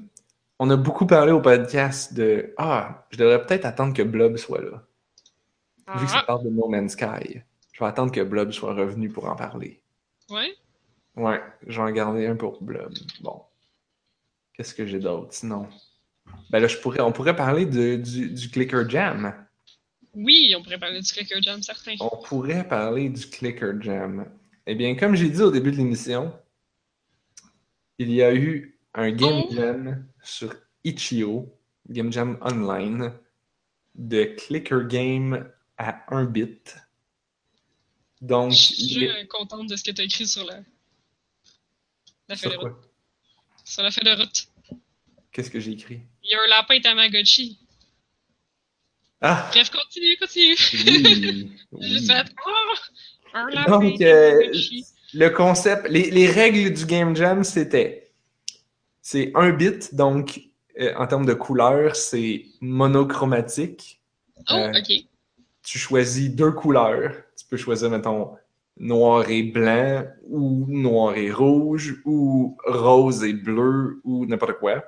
on 0.58 0.68
a 0.68 0.76
beaucoup 0.76 1.06
parlé 1.06 1.32
au 1.32 1.40
podcast 1.40 2.12
de 2.12 2.52
Ah, 2.58 3.06
je 3.10 3.16
devrais 3.16 3.46
peut-être 3.46 3.64
attendre 3.64 3.94
que 3.94 4.02
Blob 4.02 4.36
soit 4.36 4.60
là. 4.60 4.84
Vu 5.96 6.04
que 6.04 6.10
ça 6.10 6.18
ah. 6.20 6.24
parle 6.24 6.44
de 6.44 6.50
No 6.50 6.68
Man's 6.68 6.92
Sky, 6.92 7.40
je 7.72 7.80
vais 7.80 7.86
attendre 7.86 8.12
que 8.12 8.20
Blob 8.20 8.50
soit 8.52 8.74
revenu 8.74 9.08
pour 9.08 9.26
en 9.26 9.36
parler. 9.36 9.82
Ouais? 10.28 10.54
Ouais, 11.16 11.40
j'en 11.66 11.86
ai 11.86 11.92
gardé 11.92 12.26
un 12.26 12.36
pour 12.36 12.62
Blob. 12.62 12.92
Bon. 13.20 13.42
Qu'est-ce 14.52 14.74
que 14.74 14.86
j'ai 14.86 14.98
d'autre 14.98 15.32
sinon? 15.32 15.68
Ben 16.50 16.60
là, 16.60 16.66
je 16.66 16.76
pourrais, 16.78 17.00
on 17.00 17.12
pourrait 17.12 17.36
parler 17.36 17.66
de, 17.66 17.96
du, 17.96 18.30
du 18.30 18.50
Clicker 18.50 18.88
Jam. 18.88 19.34
Oui, 20.14 20.52
on 20.56 20.62
pourrait 20.62 20.78
parler 20.78 21.00
du 21.00 21.12
Clicker 21.12 21.40
Jam, 21.40 21.62
certain. 21.62 21.94
On 22.00 22.22
pourrait 22.22 22.66
parler 22.66 23.08
du 23.08 23.26
Clicker 23.26 23.80
Jam. 23.80 24.26
Eh 24.66 24.74
bien, 24.74 24.96
comme 24.96 25.14
j'ai 25.14 25.30
dit 25.30 25.42
au 25.42 25.50
début 25.50 25.70
de 25.70 25.76
l'émission, 25.76 26.32
il 27.98 28.12
y 28.12 28.22
a 28.22 28.34
eu 28.34 28.78
un 28.94 29.10
Game 29.12 29.44
oh. 29.48 29.54
Jam 29.54 30.06
sur 30.22 30.54
Itch.io, 30.84 31.48
Game 31.88 32.12
Jam 32.12 32.38
Online, 32.42 33.12
de 33.94 34.24
Clicker 34.24 34.86
Game 34.86 35.48
à 35.78 36.04
1 36.14 36.24
bit. 36.24 36.76
Donc, 38.20 38.52
je 38.52 38.56
suis 38.56 39.28
contente 39.28 39.68
de 39.68 39.76
ce 39.76 39.84
que 39.84 39.92
tu 39.92 40.00
as 40.02 40.04
écrit 40.04 40.26
sur 40.26 40.44
la, 40.44 40.60
la 42.28 42.36
feuille 42.36 42.52
de 42.52 42.58
route. 42.58 42.90
Sur 43.64 43.82
la 43.82 43.90
feuille 43.90 44.04
de 44.04 44.20
route. 44.20 44.48
Qu'est-ce 45.32 45.50
que 45.50 45.60
j'ai 45.60 45.72
écrit? 45.72 46.02
Il 46.30 46.34
y 46.34 46.36
a 46.36 46.42
un 46.44 46.48
lapin 46.48 46.80
Tamagotchi. 46.80 47.58
Ah. 49.20 49.48
Bref, 49.50 49.70
continue, 49.70 50.16
continue. 50.16 51.50
Oui, 51.72 52.06
Donc, 53.66 54.00
euh, 54.00 54.52
le 55.12 55.28
concept, 55.30 55.88
les, 55.88 56.10
les, 56.10 56.28
règles 56.28 56.72
du 56.72 56.86
Game 56.86 57.16
Jam, 57.16 57.42
c'était 57.42 58.12
c'est 59.02 59.32
un 59.34 59.50
bit, 59.50 59.92
donc 59.94 60.40
euh, 60.78 60.94
en 60.96 61.06
termes 61.08 61.26
de 61.26 61.34
couleur, 61.34 61.96
c'est 61.96 62.46
monochromatique. 62.60 64.00
Oh, 64.48 64.54
euh, 64.54 64.70
ok. 64.70 65.04
Tu 65.64 65.78
choisis 65.78 66.30
deux 66.30 66.52
couleurs. 66.52 67.12
Tu 67.36 67.44
peux 67.46 67.56
choisir, 67.56 67.90
mettons, 67.90 68.36
noir 68.78 69.28
et 69.28 69.42
blanc, 69.42 70.04
ou 70.28 70.64
noir 70.68 71.16
et 71.16 71.32
rouge, 71.32 72.00
ou 72.04 72.56
rose 72.64 73.24
et 73.24 73.32
bleu, 73.32 74.00
ou 74.04 74.26
n'importe 74.26 74.58
quoi. 74.60 74.84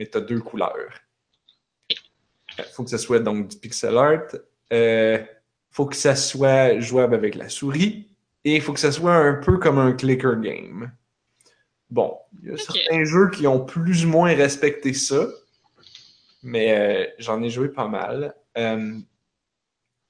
Mais 0.00 0.06
tu 0.06 0.16
as 0.16 0.22
deux 0.22 0.40
couleurs. 0.40 0.94
Il 1.90 2.64
faut 2.72 2.84
que 2.84 2.90
ce 2.90 2.96
soit 2.96 3.18
donc 3.18 3.48
du 3.48 3.58
pixel 3.58 3.98
art. 3.98 4.28
Il 4.32 4.40
euh, 4.72 5.18
faut 5.70 5.84
que 5.84 5.94
ça 5.94 6.16
soit 6.16 6.80
jouable 6.80 7.14
avec 7.14 7.34
la 7.34 7.50
souris. 7.50 8.08
Et 8.42 8.56
il 8.56 8.62
faut 8.62 8.72
que 8.72 8.80
ça 8.80 8.92
soit 8.92 9.14
un 9.14 9.34
peu 9.34 9.58
comme 9.58 9.78
un 9.78 9.92
clicker 9.92 10.40
game. 10.40 10.90
Bon, 11.90 12.16
il 12.42 12.48
y 12.48 12.52
a 12.54 12.56
certains 12.56 13.04
jeux 13.04 13.28
qui 13.28 13.46
ont 13.46 13.62
plus 13.62 14.06
ou 14.06 14.08
moins 14.08 14.34
respecté 14.34 14.94
ça. 14.94 15.28
Mais 16.42 16.78
euh, 16.78 17.06
j'en 17.18 17.42
ai 17.42 17.50
joué 17.50 17.68
pas 17.68 17.86
mal. 17.86 18.34
Euh, 18.56 18.98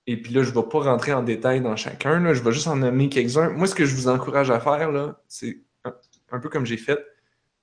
et 0.07 0.23
puis 0.23 0.33
là, 0.33 0.45
je 0.45 0.51
ne 0.51 0.55
vais 0.55 0.69
pas 0.69 0.83
rentrer 0.83 1.13
en 1.15 1.25
détail 1.25 1.63
dans 1.63 1.75
chacun. 1.75 2.21
Là. 2.21 2.33
Je 2.33 2.45
vais 2.45 2.53
juste 2.53 2.69
en 2.69 2.77
nommer 2.77 3.09
quelques-uns. 3.09 3.51
Moi, 3.51 3.67
ce 3.67 3.75
que 3.75 3.85
je 3.85 3.97
vous 3.97 4.07
encourage 4.07 4.53
à 4.53 4.61
faire, 4.61 4.93
là, 4.93 5.21
c'est 5.27 5.59
un, 5.83 5.93
un 6.31 6.39
peu 6.39 6.49
comme 6.49 6.65
j'ai 6.65 6.77
fait. 6.77 7.05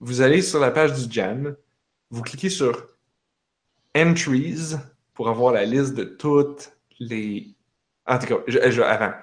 Vous 0.01 0.19
allez 0.19 0.41
sur 0.41 0.59
la 0.59 0.71
page 0.71 0.91
du 0.91 1.09
Jam, 1.09 1.55
vous 2.09 2.21
cliquez 2.21 2.49
sur 2.49 2.87
entries 3.95 4.75
pour 5.13 5.29
avoir 5.29 5.53
la 5.53 5.65
liste 5.65 5.95
de 5.95 6.03
toutes 6.03 6.71
les. 6.99 7.55
En 8.05 8.19
tout 8.19 8.27
cas, 8.27 8.37
je, 8.47 8.81
avant. 8.81 9.13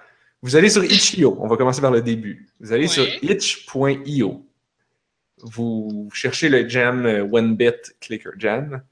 Vous 0.42 0.56
allez 0.56 0.68
sur 0.68 0.84
itch.io. 0.84 1.38
On 1.40 1.46
va 1.46 1.56
commencer 1.56 1.80
par 1.80 1.90
le 1.90 2.02
début. 2.02 2.48
Vous 2.60 2.72
allez 2.72 2.86
sur 2.86 3.06
itch.io. 3.22 4.46
Vous 5.38 6.10
cherchez 6.12 6.48
le 6.48 6.68
jam 6.68 7.06
euh, 7.06 7.26
One 7.30 7.56
Bit 7.56 7.96
Clicker 8.00 8.32
Jam. 8.38 8.82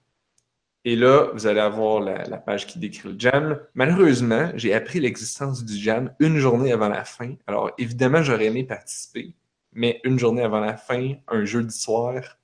Et 0.84 0.96
là, 0.96 1.28
vous 1.32 1.46
allez 1.46 1.60
avoir 1.60 2.00
la, 2.00 2.24
la, 2.24 2.38
page 2.38 2.66
qui 2.66 2.78
décrit 2.78 3.10
le 3.10 3.14
jam. 3.18 3.60
Malheureusement, 3.74 4.50
j'ai 4.54 4.74
appris 4.74 4.98
l'existence 4.98 5.64
du 5.64 5.76
jam 5.76 6.12
une 6.18 6.38
journée 6.38 6.72
avant 6.72 6.88
la 6.88 7.04
fin. 7.04 7.34
Alors, 7.46 7.70
évidemment, 7.78 8.22
j'aurais 8.22 8.46
aimé 8.46 8.64
participer, 8.64 9.34
mais 9.72 10.00
une 10.04 10.18
journée 10.18 10.42
avant 10.42 10.58
la 10.58 10.76
fin, 10.76 11.14
un 11.28 11.44
jeudi 11.44 11.76
soir, 11.78 12.38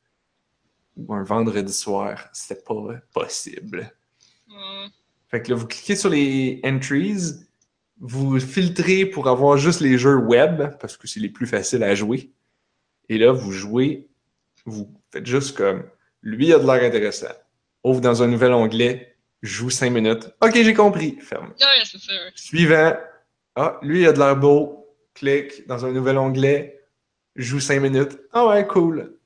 ou 0.99 1.14
un 1.14 1.22
vendredi 1.22 1.72
soir, 1.72 2.28
c'était 2.32 2.61
pas 2.61 2.74
possible. 3.12 3.90
Fait 5.28 5.42
que 5.42 5.51
là, 5.51 5.57
vous 5.57 5.66
cliquez 5.66 5.96
sur 5.96 6.11
les 6.11 6.61
entries, 6.64 7.16
vous 8.01 8.38
filtrez 8.40 9.07
pour 9.07 9.28
avoir 9.28 9.57
juste 9.57 9.80
les 9.80 9.99
jeux 9.99 10.16
web, 10.16 10.76
parce 10.80 10.96
que 10.96 11.07
c'est 11.07 11.20
les 11.20 11.28
plus 11.28 11.46
faciles 11.46 11.82
à 11.82 11.94
jouer. 11.94 12.30
Et 13.09 13.18
là, 13.18 13.32
vous 13.32 13.53
jouez, 13.53 14.09
vous 14.64 14.92
faites 15.11 15.26
juste 15.26 15.57
comme, 15.57 15.84
lui 16.22 16.53
a 16.53 16.59
de 16.59 16.66
l'air 16.66 16.82
intéressant. 16.82 17.34
Ouvre 17.84 18.01
dans 18.01 18.22
un 18.22 18.26
nouvel 18.26 18.53
onglet, 18.53 19.16
joue 19.42 19.70
cinq 19.70 19.90
minutes. 19.90 20.30
Ok, 20.42 20.55
j'ai 20.55 20.74
compris. 20.74 21.16
Ferme. 21.20 21.55
Suivant. 22.34 22.96
Ah, 23.55 23.78
lui 23.82 24.07
a 24.07 24.12
de 24.12 24.18
l'air 24.18 24.36
beau. 24.36 24.74
Clique 25.14 25.66
dans 25.66 25.84
un 25.84 25.90
nouvel 25.90 26.16
onglet, 26.16 26.80
joue 27.34 27.59
cinq 27.59 27.80
minutes. 27.80 28.20
Ah 28.32 28.46
ouais, 28.46 28.64
cool. 28.68 29.17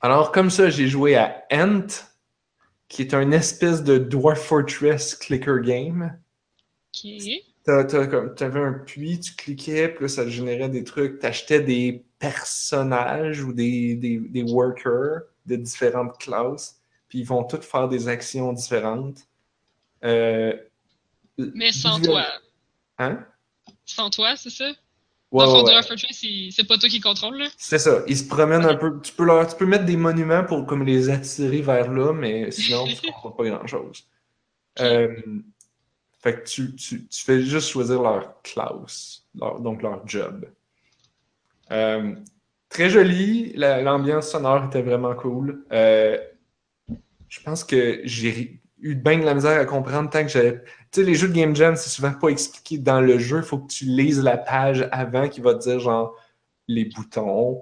Alors, 0.00 0.32
comme 0.32 0.50
ça, 0.50 0.70
j'ai 0.70 0.88
joué 0.88 1.16
à 1.16 1.44
Ant, 1.52 1.86
qui 2.88 3.02
est 3.02 3.14
un 3.14 3.30
espèce 3.32 3.82
de 3.84 3.98
Dwarf 3.98 4.40
Fortress 4.40 5.14
clicker 5.14 5.60
game. 5.60 6.18
Ok. 6.94 7.20
T'avais 7.64 8.60
un 8.60 8.72
puits, 8.72 9.20
tu 9.20 9.34
cliquais, 9.34 9.88
puis 9.88 10.04
là, 10.04 10.08
ça 10.08 10.28
générait 10.28 10.70
des 10.70 10.82
trucs. 10.82 11.18
T'achetais 11.18 11.60
des 11.60 12.04
personnages 12.18 13.42
ou 13.42 13.52
des, 13.52 13.94
des, 13.94 14.18
des, 14.18 14.42
workers 14.42 15.22
de 15.46 15.56
différentes 15.56 16.18
classes, 16.18 16.80
puis 17.08 17.20
ils 17.20 17.26
vont 17.26 17.44
tous 17.44 17.60
faire 17.60 17.88
des 17.88 18.08
actions 18.08 18.52
différentes. 18.52 19.18
Euh, 20.04 20.56
Mais 21.38 21.70
sans 21.70 22.00
toi. 22.00 22.26
Hein? 22.98 23.24
Sans 23.84 24.10
toi, 24.10 24.36
c'est 24.36 24.50
ça? 24.50 24.72
Ouais, 25.30 25.46
Dans 25.46 25.62
le 25.62 25.82
fond, 25.82 25.96
c'est 26.50 26.66
pas 26.66 26.76
toi 26.76 26.88
qui 26.88 27.00
contrôle, 27.00 27.38
là? 27.38 27.48
C'est 27.56 27.78
ça. 27.78 28.02
Ils 28.08 28.18
se 28.18 28.26
promènent 28.26 28.64
un 28.64 28.74
peu. 28.74 29.00
Tu 29.00 29.12
peux, 29.12 29.24
leur, 29.24 29.46
tu 29.46 29.56
peux 29.56 29.66
mettre 29.66 29.84
des 29.84 29.96
monuments 29.96 30.44
pour 30.44 30.66
comme 30.66 30.84
les 30.84 31.08
attirer 31.08 31.62
vers 31.62 31.92
là, 31.92 32.12
mais 32.12 32.50
sinon, 32.50 32.84
tu 32.86 32.96
comprends 33.06 33.30
pas 33.30 33.44
grand-chose. 33.44 34.08
Euh, 34.80 35.14
fait 36.20 36.42
que 36.42 36.48
tu, 36.48 36.74
tu, 36.74 37.06
tu, 37.06 37.24
fais 37.24 37.42
juste 37.42 37.68
choisir 37.68 38.02
leur 38.02 38.42
classe, 38.42 39.24
donc 39.34 39.82
leur 39.82 40.06
job. 40.06 40.46
Euh, 41.70 42.14
très 42.68 42.90
joli, 42.90 43.52
l'ambiance 43.54 44.30
sonore 44.30 44.64
était 44.64 44.82
vraiment 44.82 45.14
cool. 45.14 45.64
Euh, 45.72 46.18
je 47.28 47.40
pense 47.40 47.62
que 47.62 48.00
j'ai 48.04 48.59
eu 48.80 48.94
bien 48.94 49.18
de 49.18 49.24
la 49.24 49.34
misère 49.34 49.60
à 49.60 49.64
comprendre 49.64 50.10
tant 50.10 50.22
que 50.22 50.28
j'avais. 50.28 50.62
Tu 50.90 51.00
sais, 51.00 51.02
les 51.02 51.14
jeux 51.14 51.28
de 51.28 51.34
Game 51.34 51.54
Jam, 51.54 51.76
c'est 51.76 51.90
souvent 51.90 52.12
pas 52.12 52.28
expliqué 52.28 52.78
dans 52.78 53.00
le 53.00 53.18
jeu. 53.18 53.38
Il 53.38 53.44
faut 53.44 53.58
que 53.58 53.70
tu 53.70 53.84
lises 53.84 54.22
la 54.22 54.36
page 54.36 54.88
avant 54.92 55.28
qui 55.28 55.40
va 55.40 55.54
te 55.54 55.62
dire 55.62 55.80
genre 55.80 56.16
les 56.68 56.84
boutons, 56.84 57.60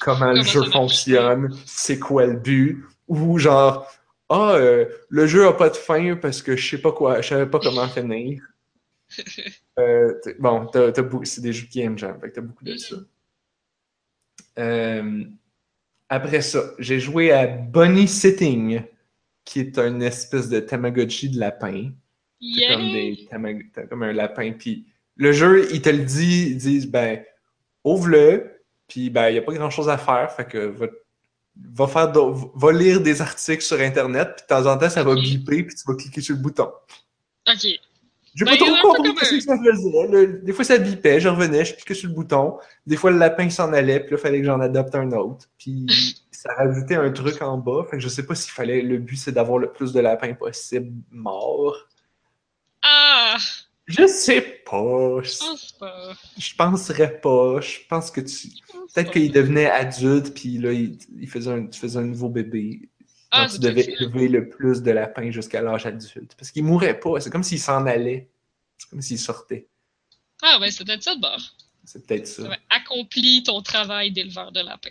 comment, 0.00 0.32
le 0.32 0.42
jeu 0.42 0.64
fonctionne, 0.64 1.56
c'est 1.64 1.98
quoi 1.98 2.26
le 2.26 2.36
but, 2.36 2.84
ou 3.08 3.38
genre 3.38 3.90
ah, 4.28 4.52
euh, 4.52 4.86
le 5.08 5.26
jeu 5.26 5.46
a 5.46 5.52
pas 5.52 5.70
de 5.70 5.76
fin 5.76 6.16
parce 6.16 6.42
que 6.42 6.56
je 6.56 6.68
sais 6.68 6.80
pas 6.80 6.92
quoi, 6.92 7.20
je 7.20 7.28
savais 7.28 7.46
pas 7.46 7.58
comment 7.60 7.88
finir. 7.88 8.42
Euh, 9.76 10.14
bon, 10.38 10.70
c'est 11.24 11.40
des 11.40 11.52
jeux 11.52 11.66
de 11.66 11.72
Game 11.72 11.98
Jam, 11.98 12.16
fait 12.20 12.30
que 12.30 12.34
t'as 12.36 12.40
beaucoup 12.42 12.64
de 12.64 12.76
ça. 12.76 12.94
Euh, 14.56 15.24
après 16.08 16.42
ça, 16.42 16.60
j'ai 16.78 17.00
joué 17.00 17.32
à 17.32 17.48
Bunny 17.48 18.06
Sitting, 18.06 18.84
qui 19.44 19.60
est 19.60 19.78
une 19.78 20.02
espèce 20.02 20.48
de 20.48 20.60
Tamagotchi 20.60 21.30
de 21.30 21.38
lapin. 21.38 21.90
comme, 23.30 23.62
comme 23.88 24.02
un 24.02 24.12
lapin. 24.12 24.52
Puis 24.52 24.86
le 25.16 25.32
jeu, 25.32 25.68
il 25.72 25.82
te 25.82 25.90
le 25.90 26.04
dit, 26.04 26.48
ils 26.50 26.56
disent, 26.56 26.86
ben, 26.86 27.22
ouvre-le, 27.84 28.62
puis 28.88 29.10
ben, 29.10 29.28
il 29.28 29.32
n'y 29.32 29.38
a 29.38 29.42
pas 29.42 29.52
grand-chose 29.52 29.88
à 29.88 29.98
faire, 29.98 30.30
fait 30.32 30.46
que 30.46 30.74
va, 31.72 31.86
faire 31.86 32.12
va 32.12 32.72
lire 32.72 33.00
des 33.00 33.20
articles 33.20 33.62
sur 33.62 33.80
Internet, 33.80 34.34
puis 34.36 34.42
de 34.42 34.48
temps 34.48 34.70
en 34.70 34.78
temps, 34.78 34.90
ça 34.90 35.02
va 35.02 35.14
biper, 35.14 35.62
puis 35.64 35.74
tu 35.74 35.82
vas 35.86 35.94
cliquer 35.94 36.20
sur 36.20 36.34
le 36.34 36.42
bouton. 36.42 36.70
OK. 37.48 37.66
J'ai 38.34 38.44
pas 38.44 38.56
ben, 38.56 38.80
trop 38.80 38.94
compris 38.94 39.26
ce 39.26 39.34
que 39.36 39.40
ça 39.42 39.56
faisait. 39.56 40.26
des 40.42 40.52
fois, 40.52 40.64
ça 40.64 40.76
bipait, 40.76 41.20
je 41.20 41.28
revenais, 41.28 41.64
je 41.64 41.74
cliquais 41.74 41.94
sur 41.94 42.08
le 42.08 42.14
bouton. 42.16 42.58
Des 42.84 42.96
fois, 42.96 43.12
le 43.12 43.18
lapin 43.18 43.48
s'en 43.48 43.72
allait, 43.72 44.00
puis 44.00 44.10
là, 44.10 44.16
il 44.18 44.22
fallait 44.22 44.40
que 44.40 44.46
j'en 44.46 44.58
adopte 44.58 44.94
un 44.96 45.12
autre. 45.12 45.48
Puis 45.56 45.86
ça 46.44 46.52
rajoutait 46.54 46.96
un 46.96 47.10
truc 47.10 47.40
en 47.40 47.56
bas. 47.56 47.86
Fait 47.90 47.96
que 47.96 48.02
je 48.02 48.08
sais 48.08 48.26
pas 48.26 48.34
s'il 48.34 48.52
fallait. 48.52 48.82
Le 48.82 48.98
but, 48.98 49.16
c'est 49.16 49.32
d'avoir 49.32 49.58
le 49.58 49.72
plus 49.72 49.92
de 49.92 50.00
lapins 50.00 50.34
possible 50.34 50.92
morts. 51.10 51.88
Ah! 52.82 53.38
Je 53.86 54.06
sais 54.06 54.62
pas. 54.64 55.22
Je 55.22 55.38
pense 55.38 55.72
pas. 55.72 56.12
Je 56.38 56.54
penserais 56.54 57.20
pas. 57.20 57.60
Je 57.60 57.78
pense 57.88 58.10
que 58.10 58.20
tu. 58.20 58.48
Peut-être 58.94 59.10
qu'il 59.10 59.32
devenait 59.32 59.70
adulte, 59.70 60.34
puis 60.34 60.58
là, 60.58 60.72
il, 60.72 61.28
faisait 61.28 61.50
un, 61.50 61.66
tu 61.66 61.80
faisais 61.80 61.98
un 61.98 62.04
nouveau 62.04 62.28
bébé. 62.28 62.90
Ah, 63.30 63.48
tu 63.50 63.58
devais 63.58 63.82
élever 63.98 64.28
le 64.28 64.48
plus 64.48 64.82
de 64.82 64.90
lapins 64.90 65.30
jusqu'à 65.30 65.62
l'âge 65.62 65.86
adulte. 65.86 66.34
Parce 66.36 66.50
qu'il 66.50 66.64
mourrait 66.64 67.00
pas. 67.00 67.20
C'est 67.20 67.30
comme 67.30 67.42
s'il 67.42 67.58
s'en 67.58 67.86
allait. 67.86 68.30
C'est 68.76 68.90
comme 68.90 69.00
s'il 69.00 69.18
sortait. 69.18 69.66
Ah, 70.42 70.58
ouais, 70.60 70.70
c'est 70.70 70.84
peut-être 70.84 71.02
ça 71.02 71.14
de 71.16 71.20
bord. 71.20 71.40
C'est 71.84 72.06
peut-être 72.06 72.26
ça. 72.26 72.50
Accomplis 72.68 73.42
ton 73.44 73.62
travail 73.62 74.12
d'éleveur 74.12 74.52
de 74.52 74.60
lapins. 74.60 74.90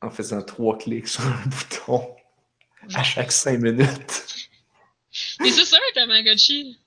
En 0.00 0.10
faisant 0.10 0.42
trois 0.42 0.78
clics 0.78 1.08
sur 1.08 1.26
un 1.26 1.42
bouton 1.46 2.14
à 2.94 3.02
chaque 3.02 3.32
cinq 3.32 3.60
minutes. 3.60 4.24
Mais 5.40 5.50
c'est 5.50 5.64
ça, 5.64 5.76
un 5.76 5.94
Tamagotchi. 5.94 6.78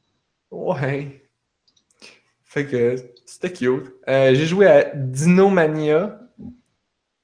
Ouais. 0.50 1.22
Fait 2.44 2.66
que 2.66 2.96
c'était 3.26 3.52
cute. 3.52 3.94
Euh, 4.08 4.36
j'ai 4.36 4.46
joué 4.46 4.68
à 4.68 4.92
Dinomania. 4.96 6.20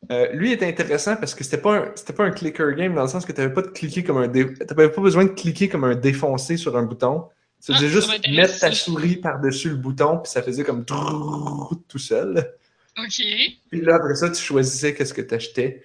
Euh, 0.09 0.31
lui 0.31 0.53
est 0.53 0.63
intéressant 0.63 1.17
parce 1.17 1.35
que 1.35 1.43
c'était 1.43 1.57
pas 1.57 1.77
un, 1.77 1.91
c'était 1.95 2.13
pas 2.13 2.23
un 2.23 2.31
clicker 2.31 2.73
game 2.75 2.93
dans 2.93 3.01
le 3.01 3.09
sens 3.09 3.25
que 3.25 3.33
tu 3.33 3.53
pas 3.53 3.61
de 3.61 3.67
cliquer 3.67 4.05
comme 4.05 4.17
un 4.17 4.29
t'avais 4.29 4.89
pas 4.89 5.01
besoin 5.01 5.25
de 5.25 5.31
cliquer 5.31 5.67
comme 5.67 5.83
un 5.83 5.95
défoncé 5.95 6.55
sur 6.55 6.77
un 6.77 6.83
bouton. 6.83 7.25
Tu 7.61 7.73
ah, 7.73 7.77
juste 7.77 8.09
mettre 8.29 8.59
ta 8.59 8.71
souris 8.71 9.17
par-dessus 9.17 9.69
le 9.69 9.75
bouton 9.75 10.19
puis 10.19 10.31
ça 10.31 10.41
faisait 10.41 10.63
comme 10.63 10.85
tout 10.85 11.99
seul. 11.99 12.53
OK. 12.97 13.23
Puis 13.69 13.81
là 13.81 13.95
après 13.95 14.15
ça 14.15 14.29
tu 14.29 14.41
choisissais 14.41 14.93
qu'est-ce 14.93 15.13
que 15.13 15.21
tu 15.21 15.35
achetais. 15.35 15.83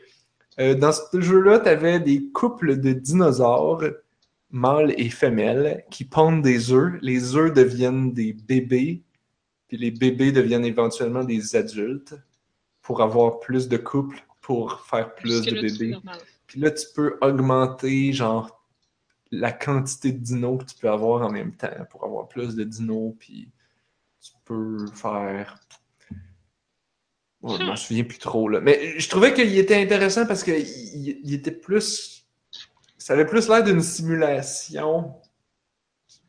Euh, 0.58 0.74
dans 0.74 0.92
ce 0.92 1.18
jeu-là, 1.18 1.60
tu 1.60 1.68
avais 1.68 1.98
des 1.98 2.24
couples 2.30 2.78
de 2.78 2.92
dinosaures 2.92 3.84
mâles 4.50 4.94
et 4.98 5.08
femelles 5.08 5.82
qui 5.90 6.04
pondent 6.04 6.42
des 6.42 6.72
œufs. 6.72 6.98
Les 7.00 7.36
œufs 7.36 7.54
deviennent 7.54 8.12
des 8.12 8.34
bébés 8.34 9.02
puis 9.72 9.78
les 9.78 9.90
bébés 9.90 10.32
deviennent 10.32 10.66
éventuellement 10.66 11.24
des 11.24 11.56
adultes 11.56 12.14
pour 12.82 13.00
avoir 13.00 13.40
plus 13.40 13.68
de 13.68 13.78
couples, 13.78 14.22
pour 14.42 14.82
faire 14.82 15.14
plus 15.14 15.40
de 15.46 15.62
bébés. 15.62 15.96
Puis 16.46 16.60
là, 16.60 16.70
tu 16.70 16.84
peux 16.94 17.16
augmenter, 17.22 18.12
genre, 18.12 18.62
la 19.30 19.50
quantité 19.50 20.12
de 20.12 20.18
dinos 20.18 20.58
que 20.58 20.70
tu 20.70 20.76
peux 20.78 20.90
avoir 20.90 21.22
en 21.22 21.30
même 21.30 21.56
temps 21.56 21.70
pour 21.88 22.04
avoir 22.04 22.28
plus 22.28 22.54
de 22.54 22.64
dinos, 22.64 23.14
puis 23.18 23.50
tu 24.20 24.32
peux 24.44 24.86
faire... 24.88 25.58
je 27.44 27.62
m'en 27.64 27.76
souviens 27.76 28.04
plus 28.04 28.18
trop, 28.18 28.48
là. 28.48 28.60
Mais 28.60 28.98
je 28.98 29.08
trouvais 29.08 29.34
qu'il 29.34 29.56
était 29.58 29.80
intéressant 29.80 30.26
parce 30.26 30.42
qu'il 30.44 30.66
il 31.24 31.34
était 31.34 31.50
plus... 31.50 32.26
Ça 32.98 33.14
avait 33.14 33.26
plus 33.26 33.48
l'air 33.48 33.64
d'une 33.64 33.82
simulation 33.82 35.14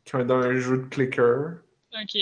qu'un 0.04 0.24
d'un 0.24 0.58
jeu 0.58 0.78
de 0.78 0.84
clicker. 0.86 1.58
OK. 1.92 2.18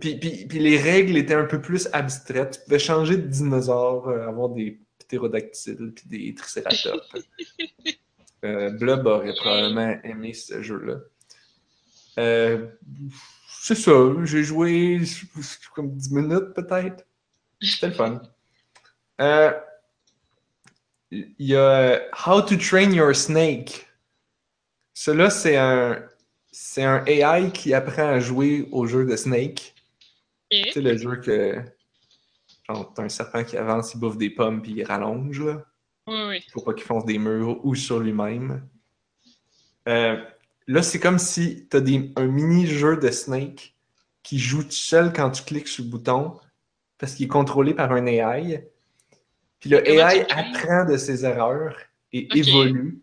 Puis, 0.00 0.16
puis, 0.16 0.58
les 0.58 0.78
règles 0.78 1.16
étaient 1.16 1.34
un 1.34 1.44
peu 1.44 1.60
plus 1.60 1.88
abstraites. 1.92 2.58
Tu 2.58 2.64
pouvais 2.64 2.78
changer 2.78 3.16
de 3.16 3.26
dinosaure, 3.26 4.08
euh, 4.08 4.26
avoir 4.26 4.48
des 4.48 4.80
ptérodactyles 4.98 5.92
puis 5.94 6.04
des 6.06 6.34
tricératops. 6.34 7.14
euh, 8.44 8.70
Blob 8.70 9.06
aurait 9.06 9.34
probablement 9.34 9.96
aimé 10.02 10.32
ce 10.32 10.62
jeu-là. 10.62 10.96
Euh, 12.18 12.66
c'est 13.48 13.76
ça, 13.76 13.92
j'ai 14.24 14.42
joué 14.42 15.00
comme 15.74 15.94
10 15.94 16.12
minutes 16.12 16.54
peut-être. 16.54 17.06
C'était 17.60 17.88
le 17.88 17.92
fun. 17.94 18.22
Euh, 19.20 19.52
il 21.10 21.34
y 21.38 21.56
a 21.56 22.00
How 22.26 22.42
to 22.42 22.56
Train 22.56 22.92
Your 22.92 23.14
Snake. 23.14 23.86
Cela, 24.94 25.30
c'est 25.30 25.56
un, 25.56 26.02
c'est 26.52 26.84
un 26.84 27.04
AI 27.06 27.50
qui 27.52 27.74
apprend 27.74 28.08
à 28.08 28.20
jouer 28.20 28.68
au 28.70 28.86
jeu 28.86 29.04
de 29.04 29.16
Snake. 29.16 29.74
Tu 30.50 30.70
sais, 30.72 30.80
le 30.80 30.96
jeu 30.96 31.16
que. 31.16 31.62
Genre, 32.68 32.92
t'as 32.94 33.04
un 33.04 33.08
serpent 33.08 33.44
qui 33.44 33.56
avance, 33.56 33.94
il 33.94 34.00
bouffe 34.00 34.16
des 34.16 34.30
pommes 34.30 34.62
puis 34.62 34.72
il 34.72 34.84
rallonge, 34.84 35.40
là. 35.40 35.64
Oui, 36.06 36.22
oui. 36.28 36.46
Faut 36.52 36.62
pas 36.62 36.74
qu'il 36.74 36.84
fonce 36.84 37.04
des 37.04 37.18
murs 37.18 37.64
ou 37.64 37.74
sur 37.74 38.00
lui-même. 38.00 38.66
Euh, 39.88 40.22
là, 40.66 40.82
c'est 40.82 41.00
comme 41.00 41.18
si 41.18 41.66
t'as 41.68 41.80
des, 41.80 42.12
un 42.16 42.26
mini-jeu 42.26 42.96
de 42.96 43.10
Snake 43.10 43.74
qui 44.22 44.38
joue 44.38 44.62
tout 44.62 44.70
seul 44.70 45.12
quand 45.12 45.30
tu 45.30 45.42
cliques 45.42 45.68
sur 45.68 45.84
le 45.84 45.90
bouton 45.90 46.38
parce 47.00 47.14
qu'il 47.14 47.26
est 47.26 47.28
contrôlé 47.28 47.74
par 47.74 47.90
un 47.92 48.06
AI. 48.06 48.68
Puis 49.58 49.70
le 49.70 49.86
AI 49.88 50.26
apprend 50.30 50.84
de 50.84 50.96
ses 50.96 51.24
erreurs 51.24 51.76
et 52.12 52.28
évolue. 52.36 53.02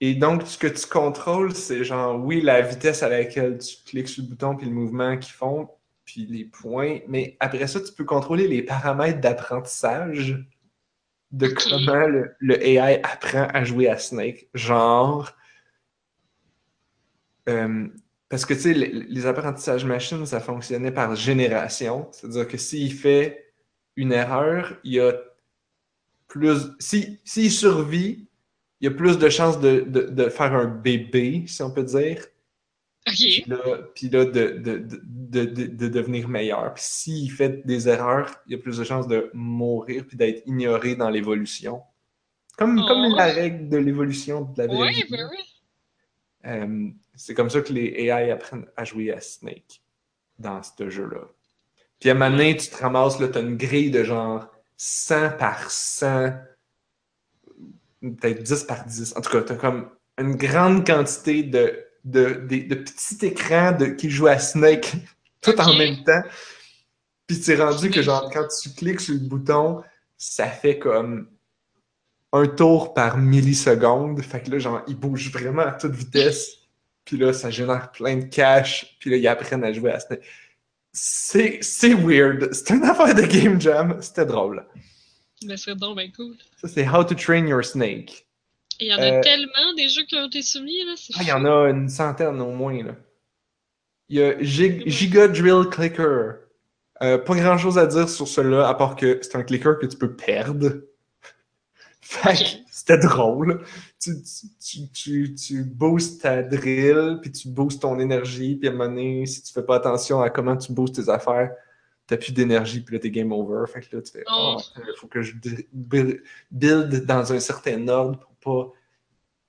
Et 0.00 0.14
donc, 0.14 0.42
ce 0.42 0.58
que 0.58 0.66
tu 0.66 0.86
contrôles, 0.86 1.54
c'est 1.54 1.84
genre, 1.84 2.22
oui, 2.22 2.40
la 2.40 2.60
vitesse 2.60 3.04
à 3.04 3.08
laquelle 3.08 3.58
tu 3.58 3.76
cliques 3.86 4.08
sur 4.08 4.24
le 4.24 4.30
bouton, 4.30 4.56
puis 4.56 4.66
le 4.66 4.72
mouvement 4.72 5.16
qu'ils 5.16 5.32
font, 5.32 5.68
puis 6.04 6.26
les 6.26 6.44
points. 6.44 6.98
Mais 7.06 7.36
après 7.38 7.68
ça, 7.68 7.80
tu 7.80 7.92
peux 7.92 8.04
contrôler 8.04 8.48
les 8.48 8.62
paramètres 8.62 9.20
d'apprentissage 9.20 10.44
de 11.30 11.46
comment 11.46 12.06
le, 12.40 12.66
AI 12.66 13.00
apprend 13.04 13.46
à 13.54 13.62
jouer 13.62 13.88
à 13.88 13.96
Snake. 13.96 14.48
Genre, 14.54 15.30
euh, 17.48 17.86
parce 18.32 18.46
que 18.46 18.54
tu 18.54 18.60
sais, 18.60 18.72
les, 18.72 19.26
apprentissages 19.26 19.84
machines, 19.84 20.24
ça 20.24 20.40
fonctionnait 20.40 20.90
par 20.90 21.14
génération. 21.14 22.08
C'est-à-dire 22.12 22.48
que 22.48 22.56
s'il 22.56 22.90
fait 22.94 23.52
une 23.94 24.10
erreur, 24.10 24.78
il 24.84 24.94
y 24.94 25.00
a 25.00 25.12
plus. 26.28 26.56
S'il 26.78 27.18
si, 27.24 27.50
survit, 27.50 28.26
il 28.80 28.84
y 28.86 28.88
a 28.88 28.90
plus 28.90 29.18
de 29.18 29.28
chances 29.28 29.60
de, 29.60 29.80
de, 29.86 30.28
faire 30.30 30.54
un 30.54 30.64
bébé, 30.64 31.44
si 31.46 31.62
on 31.62 31.70
peut 31.70 31.82
dire. 31.84 32.24
Puis 33.04 33.44
là, 34.08 34.24
de, 34.24 34.56
de, 34.64 35.88
devenir 35.88 36.26
meilleur. 36.26 36.72
Puis 36.72 36.84
s'il 36.86 37.30
fait 37.30 37.66
des 37.66 37.86
erreurs, 37.86 38.30
il 38.46 38.52
y 38.52 38.54
a 38.54 38.58
plus 38.58 38.78
de 38.78 38.84
chances 38.84 39.08
de 39.08 39.30
mourir 39.34 40.06
puis 40.08 40.16
d'être 40.16 40.42
ignoré 40.46 40.96
dans 40.96 41.10
l'évolution. 41.10 41.82
Comme, 42.56 42.78
oh. 42.78 42.88
comme 42.88 43.14
la 43.14 43.26
règle 43.26 43.68
de 43.68 43.76
l'évolution 43.76 44.40
de 44.40 44.62
la 44.62 44.68
vraie 44.68 44.78
oui, 44.78 45.04
Ben 45.10 45.28
oui. 45.30 45.52
Euh, 46.46 46.88
c'est 47.14 47.34
comme 47.34 47.50
ça 47.50 47.60
que 47.60 47.72
les 47.72 48.04
AI 48.04 48.30
apprennent 48.30 48.66
à 48.76 48.84
jouer 48.84 49.12
à 49.12 49.20
Snake 49.20 49.82
dans 50.38 50.60
ce 50.62 50.90
jeu-là. 50.90 51.28
Puis 52.00 52.10
à 52.10 52.12
un 52.12 52.16
moment 52.16 52.30
donné, 52.30 52.56
tu 52.56 52.68
te 52.68 52.76
ramasses, 52.76 53.20
là, 53.20 53.28
tu 53.28 53.38
as 53.38 53.42
une 53.42 53.56
grille 53.56 53.90
de 53.90 54.02
genre 54.02 54.48
100 54.76 55.36
par 55.38 55.70
100 55.70 56.32
peut-être 58.02 58.42
10 58.42 58.64
par 58.64 58.84
10. 58.84 59.14
En 59.16 59.20
tout 59.20 59.30
cas, 59.30 59.42
tu 59.42 59.52
as 59.52 59.56
comme 59.56 59.88
une 60.18 60.36
grande 60.36 60.86
quantité 60.86 61.42
de, 61.42 61.84
de, 62.04 62.46
de, 62.48 62.74
petits 62.74 63.26
écrans 63.26 63.72
de, 63.72 63.86
qui 63.86 64.10
jouent 64.10 64.26
à 64.26 64.38
Snake 64.38 64.92
tout 65.40 65.58
en 65.60 65.74
même 65.74 66.02
temps. 66.04 66.22
Puis 67.26 67.36
c'est 67.36 67.56
rendu 67.56 67.90
que 67.90 68.02
genre 68.02 68.30
quand 68.32 68.46
tu 68.60 68.70
cliques 68.70 69.00
sur 69.00 69.14
le 69.14 69.20
bouton, 69.20 69.82
ça 70.18 70.46
fait 70.46 70.78
comme 70.78 71.28
un 72.32 72.46
tour 72.46 72.94
par 72.94 73.18
milliseconde. 73.18 74.20
Fait 74.22 74.42
que 74.42 74.50
là, 74.50 74.58
genre, 74.58 74.82
il 74.88 74.96
bouge 74.96 75.30
vraiment 75.32 75.62
à 75.62 75.72
toute 75.72 75.92
vitesse. 75.92 76.56
Puis 77.04 77.16
là, 77.18 77.32
ça 77.32 77.50
génère 77.50 77.90
plein 77.92 78.16
de 78.16 78.24
cash. 78.24 78.96
Puis 79.00 79.10
là, 79.10 79.16
ils 79.16 79.26
apprennent 79.28 79.64
à 79.64 79.72
jouer 79.72 79.90
à 79.92 80.00
Snake. 80.00 80.22
C'est 80.92 81.58
c'est 81.62 81.94
weird. 81.94 82.52
C'est 82.52 82.74
une 82.74 82.84
affaire 82.84 83.14
de 83.14 83.22
Game 83.22 83.60
Jam. 83.60 83.96
C'était 84.00 84.26
drôle. 84.26 84.64
Mais 85.44 85.56
c'est 85.56 85.74
donc 85.74 85.98
cool. 86.16 86.36
Ça, 86.60 86.68
c'est 86.68 86.88
How 86.88 87.02
to 87.04 87.14
Train 87.14 87.46
Your 87.46 87.64
Snake. 87.64 88.26
Il 88.80 88.88
y 88.88 88.94
en 88.94 88.98
a 88.98 89.02
Euh, 89.18 89.20
tellement 89.22 89.74
des 89.76 89.88
jeux 89.88 90.04
qui 90.04 90.16
ont 90.16 90.26
été 90.26 90.42
soumis, 90.42 90.84
là. 90.84 90.92
c'est 90.96 91.12
Ah, 91.16 91.22
il 91.22 91.28
y 91.28 91.32
en 91.32 91.44
a 91.44 91.68
une 91.70 91.88
centaine 91.88 92.40
au 92.40 92.50
moins. 92.52 92.82
Là. 92.84 92.94
Il 94.08 94.18
y 94.18 94.22
a 94.22 94.38
Gig- 94.40 94.88
Giga 94.88 95.28
Drill 95.28 95.66
Clicker. 95.70 96.34
Euh, 97.02 97.18
pas 97.18 97.34
grand 97.34 97.58
chose 97.58 97.78
à 97.78 97.86
dire 97.86 98.08
sur 98.08 98.28
celui-là, 98.28 98.68
à 98.68 98.74
part 98.74 98.94
que 98.96 99.18
c'est 99.22 99.36
un 99.36 99.42
clicker 99.42 99.78
que 99.80 99.86
tu 99.86 99.96
peux 99.96 100.14
perdre. 100.14 100.72
Fait 102.12 102.34
que 102.34 102.50
c'était 102.70 102.98
drôle. 102.98 103.64
Tu, 104.00 104.10
tu, 104.60 104.88
tu, 104.92 105.34
tu, 105.34 105.64
boostes 105.64 106.22
ta 106.22 106.42
drill, 106.42 107.18
puis 107.22 107.32
tu 107.32 107.48
boostes 107.48 107.82
ton 107.82 107.98
énergie, 107.98 108.56
puis 108.56 108.68
à 108.68 108.72
un 108.72 108.74
moment 108.74 108.88
donné, 108.90 109.24
si 109.26 109.42
tu 109.42 109.52
fais 109.52 109.62
pas 109.62 109.76
attention 109.76 110.20
à 110.20 110.28
comment 110.30 110.56
tu 110.56 110.72
boostes 110.72 110.96
tes 110.96 111.08
affaires, 111.08 111.52
t'as 112.06 112.16
plus 112.16 112.32
d'énergie, 112.32 112.80
puis 112.80 112.94
là, 112.96 113.00
t'es 113.00 113.10
game 113.10 113.32
over. 113.32 113.64
Fait 113.72 113.80
que 113.80 113.96
là, 113.96 114.02
tu 114.02 114.12
fais, 114.12 114.24
Oh. 114.30 114.58
il 114.76 114.94
faut 114.98 115.06
que 115.06 115.22
je 115.22 115.34
build 115.72 117.06
dans 117.06 117.32
un 117.32 117.40
certain 117.40 117.86
ordre 117.88 118.18
pour 118.18 118.34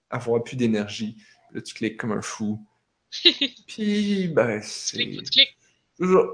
pas 0.09 0.18
avoir 0.18 0.43
plus 0.43 0.55
d'énergie. 0.55 1.18
Là, 1.51 1.61
tu 1.61 1.74
cliques 1.74 1.97
comme 1.97 2.11
un 2.11 2.22
fou. 2.22 2.59
Puis, 3.68 4.28
ben, 4.30 4.59
c'est 4.64 4.97
cliques. 4.97 5.57
toujours 5.99 6.28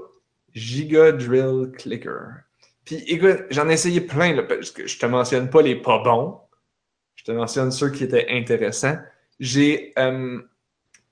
Giga 0.54 1.12
Drill 1.12 1.70
Clicker. 1.72 2.44
Puis, 2.90 3.04
écoute, 3.06 3.44
j'en 3.50 3.68
ai 3.68 3.74
essayé 3.74 4.00
plein, 4.00 4.34
là, 4.34 4.42
parce 4.42 4.72
que 4.72 4.84
je 4.84 4.98
te 4.98 5.06
mentionne 5.06 5.48
pas 5.48 5.62
les 5.62 5.76
pas 5.76 6.02
bons. 6.02 6.40
Je 7.14 7.22
te 7.22 7.30
mentionne 7.30 7.70
ceux 7.70 7.88
qui 7.92 8.02
étaient 8.02 8.26
intéressants. 8.30 8.96
J'ai, 9.38 9.92
euh, 9.96 10.40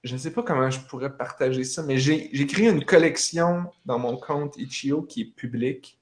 je 0.03 0.12
ne 0.12 0.18
sais 0.18 0.33
pas 0.33 0.43
comment 0.43 0.68
je 0.72 0.81
pourrais 0.81 1.16
partager 1.16 1.62
ça, 1.62 1.85
mais 1.85 1.97
j'ai 1.97 2.47
créé 2.49 2.68
une 2.68 2.85
collection 2.85 3.66
dans 3.87 4.01
mon 4.01 4.16
compte 4.16 4.57
Itch.io 4.57 5.03
qui 5.03 5.20
est 5.20 5.33
public. 5.37 6.01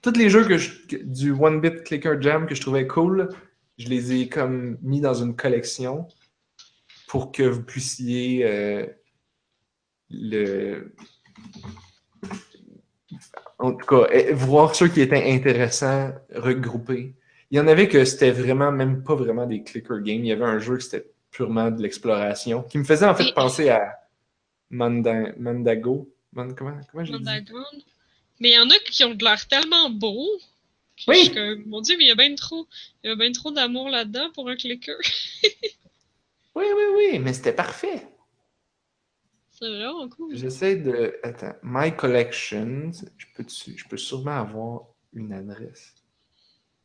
Tous 0.00 0.12
les 0.16 0.30
jeux 0.30 0.46
que 0.46 0.56
je- 0.58 0.86
que- 0.86 0.96
du 1.02 1.32
One 1.32 1.60
Bit 1.60 1.82
Clicker 1.82 2.22
Jam 2.22 2.46
que 2.46 2.54
je 2.54 2.60
trouvais 2.60 2.86
cool, 2.86 3.30
je 3.78 3.88
les 3.88 4.12
ai 4.12 4.28
comme 4.28 4.78
mis 4.80 5.00
dans 5.00 5.14
une 5.14 5.34
collection 5.34 6.06
pour 7.08 7.32
que 7.32 7.42
vous 7.42 7.64
puissiez 7.64 8.46
euh, 8.46 8.86
le 10.08 10.94
en 13.58 13.72
tout 13.74 13.86
cas 13.86 14.06
eh, 14.12 14.32
voir 14.32 14.74
ceux 14.74 14.88
qui 14.88 15.00
étaient 15.00 15.32
intéressants 15.32 16.12
regroupés. 16.34 17.14
Il 17.50 17.58
y 17.58 17.60
en 17.60 17.66
avait 17.68 17.88
que 17.88 18.04
c'était 18.04 18.30
vraiment 18.30 18.72
même 18.72 19.02
pas 19.04 19.14
vraiment 19.14 19.46
des 19.46 19.62
clicker 19.62 19.98
games. 20.00 20.20
Il 20.24 20.26
y 20.26 20.32
avait 20.32 20.44
un 20.44 20.58
jeu 20.58 20.76
que 20.76 20.82
c'était 20.82 21.06
purement 21.30 21.70
de 21.70 21.82
l'exploration 21.82 22.62
qui 22.62 22.78
me 22.78 22.84
faisait 22.84 23.06
en 23.06 23.14
fait 23.14 23.28
Et- 23.28 23.34
penser 23.34 23.68
à 23.70 23.98
Manda- 24.70 25.32
Mandago. 25.38 26.08
Man- 26.32 26.54
comment 26.54 26.74
comment 26.90 27.04
dit? 27.04 27.12
Underground. 27.14 27.82
Mais 28.40 28.50
il 28.50 28.54
y 28.54 28.58
en 28.58 28.70
a 28.70 28.78
qui 28.90 29.04
ont 29.04 29.14
de 29.14 29.22
l'air 29.22 29.46
tellement 29.46 29.90
beaux. 29.90 30.26
que 30.96 31.04
Oui. 31.08 31.24
je 31.26 31.32
comme, 31.34 31.64
mon 31.66 31.80
dieu, 31.80 31.94
mais 31.98 32.04
il 32.04 32.08
y 32.08 32.10
a 32.10 32.14
bien 32.14 32.34
trop, 32.34 32.66
il 33.04 33.10
y 33.10 33.12
a 33.12 33.16
bien 33.16 33.32
trop 33.32 33.50
d'amour 33.50 33.88
là-dedans 33.90 34.30
pour 34.34 34.48
un 34.48 34.56
clicker. 34.56 34.96
Oui 36.54 36.64
oui 36.76 36.82
oui, 36.96 37.18
mais 37.18 37.32
c'était 37.32 37.52
parfait. 37.54 38.06
C'est 39.62 39.68
vraiment 39.68 40.08
cool. 40.08 40.34
J'essaie 40.34 40.74
de. 40.74 41.20
Attends. 41.22 41.54
My 41.62 41.94
Collections. 41.94 42.90
Je 43.16 43.26
peux, 43.36 43.44
je 43.48 43.88
peux 43.88 43.96
sûrement 43.96 44.40
avoir 44.40 44.86
une 45.12 45.32
adresse. 45.32 45.94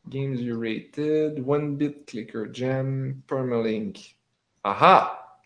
Games 0.08 0.36
You 0.36 0.60
Rated, 0.60 1.44
One 1.44 1.76
Bit 1.76 2.06
Clicker 2.06 2.46
Jam, 2.54 3.20
Permalink. 3.28 4.16
Aha! 4.64 5.40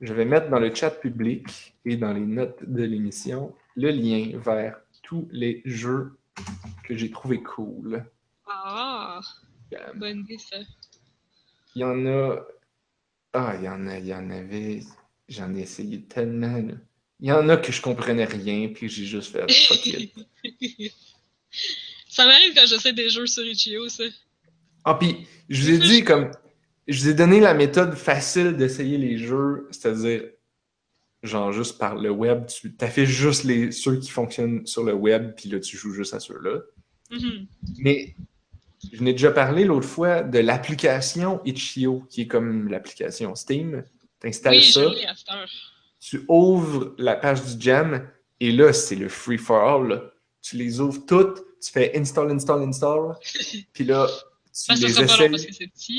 Je 0.00 0.14
vais 0.14 0.24
mettre 0.24 0.48
dans 0.48 0.58
le 0.58 0.74
chat 0.74 0.92
public 0.92 1.76
et 1.84 1.98
dans 1.98 2.14
les 2.14 2.24
notes 2.24 2.64
de 2.64 2.84
l'émission 2.84 3.54
le 3.76 3.90
lien 3.90 4.38
vers 4.38 4.80
tous 5.02 5.28
les 5.30 5.60
jeux 5.66 6.16
que 6.84 6.96
j'ai 6.96 7.10
trouvé 7.10 7.42
cool. 7.42 8.02
Ah, 8.46 9.20
bonne 9.94 10.20
idée 10.20 10.38
ça. 10.38 10.56
Il 11.74 11.82
y 11.82 11.84
en 11.84 12.06
a. 12.06 12.38
Ah, 13.34 13.56
il 13.58 13.64
y 13.64 13.68
en 13.68 13.86
a, 13.86 13.98
il 13.98 14.06
y 14.06 14.14
en 14.14 14.30
avait. 14.30 14.80
J'en 15.28 15.54
ai 15.54 15.60
essayé 15.60 16.02
tellement. 16.02 16.56
là. 16.56 16.74
Il 17.20 17.28
y 17.28 17.32
en 17.32 17.48
a 17.48 17.56
que 17.56 17.72
je 17.72 17.82
comprenais 17.82 18.24
rien, 18.24 18.68
puis 18.68 18.88
j'ai 18.88 19.04
juste 19.04 19.32
fait 19.32 19.50
fuck 19.68 19.86
it. 19.86 20.14
ça 22.08 22.24
m'arrive 22.24 22.54
quand 22.54 22.66
j'essaie 22.66 22.92
des 22.92 23.10
jeux 23.10 23.26
sur 23.26 23.44
Itch.io, 23.44 23.88
ça. 23.88 24.04
Ah, 24.84 24.94
puis 24.94 25.26
je 25.48 25.62
vous 25.62 25.70
ai 25.70 25.78
dit 25.78 26.04
comme. 26.04 26.30
Je 26.86 27.02
vous 27.02 27.08
ai 27.10 27.14
donné 27.14 27.38
la 27.40 27.52
méthode 27.52 27.94
facile 27.94 28.56
d'essayer 28.56 28.96
les 28.96 29.18
jeux, 29.18 29.68
c'est-à-dire, 29.70 30.22
genre, 31.22 31.52
juste 31.52 31.76
par 31.76 31.96
le 31.96 32.08
web. 32.08 32.46
Tu 32.46 32.72
fait 32.78 33.04
juste 33.04 33.44
les, 33.44 33.72
ceux 33.72 33.98
qui 33.98 34.10
fonctionnent 34.10 34.66
sur 34.66 34.84
le 34.84 34.94
web, 34.94 35.34
puis 35.36 35.50
là, 35.50 35.60
tu 35.60 35.76
joues 35.76 35.92
juste 35.92 36.14
à 36.14 36.20
ceux-là. 36.20 36.60
Mhm. 37.10 37.46
Mais 37.78 38.14
je 38.90 39.02
n'ai 39.02 39.12
déjà 39.12 39.30
parlé 39.32 39.64
l'autre 39.64 39.86
fois 39.86 40.22
de 40.22 40.38
l'application 40.38 41.42
Itch.io, 41.44 42.06
qui 42.08 42.22
est 42.22 42.26
comme 42.26 42.68
l'application 42.68 43.34
Steam. 43.34 43.84
Tu 44.20 44.28
installes 44.28 44.56
Oui, 44.58 44.64
ça. 44.64 44.82
je 44.82 44.88
l'ai 44.98 45.06
à 45.06 45.14
cette 45.14 45.30
heure. 45.30 45.48
tu 46.00 46.22
ouvres 46.28 46.94
la 46.98 47.14
page 47.16 47.42
du 47.44 47.60
jam 47.62 48.08
et 48.40 48.52
là, 48.52 48.72
c'est 48.72 48.96
le 48.96 49.08
free 49.08 49.38
for 49.38 49.56
all. 49.62 49.88
là. 49.88 50.02
Tu 50.42 50.56
les 50.56 50.80
ouvres 50.80 51.04
toutes, 51.06 51.44
tu 51.60 51.70
fais 51.72 51.96
install, 51.96 52.30
install, 52.30 52.62
install, 52.62 53.14
puis 53.72 53.84
là, 53.84 54.06
tu 54.52 54.72
les 54.74 55.00
essayes, 55.02 55.30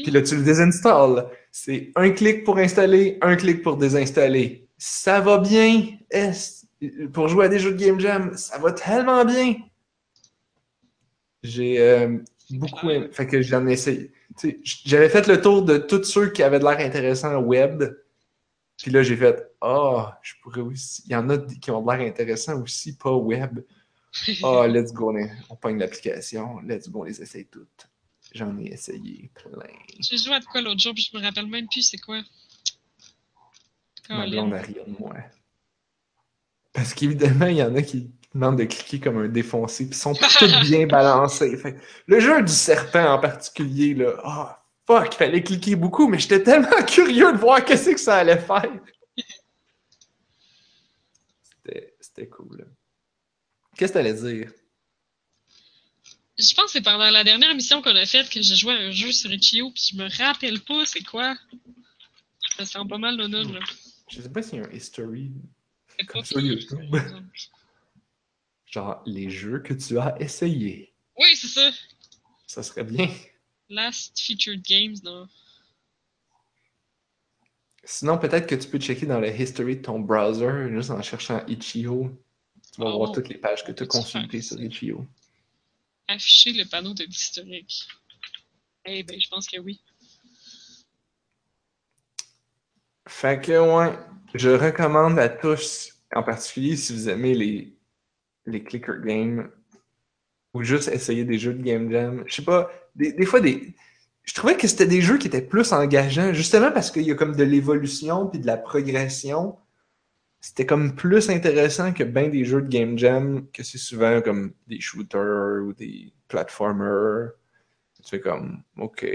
puis 0.04 0.12
là, 0.12 0.22
tu 0.22 0.36
le 0.36 0.44
désinstalles. 0.44 1.28
C'est 1.52 1.92
un 1.96 2.10
clic 2.12 2.44
pour 2.44 2.58
installer, 2.58 3.18
un 3.22 3.36
clic 3.36 3.62
pour 3.62 3.78
désinstaller. 3.78 4.68
Ça 4.78 5.20
va 5.20 5.38
bien. 5.38 5.86
Est- 6.10 6.66
Pour 7.14 7.28
jouer 7.28 7.46
à 7.46 7.50
des 7.50 7.60
jeux 7.60 7.74
de 7.74 7.78
Game 7.78 8.00
Jam, 8.00 8.36
ça 8.38 8.58
va 8.58 8.72
tellement 8.72 9.24
bien. 9.26 9.56
J'ai 11.44 11.80
euh, 11.82 12.18
beaucoup 12.52 12.90
aimé. 12.90 13.08
Fait 13.12 13.28
que 13.28 13.42
j'en 13.42 13.66
ai 13.68 13.74
essayé. 13.74 14.12
J'avais 14.86 15.10
fait 15.10 15.28
le 15.28 15.42
tour 15.42 15.64
de 15.64 15.78
tous 15.78 16.04
ceux 16.04 16.30
qui 16.32 16.44
avaient 16.44 16.60
de 16.60 16.64
l'air 16.66 16.80
intéressants 16.80 17.38
web. 17.40 17.84
Puis 18.82 18.92
là, 18.92 19.04
j'ai 19.04 19.18
fait 19.18 19.52
Ah, 19.62 20.20
je 20.22 20.34
pourrais 20.42 20.62
aussi. 20.62 21.04
Il 21.06 21.12
y 21.12 21.16
en 21.16 21.30
a 21.30 21.38
qui 21.38 21.70
ont 21.72 21.86
l'air 21.86 22.00
intéressants 22.00 22.62
aussi, 22.62 22.98
pas 22.98 23.14
web. 23.14 23.60
Ah, 24.44 24.68
let's 24.68 24.92
go, 24.92 25.16
on, 25.50 25.56
pogne 25.56 25.78
l'application. 25.78 26.60
Let's 26.62 26.90
go, 26.90 27.02
on 27.02 27.04
les 27.04 27.22
essaye 27.22 27.46
toutes. 27.46 27.88
J'en 28.34 28.58
ai 28.58 28.74
essayé 28.74 29.30
plein. 29.36 29.70
J'ai 30.00 30.18
joué 30.18 30.34
à 30.34 30.40
de 30.40 30.46
quoi 30.46 30.62
l'autre 30.62 30.80
jour, 30.80 30.96
puis 30.96 31.08
je 31.12 31.16
me 31.16 31.22
rappelle 31.22 31.46
même 31.46 31.68
plus 31.68 31.84
c'est 31.84 32.00
quoi. 32.00 32.22
Ma 34.10 34.28
blonde 34.28 34.54
a 34.56 34.62
rien 34.62 34.84
de 34.88 34.96
moi. 35.00 35.16
Parce 36.74 36.96
qu'évidemment, 36.96 37.46
il 37.46 37.58
y 37.58 37.64
en 37.64 37.76
a 37.76 37.84
qui 37.84 38.12
demandent 38.34 38.58
de 38.58 38.64
cliquer 38.64 39.00
comme 39.00 39.20
un 39.20 39.28
défoncé, 39.28 39.88
puis 39.88 39.98
sont 39.98 40.14
toutes 40.40 40.60
bien. 40.62 40.88
Fait 40.88 41.76
que 41.76 41.80
le 42.08 42.20
jeu 42.20 42.42
du 42.42 42.52
serpent 42.52 43.14
en 43.14 43.20
particulier, 43.20 43.94
là, 43.94 44.14
ah, 44.24 44.59
fuck, 44.90 45.14
fallait 45.14 45.44
cliquer 45.44 45.76
beaucoup, 45.76 46.08
mais 46.08 46.18
j'étais 46.18 46.42
tellement 46.42 46.84
curieux 46.88 47.32
de 47.32 47.38
voir 47.38 47.64
qu'est-ce 47.64 47.92
que 47.92 47.98
ça 47.98 48.18
allait 48.18 48.40
faire. 48.40 48.72
C'était- 52.02 52.28
cool. 52.28 52.68
Qu'est-ce 53.78 53.94
que 53.94 53.98
t'allais 54.00 54.14
dire? 54.14 54.52
Je 56.38 56.56
pense 56.56 56.66
que 56.66 56.72
c'est 56.72 56.82
pendant 56.82 57.10
la 57.12 57.24
dernière 57.24 57.52
émission 57.52 57.82
qu'on 57.82 57.96
a 57.96 58.06
faite 58.06 58.30
que 58.30 58.42
j'ai 58.42 58.56
joué 58.56 58.74
à 58.74 58.78
un 58.78 58.92
jeu 58.92 59.12
sur 59.12 59.32
Itch.io, 59.32 59.72
puis 59.72 59.90
je 59.92 59.98
me 59.98 60.10
rappelle 60.18 60.60
pas 60.62 60.86
c'est 60.86 61.04
quoi. 61.04 61.36
Ça 62.58 62.66
sent 62.66 62.80
pas 62.90 62.98
mal 62.98 63.16
le 63.18 63.28
nom, 63.28 63.44
là. 63.54 63.60
Je 64.10 64.22
sais 64.22 64.30
pas 64.30 64.42
s'il 64.42 64.60
y 64.60 64.62
a 64.62 64.66
un 64.66 64.72
history, 64.72 65.32
Comme 66.08 66.26
sur 66.26 66.40
YouTube. 66.40 66.96
genre 68.66 69.02
les 69.06 69.30
jeux 69.30 69.60
que 69.60 69.74
tu 69.74 70.00
as 70.00 70.16
essayés. 70.20 70.94
Oui, 71.18 71.36
c'est 71.36 71.48
ça. 71.48 71.70
Ça 72.48 72.64
serait 72.64 72.84
bien. 72.86 73.08
Last 73.70 74.20
Featured 74.20 74.64
Games, 74.64 74.98
non. 75.04 75.28
Sinon, 77.84 78.18
peut-être 78.18 78.48
que 78.48 78.56
tu 78.56 78.68
peux 78.68 78.80
checker 78.80 79.06
dans 79.06 79.20
le 79.20 79.30
history 79.30 79.78
de 79.78 79.82
ton 79.82 80.00
browser, 80.00 80.70
juste 80.70 80.92
en 80.92 81.02
cherchant 81.02 81.46
Itch.io. 81.48 82.12
Tu 82.74 82.82
vas 82.82 82.88
Oh, 82.88 82.98
voir 82.98 83.12
toutes 83.12 83.30
les 83.30 83.38
pages 83.38 83.64
que 83.64 83.72
tu 83.72 83.84
as 83.84 83.88
consultées 83.88 84.42
sur? 84.42 84.62
Itch.io. 84.62 85.08
Afficher 86.08 86.54
le 86.54 86.66
panneau 86.66 86.94
de 86.94 87.04
l'historique. 87.04 87.88
Eh 88.86 89.04
ben, 89.04 89.20
je 89.20 89.28
pense 89.30 89.48
que 89.48 89.60
oui. 89.60 89.80
Fait 93.08 93.42
que, 93.42 93.52
ouais, 93.60 93.98
je 94.36 94.50
recommande 94.50 95.18
à 95.20 95.30
tous, 95.30 95.94
en 96.14 96.24
particulier 96.24 96.76
si 96.76 96.94
vous 96.94 97.10
aimez 97.10 97.34
les, 97.34 97.76
les 98.46 98.64
clicker 98.64 99.02
games, 99.04 99.52
ou 100.54 100.64
juste 100.64 100.88
essayer 100.90 101.24
des 101.24 101.38
jeux 101.38 101.54
de 101.54 101.62
Game 101.62 101.92
Jam. 101.92 102.24
Je 102.26 102.36
sais 102.36 102.44
pas, 102.44 102.72
des, 102.96 103.14
des 103.14 103.26
fois, 103.26 103.40
des, 103.40 103.76
je 104.24 104.34
trouvais 104.34 104.56
que 104.56 104.68
c'était 104.68 104.86
des 104.86 105.02
jeux 105.02 105.18
qui 105.18 105.28
étaient 105.28 105.42
plus 105.42 105.72
engageants, 105.74 106.34
justement 106.34 106.72
parce 106.72 106.92
qu'il 106.92 107.04
y 107.04 107.12
a 107.12 107.16
comme 107.16 107.36
de 107.36 107.44
l'évolution 107.44 108.28
puis 108.28 108.40
de 108.40 108.48
la 108.48 108.58
progression. 108.58 109.58
C'était 110.42 110.66
comme 110.66 110.96
plus 110.96 111.30
intéressant 111.30 111.92
que 111.94 112.04
bien 112.04 112.30
des 112.30 112.46
jeux 112.46 112.62
de 112.62 112.70
Game 112.70 112.98
Jam, 112.98 113.46
que 113.52 113.64
c'est 113.64 113.78
souvent 113.78 114.22
comme 114.22 114.54
des 114.68 114.80
shooters 114.80 115.64
ou 115.66 115.74
des 115.74 116.14
platformers. 116.28 117.32
Tu 118.02 118.10
fais 118.10 118.22
comme, 118.22 118.64
ok, 118.78 119.06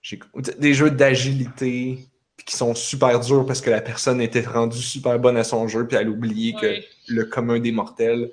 j'ai 0.00 0.20
des 0.58 0.74
jeux 0.74 0.90
d'agilité. 0.90 2.08
qui 2.46 2.56
sont 2.56 2.74
super 2.74 3.20
durs 3.20 3.44
parce 3.44 3.60
que 3.60 3.68
la 3.68 3.82
personne 3.82 4.20
était 4.20 4.40
rendue 4.40 4.78
super 4.78 5.18
bonne 5.18 5.36
à 5.36 5.44
son 5.44 5.68
jeu, 5.68 5.86
puis 5.86 5.96
elle 5.96 6.06
a 6.06 6.10
oublié 6.10 6.54
que 6.54 6.76
le 7.08 7.24
commun 7.24 7.58
des 7.58 7.72
mortels 7.72 8.32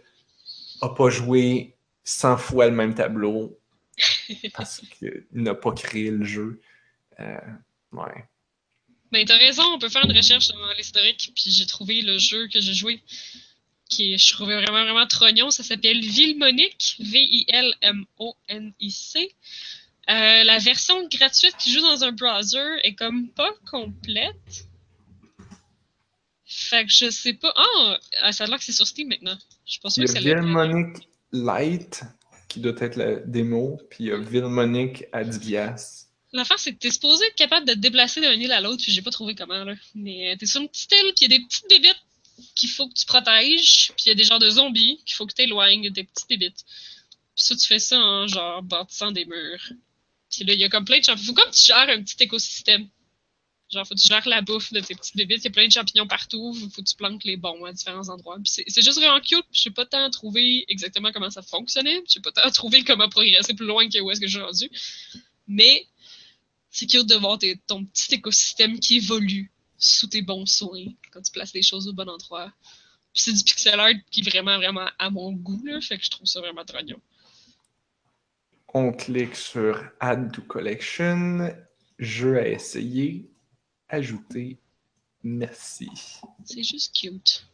a 0.82 0.90
pas 0.90 1.10
joué 1.10 1.75
100 2.06 2.38
fois 2.38 2.68
le 2.68 2.72
même 2.72 2.96
tableau 2.96 3.60
parce 4.54 4.80
qu'il 4.82 5.26
n'a 5.34 5.54
pas 5.54 5.74
créé 5.74 6.10
le 6.12 6.24
jeu. 6.24 6.62
Euh, 7.20 7.38
ouais. 7.92 8.24
Ben, 9.12 9.26
t'as 9.26 9.38
raison, 9.38 9.64
on 9.74 9.80
peut 9.80 9.90
faire 9.90 10.06
une 10.06 10.16
recherche 10.16 10.48
dans 10.50 10.72
l'historique, 10.78 11.34
puis 11.36 11.52
j'ai 11.52 11.66
trouvé 11.66 12.02
le 12.02 12.18
jeu 12.18 12.48
que 12.48 12.62
j'ai 12.62 12.74
joué, 12.74 13.02
qui 13.90 14.14
est, 14.14 14.18
je 14.18 14.34
trouvais 14.34 14.56
vraiment, 14.62 14.84
vraiment 14.84 15.08
trognon. 15.08 15.52
Ça 15.52 15.64
s'appelle 15.64 16.00
Vilmonic, 16.02 16.98
V-I-L-M-O-N-I-C. 17.00 17.76
Euh, 20.08 20.44
la 20.44 20.60
version 20.60 21.08
gratuite 21.08 21.58
qui 21.58 21.72
joue 21.72 21.82
dans 21.82 22.04
un 22.04 22.12
browser 22.12 22.78
est 22.84 22.94
comme 22.94 23.30
pas 23.30 23.52
complète. 23.70 24.68
Fait 26.46 26.86
que 26.86 26.92
je 26.92 27.10
sais 27.10 27.34
pas. 27.34 27.52
Ah, 27.56 27.98
ah, 28.22 28.32
ça 28.32 28.44
a 28.44 28.48
l'air 28.48 28.60
que 28.60 28.64
c'est 28.64 28.72
sur 28.72 28.86
Steam 28.86 29.08
maintenant. 29.08 29.38
Je 29.66 29.72
suis 29.72 29.82
pas 29.82 29.90
sûre 29.90 30.04
que 30.04 30.12
c'est 30.12 30.20
le. 30.20 30.36
Vilmonic 30.42 31.08
Light, 31.44 32.04
qui 32.48 32.60
doit 32.60 32.74
être 32.80 32.96
la 32.96 33.16
démo, 33.16 33.80
puis 33.90 34.06
il 34.06 34.08
y 34.08 34.12
a 34.12 34.18
Vilmonic 34.18 35.06
à 35.12 35.24
10 35.24 35.40
piastres. 35.40 36.08
L'affaire, 36.34 36.60
c'est 36.60 36.74
que 36.74 36.80
t'es 36.80 36.92
supposé 36.92 37.26
être 37.26 37.36
capable 37.36 37.66
de 37.68 37.74
te 37.74 37.80
déplacer 37.80 38.22
d'un 38.22 38.34
île 38.34 38.52
à 38.52 38.62
l'autre, 38.62 38.82
puis 38.84 38.92
j'ai 38.92 39.02
pas 39.02 39.12
trouvé 39.12 39.36
comment, 39.36 39.64
là. 39.64 39.74
Mais 39.94 40.34
euh, 40.34 40.36
t'es 40.38 40.46
sur 40.46 40.62
une 40.62 40.70
petite 40.70 40.92
île, 40.92 41.14
puis 41.16 41.26
il 41.26 41.32
y 41.32 41.36
a 41.36 41.38
des 41.38 41.46
petites 41.46 41.70
bébites 41.70 42.02
qu'il 42.56 42.70
faut 42.70 42.88
que 42.88 42.94
tu 42.94 43.06
protèges, 43.06 43.92
puis 43.96 44.06
il 44.06 44.10
y 44.10 44.12
a 44.12 44.16
des 44.16 44.24
genres 44.24 44.40
de 44.40 44.50
zombies 44.50 45.02
qu'il 45.06 45.16
faut 45.16 45.26
que 45.26 45.34
t'éloignes, 45.34 45.90
des 45.90 46.04
petites 46.04 46.28
bébites. 46.28 46.66
Puis 47.36 47.44
ça, 47.44 47.56
tu 47.56 47.66
fais 47.66 47.80
ça 47.80 47.98
en, 47.98 48.28
genre, 48.28 48.62
bâtissant 48.64 49.12
des 49.12 49.26
murs. 49.26 49.72
Puis 50.30 50.44
là, 50.44 50.54
il 50.54 50.60
y 50.60 50.64
a 50.64 50.70
comme 50.70 50.86
plein 50.86 51.00
de 51.00 51.04
champignons. 51.04 51.28
Faut 51.28 51.34
comme 51.34 51.52
tu 51.52 51.64
gères 51.64 51.90
un 51.90 52.02
petit 52.02 52.22
écosystème. 52.22 52.88
Genre, 53.72 53.88
faut 53.88 53.96
que 53.96 54.00
tu 54.00 54.08
gères 54.08 54.28
la 54.28 54.42
bouffe 54.42 54.72
de 54.74 54.80
tes 54.80 54.94
petites 54.94 55.16
bébites. 55.16 55.40
Il 55.40 55.46
y 55.46 55.48
a 55.48 55.52
plein 55.52 55.68
de 55.68 55.72
champignons 55.72 56.08
partout. 56.08 56.54
Faut 56.54 56.82
que 56.82 56.88
tu 56.88 56.96
plantes 56.96 57.24
les 57.24 57.36
bons 57.36 57.66
à 57.66 57.74
différents 57.74 58.10
endroits. 58.10 58.38
Puis 58.44 58.64
c'est 58.68 58.82
juste 58.82 58.98
vraiment 58.98 59.20
cute. 59.20 59.46
Puis 59.52 59.62
j'ai 59.64 59.72
pas 59.72 59.86
tant 59.86 60.10
trouvé 60.12 60.66
exactement 60.68 61.12
comment 61.12 61.32
ça 61.32 61.42
fonctionnait. 61.42 62.04
J'ai 62.08 62.20
pas 62.20 62.32
tant 62.32 62.50
trouvé 62.52 62.84
comment 62.84 63.10
progresser 63.10 63.54
plus 63.56 63.66
loin 63.66 63.90
que 63.90 64.00
où 64.00 64.12
est-ce 64.12 64.22
que 64.22 64.28
j'ai 64.28 64.42
rendu. 64.42 64.70
Mais 65.48 65.88
c'est 66.70 66.86
cute 66.86 67.08
de 67.08 67.16
voir 67.16 67.40
ton 67.66 67.86
petit 67.86 68.16
écosystème 68.16 68.80
qui 68.80 68.98
évolue 68.98 69.52
sous 69.78 70.08
tes 70.08 70.22
bons 70.22 70.46
soins 70.46 70.86
quand 71.12 71.22
tu 71.22 71.32
places 71.32 71.54
les 71.54 71.62
choses 71.64 71.88
au 71.88 71.94
bon 71.94 72.08
endroit. 72.08 72.52
Puis 73.14 73.24
c'est 73.24 73.34
du 73.34 73.44
pixel 73.44 73.80
art 73.80 73.94
qui 74.12 74.22
est 74.22 74.30
vraiment, 74.30 74.58
vraiment 74.58 74.90
à 75.00 75.10
mon 75.10 75.32
goût, 75.32 75.64
là. 75.66 75.80
Fait 75.82 75.98
que 75.98 76.04
je 76.04 76.12
trouve 76.12 76.28
ça 76.28 76.40
vraiment 76.40 76.66
trognon. 76.66 77.00
On 78.74 78.92
clique 78.92 79.36
sur 79.36 79.82
Add 80.02 80.34
to 80.34 80.42
Collection, 80.42 81.56
jeu 81.98 82.38
à 82.38 82.48
essayer, 82.48 83.30
ajouter, 83.90 84.58
merci. 85.24 85.90
C'est 86.44 86.64
juste 86.64 86.96
cute. 86.96 87.48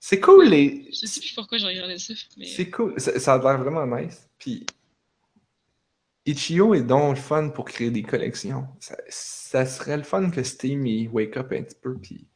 C'est 0.00 0.20
cool, 0.20 0.48
les... 0.48 0.88
Je 0.92 1.06
sais 1.06 1.20
plus 1.20 1.32
pourquoi 1.34 1.58
j'ai 1.58 1.66
regardé 1.66 1.98
ça, 1.98 2.14
mais... 2.36 2.46
c'est 2.46 2.70
cool, 2.70 2.94
ça, 3.00 3.18
ça 3.18 3.34
a 3.34 3.38
l'air 3.38 3.58
vraiment 3.62 3.84
nice. 3.96 4.28
Puis 4.38 4.64
Itch.io 6.24 6.74
est 6.74 6.82
donc 6.82 7.16
le 7.16 7.22
fun 7.22 7.48
pour 7.48 7.64
créer 7.64 7.90
des 7.90 8.02
collections. 8.02 8.66
Ça, 8.80 8.96
ça 9.08 9.66
serait 9.66 9.96
le 9.96 10.02
fun 10.02 10.30
que 10.30 10.42
Steam 10.42 10.86
y 10.86 11.08
wake 11.08 11.36
up 11.36 11.52
un 11.52 11.62
petit 11.62 11.76
peu. 11.80 11.96
Puis... 11.96 12.26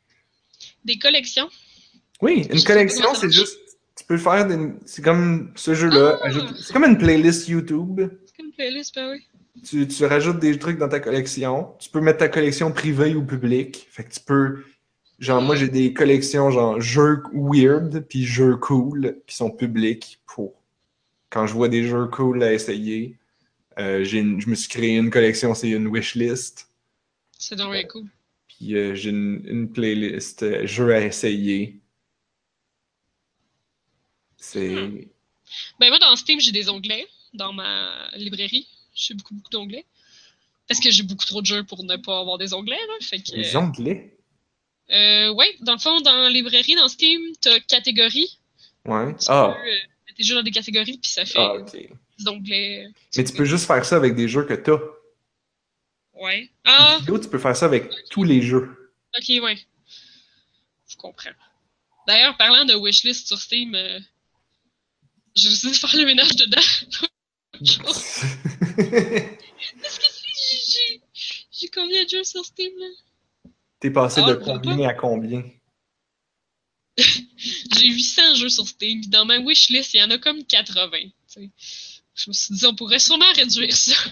Des 0.84 0.98
collections? 0.98 1.48
Oui, 2.20 2.46
une 2.50 2.62
collection, 2.64 3.14
c'est 3.14 3.30
juste. 3.30 3.58
Tu 3.96 4.04
peux 4.04 4.16
faire 4.18 4.46
des... 4.46 4.56
C'est 4.86 5.02
comme 5.02 5.52
ce 5.54 5.74
jeu-là. 5.74 6.18
Ah! 6.22 6.26
ajoute- 6.28 6.56
C'est 6.56 6.72
comme 6.72 6.84
une 6.84 6.96
playlist 6.98 7.46
YouTube. 7.48 8.00
C'est 8.26 8.36
comme 8.36 8.46
une 8.46 8.52
playlist, 8.52 8.94
ben 8.94 9.10
oui. 9.12 9.26
Tu, 9.64 9.86
tu 9.86 10.04
rajoutes 10.06 10.38
des 10.38 10.58
trucs 10.58 10.78
dans 10.78 10.88
ta 10.88 10.98
collection. 11.00 11.74
Tu 11.78 11.90
peux 11.90 12.00
mettre 12.00 12.18
ta 12.18 12.28
collection 12.28 12.72
privée 12.72 13.14
ou 13.14 13.24
publique. 13.24 13.86
Fait 13.90 14.04
que 14.04 14.12
tu 14.12 14.20
peux. 14.20 14.64
Genre, 15.18 15.42
moi, 15.42 15.56
j'ai 15.56 15.68
des 15.68 15.92
collections, 15.92 16.50
genre, 16.50 16.80
jeux 16.80 17.22
weird, 17.32 18.06
puis 18.08 18.24
jeux 18.24 18.56
cool, 18.56 19.18
qui 19.26 19.36
sont 19.36 19.50
publics 19.50 20.20
pour. 20.26 20.54
Quand 21.30 21.46
je 21.46 21.54
vois 21.54 21.68
des 21.68 21.84
jeux 21.88 22.06
cool 22.06 22.42
à 22.42 22.52
essayer, 22.52 23.18
euh, 23.78 24.04
une- 24.04 24.40
je 24.40 24.48
me 24.50 24.54
suis 24.54 24.68
créé 24.68 24.96
une 24.96 25.10
collection, 25.10 25.54
c'est 25.54 25.70
une 25.70 25.88
wishlist. 25.88 26.70
C'est 27.38 27.56
donc 27.56 27.72
bien 27.72 27.84
cool. 27.84 28.06
Puis 28.48 28.76
euh, 28.76 28.94
j'ai 28.94 29.10
une, 29.10 29.42
une 29.46 29.70
playlist 29.72 30.42
euh, 30.44 30.66
jeux 30.66 30.94
à 30.94 31.00
essayer. 31.00 31.80
C'est. 34.36 35.10
Ben 35.78 35.88
moi, 35.88 35.98
dans 35.98 36.16
Steam, 36.16 36.40
j'ai 36.40 36.52
des 36.52 36.68
onglets. 36.68 37.06
Dans 37.34 37.52
ma 37.54 38.10
librairie, 38.14 38.68
j'ai 39.06 39.14
beaucoup, 39.14 39.34
beaucoup 39.34 39.50
d'onglets. 39.50 39.86
Parce 40.68 40.80
que 40.80 40.90
j'ai 40.90 41.02
beaucoup 41.02 41.26
trop 41.26 41.40
de 41.42 41.46
jeux 41.46 41.64
pour 41.64 41.84
ne 41.84 41.96
pas 41.96 42.20
avoir 42.20 42.38
des 42.38 42.54
onglets, 42.54 42.76
là. 42.86 42.94
Fait 43.00 43.18
que... 43.20 43.34
Les 43.34 43.56
onglets. 43.56 44.16
Euh, 44.90 45.30
ouais, 45.32 45.56
dans 45.60 45.72
le 45.72 45.78
fond, 45.78 46.00
dans 46.00 46.14
la 46.14 46.30
librairie, 46.30 46.74
dans 46.74 46.88
Steam, 46.88 47.20
t'as 47.40 47.60
catégories. 47.60 48.38
Ouais. 48.84 49.14
Tu 49.16 49.26
Ah, 49.28 49.54
peux 49.56 49.68
euh, 49.68 49.72
mettre 50.06 50.16
tes 50.16 50.22
jeux 50.22 50.34
dans 50.34 50.42
des 50.42 50.50
catégories, 50.50 50.98
puis 50.98 51.10
ça 51.10 51.24
fait 51.24 51.38
ah, 51.38 51.56
des 51.72 52.28
onglets. 52.28 52.88
Mais 53.16 53.24
tu 53.24 53.32
peux 53.32 53.44
juste 53.44 53.66
faire 53.66 53.84
ça 53.84 53.96
avec 53.96 54.14
des 54.14 54.28
jeux 54.28 54.44
que 54.44 54.54
t'as. 54.54 54.78
Ouais. 56.14 56.50
Ah, 56.64 56.96
Vidéo, 57.00 57.18
tu 57.18 57.28
peux 57.28 57.38
faire 57.38 57.56
ça 57.56 57.66
avec 57.66 57.90
tous 58.10 58.22
les 58.24 58.42
jeux. 58.42 58.92
ok, 59.18 59.42
ouais. 59.42 59.58
Je 60.88 60.96
comprends. 60.96 61.30
D'ailleurs, 62.06 62.36
parlant 62.36 62.64
de 62.64 62.74
wishlist 62.74 63.26
sur 63.28 63.38
Steam, 63.38 63.74
euh, 63.74 63.98
j'ai 65.34 65.48
décidé 65.48 65.72
de 65.72 65.76
faire 65.76 65.96
le 65.96 66.04
ménage 66.04 66.36
dedans. 66.36 66.60
Parce 69.82 69.98
que 69.98 70.06
j'ai- 71.52 71.68
combien 71.68 72.04
de 72.04 72.08
jeux 72.08 72.24
sur 72.24 72.44
Steam, 72.44 72.72
là? 72.78 72.86
T'es 73.80 73.90
passé 73.90 74.20
Ah, 74.24 74.30
de 74.30 74.34
combien 74.34 74.88
à 74.88 74.94
combien? 74.94 75.42
J'ai 76.98 77.86
800 77.88 78.34
jeux 78.36 78.48
sur 78.48 78.66
Steam. 78.68 79.04
Dans 79.06 79.24
ma 79.24 79.38
wishlist, 79.38 79.94
il 79.94 80.00
y 80.00 80.02
en 80.02 80.10
a 80.10 80.18
comme 80.18 80.44
80. 80.44 80.90
tu 81.00 81.10
sais. 81.26 81.50
Je 82.14 82.28
me 82.30 82.32
suis 82.34 82.54
dit, 82.54 82.66
on 82.66 82.74
pourrait 82.74 82.98
sûrement 82.98 83.32
réduire 83.34 83.74
ça. 83.76 83.94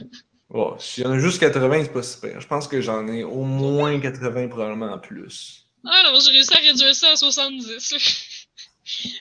Oh, 0.52 0.74
S'il 0.81 1.05
y 1.05 1.06
en 1.06 1.12
a 1.12 1.18
juste 1.20 1.39
80, 1.39 1.85
c'est 1.85 1.93
pas 1.93 2.02
super. 2.02 2.40
Je 2.40 2.47
pense 2.48 2.66
que 2.66 2.81
j'en 2.81 3.06
ai 3.06 3.22
au 3.22 3.44
moins 3.44 4.01
80, 4.01 4.48
probablement 4.48 4.93
en 4.94 4.98
plus. 4.98 5.64
Ah 5.86 6.02
non, 6.12 6.18
j'ai 6.18 6.32
réussi 6.32 6.52
à 6.52 6.56
réduire 6.60 6.93
ça 6.93 7.12
à 7.12 7.16
70. 7.16 7.93
là. 7.93 7.98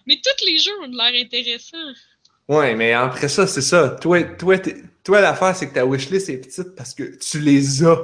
Mais 0.07 0.19
tous 0.19 0.43
les 0.47 0.57
jeux 0.57 0.71
ont 0.81 0.87
de 0.87 0.97
l'air 0.97 1.13
intéressants. 1.23 1.77
Ouais, 2.49 2.73
mais 2.73 2.93
après 2.93 3.29
ça, 3.29 3.45
c'est 3.45 3.61
ça. 3.61 3.89
Toi, 4.01 4.23
toi, 4.23 4.57
toi 5.03 5.21
l'affaire, 5.21 5.55
c'est 5.55 5.69
que 5.69 5.75
ta 5.75 5.85
wishlist 5.85 6.29
est 6.29 6.39
petite 6.39 6.75
parce 6.75 6.95
que 6.95 7.15
tu 7.19 7.39
les 7.39 7.83
as. 7.83 7.99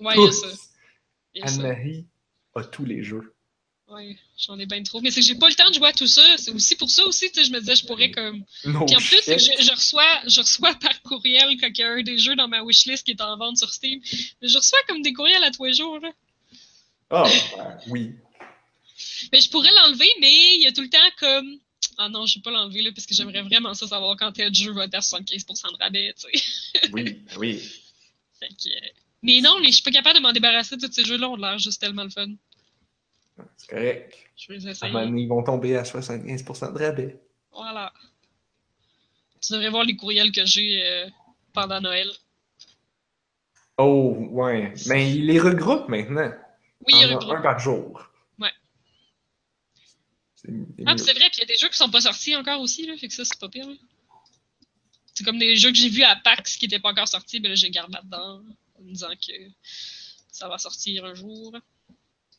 Ouais, 0.00 0.14
il 0.16 0.20
y 0.20 0.24
a 0.24 0.26
tous. 0.26 0.40
ça. 0.42 0.48
Anne-Marie 1.42 2.06
a 2.56 2.64
tous 2.64 2.84
les 2.84 3.04
jeux. 3.04 3.34
Ouais, 3.88 4.16
j'en 4.36 4.58
ai 4.58 4.66
bien 4.66 4.82
trop. 4.82 5.00
Mais 5.00 5.12
c'est 5.12 5.20
que 5.20 5.26
j'ai 5.26 5.36
pas 5.36 5.48
le 5.48 5.54
temps 5.54 5.68
de 5.68 5.74
jouer 5.74 5.88
à 5.88 5.92
tout 5.92 6.08
ça. 6.08 6.22
C'est 6.38 6.50
aussi 6.50 6.74
pour 6.74 6.90
ça 6.90 7.04
aussi, 7.06 7.30
tu 7.30 7.38
sais, 7.38 7.46
je 7.46 7.52
me 7.52 7.60
disais, 7.60 7.76
je 7.76 7.86
pourrais 7.86 8.10
comme. 8.10 8.42
No 8.64 8.84
Puis 8.84 8.96
en 8.96 8.98
plus, 8.98 9.20
c'est 9.22 9.36
que 9.36 9.42
je, 9.42 9.62
je 9.62 9.70
reçois, 9.70 10.20
je 10.26 10.40
reçois 10.40 10.74
par 10.80 11.00
courriel 11.02 11.56
quand 11.60 11.68
il 11.68 11.78
y 11.78 11.82
a 11.84 11.92
un 11.92 12.02
des 12.02 12.18
jeux 12.18 12.34
dans 12.34 12.48
ma 12.48 12.64
wishlist 12.64 13.04
qui 13.04 13.12
est 13.12 13.20
en 13.20 13.36
vente 13.36 13.58
sur 13.58 13.72
Steam. 13.72 14.00
Je 14.42 14.56
reçois 14.56 14.80
comme 14.88 15.02
des 15.02 15.12
courriels 15.12 15.44
à 15.44 15.52
tous 15.52 15.66
les 15.66 15.74
jours, 15.74 16.00
là. 16.00 16.10
Ah, 17.10 17.28
ben, 17.56 17.78
oui. 17.88 18.14
Mais 19.32 19.40
je 19.40 19.50
pourrais 19.50 19.70
l'enlever, 19.70 20.08
mais 20.20 20.56
il 20.56 20.62
y 20.62 20.66
a 20.66 20.72
tout 20.72 20.82
le 20.82 20.90
temps 20.90 20.98
comme. 21.20 21.58
Ah 21.98 22.08
non, 22.08 22.26
je 22.26 22.38
vais 22.38 22.42
pas 22.42 22.50
l'enlever 22.50 22.82
là, 22.82 22.90
parce 22.94 23.06
que 23.06 23.14
j'aimerais 23.14 23.42
vraiment 23.42 23.74
ça 23.74 23.86
savoir 23.86 24.16
quand 24.16 24.32
tel 24.32 24.52
jeu 24.54 24.72
va 24.72 24.84
être 24.84 24.94
à 24.94 25.00
75% 25.00 25.72
de 25.72 25.82
rabais, 25.82 26.14
tu 26.18 26.38
sais. 26.38 26.88
Oui, 26.92 27.24
oui. 27.38 27.62
Fait 28.40 28.48
que, 28.48 28.68
euh, 28.68 28.88
Mais 29.22 29.40
non, 29.40 29.58
mais 29.60 29.66
je 29.68 29.72
suis 29.74 29.82
pas 29.82 29.90
capable 29.92 30.16
de 30.18 30.22
m'en 30.22 30.32
débarrasser 30.32 30.76
de 30.76 30.86
tous 30.86 30.92
ces 30.92 31.04
jeux-là, 31.04 31.28
ont 31.28 31.36
l'air 31.36 31.58
juste 31.58 31.80
tellement 31.80 32.04
le 32.04 32.10
fun. 32.10 32.28
C'est 33.56 33.68
correct. 33.68 34.16
Je 34.36 34.48
vais 34.52 34.58
les 34.58 34.66
À 34.66 34.68
un 34.68 34.72
essayer. 34.72 34.92
moment 34.92 35.06
donné, 35.06 35.22
ils 35.22 35.28
vont 35.28 35.42
tomber 35.42 35.76
à 35.76 35.82
75% 35.84 36.72
de 36.72 36.78
rabais. 36.78 37.20
Voilà. 37.52 37.92
Tu 39.40 39.52
devrais 39.52 39.70
voir 39.70 39.84
les 39.84 39.96
courriels 39.96 40.32
que 40.32 40.44
j'ai 40.44 40.82
euh, 40.84 41.08
pendant 41.52 41.80
Noël. 41.80 42.08
Oh, 43.78 44.16
ouais. 44.30 44.72
Mais 44.86 45.12
ils 45.14 45.26
les 45.26 45.38
regroupent 45.40 45.88
maintenant. 45.88 46.32
Oui, 46.86 46.94
il 46.94 47.00
y 47.00 47.04
En 47.04 47.08
a 47.08 47.12
a 47.12 47.14
un 47.14 47.18
groupe. 47.18 47.32
un 47.36 47.42
par 47.42 47.58
jour. 47.58 48.10
Ah, 50.86 50.96
c'est 50.98 51.12
vrai, 51.12 51.28
puis 51.30 51.38
il 51.38 51.40
y 51.40 51.42
a 51.42 51.46
des 51.46 51.56
jeux 51.56 51.68
qui 51.68 51.76
sont 51.76 51.90
pas 51.90 52.02
sortis 52.02 52.36
encore 52.36 52.60
aussi, 52.60 52.86
là, 52.86 52.96
fait 52.96 53.08
que 53.08 53.14
ça, 53.14 53.24
c'est 53.24 53.38
pas 53.38 53.48
pire. 53.48 53.66
là. 53.68 53.74
C'est 55.14 55.24
comme 55.24 55.38
des 55.38 55.56
jeux 55.56 55.70
que 55.70 55.76
j'ai 55.76 55.88
vus 55.88 56.02
à 56.02 56.16
PAX 56.16 56.56
qui 56.56 56.64
étaient 56.66 56.80
pas 56.80 56.90
encore 56.90 57.08
sortis, 57.08 57.40
mais 57.40 57.48
là, 57.48 57.54
j'ai 57.54 57.70
gardé 57.70 57.94
là-dedans, 57.94 58.42
en 58.78 58.82
me 58.82 58.92
disant 58.92 59.10
que 59.10 59.32
ça 60.30 60.48
va 60.48 60.58
sortir 60.58 61.04
un 61.04 61.14
jour. 61.14 61.56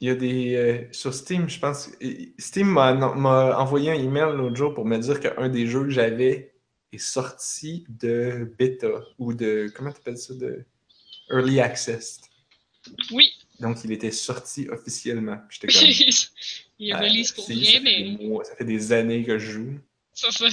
Il 0.02 0.08
y 0.10 0.12
a 0.12 0.16
des. 0.16 0.56
euh, 0.56 0.88
sur 0.92 1.14
Steam, 1.14 1.48
je 1.50 1.58
pense. 1.58 1.90
Steam 2.38 2.68
m'a 2.68 2.94
m'a 2.94 3.58
envoyé 3.58 3.92
un 3.92 3.96
email 3.96 4.36
l'autre 4.36 4.56
jour 4.58 4.74
pour 4.74 4.86
me 4.86 4.98
dire 4.98 5.22
qu'un 5.22 5.48
des 5.48 5.68
jeux 5.68 5.84
que 5.86 5.90
j'avais 5.90 6.54
est 6.92 6.98
sorti 6.98 7.86
de 7.88 8.54
bêta 8.60 8.90
ou 9.18 9.34
de. 9.34 9.72
Comment 9.74 9.92
tu 9.94 10.00
appelles 10.00 10.18
ça 10.18 10.34
De 10.34 10.66
Early 11.32 11.62
Access. 11.62 12.20
Oui, 13.12 13.32
Donc, 13.60 13.78
il 13.84 13.92
était 13.92 14.12
sorti 14.12 14.68
officiellement. 14.70 15.38
J'étais 15.50 15.68
comme. 15.68 15.88
il 16.80 16.90
est 16.90 16.92
ah, 16.92 17.00
release 17.00 17.32
pour 17.32 17.46
si, 17.46 17.66
fait 17.66 17.80
mais 17.80 18.18
mois- 18.20 18.44
ça 18.44 18.56
fait 18.56 18.66
des 18.66 18.92
années 18.92 19.24
que 19.24 19.40
je 19.40 19.52
joue. 19.52 19.80
ça 20.14 20.32
fait. 20.32 20.50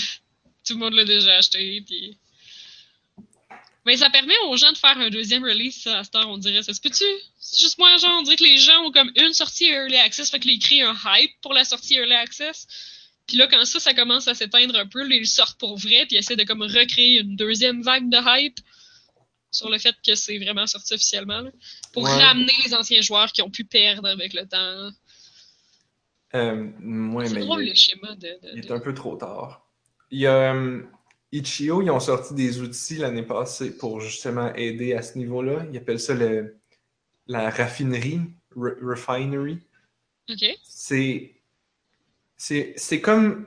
Tout 0.64 0.74
le 0.74 0.78
monde 0.78 0.94
l'a 0.94 1.04
déjà 1.04 1.36
acheté, 1.36 1.82
puis. 1.86 2.16
Mais 3.84 3.96
ça 3.96 4.10
permet 4.10 4.34
aux 4.46 4.56
gens 4.56 4.70
de 4.70 4.78
faire 4.78 4.96
un 4.96 5.10
deuxième 5.10 5.42
release 5.42 5.84
à 5.88 6.04
cette 6.04 6.14
heure, 6.14 6.28
on 6.28 6.38
dirait. 6.38 6.62
Ça 6.62 6.72
se 6.72 6.80
peut-tu? 6.80 7.04
C'est 7.40 7.60
juste 7.60 7.78
moi, 7.78 7.96
genre, 7.96 8.20
on 8.20 8.22
dirait 8.22 8.36
que 8.36 8.44
les 8.44 8.58
gens 8.58 8.80
ont 8.84 8.92
comme 8.92 9.10
une 9.16 9.34
sortie 9.34 9.66
Early 9.66 9.96
Access, 9.96 10.30
fait 10.30 10.38
qu'ils 10.38 10.60
créent 10.60 10.82
un 10.82 10.96
hype 11.04 11.32
pour 11.40 11.52
la 11.52 11.64
sortie 11.64 11.94
Early 11.94 12.14
Access. 12.14 12.68
Puis 13.26 13.36
là, 13.36 13.48
quand 13.48 13.64
ça, 13.64 13.80
ça 13.80 13.92
commence 13.94 14.28
à 14.28 14.34
s'éteindre 14.34 14.78
un 14.78 14.86
peu, 14.86 15.10
ils 15.12 15.26
sortent 15.26 15.58
pour 15.58 15.76
vrai, 15.76 16.06
puis 16.06 16.16
ils 16.16 16.18
essaient 16.18 16.36
de 16.36 16.44
comme 16.44 16.62
recréer 16.62 17.20
une 17.20 17.34
deuxième 17.34 17.82
vague 17.82 18.08
de 18.08 18.18
hype 18.24 18.60
sur 19.52 19.70
le 19.70 19.78
fait 19.78 19.94
que 20.04 20.14
c'est 20.16 20.38
vraiment 20.38 20.66
sorti 20.66 20.94
officiellement, 20.94 21.42
là, 21.42 21.50
pour 21.92 22.02
Ouais. 22.04 22.10
ramener 22.10 22.52
les 22.64 22.74
anciens 22.74 23.00
joueurs 23.02 23.30
qui 23.32 23.42
ont 23.42 23.50
pu 23.50 23.64
perdre 23.64 24.08
avec 24.08 24.34
le 24.34 24.46
temps. 24.46 24.90
Euh, 26.34 26.70
ouais, 27.14 27.28
c'est 27.28 27.40
drôle 27.40 27.62
il, 27.64 27.68
le 27.68 27.74
schéma 27.74 28.14
de. 28.16 28.28
de- 28.42 28.52
il 28.56 28.66
est 28.66 28.70
un 28.72 28.80
peu 28.80 28.94
trop 28.94 29.16
tard. 29.16 29.68
Il 30.10 30.20
y 30.20 30.26
a 30.26 30.54
euh, 30.54 30.82
Itch.io, 31.30 31.82
ils 31.82 31.90
ont 31.90 32.00
sorti 32.00 32.34
des 32.34 32.60
outils 32.60 32.96
l'année 32.96 33.22
passée 33.22 33.76
pour 33.76 34.00
justement 34.00 34.52
aider 34.54 34.94
à 34.94 35.02
ce 35.02 35.18
niveau-là. 35.18 35.66
Ils 35.70 35.76
appellent 35.76 36.00
ça 36.00 36.14
le, 36.14 36.56
la 37.26 37.50
raffinerie, 37.50 38.20
re- 38.56 38.78
refinery. 38.82 39.58
Ok. 40.30 40.44
C'est 40.62 41.34
c'est 42.36 42.72
c'est 42.76 43.00
comme 43.00 43.46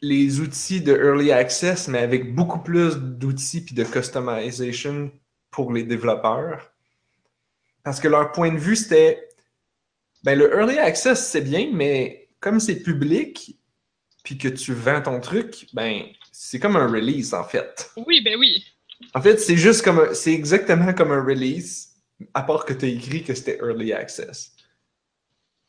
les 0.00 0.40
outils 0.40 0.80
de 0.80 0.92
Early 0.92 1.32
Access, 1.32 1.88
mais 1.88 1.98
avec 1.98 2.34
beaucoup 2.34 2.60
plus 2.60 2.96
d'outils 2.96 3.62
puis 3.62 3.74
de 3.74 3.84
customization 3.84 5.10
pour 5.50 5.72
les 5.72 5.82
développeurs. 5.82 6.72
Parce 7.82 8.00
que 8.00 8.08
leur 8.08 8.32
point 8.32 8.52
de 8.52 8.58
vue, 8.58 8.76
c'était 8.76 9.28
ben, 10.24 10.38
le 10.38 10.52
Early 10.52 10.78
Access, 10.78 11.28
c'est 11.28 11.40
bien, 11.40 11.70
mais 11.72 12.28
comme 12.40 12.60
c'est 12.60 12.82
public 12.82 13.56
puis 14.24 14.36
que 14.36 14.48
tu 14.48 14.74
vends 14.74 15.00
ton 15.00 15.20
truc, 15.20 15.66
ben 15.72 16.02
c'est 16.32 16.58
comme 16.58 16.76
un 16.76 16.86
release 16.90 17.32
en 17.32 17.44
fait. 17.44 17.90
Oui, 18.06 18.20
ben 18.22 18.36
oui. 18.38 18.64
En 19.14 19.22
fait, 19.22 19.38
c'est 19.38 19.56
juste 19.56 19.82
comme 19.82 20.12
c'est 20.14 20.32
exactement 20.32 20.92
comme 20.92 21.12
un 21.12 21.24
release, 21.24 21.94
à 22.34 22.42
part 22.42 22.64
que 22.64 22.72
tu 22.74 22.84
as 22.84 22.88
écrit 22.88 23.22
que 23.22 23.32
c'était 23.34 23.58
Early 23.58 23.92
Access. 23.92 24.52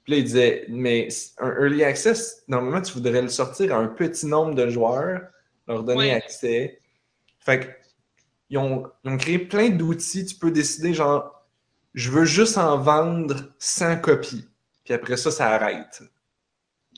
Puis 0.04 0.14
là, 0.14 0.18
il 0.18 0.24
disait, 0.24 0.66
mais 0.68 1.08
un 1.38 1.50
Early 1.52 1.84
Access, 1.84 2.44
normalement, 2.48 2.82
tu 2.82 2.94
voudrais 2.94 3.22
le 3.22 3.28
sortir 3.30 3.76
à 3.76 3.78
un 3.78 3.88
petit 3.88 4.26
nombre 4.26 4.56
de 4.56 4.68
joueurs, 4.68 5.22
leur 5.68 5.84
donner 5.84 6.00
Ouais. 6.00 6.12
accès. 6.14 6.80
Fait 7.40 7.60
que, 7.60 7.68
ils 8.50 8.58
ont, 8.58 8.86
ils 9.04 9.12
ont 9.12 9.18
créé 9.18 9.40
plein 9.40 9.70
d'outils. 9.70 10.26
Tu 10.26 10.36
peux 10.36 10.52
décider, 10.52 10.94
genre, 10.94 11.46
je 11.94 12.12
veux 12.12 12.26
juste 12.26 12.58
en 12.58 12.78
vendre 12.78 13.52
100 13.60 13.98
copies. 14.02 14.48
Puis 14.86 14.94
après 14.94 15.18
ça, 15.18 15.32
ça 15.32 15.50
arrête. 15.50 16.02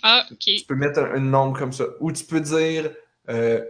Ah, 0.03 0.25
ok. 0.31 0.39
Tu 0.39 0.65
peux 0.67 0.75
mettre 0.75 0.99
un, 0.99 1.15
un 1.15 1.19
nombre 1.19 1.57
comme 1.57 1.73
ça. 1.73 1.85
Ou 1.99 2.11
tu 2.11 2.23
peux 2.25 2.39
dire, 2.41 2.91
euh, 3.29 3.63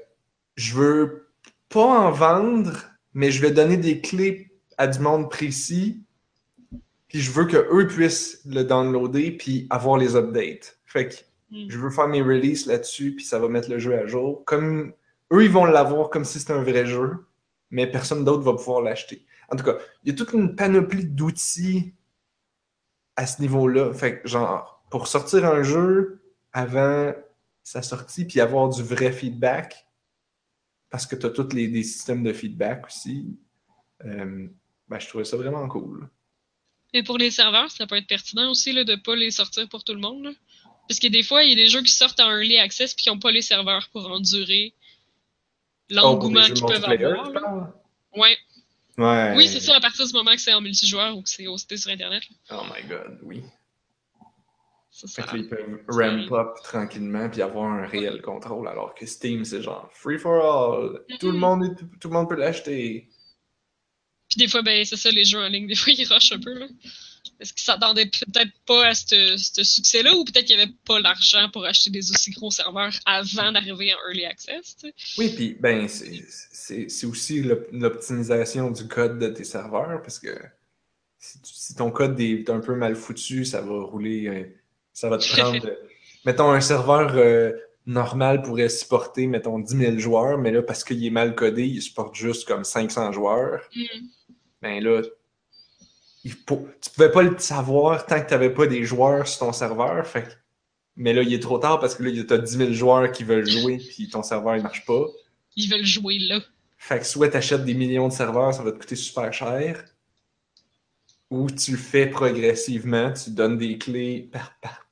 je 0.56 0.76
veux 0.76 1.30
pas 1.70 1.86
en 2.08 2.12
vendre, 2.12 2.74
mais 3.14 3.32
je 3.32 3.42
vais 3.42 3.52
donner 3.52 3.78
des 3.78 4.02
clés 4.02 4.52
à 4.78 4.88
du 4.88 5.00
monde 5.00 5.30
précis. 5.30 6.04
Puis 7.08 7.20
je 7.20 7.32
veux 7.32 7.46
qu'eux 7.46 7.88
puissent 7.88 8.42
le 8.46 8.64
downloader 8.64 9.32
puis 9.32 9.68
avoir 9.70 9.98
les 9.98 10.16
updates. 10.16 10.78
Fait 10.86 11.10
que 11.10 11.16
Hmm. 11.54 11.68
je 11.68 11.78
veux 11.78 11.90
faire 11.90 12.08
mes 12.08 12.22
releases 12.22 12.66
là-dessus, 12.66 13.14
puis 13.14 13.26
ça 13.26 13.38
va 13.38 13.50
mettre 13.50 13.70
le 13.70 13.78
jeu 13.78 13.94
à 13.94 14.06
jour. 14.08 14.46
Comme 14.46 14.94
eux, 15.34 15.44
ils 15.44 15.52
vont 15.52 15.66
l'avoir 15.66 16.10
comme 16.10 16.24
si 16.24 16.40
c'était 16.40 16.54
un 16.54 16.64
vrai 16.64 16.86
jeu, 16.86 17.26
mais 17.72 17.88
personne 17.88 18.24
d'autre 18.24 18.44
va 18.44 18.54
pouvoir 18.54 18.82
l'acheter. 18.82 19.26
En 19.50 19.56
tout 19.56 19.64
cas, 19.64 19.78
il 20.04 20.12
y 20.12 20.14
a 20.14 20.16
toute 20.16 20.34
une 20.34 20.56
panoplie 20.56 21.06
d'outils 21.06 21.94
à 23.16 23.26
ce 23.26 23.42
niveau-là. 23.42 23.94
Fait 23.94 24.22
que, 24.22 24.28
genre, 24.28 24.84
pour 24.90 25.08
sortir 25.08 25.46
un 25.46 25.64
jeu 25.64 26.22
avant 26.54 27.14
sa 27.64 27.82
sortie, 27.82 28.26
puis 28.26 28.40
avoir 28.40 28.70
du 28.70 28.84
vrai 28.84 29.12
feedback, 29.12 29.88
parce 30.90 31.06
que 31.06 31.16
tu 31.16 31.26
as 31.26 31.30
tous 31.30 31.54
les, 31.54 31.84
systèmes 31.84 32.24
de 32.24 32.34
feedback 32.34 32.86
aussi, 32.88 33.38
euh, 34.06 34.48
ben, 34.88 35.00
je 35.00 35.08
trouvais 35.08 35.24
ça 35.24 35.38
vraiment 35.38 35.68
cool. 35.68 36.10
Et 36.94 37.04
pour 37.04 37.18
les 37.18 37.32
serveurs, 37.32 37.72
ça 37.72 37.88
peut 37.88 37.96
être 37.96 38.08
pertinent 38.08 38.50
aussi 38.52 38.74
là, 38.74 38.84
de 38.84 38.94
ne 38.94 38.98
pas 38.98 39.16
les 39.16 39.32
sortir 39.32 39.68
pour 39.70 39.84
tout 39.84 39.94
le 39.94 40.02
monde. 40.02 40.36
Parce 40.88 41.00
que 41.00 41.08
des 41.08 41.24
fois, 41.24 41.44
il 41.44 41.52
y 41.52 41.54
a 41.54 41.56
des 41.56 41.68
jeux 41.68 41.82
qui 41.84 41.94
sortent 41.94 42.20
en 42.20 42.30
early 42.30 42.58
access 42.58 42.94
puis 42.94 43.04
qui 43.04 43.10
n'ont 43.10 43.20
pas 43.20 43.32
les 43.32 43.42
serveurs 43.42 43.88
pour 43.94 44.12
endurer 44.12 44.74
l'engouement 45.92 46.42
qu'ils 46.46 46.62
peuvent 46.62 46.84
avoir. 46.84 47.32
là. 47.32 47.74
Ouais. 48.16 48.38
Ouais. 48.98 49.34
Oui, 49.38 49.48
c'est 49.48 49.60
ça, 49.62 49.76
à 49.76 49.80
partir 49.80 50.06
du 50.06 50.14
moment 50.14 50.32
que 50.32 50.42
c'est 50.42 50.54
en 50.54 50.62
multijoueur 50.62 51.16
ou 51.18 51.22
que 51.22 51.30
c'est 51.30 51.48
hosté 51.48 51.78
sur 51.78 51.92
Internet. 51.92 52.24
là. 52.50 52.60
Oh 52.60 52.66
my 52.66 52.88
god, 52.88 53.20
oui. 53.24 53.44
Ça, 54.92 55.08
Fait 55.08 55.22
ça 55.22 55.28
que 55.30 55.38
là, 55.38 55.42
ils 55.44 55.48
peuvent 55.50 55.80
ramp 55.88 56.32
up 56.38 56.56
tranquillement 56.64 57.30
puis 57.30 57.42
avoir 57.42 57.72
un 57.72 57.88
réel 57.88 58.22
contrôle, 58.22 58.68
alors 58.68 58.94
que 58.94 59.06
Steam, 59.06 59.46
c'est 59.46 59.62
genre 59.62 59.90
free 59.94 60.20
for 60.20 60.34
all. 60.44 61.02
Tout, 61.20 61.28
le 61.28 61.34
Mhm. 61.34 61.40
monde 61.40 61.64
est- 61.64 62.00
tout 62.00 62.10
le 62.10 62.14
monde 62.14 62.28
peut 62.30 62.36
l'acheter. 62.36 63.08
Puis 64.30 64.38
des 64.38 64.48
fois, 64.50 64.62
ben, 64.62 64.84
c'est 64.86 64.98
ça, 64.98 65.10
les 65.10 65.24
jeux 65.26 65.40
en 65.40 65.48
ligne, 65.48 65.68
des 65.68 65.76
fois, 65.76 65.94
ils 65.94 66.06
rushent 66.06 66.34
un 66.34 66.40
peu. 66.40 66.54
Là. 66.54 66.68
Est-ce 67.42 67.54
qu'ils 67.54 67.64
s'attendaient 67.64 68.06
peut-être 68.06 68.52
pas 68.68 68.88
à 68.90 68.94
ce 68.94 69.36
ce 69.38 69.64
succès-là 69.64 70.14
ou 70.16 70.24
peut-être 70.24 70.46
qu'il 70.46 70.56
n'y 70.58 70.62
avait 70.64 70.72
pas 70.86 71.00
l'argent 71.00 71.50
pour 71.52 71.66
acheter 71.66 71.90
des 71.90 72.12
aussi 72.12 72.32
gros 72.32 72.52
serveurs 72.52 72.94
avant 73.06 73.52
d'arriver 73.52 73.94
en 73.94 73.98
early 74.08 74.26
access? 74.26 74.78
Oui, 75.18 75.30
puis 75.36 75.58
ben, 75.60 75.88
c'est- 75.88 77.06
aussi 77.06 77.42
l'op- 77.42 77.68
l'optimisation 77.72 78.70
du 78.72 78.88
code 78.88 79.18
de 79.20 79.28
tes 79.28 79.44
serveurs, 79.44 80.02
parce 80.04 80.20
que 80.20 80.38
si, 81.18 81.42
tu- 81.42 81.54
si 81.54 81.76
ton 81.76 81.92
code 81.92 82.20
est 82.20 82.50
un 82.50 82.60
peu 82.60 82.76
mal 82.76 82.96
foutu, 82.96 83.44
ça 83.46 83.62
va 83.62 83.82
rouler, 83.84 84.28
euh, 84.28 84.44
ça 84.94 85.10
va 85.10 85.18
te 85.18 85.28
prendre... 85.28 85.66
euh, 85.66 85.76
mettons, 86.26 86.52
un 86.52 86.62
serveur 86.62 87.12
euh, 87.16 87.52
normal 87.88 88.44
pourrait 88.44 88.70
supporter, 88.70 89.26
mettons, 89.28 89.58
10 89.60 89.76
000 89.78 89.98
joueurs, 89.98 90.38
mais 90.38 90.52
là, 90.52 90.62
parce 90.62 90.84
qu'il 90.84 91.04
est 91.06 91.10
mal 91.10 91.34
codé, 91.36 91.66
il 91.66 91.82
supporte 91.82 92.14
juste 92.16 92.48
comme 92.48 92.64
500 92.64 93.12
joueurs. 93.12 93.62
Mm. 93.76 93.86
ben 94.62 94.84
là, 94.84 95.02
il 96.24 96.32
faut- 96.32 96.68
tu 96.82 96.90
pouvais 96.92 97.12
pas 97.12 97.24
le 97.24 97.38
savoir 97.40 98.06
tant 98.06 98.22
que 98.22 98.28
tu 98.28 98.34
n'avais 98.34 98.52
pas 98.54 98.68
des 98.68 98.84
joueurs 98.84 99.28
sur 99.28 99.40
ton 99.48 99.54
serveur. 99.54 100.06
Fait 100.06 100.38
mais 100.98 101.14
là, 101.14 101.22
il 101.24 101.34
est 101.34 101.40
trop 101.40 101.58
tard 101.58 101.80
parce 101.80 101.96
que 101.96 102.04
là, 102.04 102.12
tu 102.12 102.34
as 102.34 102.38
10 102.38 102.58
000 102.58 102.72
joueurs 102.74 103.12
qui 103.12 103.24
veulent 103.24 103.48
jouer 103.50 103.78
puis 103.78 104.10
ton 104.10 104.22
serveur 104.24 104.58
il 104.58 104.64
marche 104.64 104.86
pas. 104.86 105.06
Ils 105.56 105.70
veulent 105.70 105.86
jouer 105.86 106.20
là. 106.20 106.40
Fait 106.78 107.00
que 107.00 107.06
soit 107.06 107.30
tu 107.30 107.38
achètes 107.38 107.64
des 107.64 107.74
millions 107.74 108.08
de 108.08 108.14
serveurs, 108.14 108.54
ça 108.54 108.64
va 108.64 108.72
te 108.72 108.78
coûter 108.78 108.96
super 108.96 109.32
cher. 109.32 109.84
Ou 111.30 111.50
tu 111.50 111.72
le 111.72 111.78
fais 111.78 112.08
progressivement, 112.08 113.14
tu 113.14 113.32
donnes 113.32 113.58
des 113.58 113.78
clés 113.78 114.30
par, 114.32 114.54
par, 114.60 114.86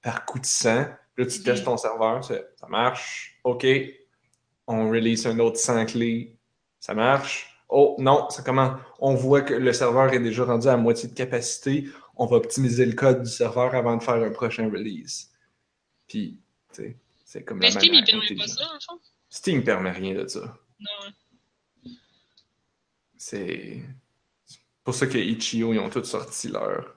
par 0.00 0.24
coup 0.24 0.38
de 0.38 0.46
sang. 0.46 0.86
Là, 1.18 1.26
tu 1.26 1.42
testes 1.42 1.64
ton 1.64 1.76
serveur, 1.76 2.24
ça, 2.24 2.34
ça 2.58 2.66
marche. 2.68 3.38
OK. 3.44 3.66
On 4.66 4.88
release 4.88 5.26
un 5.26 5.38
autre 5.38 5.58
100 5.58 5.84
clés. 5.86 6.34
Ça 6.80 6.94
marche. 6.94 7.51
Oh 7.74 7.96
non, 7.98 8.28
ça 8.28 8.42
commence. 8.42 8.78
On 9.00 9.14
voit 9.14 9.40
que 9.40 9.54
le 9.54 9.72
serveur 9.72 10.12
est 10.12 10.20
déjà 10.20 10.44
rendu 10.44 10.68
à 10.68 10.76
moitié 10.76 11.08
de 11.08 11.14
capacité. 11.14 11.88
On 12.16 12.26
va 12.26 12.36
optimiser 12.36 12.84
le 12.84 12.92
code 12.92 13.22
du 13.22 13.30
serveur 13.30 13.74
avant 13.74 13.96
de 13.96 14.02
faire 14.02 14.22
un 14.22 14.30
prochain 14.30 14.70
release. 14.70 15.32
Puis, 16.06 16.38
tu 16.74 16.82
sais, 16.82 16.96
c'est 17.24 17.44
comme 17.44 17.58
Mais 17.58 17.70
la 17.70 17.80
Steam, 17.80 17.94
il 17.94 18.04
permet 18.04 18.36
pas 18.36 18.46
ça, 18.46 18.64
en 18.64 18.80
fond? 18.80 19.00
Steam 19.30 19.64
permet 19.64 19.92
rien 19.92 20.14
de 20.14 20.26
ça. 20.26 20.54
Non. 20.78 21.94
C'est 23.16 23.82
pour 24.84 24.94
ça 24.94 25.06
que 25.06 25.16
Itch.io, 25.16 25.72
ils 25.72 25.78
ont 25.78 25.88
tous 25.88 26.04
sorti 26.04 26.48
leur, 26.48 26.94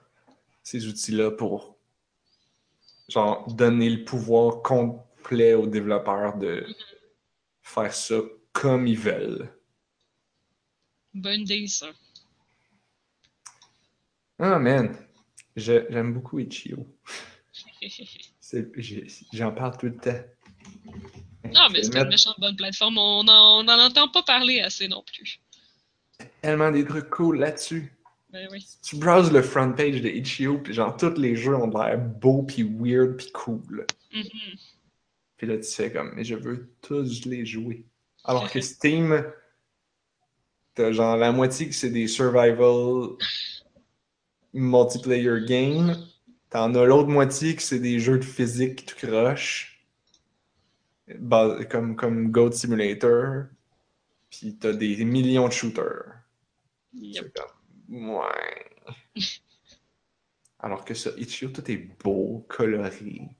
ces 0.62 0.86
outils-là 0.86 1.30
pour 1.30 1.78
genre 3.08 3.50
donner 3.50 3.88
le 3.88 4.04
pouvoir 4.04 4.60
complet 4.60 5.54
aux 5.54 5.66
développeurs 5.66 6.36
de 6.36 6.66
faire 7.62 7.94
ça 7.94 8.16
comme 8.52 8.86
ils 8.86 8.98
veulent. 8.98 9.55
Bonne 11.16 11.40
idée, 11.42 11.66
ça. 11.66 11.88
Ah 14.38 14.58
man, 14.58 14.94
Je- 15.56 15.86
j'aime 15.90 16.12
beaucoup 16.12 16.38
j'ai- 18.76 19.06
J'en 19.32 19.52
parle 19.52 19.76
tout 19.78 19.86
le 19.86 19.96
temps. 19.96 20.20
non, 21.54 21.68
mais 21.72 21.82
c'est 21.82 21.90
pas 21.92 22.02
une 22.02 22.08
méchante 22.08 22.38
bonne 22.38 22.56
plateforme. 22.56 22.98
On 22.98 23.24
n'en 23.24 23.60
en 23.66 23.68
entend 23.68 24.08
pas 24.08 24.22
parler 24.22 24.60
assez 24.60 24.88
non 24.88 25.02
plus. 25.02 25.40
tellement 26.42 26.70
des 26.70 26.84
trucs 26.84 27.08
cool 27.10 27.38
là-dessus. 27.38 27.92
Ben 28.30 28.48
oui. 28.50 28.66
Tu 28.82 28.96
browses 28.96 29.32
le 29.32 29.40
front 29.42 29.72
page 29.72 30.00
de 30.02 30.08
Itch.io, 30.08 30.58
puis 30.58 30.74
genre 30.74 30.96
tous 30.96 31.16
les 31.18 31.36
jeux 31.36 31.54
ont 31.56 31.68
l'air 31.70 31.98
beaux, 31.98 32.42
puis 32.42 32.62
weird, 32.62 33.16
puis 33.16 33.30
cool. 33.32 33.86
Mhm. 34.12 34.24
Puis 35.38 35.46
là, 35.46 35.56
tu 35.58 35.70
fais 35.70 35.90
comme, 35.92 36.12
mais 36.14 36.24
je 36.24 36.34
veux 36.34 36.70
tous 36.82 37.24
les 37.26 37.46
jouer. 37.46 37.84
Alors 38.24 38.50
que 38.50 38.60
Steam, 38.60 39.24
t'as 40.76 40.92
genre 40.92 41.16
la 41.16 41.32
moitié 41.32 41.68
que 41.68 41.74
c'est 41.74 41.90
des 41.90 42.06
survival 42.08 43.16
multiplayer 44.54 45.44
games. 45.46 45.96
T'en 46.50 46.74
as 46.74 46.84
l'autre 46.84 47.08
moitié 47.08 47.54
que 47.54 47.62
c'est 47.62 47.78
des 47.78 48.00
jeux 48.00 48.18
de 48.18 48.24
physique 48.24 48.84
tout 48.86 48.96
croche. 49.06 49.84
Bas- 51.18 51.64
Comme, 51.70 51.96
comme 51.96 52.30
Goat 52.30 52.52
Simulator. 52.52 53.46
Puis 54.30 54.56
t'as 54.58 54.72
des 54.74 55.04
millions 55.04 55.48
de 55.48 55.52
shooters. 55.52 56.22
Yep. 56.94 57.32
Comme, 57.34 58.10
ouais. 58.16 58.66
Alors 60.58 60.84
que 60.84 60.92
ça, 60.92 61.12
Itch.io, 61.16 61.48
tout 61.48 61.70
est 61.70 61.78
beau, 62.04 62.44
coloré. 62.46 63.30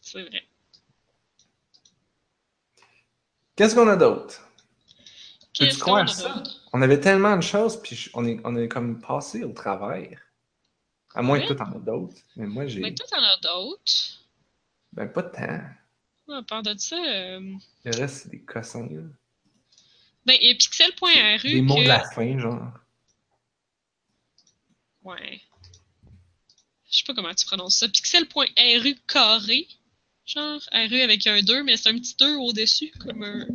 C'est 0.00 0.22
vrai. 0.22 0.46
Qu'est-ce 3.56 3.74
qu'on 3.74 3.88
a 3.88 3.96
d'autre? 3.96 4.40
Peux-tu 5.58 5.64
Qu'est-ce 5.64 5.78
qu'on 5.78 5.84
croire 5.92 6.04
a 6.04 6.06
ça? 6.08 6.42
On 6.72 6.82
avait 6.82 7.00
tellement 7.00 7.36
de 7.36 7.42
choses, 7.42 7.80
puis 7.80 7.96
je- 7.96 8.10
on 8.14 8.26
est, 8.26 8.38
on 8.44 8.54
est 8.56 8.68
comme 8.68 9.00
passé 9.00 9.42
au 9.44 9.52
travers. 9.52 10.20
À 11.14 11.22
moins 11.22 11.40
que 11.40 11.46
toi, 11.46 11.56
t'en 11.56 11.72
as 11.72 11.78
d'autres. 11.80 12.16
Mais 12.36 12.46
moi, 12.46 12.66
j'ai. 12.66 12.80
Mais 12.80 12.94
toi, 12.94 13.06
t'en 13.10 13.22
as 13.22 13.36
d'autres. 13.38 14.20
Ben, 14.92 15.06
pas 15.08 15.22
de 15.22 15.28
temps. 15.30 15.60
Ouais, 16.28 16.36
À 16.36 16.42
part 16.42 16.62
de 16.62 16.74
ça, 16.78 16.96
euh, 16.96 17.40
Le 17.84 17.96
reste, 17.96 18.24
c'est 18.24 18.28
des 18.30 18.42
cossins, 18.42 18.86
là. 18.90 19.02
ben, 20.26 20.36
il 20.40 20.48
y 20.48 20.50
a 20.50 20.54
pixel.ru 20.54 21.50
Des 21.50 21.62
mots 21.62 21.76
que... 21.76 21.82
de 21.84 21.88
la 21.88 22.00
fin, 22.10 22.38
genre. 22.38 22.72
Ouais. 25.02 25.40
Je 26.90 26.98
sais 26.98 27.04
pas 27.06 27.14
comment 27.14 27.34
tu 27.34 27.46
prononces 27.46 27.76
ça. 27.78 27.88
Pixel.ru 27.88 28.96
carré. 29.06 29.66
Genre, 30.26 30.60
RU 30.72 31.00
avec 31.00 31.26
un 31.26 31.40
2, 31.40 31.62
mais 31.62 31.76
c'est 31.76 31.88
un 31.88 31.94
petit 31.98 32.16
2 32.18 32.36
au-dessus, 32.36 32.90
comme 32.98 33.22
un... 33.22 33.46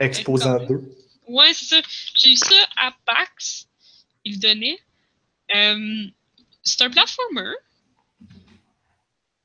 Exposant 0.00 0.58
2. 0.64 0.80
Ouais, 1.28 1.52
c'est 1.52 1.66
ça. 1.66 1.82
J'ai 2.16 2.32
eu 2.32 2.36
ça 2.36 2.54
à 2.76 2.94
PAX. 3.04 3.68
Il 4.24 4.40
donnait. 4.40 4.78
Euh, 5.54 6.06
c'est 6.62 6.82
un 6.82 6.90
platformer. 6.90 7.52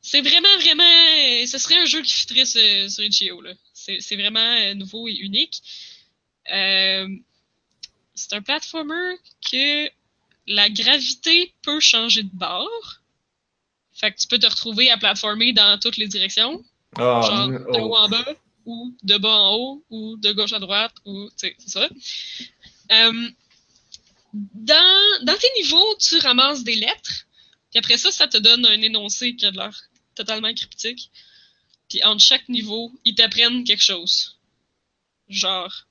C'est 0.02 0.22
vraiment, 0.22 0.58
vraiment. 0.60 0.84
euh, 0.84 1.46
Ce 1.46 1.58
serait 1.58 1.78
un 1.78 1.86
jeu 1.86 2.02
qui 2.02 2.14
fitterait 2.14 2.46
sur, 2.46 2.90
sur 2.90 3.04
Itch.io, 3.04 3.42
là. 3.42 3.54
C'est 3.74 4.00
c'est 4.00 4.16
vraiment 4.16 4.40
euh, 4.40 4.74
nouveau 4.74 5.08
et 5.08 5.14
unique. 5.14 5.62
Euh, 6.54 7.08
c'est 8.16 8.34
un 8.34 8.42
platformer 8.42 9.16
que 9.52 9.90
la 10.48 10.70
gravité 10.70 11.54
peut 11.62 11.80
changer 11.80 12.24
de 12.24 12.30
bord. 12.34 13.02
Fait 14.00 14.12
que 14.12 14.18
tu 14.18 14.28
peux 14.28 14.40
te 14.40 14.48
retrouver 14.48 14.90
à 14.90 14.98
platformer 14.98 15.52
dans 15.52 15.78
toutes 15.80 15.98
les 15.98 16.08
directions 16.08 16.64
Ah, 16.96 17.22
genre 17.22 17.48
de 17.50 17.80
haut 17.80 17.94
oh. 17.94 17.98
en 17.98 18.08
bas, 18.10 18.26
ou 18.66 18.96
de 19.04 19.18
bas 19.18 19.36
en 19.36 19.56
haut, 19.56 19.86
ou 19.90 20.18
de 20.18 20.32
gauche 20.32 20.54
à 20.54 20.60
droite, 20.60 20.94
ou 21.06 21.30
tu 21.32 21.48
sais, 21.48 21.56
c'est 21.60 21.70
ça. 21.70 21.90
Euh, 22.92 23.30
dans, 24.34 25.26
dans 25.26 25.38
tes 25.38 25.50
niveaux, 25.58 25.96
tu 26.00 26.18
ramasses 26.20 26.64
des 26.64 26.76
lettres, 26.76 27.26
puis 27.72 27.80
après 27.80 27.98
ça, 27.98 28.12
ça 28.12 28.28
te 28.28 28.38
donne 28.38 28.66
un 28.66 28.82
énoncé 28.82 29.36
qui 29.36 29.46
a 29.46 29.52
de 29.52 29.58
l'air 29.58 29.78
totalement 30.16 30.54
cryptique. 30.54 31.12
Puis 31.90 32.04
entre 32.04 32.24
chaque 32.24 32.48
niveau, 32.50 32.92
ils 33.06 33.16
t'apprennent 33.16 33.64
quelque 33.64 33.84
chose. 33.84 34.38
Genre, 35.28 35.88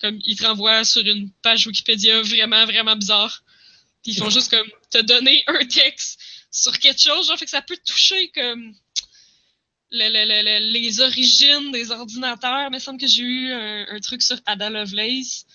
comme 0.00 0.18
ils 0.24 0.36
te 0.36 0.44
renvoient 0.44 0.84
sur 0.84 1.06
une 1.06 1.30
page 1.42 1.66
Wikipédia 1.66 2.22
vraiment, 2.22 2.64
vraiment 2.64 2.96
bizarre. 2.96 3.42
Puis 4.02 4.12
ils 4.12 4.18
font 4.18 4.30
juste 4.30 4.50
comme 4.50 4.68
te 4.90 4.98
donner 4.98 5.44
un 5.46 5.64
texte 5.66 6.20
sur 6.52 6.78
quelque 6.78 7.00
chose, 7.02 7.26
genre, 7.26 7.38
fait 7.38 7.46
que 7.46 7.50
ça 7.50 7.62
peut 7.62 7.78
toucher 7.84 8.30
comme 8.30 8.74
le- 9.90 10.08
le- 10.08 10.24
le- 10.28 10.42
le- 10.60 10.70
les 10.72 11.00
origines 11.00 11.72
des 11.72 11.90
ordinateurs. 11.90 12.68
Il 12.68 12.74
me 12.74 12.78
semble 12.78 13.00
que 13.00 13.06
j'ai 13.08 13.22
eu 13.22 13.52
un, 13.52 13.86
un 13.88 14.00
truc 14.00 14.22
sur 14.22 14.38
Ada 14.46 14.70
Lovelace. 14.70 15.46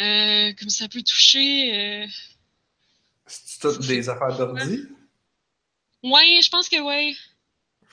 Euh, 0.00 0.52
comme 0.54 0.70
ça 0.70 0.88
peut 0.88 1.02
toucher. 1.02 1.74
euh, 1.74 2.06
C'est 3.26 3.60
toutes 3.60 3.86
des 3.86 4.08
affaires 4.08 4.36
d'ordi? 4.36 4.84
Ouais, 6.02 6.40
je 6.42 6.48
pense 6.48 6.68
que 6.70 6.80
ouais. 6.80 7.14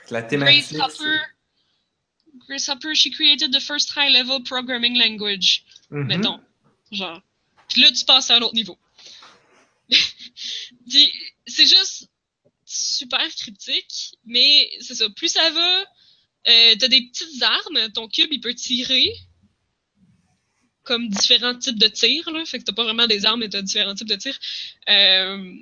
La 0.09 0.21
Grace 0.21 0.29
thématique. 0.69 0.79
Hopper. 0.81 1.19
Grace 2.47 2.69
Hopper, 2.69 2.95
she 2.95 3.11
created 3.11 3.51
the 3.51 3.59
first 3.59 3.91
high-level 3.95 4.41
programming 4.43 4.97
language. 4.97 5.65
Mhm. 5.91 6.05
mettons. 6.07 6.39
Genre. 6.91 7.21
Puis 7.67 7.81
là, 7.81 7.91
tu 7.91 8.05
passes 8.05 8.31
à 8.31 8.35
un 8.37 8.41
autre 8.41 8.53
niveau. 8.55 8.77
Puis 10.89 11.11
c'est 11.47 11.65
juste 11.65 12.09
super 12.65 13.27
cryptique, 13.35 14.15
mais 14.25 14.69
c'est 14.81 14.95
ça. 14.95 15.09
Plus 15.09 15.29
ça 15.29 15.49
va, 15.49 15.81
euh, 16.47 16.75
t'as 16.77 16.87
des 16.87 17.07
petites 17.07 17.41
armes. 17.41 17.91
Ton 17.93 18.07
cube, 18.07 18.29
il 18.31 18.41
peut 18.41 18.53
tirer 18.53 19.13
comme 20.83 21.09
différents 21.09 21.57
types 21.57 21.77
de 21.77 21.87
tirs. 21.87 22.29
Là. 22.31 22.45
Fait 22.45 22.59
que 22.59 22.63
t'as 22.63 22.73
pas 22.73 22.83
vraiment 22.83 23.07
des 23.07 23.25
armes, 23.25 23.41
mais 23.41 23.49
t'as 23.49 23.61
différents 23.61 23.95
types 23.95 24.07
de 24.07 24.15
tirs. 24.15 24.39
Euh, 24.89 25.53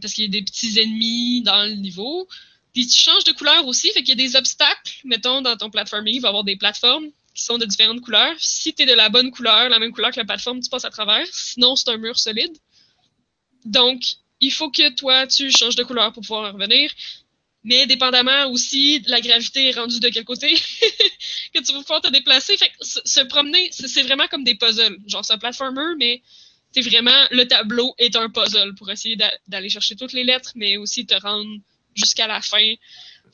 parce 0.00 0.14
qu'il 0.14 0.24
y 0.24 0.26
a 0.26 0.30
des 0.30 0.42
petits 0.42 0.78
ennemis 0.78 1.42
dans 1.42 1.64
le 1.64 1.74
niveau. 1.74 2.28
Puis 2.72 2.86
tu 2.86 3.00
changes 3.00 3.24
de 3.24 3.32
couleur 3.32 3.66
aussi, 3.66 3.90
fait 3.92 4.02
qu'il 4.02 4.10
y 4.10 4.12
a 4.12 4.26
des 4.26 4.36
obstacles. 4.36 5.00
Mettons, 5.04 5.42
dans 5.42 5.56
ton 5.56 5.70
platforming, 5.70 6.16
il 6.16 6.20
va 6.20 6.28
y 6.28 6.30
avoir 6.30 6.44
des 6.44 6.56
plateformes 6.56 7.10
qui 7.34 7.42
sont 7.44 7.58
de 7.58 7.64
différentes 7.64 8.00
couleurs. 8.00 8.34
Si 8.38 8.74
tu 8.74 8.82
es 8.82 8.86
de 8.86 8.92
la 8.92 9.08
bonne 9.08 9.30
couleur, 9.30 9.68
la 9.68 9.78
même 9.78 9.92
couleur 9.92 10.10
que 10.10 10.20
la 10.20 10.24
plateforme, 10.24 10.60
tu 10.60 10.70
passes 10.70 10.84
à 10.84 10.90
travers. 10.90 11.26
Sinon, 11.32 11.76
c'est 11.76 11.90
un 11.90 11.96
mur 11.96 12.18
solide. 12.18 12.56
Donc, 13.64 14.02
il 14.40 14.52
faut 14.52 14.70
que 14.70 14.90
toi, 14.90 15.26
tu 15.26 15.50
changes 15.50 15.76
de 15.76 15.82
couleur 15.82 16.12
pour 16.12 16.22
pouvoir 16.22 16.52
revenir. 16.52 16.90
Mais 17.64 17.86
dépendamment 17.86 18.46
aussi 18.46 19.00
de 19.00 19.10
la 19.10 19.20
gravité 19.20 19.72
rendue 19.72 20.00
de 20.00 20.08
quel 20.08 20.24
côté 20.24 20.54
que 21.54 21.60
tu 21.60 21.72
vas 21.72 21.80
pouvoir 21.80 22.00
te 22.00 22.08
déplacer. 22.08 22.56
Fait 22.56 22.68
que 22.68 22.84
se, 22.84 23.20
promener, 23.24 23.68
c'est 23.72 24.02
vraiment 24.02 24.28
comme 24.28 24.44
des 24.44 24.54
puzzles. 24.54 24.96
Genre, 25.06 25.24
c'est 25.24 25.32
un 25.32 25.38
platformer, 25.38 25.94
mais 25.98 26.22
c'est 26.72 26.82
vraiment 26.82 27.26
le 27.30 27.46
tableau 27.46 27.94
est 27.98 28.14
un 28.16 28.30
puzzle 28.30 28.74
pour 28.76 28.90
essayer 28.90 29.16
d'a- 29.16 29.36
d'aller 29.48 29.68
chercher 29.68 29.96
toutes 29.96 30.12
les 30.12 30.24
lettres, 30.24 30.52
mais 30.54 30.76
aussi 30.76 31.04
te 31.04 31.14
rendre 31.14 31.50
jusqu'à 31.94 32.26
la 32.26 32.40
fin. 32.40 32.74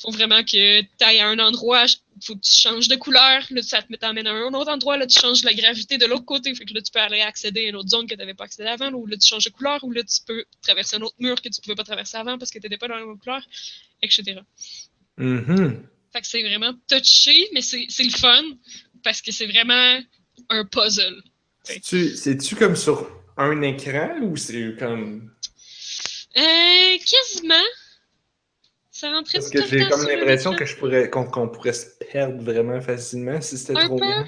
Faut 0.00 0.10
vraiment 0.10 0.42
que 0.42 0.80
tu 0.80 0.88
ailles 1.00 1.20
à 1.20 1.28
un 1.28 1.38
endroit, 1.38 1.84
faut 2.22 2.34
que 2.36 2.40
tu 2.40 2.52
changes 2.52 2.88
de 2.88 2.96
couleur, 2.96 3.42
là 3.50 3.62
ça 3.62 3.82
te 3.82 3.94
t'emmène 3.94 4.26
à 4.26 4.32
un 4.32 4.52
autre 4.52 4.70
endroit, 4.70 4.96
là 4.96 5.06
tu 5.06 5.18
changes 5.18 5.42
la 5.44 5.54
gravité 5.54 5.98
de 5.98 6.06
l'autre 6.06 6.24
côté, 6.24 6.54
fait 6.54 6.64
que 6.64 6.74
là 6.74 6.82
tu 6.82 6.90
peux 6.92 7.00
aller 7.00 7.20
accéder 7.20 7.66
à 7.66 7.68
une 7.70 7.76
autre 7.76 7.88
zone 7.88 8.06
que 8.06 8.14
tu 8.14 8.18
n'avais 8.18 8.34
pas 8.34 8.44
accédé 8.44 8.68
avant, 8.68 8.92
ou 8.92 9.06
là 9.06 9.16
tu 9.16 9.28
changes 9.28 9.44
de 9.44 9.50
couleur, 9.50 9.82
ou 9.84 9.90
là 9.90 10.02
tu 10.02 10.20
peux 10.26 10.44
traverser 10.62 10.96
un 10.96 11.02
autre 11.02 11.16
mur 11.18 11.40
que 11.40 11.48
tu 11.48 11.60
pouvais 11.60 11.74
pas 11.74 11.84
traverser 11.84 12.16
avant 12.16 12.38
parce 12.38 12.50
que 12.50 12.58
tu 12.58 12.66
n'étais 12.66 12.78
pas 12.78 12.88
dans 12.88 12.96
la 12.96 13.04
même 13.04 13.18
couleur, 13.18 13.42
etc. 14.02 14.40
Mhm. 15.16 15.86
Fait 16.12 16.20
que 16.20 16.26
c'est 16.26 16.42
vraiment 16.42 16.72
touché, 16.88 17.48
mais 17.52 17.60
c'est 17.60 17.86
le 17.98 18.16
fun 18.16 18.42
parce 19.02 19.20
que 19.20 19.32
c'est 19.32 19.46
vraiment 19.46 20.00
un 20.48 20.64
puzzle. 20.64 21.22
C'est-tu 21.64 22.56
comme 22.56 22.76
sur 22.76 23.10
un 23.36 23.62
écran 23.62 24.20
ou 24.22 24.36
c'est 24.36 24.76
comme? 24.78 25.30
Euh, 26.36 26.98
quasiment. 26.98 27.54
Ça 28.96 29.10
rentrait 29.10 29.38
Parce 29.38 29.50
que 29.50 29.66
j'ai 29.66 29.88
comme 29.88 30.06
l'impression 30.06 30.54
que 30.54 30.64
je 30.64 30.76
pourrais 30.76 31.10
qu'on 31.10 31.48
pourrait 31.48 31.72
se 31.72 31.86
perdre 32.12 32.40
vraiment 32.44 32.80
facilement 32.80 33.40
si 33.40 33.58
c'était 33.58 33.74
trop 33.86 33.98
peu. 33.98 34.06
grand. 34.06 34.24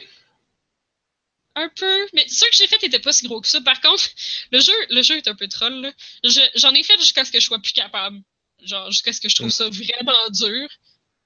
Un 1.55 1.69
peu, 1.69 2.07
mais 2.15 2.27
ceux 2.29 2.47
que 2.49 2.55
j'ai 2.57 2.67
fait 2.67 2.83
n'étaient 2.83 2.99
pas 2.99 3.13
si 3.13 3.29
gros 3.29 3.41
que 3.41 3.47
ça. 3.47 3.61
Par 3.61 3.81
contre, 3.81 4.05
le 4.51 4.59
jeu, 4.61 4.73
le 4.91 5.03
jeu 5.03 5.17
est 5.19 5.29
un 5.29 5.37
peu 5.37 5.47
troll. 5.47 5.93
Je- 6.25 6.41
J'en 6.57 6.73
ai 6.75 6.83
fait 6.83 6.99
jusqu'à 6.99 7.25
ce 7.25 7.31
que 7.31 7.39
je 7.39 7.47
sois 7.47 7.61
plus 7.61 7.73
capable. 7.75 8.21
Genre, 8.65 8.91
jusqu'à 8.91 9.13
ce 9.13 9.21
que 9.21 9.29
je 9.29 9.37
trouve 9.37 9.51
ça 9.51 9.69
vraiment 9.71 10.31
dur. 10.31 10.69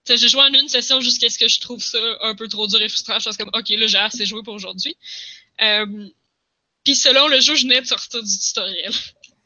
J'ai 0.07 0.29
joué 0.29 0.43
en 0.43 0.53
une 0.53 0.69
session 0.69 1.01
jusqu'à 1.01 1.31
ce 1.31 1.39
que 1.39 1.49
je 1.49 1.61
trouve 1.61 1.83
ça 1.83 1.99
un 2.21 2.35
peu 2.35 2.47
trop 2.47 2.67
dur 2.67 2.83
et 2.83 2.89
frustrant. 2.91 3.19
Je 3.19 3.31
suis 3.31 3.39
comme, 3.39 3.51
ok, 3.55 3.69
là, 3.71 3.87
j'ai 3.87 3.99
assez 3.99 4.27
joué 4.27 4.43
pour 4.43 4.53
aujourd'hui. 4.55 4.95
Euh, 5.63 6.09
Puis 6.85 6.95
selon 6.95 7.27
le 7.29 7.41
jeu, 7.41 7.55
je 7.55 7.63
venais 7.63 7.81
de 7.81 7.87
sortir 7.87 8.23
du 8.23 8.39
tutoriel. 8.39 8.93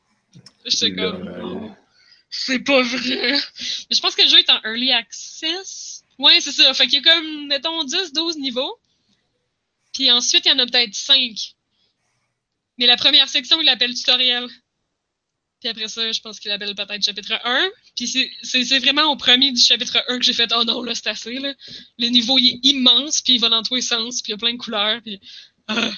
J'étais 0.67 0.95
comme, 0.97 1.25
non, 1.25 1.77
c'est 2.37 2.59
pas 2.61 2.83
vrai. 2.83 3.33
Mais 3.91 3.97
je 3.97 4.01
pense 4.01 4.15
que 4.15 4.23
le 4.23 4.29
jeu 4.29 4.39
est 4.39 4.51
en 4.51 4.61
early 4.65 4.91
access. 4.93 6.03
Ouais, 6.19 6.41
c'est 6.41 6.53
ça. 6.53 6.73
Fait 6.75 6.87
qu'il 6.87 7.03
y 7.05 7.09
a 7.09 7.15
comme, 7.15 7.47
mettons, 7.47 7.85
10, 7.85 8.13
12 8.13 8.37
niveaux. 8.39 8.79
Puis 9.93 10.11
ensuite, 10.11 10.45
il 10.47 10.49
y 10.49 10.53
en 10.53 10.59
a 10.59 10.67
peut-être 10.67 10.95
5. 10.95 11.55
Mais 12.79 12.87
la 12.87 12.97
première 12.97 13.29
section, 13.29 13.61
il 13.61 13.65
l'appelle 13.67 13.95
tutoriel. 13.95 14.49
Puis 15.61 15.69
après 15.71 15.89
ça, 15.89 16.11
je 16.13 16.21
pense 16.21 16.41
qu'il 16.41 16.51
appelle 16.51 16.75
peut-être 16.75 17.03
chapitre 17.05 17.39
1. 17.45 17.71
Puis 17.97 18.09
c'est- 18.43 18.79
vraiment 18.81 19.11
au 19.13 19.17
premier 19.17 19.51
du 19.53 19.61
chapitre 19.61 20.03
1 20.09 20.19
que 20.19 20.25
j'ai 20.25 20.33
fait 20.35 20.53
Oh 20.57 20.65
non, 20.65 20.83
là, 20.83 20.95
c'est 20.95 21.07
assez. 21.09 21.35
Là. 21.39 21.55
Le 21.99 22.09
niveau, 22.09 22.37
il 22.39 22.49
est 22.57 22.61
immense, 22.69 23.21
puis 23.23 23.35
il 23.35 23.41
va 23.41 23.49
dans 23.49 23.63
tous 23.63 23.77
les 23.77 23.81
sens, 23.83 24.21
puis 24.23 24.31
il 24.31 24.35
y 24.35 24.35
a 24.35 24.39
plein 24.39 24.53
de 24.53 24.59
couleurs. 24.59 25.01
Puis... 25.03 25.21
ah. 25.69 25.93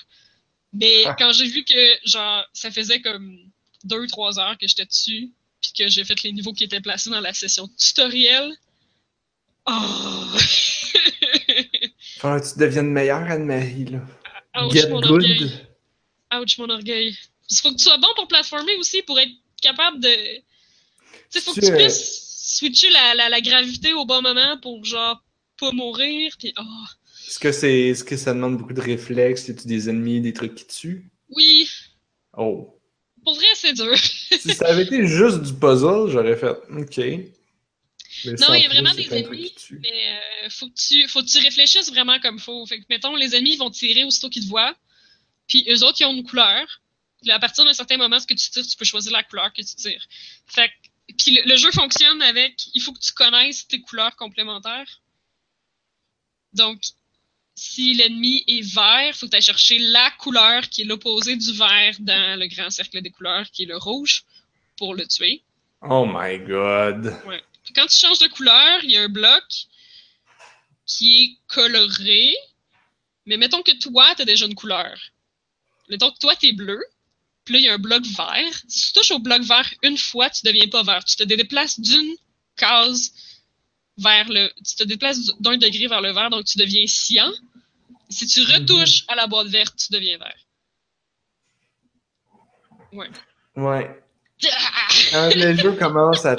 Mais 0.72 1.04
Ah. 1.06 1.16
quand 1.18 1.32
j'ai 1.32 1.46
vu 1.46 1.64
que, 1.64 1.98
genre, 2.04 2.44
ça 2.52 2.70
faisait 2.70 3.00
comme 3.00 3.38
2-3 3.84 4.38
heures 4.38 4.58
que 4.58 4.68
j'étais 4.68 4.84
dessus, 4.84 5.30
puis 5.72 5.84
que 5.84 5.90
j'ai 5.90 6.04
fait 6.04 6.22
les 6.22 6.32
niveaux 6.32 6.52
qui 6.52 6.64
étaient 6.64 6.80
placés 6.80 7.10
dans 7.10 7.20
la 7.20 7.32
session 7.34 7.68
tutoriel. 7.78 8.52
Oh! 9.66 9.72
Faudrait 12.18 12.40
que 12.40 12.52
tu 12.52 12.58
deviennes 12.58 12.90
meilleur, 12.92 13.22
Anne-Marie, 13.30 13.86
là. 13.86 14.00
Ouch, 14.62 14.72
Get 14.72 14.88
mon 14.88 15.00
good. 15.00 15.10
orgueil. 15.12 15.50
Ouch, 16.34 16.58
mon 16.58 16.70
orgueil. 16.70 17.16
Il 17.50 17.56
faut 17.58 17.70
que 17.70 17.76
tu 17.76 17.84
sois 17.84 17.98
bon 17.98 18.08
pour 18.16 18.28
platformer 18.28 18.74
aussi, 18.76 19.02
pour 19.02 19.18
être 19.20 19.32
capable 19.60 20.00
de. 20.00 20.08
Tu 20.08 20.42
sais, 21.30 21.40
faut 21.40 21.52
que 21.54 21.60
Tu, 21.60 21.72
puisses 21.72 22.56
switcher 22.58 22.90
la, 22.90 23.14
la, 23.14 23.28
la 23.28 23.40
gravité 23.40 23.92
au 23.92 24.04
bon 24.04 24.22
moment 24.22 24.58
pour, 24.60 24.84
genre, 24.84 25.22
pas 25.58 25.72
mourir. 25.72 26.32
Puis, 26.38 26.52
oh. 26.58 26.62
Est-ce 27.28 27.38
que 27.38 27.52
c'est 27.52 27.88
est-ce 27.88 28.04
que 28.04 28.16
ça 28.16 28.32
demande 28.32 28.56
beaucoup 28.56 28.72
de 28.72 28.80
réflexes? 28.80 29.48
Y 29.48 29.50
a-tu 29.52 29.66
des 29.66 29.88
ennemis, 29.90 30.20
des 30.20 30.32
trucs 30.32 30.54
qui 30.54 30.66
tuent? 30.66 31.10
Oui, 31.30 31.68
Oh. 32.38 32.78
pour 33.24 33.34
vrai, 33.34 33.46
c'est 33.54 33.72
dur. 33.72 33.94
Si 34.30 34.54
ça 34.54 34.68
avait 34.68 34.82
été 34.84 35.06
juste 35.06 35.42
du 35.42 35.52
puzzle, 35.54 36.08
j'aurais 36.10 36.36
fait 36.36 36.50
OK. 36.70 36.96
Mais 38.24 38.32
Non, 38.40 38.54
il 38.54 38.62
y 38.62 38.66
a 38.66 38.68
vraiment 38.68 38.94
des 38.94 39.12
ennemis, 39.14 39.52
tuent. 39.54 39.78
mais 39.82 40.18
euh, 40.44 40.48
faut, 40.50 40.68
que 40.68 40.74
tu, 40.74 41.06
faut 41.08 41.22
que 41.22 41.26
tu 41.28 41.38
réfléchisses 41.38 41.90
vraiment 41.90 42.18
comme 42.20 42.38
faut. 42.38 42.64
Fait 42.66 42.78
que, 42.80 42.84
mettons, 42.88 43.14
les 43.14 43.34
ennemis 43.36 43.56
vont 43.56 43.70
tirer 43.70 44.04
aussitôt 44.04 44.30
qu'ils 44.30 44.44
te 44.44 44.48
voient, 44.48 44.74
puis 45.46 45.64
eux 45.70 45.84
autres, 45.84 46.00
ils 46.00 46.06
ont 46.06 46.14
une 46.14 46.24
couleur. 46.24 46.66
Puis 47.22 47.30
à 47.30 47.38
partir 47.38 47.64
d'un 47.64 47.72
certain 47.72 47.96
moment, 47.98 48.18
ce 48.18 48.26
que 48.26 48.34
tu 48.34 48.50
tires, 48.50 48.66
tu 48.66 48.76
peux 48.76 48.84
choisir 48.84 49.12
la 49.12 49.22
couleur 49.22 49.52
que 49.52 49.62
tu 49.62 49.74
tires. 49.74 50.06
Fait 50.46 50.68
que- 50.68 51.14
puis 51.18 51.36
le, 51.36 51.42
le 51.48 51.56
jeu 51.56 51.70
fonctionne 51.72 52.20
avec, 52.22 52.54
il 52.74 52.80
faut 52.80 52.92
que 52.92 53.00
tu 53.00 53.12
connaisses 53.12 53.66
tes 53.68 53.80
couleurs 53.80 54.16
complémentaires. 54.16 55.00
Donc, 56.52 56.80
si 57.56 57.94
l'ennemi 57.94 58.44
est 58.46 58.60
vert, 58.60 59.16
faut 59.16 59.26
que 59.26 59.34
tu 59.34 59.42
chercher 59.42 59.78
la 59.78 60.10
couleur 60.18 60.68
qui 60.68 60.82
est 60.82 60.84
l'opposé 60.84 61.36
du 61.36 61.52
vert 61.52 61.96
dans 62.00 62.38
le 62.38 62.46
grand 62.46 62.70
cercle 62.70 63.00
des 63.00 63.10
couleurs, 63.10 63.50
qui 63.50 63.62
est 63.62 63.66
le 63.66 63.78
rouge, 63.78 64.24
pour 64.76 64.94
le 64.94 65.06
tuer. 65.06 65.42
Oh 65.80 66.06
my 66.06 66.38
god. 66.38 67.16
Ouais. 67.26 67.42
Quand 67.74 67.86
tu 67.86 67.98
changes 67.98 68.18
de 68.18 68.28
couleur, 68.28 68.84
il 68.84 68.90
y 68.90 68.96
a 68.96 69.02
un 69.02 69.08
bloc 69.08 69.42
qui 70.84 71.24
est 71.24 71.36
coloré, 71.48 72.36
mais 73.24 73.38
mettons 73.38 73.62
que 73.62 73.76
toi, 73.78 74.14
tu 74.14 74.22
as 74.22 74.26
déjà 74.26 74.46
une 74.46 74.54
couleur. 74.54 74.98
Mettons 75.88 76.10
que 76.10 76.18
toi, 76.18 76.36
tu 76.36 76.48
es 76.48 76.52
bleu, 76.52 76.82
puis 77.44 77.54
là, 77.54 77.60
il 77.60 77.64
y 77.64 77.68
a 77.68 77.74
un 77.74 77.78
bloc 77.78 78.04
vert. 78.04 78.62
Si 78.68 78.88
tu 78.88 78.92
touches 78.92 79.12
au 79.12 79.18
bloc 79.18 79.42
vert 79.42 79.72
une 79.82 79.96
fois, 79.96 80.28
tu 80.28 80.44
deviens 80.44 80.68
pas 80.68 80.82
vert. 80.82 81.04
Tu 81.04 81.16
te 81.16 81.22
déplaces 81.22 81.80
d'une 81.80 82.16
case 82.56 83.12
vers 83.98 84.28
le. 84.28 84.48
Tu 84.64 84.76
te 84.76 84.84
déplaces 84.84 85.32
d'un 85.40 85.56
degré 85.56 85.86
vers 85.86 86.00
le 86.00 86.12
vert, 86.12 86.30
donc 86.30 86.44
tu 86.44 86.58
deviens 86.58 86.86
cyan. 86.86 87.30
Si 88.08 88.26
tu 88.26 88.40
retouches 88.42 89.04
à 89.08 89.16
la 89.16 89.26
boîte 89.26 89.48
verte, 89.48 89.74
tu 89.76 89.92
deviens 89.92 90.18
vert. 90.18 90.36
Ouais. 92.92 93.08
Ouais. 93.56 93.90
Quand 95.12 95.30
le 95.34 95.54
jeu 95.56 95.72
commence 95.72 96.24
à, 96.26 96.36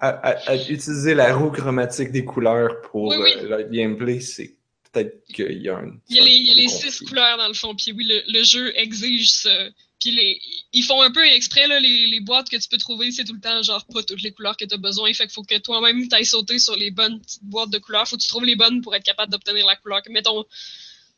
à, 0.00 0.08
à, 0.08 0.56
utiliser 0.56 1.14
la 1.14 1.34
roue 1.34 1.50
chromatique 1.50 2.10
des 2.10 2.24
couleurs 2.24 2.80
pour 2.90 3.04
Oui, 3.08 3.16
oui. 3.18 3.32
euh, 3.36 3.58
le 3.58 3.64
gameplay, 3.70 4.20
c'est 4.20 4.54
peut-être 4.92 5.24
qu'il 5.32 5.62
y 5.62 5.68
a 5.68 5.78
un. 5.78 5.92
Il 6.08 6.16
y 6.16 6.20
a 6.20 6.24
les, 6.24 6.32
il 6.32 6.46
y 6.48 6.52
a 6.52 6.54
les 6.54 6.68
six 6.68 7.00
couleurs 7.04 7.38
dans 7.38 7.48
le 7.48 7.54
fond, 7.54 7.74
puis 7.74 7.92
oui, 7.92 8.04
le, 8.04 8.22
le 8.38 8.44
jeu 8.44 8.72
exige 8.78 9.30
ça. 9.30 9.68
Puis 10.04 10.40
ils 10.74 10.84
font 10.84 11.00
un 11.00 11.10
peu 11.10 11.24
exprès, 11.26 11.66
là, 11.66 11.80
les, 11.80 12.20
boîtes 12.20 12.50
que 12.50 12.56
tu 12.56 12.68
peux 12.68 12.76
trouver, 12.76 13.10
c'est 13.10 13.24
tout 13.24 13.32
le 13.32 13.40
temps 13.40 13.62
genre 13.62 13.84
pas 13.86 14.02
toutes 14.02 14.20
les 14.20 14.32
couleurs 14.32 14.56
que 14.56 14.66
tu 14.66 14.74
as 14.74 14.78
besoin. 14.78 15.12
Fait 15.14 15.24
qu'il 15.24 15.32
faut 15.32 15.44
que 15.44 15.56
toi-même 15.56 16.08
t'ailles 16.08 16.26
sauter 16.26 16.58
sur 16.58 16.76
les 16.76 16.90
bonnes 16.90 17.22
boîtes 17.42 17.70
de 17.70 17.78
couleurs. 17.78 18.06
Faut 18.06 18.16
que 18.16 18.22
tu 18.22 18.28
trouves 18.28 18.44
les 18.44 18.56
bonnes 18.56 18.82
pour 18.82 18.94
être 18.94 19.02
capable 19.02 19.32
d'obtenir 19.32 19.66
la 19.66 19.76
couleur. 19.76 20.02
Mettons, 20.10 20.44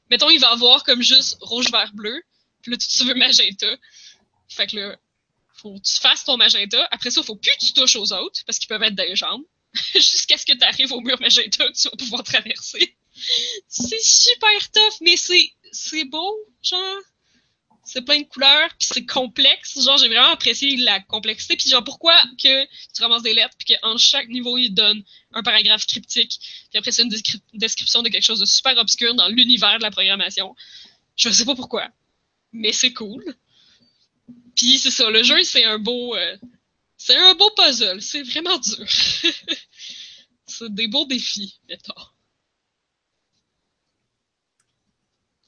mettons, 0.09 0.31
il 0.31 0.39
va 0.39 0.53
avoir 0.53 0.85
comme 0.85 1.03
juste 1.03 1.37
rouge, 1.41 1.71
vert, 1.73 1.93
bleu. 1.95 2.23
Puis 2.63 2.71
là, 2.71 2.77
tu, 2.77 2.87
tu 2.87 3.05
veux 3.05 3.15
magenta. 3.15 3.67
Fait 4.49 4.69
que 4.69 4.77
là, 4.77 4.97
faut 5.55 5.75
que 5.75 5.83
tu 5.83 6.01
fasses 6.01 6.25
ton 6.25 6.37
magenta. 6.37 6.87
Après 6.93 7.11
ça, 7.11 7.25
faut 7.25 7.35
plus 7.35 7.53
que 7.53 7.67
tu 7.67 7.73
touches 7.73 7.97
aux 7.97 8.13
autres, 8.13 8.45
parce 8.47 8.59
qu'ils 8.61 8.69
peuvent 8.69 8.83
être 8.85 8.97
les 8.97 9.17
jambes. 9.17 9.43
Jusqu'à 9.95 10.39
ce 10.39 10.47
que 10.47 10.53
tu 10.53 10.65
arrives 10.65 10.93
au 10.93 11.01
mur 11.01 11.21
magenta, 11.21 11.67
que 11.67 11.73
tu 11.73 11.89
vas 11.89 11.97
pouvoir 11.97 12.23
traverser. 12.23 12.97
C'est 13.69 14.03
super 14.03 14.71
tough, 14.71 15.01
mais 15.01 15.17
c'est 15.17 16.05
beau, 16.05 16.37
genre. 16.63 17.01
C'est 17.89 18.03
plein 18.03 18.19
de 18.21 18.27
couleurs, 18.27 18.69
puis 18.81 18.89
c'est 18.93 19.07
complexe. 19.07 19.81
Genre, 19.81 19.97
j'ai 19.97 20.09
vraiment 20.09 20.33
apprécié 20.33 20.77
la 20.79 20.99
complexité. 20.99 21.57
Puis 21.57 21.71
genre, 21.71 21.85
pourquoi 21.85 22.21
que 22.37 22.65
tu 22.67 23.01
ramasses 23.01 23.23
des 23.23 23.33
lettres, 23.33 23.55
puis 23.57 23.77
qu'en 23.77 23.97
chaque 23.97 24.29
niveau, 24.29 24.59
il 24.59 24.71
te 24.71 24.75
donne 24.75 25.05
un 25.33 25.43
paragraphe 25.45 25.87
cryptique, 25.87 26.37
puis 26.71 26.79
après, 26.79 26.91
c'est 26.91 27.05
une 27.05 27.11
descri- 27.11 27.41
description 27.55 28.03
de 28.03 28.09
quelque 28.09 28.25
chose 28.25 28.41
de 28.41 28.45
super 28.45 28.77
obscur 28.79 29.15
dans 29.15 29.29
l'univers 29.29 29.79
de 29.79 29.85
la 29.85 29.93
programmation. 29.93 30.57
Je 31.15 31.31
sais 31.31 31.45
pas 31.45 31.55
pourquoi, 31.55 31.89
mais 32.53 32.73
c'est 32.73 32.93
cool. 32.93 33.25
Puis 34.57 34.79
c'est 34.81 34.91
ça, 34.91 35.09
le 35.09 35.23
jeu, 35.23 35.41
c'est 35.45 35.65
un 35.65 35.79
beau... 35.79 36.17
euh, 36.17 36.37
c'est 36.97 37.17
un 37.17 37.35
beau 37.35 37.51
puzzle. 37.57 38.03
C'est 38.03 38.23
vraiment 38.23 38.59
dur. 38.59 38.85
c'est 40.47 40.75
des 40.75 40.89
beaux 40.89 41.07
défis, 41.07 41.61
mettons. 41.69 41.95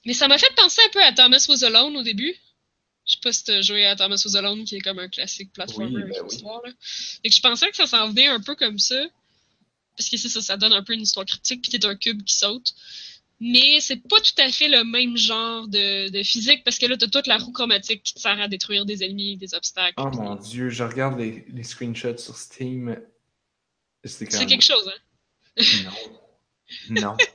Mais 0.08 0.14
ça 0.14 0.26
m'a 0.26 0.38
fait 0.38 0.50
penser 0.56 0.80
un 0.86 0.88
peu 0.88 1.02
à 1.04 1.12
Thomas 1.12 1.44
Was 1.50 1.64
Alone 1.64 1.94
au 1.98 2.02
début. 2.02 2.34
Je 3.06 3.12
sais 3.12 3.20
pas 3.22 3.30
si 3.32 3.44
t'as 3.44 3.60
joué 3.60 3.84
à 3.84 3.94
Thomas 3.94 4.20
Was 4.24 4.36
Alone, 4.38 4.64
qui 4.64 4.76
est 4.76 4.80
comme 4.80 4.98
un 4.98 5.08
classique 5.08 5.52
platformer 5.52 5.96
Oui, 5.96 6.02
ben 6.02 6.14
une 6.16 6.22
oui. 6.22 6.34
histoire. 6.34 6.62
Là. 6.64 6.72
Et 7.24 7.28
que 7.28 7.34
je 7.34 7.40
pensais 7.42 7.68
que 7.70 7.76
ça 7.76 7.86
s'en 7.86 8.08
venait 8.08 8.26
un 8.28 8.40
peu 8.40 8.54
comme 8.54 8.78
ça. 8.78 9.02
Parce 9.98 10.08
que 10.08 10.16
ça, 10.16 10.40
ça 10.40 10.56
donne 10.56 10.72
un 10.72 10.82
peu 10.82 10.94
une 10.94 11.02
histoire 11.02 11.26
critique, 11.26 11.60
puis 11.62 11.70
t'es 11.72 11.84
un 11.84 11.94
cube 11.94 12.22
qui 12.24 12.34
saute. 12.36 12.72
Mais 13.40 13.80
c'est 13.80 13.96
pas 14.08 14.20
tout 14.20 14.40
à 14.42 14.50
fait 14.50 14.68
le 14.68 14.82
même 14.84 15.16
genre 15.16 15.68
de, 15.68 16.08
de 16.08 16.22
physique, 16.22 16.64
parce 16.64 16.78
que 16.78 16.86
là, 16.86 16.96
t'as 16.96 17.06
toute 17.08 17.26
la 17.26 17.36
roue 17.38 17.52
chromatique 17.52 18.02
qui 18.02 18.14
te 18.14 18.20
sert 18.20 18.40
à 18.40 18.48
détruire 18.48 18.84
des 18.86 19.04
ennemis, 19.04 19.36
des 19.36 19.54
obstacles. 19.54 19.94
Oh 19.98 20.08
puis 20.10 20.18
mon 20.20 20.34
dieu, 20.36 20.70
je 20.70 20.82
regarde 20.84 21.18
les, 21.20 21.44
les 21.48 21.62
screenshots 21.64 22.16
sur 22.18 22.36
Steam. 22.36 22.98
C'est 24.04 24.24
quand 24.26 24.32
C'est 24.32 24.38
même- 24.40 24.48
quelque 24.48 24.64
chose, 24.64 24.88
hein? 24.88 25.62
Non. 26.90 27.00
Non. 27.02 27.16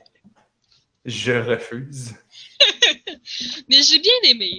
je 1.04 1.32
refuse. 1.32 2.14
Mais 3.68 3.82
j'ai 3.82 3.98
bien 3.98 4.12
aimé. 4.24 4.56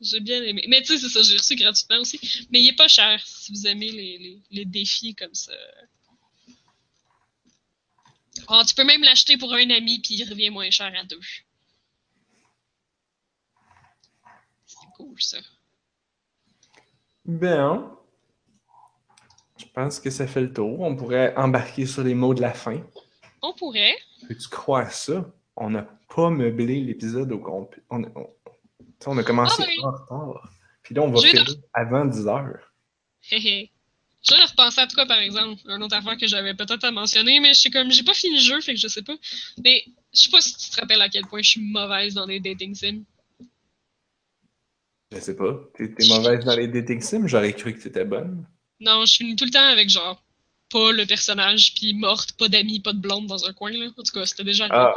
J'ai 0.00 0.20
bien 0.20 0.42
aimé. 0.42 0.64
Mais 0.68 0.80
tu 0.82 0.86
sais, 0.86 0.98
c'est 0.98 1.08
ça, 1.08 1.22
j'ai 1.22 1.36
reçu 1.36 1.56
gratuitement 1.56 2.00
aussi. 2.00 2.46
Mais 2.50 2.60
il 2.60 2.68
est 2.68 2.76
pas 2.76 2.88
cher 2.88 3.20
si 3.26 3.52
vous 3.52 3.66
aimez 3.66 3.90
les, 3.90 4.18
les, 4.18 4.42
les 4.50 4.64
défis 4.64 5.14
comme 5.14 5.34
ça. 5.34 5.52
Oh, 8.48 8.62
tu 8.66 8.74
peux 8.74 8.84
même 8.84 9.02
l'acheter 9.02 9.36
pour 9.36 9.52
un 9.52 9.70
ami, 9.70 9.98
puis 10.00 10.14
il 10.14 10.28
revient 10.28 10.50
moins 10.50 10.70
cher 10.70 10.92
à 10.96 11.04
deux. 11.04 11.20
C'est 14.66 14.86
cool, 14.96 15.20
ça. 15.20 15.38
Ben, 17.24 17.94
je 19.58 19.64
pense 19.74 20.00
que 20.00 20.10
ça 20.10 20.26
fait 20.26 20.40
le 20.40 20.52
tour. 20.52 20.80
On 20.80 20.96
pourrait 20.96 21.34
embarquer 21.36 21.86
sur 21.86 22.04
les 22.04 22.14
mots 22.14 22.34
de 22.34 22.40
la 22.40 22.54
fin. 22.54 22.80
On 23.42 23.52
pourrait. 23.52 23.96
Peux-tu 24.26 24.48
croire 24.48 24.92
ça? 24.92 25.30
On 25.60 25.70
n'a 25.70 25.82
pas 26.14 26.30
meublé 26.30 26.80
l'épisode 26.80 27.30
au 27.32 27.38
complet. 27.38 27.82
On, 27.90 28.02
on- 28.14 28.30
tu 28.78 29.04
sais, 29.04 29.08
on 29.08 29.18
a 29.18 29.22
commencé 29.24 29.62
Ah 29.62 29.66
oui. 29.68 29.76
en 29.84 29.90
retard. 29.92 30.50
Puis 30.82 30.94
là, 30.94 31.02
on 31.02 31.10
va 31.10 31.20
vais 31.20 31.28
finir 31.28 31.44
avant 31.74 32.04
10 32.04 32.26
heures. 32.28 32.72
Hé 33.30 33.36
hé. 33.36 33.70
Je 34.22 34.34
de 34.34 34.48
repenser 34.50 34.80
à 34.80 34.86
toi, 34.86 35.06
par 35.06 35.18
exemple. 35.18 35.60
Un 35.66 35.80
autre 35.80 35.94
affaire 35.96 36.16
que 36.16 36.26
j'avais 36.26 36.54
peut-être 36.54 36.84
à 36.84 36.90
mentionner, 36.90 37.38
mais 37.40 37.54
je 37.54 37.60
sais 37.60 37.70
comme, 37.70 37.90
j'ai 37.90 38.02
pas 38.02 38.14
fini 38.14 38.34
le 38.36 38.40
jeu, 38.42 38.60
fait 38.60 38.74
que 38.74 38.80
je 38.80 38.88
sais 38.88 39.02
pas. 39.02 39.16
Mais 39.64 39.84
je 40.12 40.22
sais 40.22 40.30
pas 40.30 40.40
si 40.40 40.56
tu 40.56 40.70
te 40.70 40.80
rappelles 40.80 41.02
à 41.02 41.08
quel 41.08 41.24
point 41.26 41.40
je 41.42 41.50
suis 41.50 41.60
mauvaise 41.60 42.14
dans 42.14 42.26
les 42.26 42.40
dating 42.40 42.74
sims. 42.74 43.04
Je 45.12 45.20
sais 45.20 45.36
pas. 45.36 45.58
T'es 45.74 45.92
t'es 45.94 46.08
mauvaise 46.08 46.44
dans 46.44 46.56
les 46.56 46.68
dating 46.68 47.00
sims? 47.00 47.26
J'aurais 47.26 47.52
cru 47.52 47.74
que 47.74 47.82
t'étais 47.82 48.04
bonne. 48.04 48.44
Non, 48.80 49.04
je 49.06 49.14
finis 49.16 49.36
tout 49.36 49.44
le 49.44 49.50
temps 49.50 49.66
avec 49.68 49.88
genre 49.88 50.22
pas 50.70 50.92
le 50.92 51.06
personnage, 51.06 51.72
puis 51.74 51.94
morte, 51.94 52.32
pas 52.32 52.48
d'amis, 52.48 52.80
pas 52.80 52.92
de 52.92 52.98
blonde 52.98 53.26
dans 53.26 53.46
un 53.46 53.52
coin 53.54 53.70
là. 53.70 53.86
En 53.86 54.02
tout 54.02 54.12
cas, 54.12 54.26
c'était 54.26 54.44
déjà. 54.44 54.66
Ah! 54.70 54.94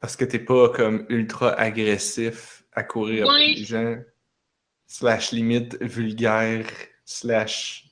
Parce 0.00 0.16
que 0.16 0.24
t'es 0.24 0.38
pas 0.38 0.68
comme 0.70 1.06
ultra 1.08 1.52
agressif 1.58 2.62
à 2.72 2.82
courir 2.84 3.24
après 3.28 3.40
Ouais. 3.40 3.54
les 3.54 3.64
gens. 3.64 3.96
Slash 4.86 5.32
limite 5.32 5.76
vulgaire. 5.82 6.66
Slash 7.04 7.84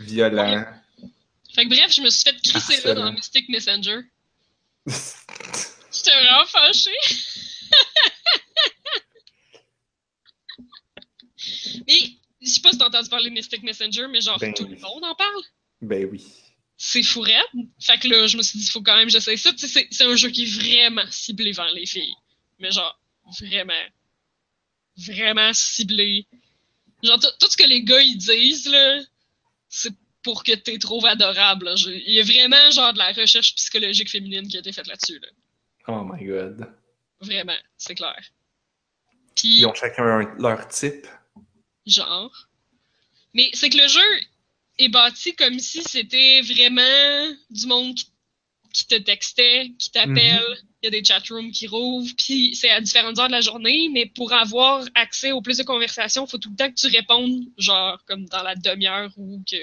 violent. 0.00 0.64
Fait 1.54 1.64
que 1.64 1.68
bref, 1.68 1.92
je 1.92 2.00
me 2.02 2.10
suis 2.10 2.22
fait 2.30 2.36
crisser 2.42 2.86
là 2.86 2.94
dans 2.94 3.12
Mystic 3.12 3.48
Messenger. 3.48 4.00
J'étais 4.86 6.10
vraiment 6.12 6.46
fâchée. 6.46 6.90
mais 11.86 11.94
je 12.40 12.48
sais 12.48 12.60
pas 12.60 12.72
si 12.72 12.78
t'as 12.78 12.86
entendu 12.86 13.08
parler 13.08 13.30
de 13.30 13.34
Mystic 13.34 13.62
Messenger, 13.62 14.06
mais 14.10 14.20
genre 14.20 14.38
Ben 14.38 14.52
tout 14.54 14.64
oui. 14.64 14.74
le 14.76 14.80
monde 14.80 15.04
en 15.04 15.14
parle. 15.14 15.42
ben 15.80 16.08
oui. 16.10 16.24
C'est 16.80 17.02
fourette. 17.02 17.44
Fait 17.80 17.98
que 17.98 18.08
là, 18.08 18.26
je 18.28 18.36
me 18.38 18.42
suis 18.42 18.58
dit, 18.58 18.64
il 18.64 18.70
faut 18.70 18.82
quand 18.82 18.96
même 18.96 19.06
que 19.06 19.12
j'essaye 19.12 19.36
ça. 19.36 19.50
C'est- 19.56 19.88
c'est 19.90 20.04
un 20.04 20.14
jeu 20.16 20.30
qui 20.30 20.44
est 20.44 20.54
vraiment 20.60 21.04
ciblé 21.10 21.52
vers 21.52 21.70
les 21.72 21.84
filles. 21.86 22.14
Mais 22.60 22.70
genre, 22.70 22.98
vraiment, 23.40 23.74
vraiment 24.96 25.52
ciblé. 25.52 26.26
Genre, 27.02 27.18
tout 27.20 27.50
ce 27.50 27.56
que 27.56 27.64
les 27.66 27.82
gars, 27.82 28.00
ils 28.00 28.16
disent, 28.16 28.66
là, 28.68 29.00
c'est 29.68 29.92
pour 30.22 30.42
que 30.44 30.52
t'es 30.52 30.78
trouves 30.78 31.06
adorable. 31.06 31.66
là. 31.66 31.76
Je- 31.76 31.90
Il 31.90 32.12
y 32.14 32.20
a 32.20 32.24
vraiment, 32.24 32.70
genre, 32.70 32.92
de 32.92 32.98
la 32.98 33.12
recherche 33.12 33.54
psychologique 33.54 34.10
féminine 34.10 34.48
qui 34.48 34.56
a 34.56 34.60
été 34.60 34.72
faite 34.72 34.86
là-dessus, 34.86 35.18
là. 35.20 35.28
Oh 35.88 36.04
my 36.04 36.24
god. 36.24 36.72
Vraiment, 37.20 37.56
c'est 37.76 37.94
clair. 37.94 38.18
Puis, 39.34 39.58
Ils 39.60 39.66
ont 39.66 39.74
chacun 39.74 40.04
un- 40.04 40.34
leur 40.38 40.66
type. 40.68 41.06
genre. 41.86 42.48
Mais 43.34 43.50
c'est 43.54 43.70
que 43.70 43.78
le 43.78 43.88
jeu 43.88 44.20
est 44.78 44.88
bâti 44.88 45.34
comme 45.34 45.58
si 45.58 45.82
c'était 45.82 46.40
vraiment 46.42 47.34
du 47.50 47.66
monde 47.66 47.94
qui, 47.94 48.06
qui 48.72 48.86
te 48.86 48.94
textait, 48.96 49.72
qui 49.78 49.90
t'appelle. 49.90 50.56
Il 50.82 50.86
y 50.86 50.88
a 50.88 50.90
des 50.90 51.04
chatrooms 51.04 51.50
qui 51.50 51.66
rouvrent, 51.66 52.14
puis 52.16 52.54
c'est 52.54 52.70
à 52.70 52.80
différentes 52.80 53.18
heures 53.18 53.26
de 53.26 53.32
la 53.32 53.40
journée, 53.40 53.88
mais 53.92 54.06
pour 54.06 54.32
avoir 54.32 54.84
accès 54.94 55.32
au 55.32 55.42
plus 55.42 55.58
de 55.58 55.64
conversations, 55.64 56.24
il 56.24 56.30
faut 56.30 56.38
tout 56.38 56.50
le 56.50 56.56
temps 56.56 56.68
que 56.70 56.76
tu 56.76 56.86
répondes, 56.86 57.46
genre 57.58 57.98
comme 58.06 58.26
dans 58.26 58.44
la 58.44 58.54
demi-heure 58.54 59.10
ou 59.16 59.42
que 59.50 59.56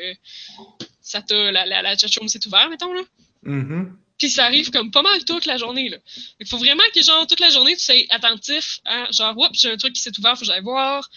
ça 1.00 1.22
t'a, 1.22 1.52
la, 1.52 1.66
la, 1.66 1.82
la 1.82 1.98
chatroom 1.98 2.28
s'est 2.28 2.46
ouverte, 2.48 2.70
mettons, 2.70 2.92
là. 2.92 3.02
Mhm. 3.44 3.98
Puis 4.18 4.30
ça 4.30 4.46
arrive 4.46 4.72
comme 4.72 4.92
pas 4.92 5.02
mal 5.02 5.24
toute 5.24 5.46
la 5.46 5.58
journée, 5.58 5.90
là. 5.90 5.98
Il 6.40 6.48
faut 6.48 6.58
vraiment 6.58 6.84
que, 6.94 7.02
genre, 7.02 7.28
toute 7.28 7.40
la 7.40 7.50
journée, 7.50 7.76
tu 7.76 7.84
sois 7.84 7.96
attentif 8.10 8.80
à, 8.86 9.12
genre, 9.12 9.38
oups, 9.38 9.60
j'ai 9.60 9.72
un 9.72 9.78
truc 9.78 9.94
qui 9.94 10.02
s'est 10.02 10.18
ouvert, 10.18 10.34
faut 10.34 10.42
que 10.42 10.46
j'aille 10.48 10.62
voir. 10.62 11.10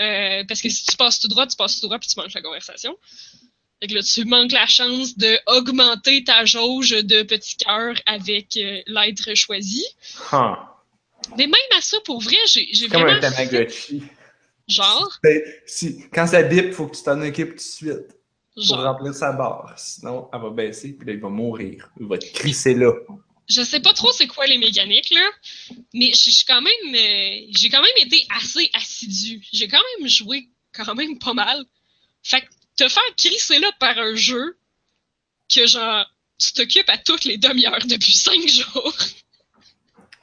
Euh, 0.00 0.44
parce 0.46 0.62
que 0.62 0.68
si 0.68 0.84
tu 0.84 0.96
passes 0.96 1.18
tout 1.18 1.28
droit, 1.28 1.46
tu 1.46 1.56
passes 1.56 1.80
tout 1.80 1.86
droit, 1.86 1.98
puis 1.98 2.08
tu 2.08 2.18
manques 2.18 2.34
la 2.34 2.42
conversation. 2.42 2.96
Fait 3.80 3.88
que 3.88 3.94
là, 3.94 4.02
tu 4.02 4.24
manques 4.24 4.52
la 4.52 4.66
chance 4.66 5.16
de 5.16 5.38
augmenter 5.46 6.24
ta 6.24 6.44
jauge 6.44 6.90
de 6.90 7.22
petits 7.22 7.56
cœurs 7.56 7.96
avec 8.06 8.56
euh, 8.56 8.80
l'être 8.86 9.34
choisi. 9.34 9.84
Huh. 10.32 10.56
Mais 11.36 11.46
même 11.46 11.54
à 11.76 11.80
ça, 11.80 11.98
pour 12.04 12.20
vrai, 12.20 12.36
j'ai 12.46 12.68
j'ai 12.72 12.88
Comme 12.88 13.02
un 13.02 13.18
vraiment... 13.18 13.20
Tamagotchi. 13.20 14.02
Genre, 14.68 15.18
Si, 15.64 16.04
quand 16.12 16.26
ça 16.26 16.42
bip, 16.42 16.72
faut 16.72 16.86
que 16.86 16.96
tu 16.96 17.02
t'en 17.02 17.20
occupes 17.22 17.50
tout 17.50 17.56
de 17.56 17.60
suite. 17.60 18.18
Pour 18.54 18.64
genre. 18.64 18.82
remplir 18.82 19.14
sa 19.14 19.32
barre. 19.32 19.72
Sinon, 19.76 20.28
elle 20.32 20.40
va 20.40 20.50
baisser, 20.50 20.92
puis 20.92 21.06
là, 21.06 21.14
il 21.14 21.20
va 21.20 21.28
mourir. 21.28 21.90
Il 21.98 22.06
va 22.06 22.18
te 22.18 22.26
crisser 22.32 22.74
là. 22.74 22.92
Je 23.48 23.62
sais 23.62 23.80
pas 23.80 23.94
trop 23.94 24.12
c'est 24.12 24.26
quoi 24.26 24.46
les 24.46 24.58
mécaniques, 24.58 25.10
là, 25.10 25.30
mais 25.94 26.12
j'ai 26.14 26.44
quand 26.46 26.60
même, 26.60 26.94
euh, 26.94 27.46
j'ai 27.50 27.70
quand 27.70 27.82
même 27.82 27.96
été 28.06 28.26
assez 28.30 28.70
assidu. 28.74 29.42
J'ai 29.52 29.68
quand 29.68 29.80
même 29.98 30.08
joué 30.08 30.48
quand 30.72 30.94
même 30.94 31.18
pas 31.18 31.34
mal. 31.34 31.64
Fait 32.22 32.42
que 32.42 32.46
te 32.76 32.88
faire 32.88 33.02
crisser 33.16 33.58
là 33.58 33.72
par 33.80 33.98
un 33.98 34.14
jeu 34.14 34.58
que 35.52 35.66
genre, 35.66 36.06
tu 36.38 36.52
t'occupes 36.52 36.88
à 36.90 36.98
toutes 36.98 37.24
les 37.24 37.38
demi-heures 37.38 37.86
depuis 37.86 38.12
cinq 38.28 38.46
jours. 38.46 38.94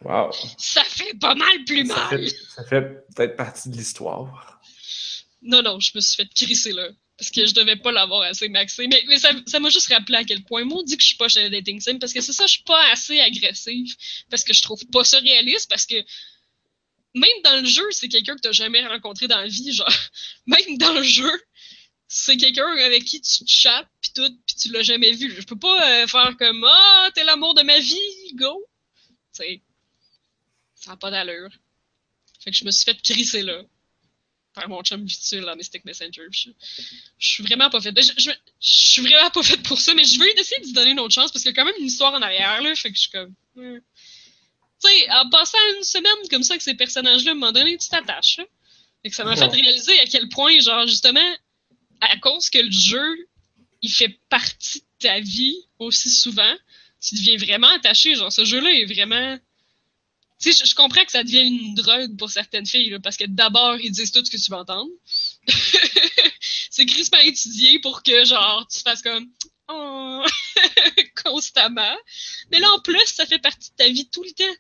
Wow. 0.02 0.32
Ça 0.58 0.84
fait 0.84 1.16
pas 1.20 1.34
mal 1.34 1.64
plus 1.66 1.88
Ça 1.88 1.96
mal. 1.96 2.10
fait, 2.30 2.36
ça 2.56 2.64
fait 2.64 2.82
peut-être 3.16 3.36
partie 3.36 3.70
de 3.70 3.76
l'histoire. 3.76 4.62
Non, 5.42 5.64
non, 5.64 5.80
je 5.80 5.92
me 5.96 6.00
suis 6.02 6.16
fait 6.16 6.30
crisser 6.34 6.74
là. 6.74 6.90
Parce 7.18 7.32
que 7.32 7.46
je 7.46 7.54
devais 7.54 7.78
pas 7.78 7.92
l'avoir 7.92 8.24
assez 8.24 8.50
maxé. 8.50 8.88
Mais, 8.88 9.04
ça 9.18 9.60
m'a 9.60 9.70
juste 9.70 9.88
rappelé 9.88 10.18
à 10.18 10.24
quel 10.24 10.44
point. 10.44 10.64
On 10.70 10.84
dit 10.84 10.98
que 10.98 11.02
je 11.02 11.08
suis 11.08 11.18
pas 11.18 11.30
chez 11.30 11.50
dating 11.50 11.80
sim 11.80 11.98
parce 11.98 12.12
que 12.12 12.22
c'est 12.22 12.34
ça, 12.34 12.46
je 12.46 12.54
suis 12.54 12.64
pas 12.64 12.92
assez 12.92 13.20
agressive. 13.22 13.96
Parce 14.30 14.44
que 14.44 14.54
je 14.54 14.62
trouve 14.62 14.86
pas 14.88 15.04
ça 15.04 15.20
réaliste. 15.20 15.70
Parce 15.70 15.86
que 15.86 15.96
même 17.14 17.42
dans 17.44 17.62
le 17.62 17.66
jeu, 17.66 17.86
c'est 17.92 18.10
quelqu'un 18.10 18.36
que 18.36 18.42
t'as 18.42 18.52
jamais 18.52 18.86
rencontré 18.86 19.28
dans 19.28 19.38
la 19.38 19.48
vie. 19.48 19.72
Genre, 19.72 19.88
même 20.46 20.78
dans 20.78 20.94
le 20.94 21.04
jeu, 21.04 21.32
c'est 22.08 22.36
quelqu'un 22.36 22.68
avec 22.68 23.06
qui 23.06 23.22
tu 23.22 23.46
chattes 23.48 23.88
pis 24.02 24.12
tout, 24.14 24.38
pis 24.46 24.56
tu 24.56 24.72
l'as 24.74 24.84
jamais 24.84 25.14
vu. 25.14 25.34
Je 25.34 25.42
peux 25.46 25.58
pas 25.58 26.04
euh, 26.04 26.08
faire 26.08 26.36
comme 26.38 26.66
Ah, 26.66 27.10
t'es 27.14 27.24
l'amour 27.24 27.54
de 27.56 27.64
ma 27.64 27.80
vie, 27.80 28.34
go! 28.34 28.68
Sais, 29.32 29.62
ça 30.76 30.92
n'a 30.92 30.98
pas 30.98 31.12
d'allure. 31.12 31.50
Fait 32.44 32.52
que 32.52 32.58
je 32.58 32.66
me 32.66 32.72
suis 32.72 32.86
fait 32.86 33.02
crisser 33.02 33.42
là 33.42 33.64
par 34.56 34.70
mon 34.70 34.82
chum 34.82 35.06
virtuel 35.06 35.44
dans 35.44 35.56
Mystic 35.56 35.86
Messenger. 35.86 36.24
Je, 36.32 36.50
je 37.20 37.28
suis 37.28 37.44
vraiment 37.44 37.70
pas 37.70 37.82
faite. 37.82 37.96
Je, 38.02 38.14
je, 38.18 38.32
je 38.32 38.32
suis 38.60 39.02
vraiment 39.02 39.30
pas 39.30 39.44
faite 39.44 39.62
pour 39.64 39.80
ça, 39.80 39.94
mais 39.94 40.06
je 40.06 40.18
veux 40.18 40.40
essayer 40.40 40.62
de 40.62 40.66
lui 40.66 40.74
donner 40.74 40.92
une 40.92 41.00
autre 41.00 41.14
chance 41.14 41.32
parce 41.32 41.44
qu'il 41.44 41.52
y 41.52 41.54
a 41.54 41.56
quand 41.56 41.66
même 41.66 41.76
une 41.80 41.86
histoire 41.86 42.14
en 42.14 42.22
arrière, 42.22 42.62
là. 42.62 42.74
Fait 42.76 42.90
que 42.90 42.96
je 42.96 43.02
suis 43.02 43.12
comme. 43.12 43.36
Tu 43.56 43.82
sais, 44.80 45.12
en 45.12 45.30
passant 45.30 45.58
une 45.78 45.84
semaine 45.84 46.30
comme 46.30 46.44
ça 46.44 46.54
avec 46.54 46.62
ces 46.62 46.74
personnages-là, 46.74 47.32
à 47.32 47.34
un 47.34 47.38
moment 47.38 47.52
donné, 47.52 47.78
tu 47.78 47.90
t'attaches. 47.90 48.40
Fait 49.04 49.10
que 49.10 49.16
ça 49.16 49.24
m'a 49.24 49.36
fait 49.36 49.46
réaliser 49.48 50.00
à 50.00 50.06
quel 50.06 50.30
point, 50.30 50.58
genre, 50.60 50.88
justement, 50.88 51.36
à 52.02 52.18
cause 52.18 52.50
que 52.50 52.60
le 52.60 52.72
jeu, 52.72 53.28
il 53.82 53.92
fait 53.92 54.20
partie 54.30 54.80
de 54.80 54.86
ta 55.00 55.20
vie 55.20 55.56
aussi 55.80 56.10
souvent, 56.10 56.56
tu 57.00 57.16
deviens 57.16 57.38
vraiment 57.38 57.68
attaché. 57.68 58.16
Genre, 58.16 58.32
ce 58.32 58.46
jeu-là 58.46 58.72
est 58.72 58.86
vraiment. 58.86 59.38
Tu 60.40 60.52
sais, 60.52 60.64
je, 60.66 60.70
je 60.70 60.76
comprends 60.76 61.04
que 61.06 61.12
ça 61.12 61.24
devient 61.24 61.48
une 61.48 61.76
drogue 61.76 62.18
pour 62.18 62.30
certaines 62.30 62.66
filles, 62.66 62.90
là, 62.90 63.00
parce 63.00 63.18
que 63.18 63.24
d'abord, 63.26 63.78
ils 63.80 63.92
disent 63.92 64.12
tout 64.12 64.24
ce 64.24 64.30
que 64.30 64.38
tu 64.38 64.52
vas 64.52 64.60
entendre. 64.60 64.92
c'est 66.70 66.86
crispement 66.86 67.20
étudié 67.22 67.80
pour 67.80 68.04
que, 68.04 68.26
genre, 68.26 68.68
tu 68.68 68.80
fasses 68.82 69.02
comme. 69.02 69.28
Oh, 69.68 70.24
constamment. 71.24 71.96
Mais 72.52 72.60
là, 72.60 72.70
en 72.74 72.80
plus, 72.82 73.06
ça 73.08 73.26
fait 73.26 73.40
partie 73.40 73.72
de 73.72 73.76
ta 73.76 73.88
vie 73.88 74.08
tout 74.10 74.24
le 74.24 74.32
temps. 74.32 74.60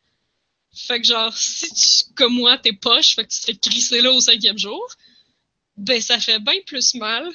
Fait 0.74 1.00
que, 1.00 1.08
genre, 1.08 1.36
si 1.38 1.70
tu, 1.70 2.14
comme 2.16 2.34
moi, 2.34 2.58
t'es 2.58 2.74
poche, 2.74 3.16
fait 3.16 3.26
que 3.26 3.32
tu 3.32 3.40
te 3.40 3.46
fais 3.46 3.56
crisser 3.56 4.02
là 4.02 4.12
au 4.12 4.20
cinquième 4.20 4.58
jour, 4.58 4.84
ben, 5.78 6.02
ça 6.02 6.20
fait 6.20 6.40
bien 6.40 6.56
plus 6.66 6.96
mal. 6.96 7.30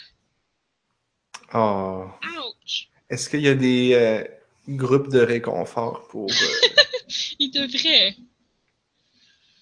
Oh. 1.55 2.07
Ouch! 2.39 2.89
Est-ce 3.09 3.29
qu'il 3.29 3.41
y 3.41 3.49
a 3.49 3.55
des 3.55 3.93
euh, 3.95 4.25
groupes 4.69 5.09
de 5.09 5.21
réconfort 5.21 6.07
pour. 6.09 6.31
euh, 6.31 6.69
Il 7.39 7.51
devrait. 7.51 8.17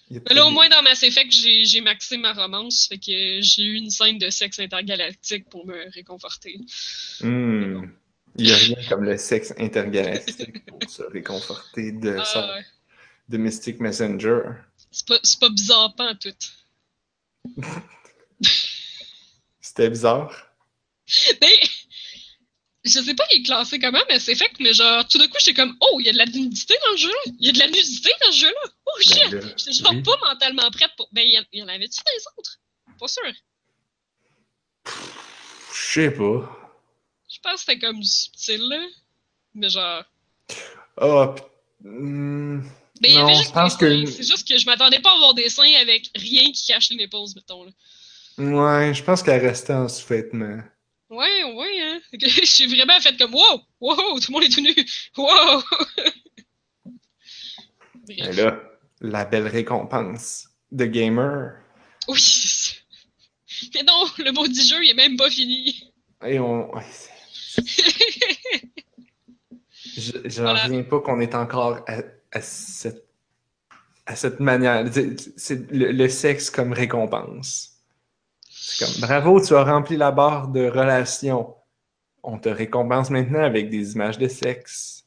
Là, 0.09 0.45
au 0.45 0.49
moins, 0.51 0.69
dans 0.69 0.81
Mass 0.81 1.03
Effect, 1.03 1.31
j'ai 1.31 1.81
maxé 1.81 2.17
ma 2.17 2.33
romance, 2.33 2.87
fait 2.87 2.97
que 2.97 3.41
j'ai 3.41 3.63
eu 3.63 3.75
une 3.75 3.89
scène 3.89 4.17
de 4.17 4.29
sexe 4.29 4.59
intergalactique 4.59 5.49
pour 5.49 5.65
me 5.65 5.89
réconforter. 5.93 6.59
Hmm. 7.21 7.83
Il 8.37 8.45
n'y 8.45 8.51
a 8.51 8.55
rien 8.55 8.77
comme 8.87 9.03
le 9.03 9.17
sexe 9.17 9.53
intergalactique 9.57 10.65
pour 10.67 10.79
se 10.89 11.03
réconforter 11.03 11.91
de, 11.91 12.15
Ah, 12.19 12.25
son- 12.25 12.39
ouais. 12.39 12.65
de 13.29 13.37
Mystic 13.37 13.79
Messenger. 13.79 14.41
C'est 14.91 15.07
pas, 15.07 15.19
c'est 15.23 15.39
pas 15.39 15.49
bizarre, 15.49 15.93
pas 15.95 16.11
en 16.11 16.15
tout. 16.15 16.33
C'était 19.61 19.89
bizarre. 19.89 20.31
Mais, 21.41 21.59
je 22.89 23.01
sais 23.01 23.13
pas, 23.13 23.23
il 23.31 23.39
est 23.39 23.43
classé 23.43 23.79
comment, 23.79 23.99
Mass 24.09 24.27
Effect, 24.27 24.55
mais 24.59 24.73
genre, 24.73 25.07
tout 25.07 25.17
d'un 25.17 25.27
coup, 25.27 25.37
j'étais 25.39 25.53
comme, 25.61 25.75
oh, 25.81 25.99
il 25.99 26.05
y 26.07 26.09
a 26.09 26.13
de 26.13 26.17
la 26.17 26.25
nudité 26.25 26.73
dans 26.85 26.91
le 26.91 26.97
jeu-là. 26.97 27.33
Il 27.39 27.45
y 27.47 27.49
a 27.49 27.53
de 27.53 27.59
la 27.59 27.67
nudité 27.67 28.09
dans 28.25 28.31
ce 28.31 28.39
jeu-là. 28.39 28.71
Oh 28.85 29.01
shit! 29.01 29.31
Ben 29.31 29.39
là, 29.41 29.47
J'étais 29.57 29.73
genre 29.73 29.93
oui. 29.93 30.03
pas 30.03 30.17
mentalement 30.29 30.69
prête 30.71 30.91
pour. 30.97 31.07
Ben, 31.11 31.21
il 31.25 31.33
y 31.33 31.39
en, 31.39 31.43
il 31.53 31.59
y 31.59 31.63
en 31.63 31.67
avait-tu 31.67 31.99
des 31.99 32.23
autres? 32.37 32.59
Pas 32.99 33.07
sûr. 33.07 33.23
Je 34.85 34.91
sais 35.93 36.11
pas. 36.11 36.55
Je 37.31 37.37
pense 37.43 37.53
que 37.53 37.59
c'était 37.59 37.79
comme 37.79 38.03
subtil, 38.03 38.61
là. 38.67 38.85
Mais 39.53 39.69
genre. 39.69 40.03
Ah, 40.97 41.35
p- 41.35 41.87
hmm, 41.87 42.61
Ben, 43.01 43.13
Non, 43.13 43.33
je 43.33 43.51
pense 43.51 43.77
que-. 43.77 44.05
C'est 44.07 44.23
juste 44.23 44.47
que 44.47 44.57
je 44.57 44.65
m'attendais 44.65 44.99
pas 44.99 45.11
à 45.11 45.15
avoir 45.15 45.33
des 45.33 45.49
seins 45.49 45.73
avec 45.81 46.09
rien 46.15 46.51
qui 46.51 46.65
cache 46.65 46.89
les 46.89 47.03
épaules, 47.03 47.29
mettons, 47.35 47.63
là. 47.65 47.71
Ouais, 48.37 48.93
je 48.93 49.03
pense 49.03 49.21
qu'elle 49.21 49.45
restait 49.45 49.73
en 49.73 49.87
sous-vêtements. 49.87 50.61
Ouais, 51.09 51.43
ouais, 51.43 51.81
hein. 51.81 51.99
Je 52.13 52.45
suis 52.45 52.67
vraiment 52.67 52.99
fait 53.01 53.17
comme 53.17 53.33
wow, 53.33 53.61
wow, 53.81 54.19
tout 54.19 54.31
le 54.31 54.33
monde 54.33 54.43
est 54.43 54.49
tout 54.49 54.61
nu, 54.61 54.75
wow. 55.17 55.63
Mais 58.07 58.15
Bref. 58.17 58.35
là, 58.37 58.59
la 59.01 59.25
belle 59.25 59.47
récompense 59.47 60.49
de 60.71 60.85
gamer. 60.85 61.55
Oui. 62.07 62.75
Mais 63.73 63.83
non, 63.83 64.05
le 64.19 64.31
maudit 64.31 64.67
jeu, 64.67 64.83
il 64.83 64.91
est 64.91 64.93
même 64.93 65.17
pas 65.17 65.29
fini. 65.29 65.91
Et 66.25 66.39
on. 66.39 66.71
Je, 69.97 70.11
je 70.25 70.41
Voilà. 70.41 70.63
reviens 70.63 70.83
pas 70.83 70.99
qu'on 71.01 71.19
est 71.21 71.35
encore 71.35 71.83
à, 71.87 72.01
à 72.31 72.41
cette, 72.41 73.05
à 74.05 74.15
cette 74.15 74.39
manière. 74.39 74.85
C'est- 74.93 75.37
C'est 75.37 75.71
le, 75.71 75.91
le 75.91 76.09
sexe 76.09 76.49
comme 76.49 76.73
récompense. 76.73 77.78
C'est 78.71 78.85
comme 78.85 79.01
bravo, 79.01 79.43
tu 79.43 79.55
as 79.55 79.63
rempli 79.63 79.97
la 79.97 80.11
barre 80.11 80.47
de 80.49 80.67
relations. 80.67 81.55
On 82.23 82.37
te 82.37 82.49
récompense 82.49 83.09
maintenant 83.09 83.41
avec 83.43 83.69
des 83.69 83.93
images 83.93 84.17
de 84.17 84.27
sexe 84.27 85.05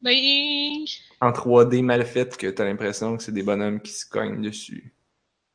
Ben. 0.00 0.14
en 1.20 1.30
3D 1.30 1.82
mal 1.82 2.04
faites 2.04 2.36
que 2.36 2.48
t'as 2.48 2.64
l'impression 2.64 3.16
que 3.16 3.22
c'est 3.22 3.32
des 3.32 3.42
bonhommes 3.42 3.80
qui 3.80 3.92
se 3.92 4.06
cognent 4.06 4.42
dessus. 4.42 4.94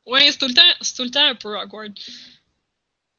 Ouais, 0.06 0.30
c'est 0.30 0.38
tout 0.38 0.46
le 0.48 0.54
temps, 0.54 0.74
c'est 0.80 0.94
tout 0.96 1.04
le 1.04 1.10
temps 1.10 1.26
un 1.26 1.34
peu 1.34 1.58
awkward. 1.58 1.92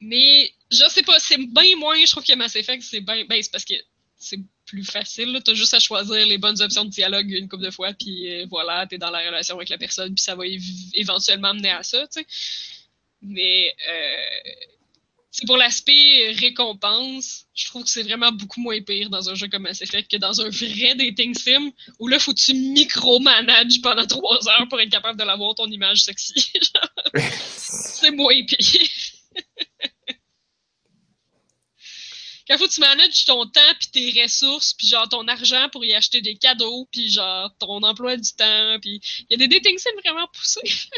Mais 0.02 0.52
je 0.72 0.86
sais 0.90 1.04
pas, 1.04 1.20
c'est 1.20 1.38
bien 1.38 1.76
moins, 1.78 1.96
je 2.04 2.10
trouve 2.12 2.24
que 2.24 2.36
Mass 2.36 2.56
Effect, 2.56 2.82
c'est 2.82 3.02
bien, 3.02 3.26
ben 3.30 3.42
c'est 3.44 3.52
parce 3.52 3.66
que 3.66 3.74
c'est 4.16 4.40
plus 4.66 4.84
facile, 4.84 5.34
là. 5.34 5.42
T'as 5.42 5.54
juste 5.54 5.74
à 5.74 5.80
choisir 5.80 6.26
les 6.26 6.38
bonnes 6.38 6.62
options 6.62 6.86
de 6.86 6.90
dialogue 6.90 7.30
une 7.32 7.48
couple 7.50 7.64
de 7.66 7.72
fois, 7.72 7.94
puis 7.94 8.32
euh, 8.34 8.46
voilà, 8.50 8.88
t'es 8.88 8.98
dans 8.98 9.12
la 9.12 9.20
relation 9.20 9.56
avec 9.58 9.70
la 9.70 9.78
personne, 9.78 10.14
puis 10.14 10.24
ça 10.24 10.36
va 10.36 10.46
év- 10.46 10.90
éventuellement 10.94 11.54
mener 11.54 11.72
à 11.72 11.84
ça, 11.84 12.08
tu 12.08 12.22
sais. 12.22 12.28
Mais 13.22 13.76
euh, 13.90 14.52
c'est 15.32 15.46
pour 15.46 15.58
l'aspect 15.58 16.32
récompense, 16.40 17.46
je 17.54 17.66
trouve 17.68 17.84
que 17.84 17.90
c'est 17.90 18.04
vraiment 18.04 18.32
beaucoup 18.32 18.62
moins 18.62 18.82
pire 18.82 19.10
dans 19.10 19.30
un 19.30 19.36
jeu 19.36 19.48
comme 19.48 19.64
Mass 19.64 19.82
Effect 19.82 20.10
que 20.10 20.18
dans 20.18 20.42
un 20.42 20.50
vrai 20.50 20.96
dating 20.96 21.36
sim 21.36 21.72
où 22.00 22.08
là, 22.08 22.18
faut 22.20 22.34
que 22.34 22.40
tu 22.40 22.54
micromanages 22.54 23.82
pendant 23.82 24.08
trois 24.08 24.48
heures 24.50 24.68
pour 24.70 24.82
être 24.82 24.90
capable 24.90 25.20
de 25.20 25.24
l'avoir 25.24 25.56
ton 25.56 25.68
image 25.68 26.04
sexy. 26.04 26.52
c'est 27.16 28.12
moins 28.12 28.44
pire. 28.46 28.90
Quand 32.48 32.58
faut 32.58 32.68
que 32.68 32.74
tu 32.74 32.80
manages 32.80 33.26
ton 33.26 33.46
temps 33.46 33.74
puis 33.80 33.90
tes 33.92 34.24
ressources 34.24 34.74
puis 34.74 34.88
genre 34.88 35.08
ton 35.08 35.28
argent 35.28 35.70
pour 35.72 35.86
y 35.86 35.94
acheter 35.94 36.22
des 36.22 36.36
cadeaux 36.36 36.88
puis 36.92 37.12
genre 37.12 37.56
ton 37.60 37.84
emploi 37.84 38.18
du 38.18 38.34
temps 38.34 38.80
puis 38.82 39.00
il 39.20 39.26
y 39.30 39.34
a 39.36 39.38
des 39.38 39.48
dating 39.48 39.78
sims 39.78 40.02
vraiment 40.04 40.28
poussés. 40.34 40.90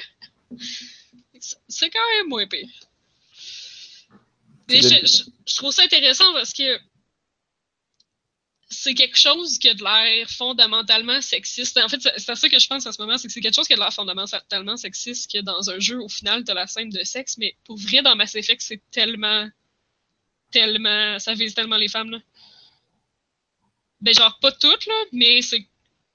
C'est 1.67 1.89
quand 1.89 1.99
même 2.17 2.27
moins 2.29 2.47
pire. 2.47 2.67
Je, 4.69 4.75
je- 5.05 5.23
je 5.47 5.55
trouve 5.55 5.71
ça 5.73 5.83
intéressant 5.83 6.31
parce 6.33 6.53
que 6.53 6.79
c'est 8.69 8.93
quelque 8.93 9.17
chose 9.19 9.59
qui 9.59 9.67
a 9.67 9.73
de 9.73 9.83
l'air 9.83 10.29
fondamentalement 10.29 11.21
sexiste. 11.21 11.77
En 11.77 11.89
fait, 11.89 11.99
c'est 12.01 12.29
à 12.29 12.35
ça 12.35 12.47
que 12.47 12.57
je 12.57 12.67
pense 12.67 12.85
en 12.85 12.91
ce 12.93 13.01
moment, 13.01 13.17
c'est 13.17 13.27
que 13.27 13.33
c'est 13.33 13.41
quelque 13.41 13.55
chose 13.55 13.67
qui 13.67 13.73
a 13.73 13.75
de 13.75 13.81
l'air 13.81 13.93
fondamentalement 13.93 14.77
sexiste 14.77 15.29
que 15.29 15.39
dans 15.39 15.69
un 15.69 15.79
jeu, 15.79 15.99
au 15.99 16.07
final, 16.07 16.45
t'as 16.45 16.53
la 16.53 16.67
scène 16.67 16.89
de 16.89 17.03
sexe, 17.03 17.37
mais 17.37 17.55
pour 17.65 17.77
vrai, 17.77 18.01
dans 18.01 18.15
Mass 18.15 18.33
Effect, 18.35 18.61
c'est 18.61 18.81
tellement, 18.91 19.49
tellement, 20.51 21.19
ça 21.19 21.33
vise 21.33 21.53
tellement 21.53 21.75
les 21.75 21.89
femmes, 21.89 22.11
là. 22.11 22.19
Ben, 23.99 24.13
genre, 24.15 24.39
pas 24.39 24.51
toutes, 24.53 24.85
là, 24.85 25.03
mais 25.11 25.41
c'est 25.41 25.67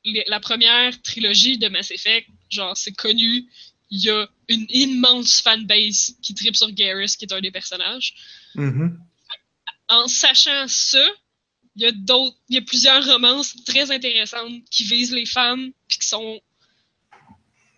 la 0.05 0.41
première 0.41 1.01
trilogie 1.03 1.59
de 1.59 1.69
Mass 1.69 1.91
Effect, 1.91 2.29
genre, 2.51 2.75
c'est 2.77 2.93
connu, 2.95 3.45
il 3.91 4.01
y 4.05 4.11
a 4.11 4.29
une 4.49 4.67
immense 4.71 5.41
fanbase 5.41 6.17
qui 6.23 6.35
tripe 6.35 6.57
sur 6.57 6.71
Garrus, 6.73 7.17
qui 7.17 7.25
est 7.25 7.33
un 7.33 7.41
des 7.41 7.51
personnages 7.53 8.15
Mhm. 8.55 8.99
en 9.89 10.09
sachant 10.09 10.67
ça, 10.69 11.05
il 11.77 11.83
y 11.83 11.87
a 11.87 11.93
d'autres, 11.93 12.37
il 12.49 12.55
y 12.57 12.59
a 12.59 12.63
plusieurs 12.63 13.05
romances 13.07 13.55
très 13.65 13.91
intéressantes 13.91 14.63
qui 14.71 14.85
visent 14.85 15.13
les 15.13 15.27
femmes 15.27 15.71
puis 15.89 15.99
qui 15.99 16.09
sont 16.09 16.41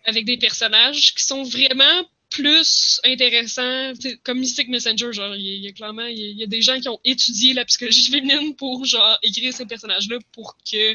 avec 0.05 0.25
des 0.25 0.37
personnages 0.37 1.13
qui 1.13 1.23
sont 1.23 1.43
vraiment 1.43 2.05
plus 2.31 3.01
intéressants, 3.03 3.93
comme 4.23 4.39
Mystic 4.39 4.69
Messenger, 4.69 5.11
genre 5.13 5.35
il 5.35 5.41
y, 5.45 5.49
a- 5.51 5.55
il 5.55 5.63
y 5.63 5.67
a 5.67 5.71
clairement 5.73 6.05
il 6.05 6.17
y 6.17 6.23
a, 6.23 6.27
il 6.27 6.37
y 6.37 6.43
a 6.43 6.47
des 6.47 6.61
gens 6.61 6.79
qui 6.79 6.87
ont 6.87 6.99
étudié 7.03 7.53
la 7.53 7.65
psychologie 7.65 8.09
féminine 8.09 8.55
pour 8.55 8.85
genre 8.85 9.17
écrire 9.23 9.51
ces 9.53 9.65
personnages-là 9.65 10.17
pour 10.31 10.55
que 10.57 10.93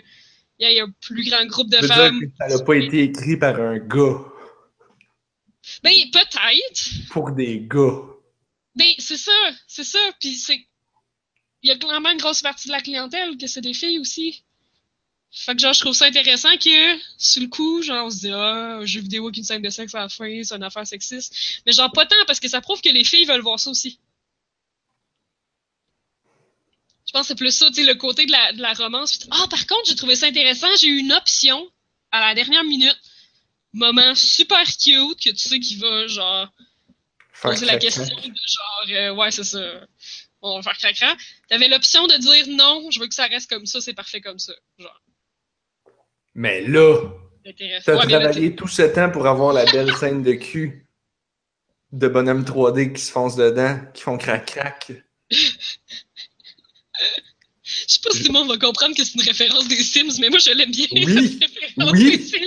il 0.60 0.70
y 0.72 0.78
a 0.80 0.84
un 0.84 0.90
plus 1.00 1.24
grand 1.28 1.44
groupe 1.46 1.68
de 1.70 1.84
femmes. 1.86 2.20
dire 2.20 2.28
que 2.28 2.34
ça 2.38 2.56
n'a 2.56 2.64
pas 2.64 2.76
été 2.76 3.02
écrit 3.02 3.36
par 3.36 3.60
un 3.60 3.78
gars 3.78 4.20
Ben, 5.84 5.92
peut-être. 6.10 6.88
pour 7.10 7.30
des 7.32 7.60
gars. 7.60 8.00
Ben, 8.74 8.88
c'est 8.98 9.18
ça, 9.18 9.32
c'est 9.68 9.84
ça. 9.84 9.98
Puis 10.18 10.34
c'est. 10.34 10.66
Il 11.62 11.68
y 11.68 11.70
a 11.70 11.76
clairement 11.76 12.10
une 12.10 12.18
grosse 12.18 12.40
partie 12.40 12.68
de 12.68 12.72
la 12.72 12.80
clientèle 12.80 13.36
que 13.36 13.46
c'est 13.46 13.60
des 13.60 13.74
filles 13.74 13.98
aussi. 13.98 14.42
Fait 15.30 15.54
que 15.54 15.60
genre, 15.60 15.72
je 15.72 15.80
trouve 15.80 15.94
ça 15.94 16.06
intéressant 16.06 16.56
que, 16.56 16.98
sur 17.18 17.42
le 17.42 17.48
coup, 17.48 17.82
genre, 17.82 18.06
on 18.06 18.10
se 18.10 18.18
dit, 18.18 18.30
ah, 18.30 18.78
un 18.78 18.86
jeu 18.86 19.00
vidéo 19.00 19.26
avec 19.26 19.36
une 19.36 19.44
scène 19.44 19.62
de 19.62 19.70
sexe 19.70 19.94
à 19.94 20.00
la 20.00 20.08
fin, 20.08 20.42
c'est 20.42 20.54
une 20.54 20.62
affaire 20.62 20.86
sexiste. 20.86 21.34
Mais 21.66 21.72
genre, 21.72 21.92
pas 21.92 22.06
tant, 22.06 22.16
parce 22.26 22.40
que 22.40 22.48
ça 22.48 22.60
prouve 22.60 22.80
que 22.80 22.90
les 22.90 23.04
filles 23.04 23.24
veulent 23.24 23.42
voir 23.42 23.58
ça 23.58 23.70
aussi. 23.70 23.98
Je 27.06 27.12
pense 27.12 27.22
que 27.22 27.28
c'est 27.28 27.34
plus 27.34 27.54
ça, 27.54 27.66
tu 27.68 27.74
sais, 27.74 27.84
le 27.84 27.94
côté 27.94 28.26
de 28.26 28.32
la, 28.32 28.52
de 28.52 28.62
la 28.62 28.72
romance. 28.74 29.18
Ah, 29.30 29.46
par 29.50 29.66
contre, 29.66 29.86
j'ai 29.86 29.96
trouvé 29.96 30.16
ça 30.16 30.26
intéressant, 30.26 30.68
j'ai 30.78 30.88
eu 30.88 30.98
une 30.98 31.12
option 31.12 31.68
à 32.10 32.20
la 32.20 32.34
dernière 32.34 32.64
minute. 32.64 32.98
Moment 33.74 34.14
super 34.14 34.64
cute 34.64 35.20
que 35.20 35.30
tu 35.30 35.36
sais 35.36 35.58
qu'il 35.58 35.80
va, 35.80 36.06
genre, 36.06 36.48
Faire 37.32 37.50
poser 37.50 37.66
la 37.66 37.76
question 37.76 38.04
de 38.04 38.22
genre, 38.22 38.84
euh, 38.90 39.14
ouais, 39.14 39.30
c'est 39.32 39.44
ça. 39.44 39.86
On 40.40 40.60
va 40.60 40.62
faire 40.62 40.78
cracra. 40.78 41.16
T'avais 41.48 41.68
l'option 41.68 42.06
de 42.06 42.16
dire 42.16 42.46
non, 42.56 42.88
je 42.90 43.00
veux 43.00 43.08
que 43.08 43.14
ça 43.14 43.26
reste 43.26 43.50
comme 43.50 43.66
ça, 43.66 43.80
c'est 43.80 43.94
parfait 43.94 44.20
comme 44.20 44.38
ça. 44.38 44.52
Genre, 44.78 45.02
Mais 46.34 46.60
là, 46.62 47.00
t'as 47.44 47.96
Ouais, 47.96 48.06
là, 48.06 48.20
travaillé 48.20 48.54
tout 48.54 48.68
ce 48.68 48.82
temps 48.82 49.10
pour 49.10 49.26
avoir 49.26 49.52
la 49.52 49.64
belle 49.64 49.94
scène 49.96 50.22
de 50.22 50.34
cul 50.34 50.86
de 51.90 52.08
bonhomme 52.08 52.44
3D 52.44 52.92
qui 52.92 53.02
se 53.02 53.10
foncent 53.10 53.36
dedans, 53.36 53.80
qui 53.92 54.02
font 54.02 54.18
crac-crac. 54.18 54.92
Je 57.88 57.94
sais 57.94 58.00
pas 58.02 58.10
si 58.10 58.22
tout 58.24 58.32
le 58.32 58.38
monde 58.38 58.48
va 58.48 58.56
comprendre 58.58 58.94
que 58.96 59.04
c'est 59.04 59.14
une 59.14 59.22
référence 59.22 59.68
des 59.68 59.76
Sims, 59.82 60.18
mais 60.20 60.28
moi 60.30 60.38
je 60.38 60.50
l'aime 60.50 60.70
bien. 60.70 60.86
Oui, 60.92 61.38
cette 61.40 61.92
oui. 61.92 62.16
des 62.16 62.22
Sims. 62.22 62.38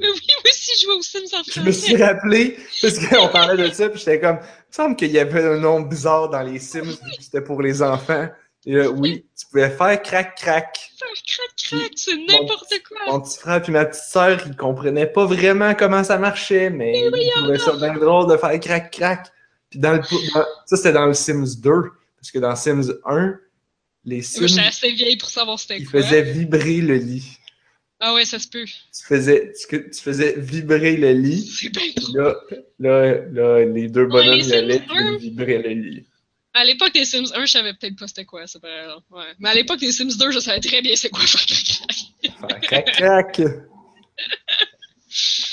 Mais 0.00 0.06
oui, 0.08 0.20
moi 0.42 0.50
aussi 0.50 0.70
je 0.80 0.86
jouais 0.86 0.94
aux 0.94 1.02
Sims 1.02 1.36
en 1.36 1.42
Je 1.54 1.60
me 1.60 1.72
suis 1.72 1.88
français. 1.96 2.04
rappelé, 2.04 2.56
parce 2.80 2.98
qu'on 3.06 3.28
parlait 3.28 3.68
de 3.68 3.74
ça, 3.74 3.88
puis 3.88 3.98
j'étais 3.98 4.20
comme, 4.20 4.36
il 4.40 4.70
me 4.70 4.74
semble 4.74 4.96
qu'il 4.96 5.10
y 5.12 5.18
avait 5.18 5.44
un 5.44 5.58
nom 5.58 5.80
bizarre 5.80 6.28
dans 6.30 6.42
les 6.42 6.58
Sims, 6.58 6.96
c'était 7.20 7.40
pour 7.42 7.60
les 7.62 7.82
enfants. 7.82 8.28
Et 8.66 8.74
là, 8.74 8.90
oui, 8.90 9.24
tu 9.38 9.46
pouvais 9.46 9.70
faire 9.70 10.02
crac-crac. 10.02 10.90
Crac, 10.98 11.50
crac, 11.56 11.90
c'est 11.96 12.14
n'importe 12.16 12.74
quoi. 12.86 12.98
Mon 13.06 13.20
petit 13.22 13.38
frère 13.38 13.62
puis 13.62 13.72
ma 13.72 13.86
petite 13.86 14.02
sœur, 14.04 14.38
ils 14.46 14.54
comprenaient 14.54 15.06
pas 15.06 15.24
vraiment 15.24 15.74
comment 15.74 16.04
ça 16.04 16.18
marchait, 16.18 16.68
mais 16.68 16.92
ils 17.06 17.30
trouvaient 17.36 17.58
ça 17.58 17.72
bien 17.76 17.94
drôle 17.94 18.30
de 18.30 18.36
faire 18.36 18.60
crac-crac. 18.60 19.28
Puis 19.70 19.78
dans 19.78 19.92
le, 19.92 19.98
dans- 20.00 20.44
ça, 20.66 20.76
c'était 20.76 20.92
dans 20.92 21.06
le 21.06 21.14
Sims 21.14 21.56
2, 21.58 21.72
parce 22.16 22.30
que 22.32 22.38
dans 22.38 22.54
Sims 22.54 22.92
1, 23.06 23.34
les 24.04 24.22
Sims, 24.22 24.46
j'étais 24.46 24.60
assez 24.60 24.92
vieille 24.92 25.16
pour 25.16 25.30
savoir 25.30 25.58
c'était 25.58 25.78
ils 25.78 25.88
quoi. 25.88 26.02
faisaient 26.02 26.22
vibrer 26.22 26.80
le 26.80 26.96
lit. 26.96 27.36
Ah 28.00 28.14
ouais, 28.14 28.24
ça 28.24 28.38
se 28.38 28.48
peut. 28.48 28.64
Tu 28.64 29.04
faisais, 29.06 29.52
tu, 29.52 29.90
tu 29.90 30.00
faisais 30.00 30.34
vibrer 30.38 30.96
le 30.96 31.12
lit, 31.12 31.46
C'est 31.46 31.68
bien 31.68 31.82
là, 32.14 32.34
là, 32.78 33.14
là, 33.30 33.64
les 33.66 33.88
deux 33.88 34.06
bonhommes 34.06 34.36
les 34.36 34.42
Sims 34.44 34.52
allaient, 34.54 34.80
puis 34.80 34.96
1. 34.96 35.12
ils 35.12 35.18
vibraient 35.18 35.62
le 35.62 35.74
lit. 35.74 36.06
À 36.54 36.64
l'époque 36.64 36.94
des 36.94 37.04
Sims 37.04 37.30
1, 37.34 37.44
je 37.44 37.52
savais 37.52 37.74
peut-être 37.74 37.98
pas 37.98 38.08
c'était 38.08 38.24
quoi, 38.24 38.46
c'est 38.46 38.60
pas 38.60 38.68
grave. 38.84 39.02
Ouais. 39.10 39.24
Mais 39.38 39.50
à 39.50 39.54
l'époque 39.54 39.80
des 39.80 39.92
Sims 39.92 40.16
2, 40.18 40.30
je 40.30 40.38
savais 40.40 40.60
très 40.60 40.80
bien 40.80 40.96
c'est 40.96 41.10
quoi 41.10 41.20
faire 41.20 41.46
crac, 41.46 41.64
crac. 41.64 42.40
Faire 42.40 42.60
crac-crac. 42.60 43.40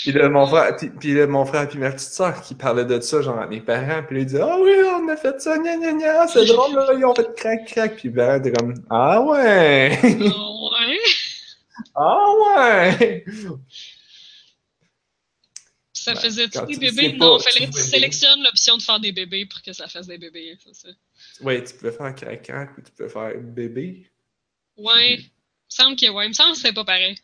Puis 0.03 0.11
là, 0.13 0.29
mon 0.29 0.45
frère, 0.47 0.75
puis, 0.77 0.89
puis 0.89 1.13
là, 1.13 1.27
mon 1.27 1.45
frère 1.45 1.67
puis 1.67 1.79
ma 1.79 1.91
petite 1.91 2.11
soeur 2.11 2.41
qui 2.41 2.55
parlaient 2.55 2.85
de 2.85 2.99
ça, 3.01 3.21
genre, 3.21 3.39
à 3.39 3.47
mes 3.47 3.61
parents, 3.61 4.03
puis 4.03 4.15
là, 4.17 4.21
ils 4.21 4.25
disaient, 4.25 4.41
ah 4.41 4.57
oui, 4.61 4.71
on 4.85 5.07
a 5.09 5.17
fait 5.17 5.39
ça, 5.41 5.57
gna 5.57 5.77
gna 5.77 5.93
gna, 5.93 6.27
c'est 6.27 6.45
drôle, 6.47 6.75
là, 6.75 6.93
ils 6.97 7.05
ont 7.05 7.15
fait 7.15 7.27
crac-crac, 7.35 7.95
puis 7.97 8.09
ben, 8.09 8.41
t'es 8.41 8.51
comme, 8.51 8.73
ah 8.89 9.21
ouais, 9.21 9.99
Oh, 10.35 10.69
ouais? 10.71 10.99
ah 11.95 12.25
ouais. 12.55 13.25
Ça 15.93 16.13
Ben, 16.13 16.19
faisait 16.21 16.47
quand 16.47 16.65
des 16.65 16.77
bébés? 16.77 17.13
Non, 17.13 17.37
fallait 17.39 17.65
que 17.67 17.71
tu 17.73 17.81
sélectionnes 17.81 18.41
l'option 18.43 18.77
de 18.77 18.81
faire 18.81 18.99
des 18.99 19.11
bébés 19.11 19.45
pour 19.45 19.61
que 19.61 19.73
ça 19.73 19.87
fasse 19.89 20.07
des 20.07 20.17
bébés, 20.17 20.57
c'est 20.63 20.73
ça. 20.73 20.87
Ouais, 21.41 21.61
tu 21.63 21.73
peux 21.73 21.91
faire 21.91 22.15
crac-crac 22.15 22.77
ou 22.77 22.81
tu 22.81 22.91
peux 22.91 23.09
faire 23.09 23.33
bébé. 23.37 24.09
Ouais. 24.77 25.15
Il 25.15 25.23
me 25.23 25.29
semble 25.69 25.95
que 25.97 26.09
ouais, 26.09 26.25
il 26.25 26.29
me 26.29 26.33
semble 26.33 26.51
que 26.51 26.57
c'était 26.57 26.73
pas 26.73 26.85
pareil. 26.85 27.17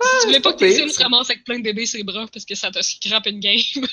Ah, 0.00 0.04
si 0.04 0.20
tu 0.20 0.26
voulais 0.28 0.40
pas 0.40 0.52
que 0.54 0.58
tes 0.58 0.72
Sims 0.88 1.02
ramassent 1.02 1.30
avec 1.30 1.44
plein 1.44 1.58
de 1.58 1.64
bébés 1.64 1.86
ses 1.86 2.02
bras 2.02 2.26
parce 2.32 2.44
que 2.44 2.54
ça 2.54 2.70
te 2.70 2.80
scrape 2.82 3.26
une 3.26 3.40
game. 3.40 3.58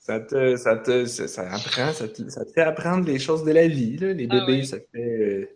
Ça 0.00 0.20
te, 0.20 0.56
ça 0.56 0.74
te, 0.74 1.04
ça, 1.04 1.28
ça 1.28 1.52
apprend, 1.52 1.92
ça 1.92 2.08
te, 2.08 2.26
ça 2.30 2.42
te 2.46 2.50
fait 2.52 2.62
apprendre 2.62 3.06
les 3.06 3.18
choses 3.18 3.44
de 3.44 3.50
la 3.50 3.68
vie, 3.68 3.98
là. 3.98 4.14
Les 4.14 4.26
Ah 4.30 4.40
bébés, 4.40 4.60
ouais. 4.60 4.64
ça 4.64 4.78
fait 4.90 4.98
euh, 4.98 5.46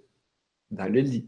dans 0.71 0.93
le 0.93 1.01
lit, 1.01 1.27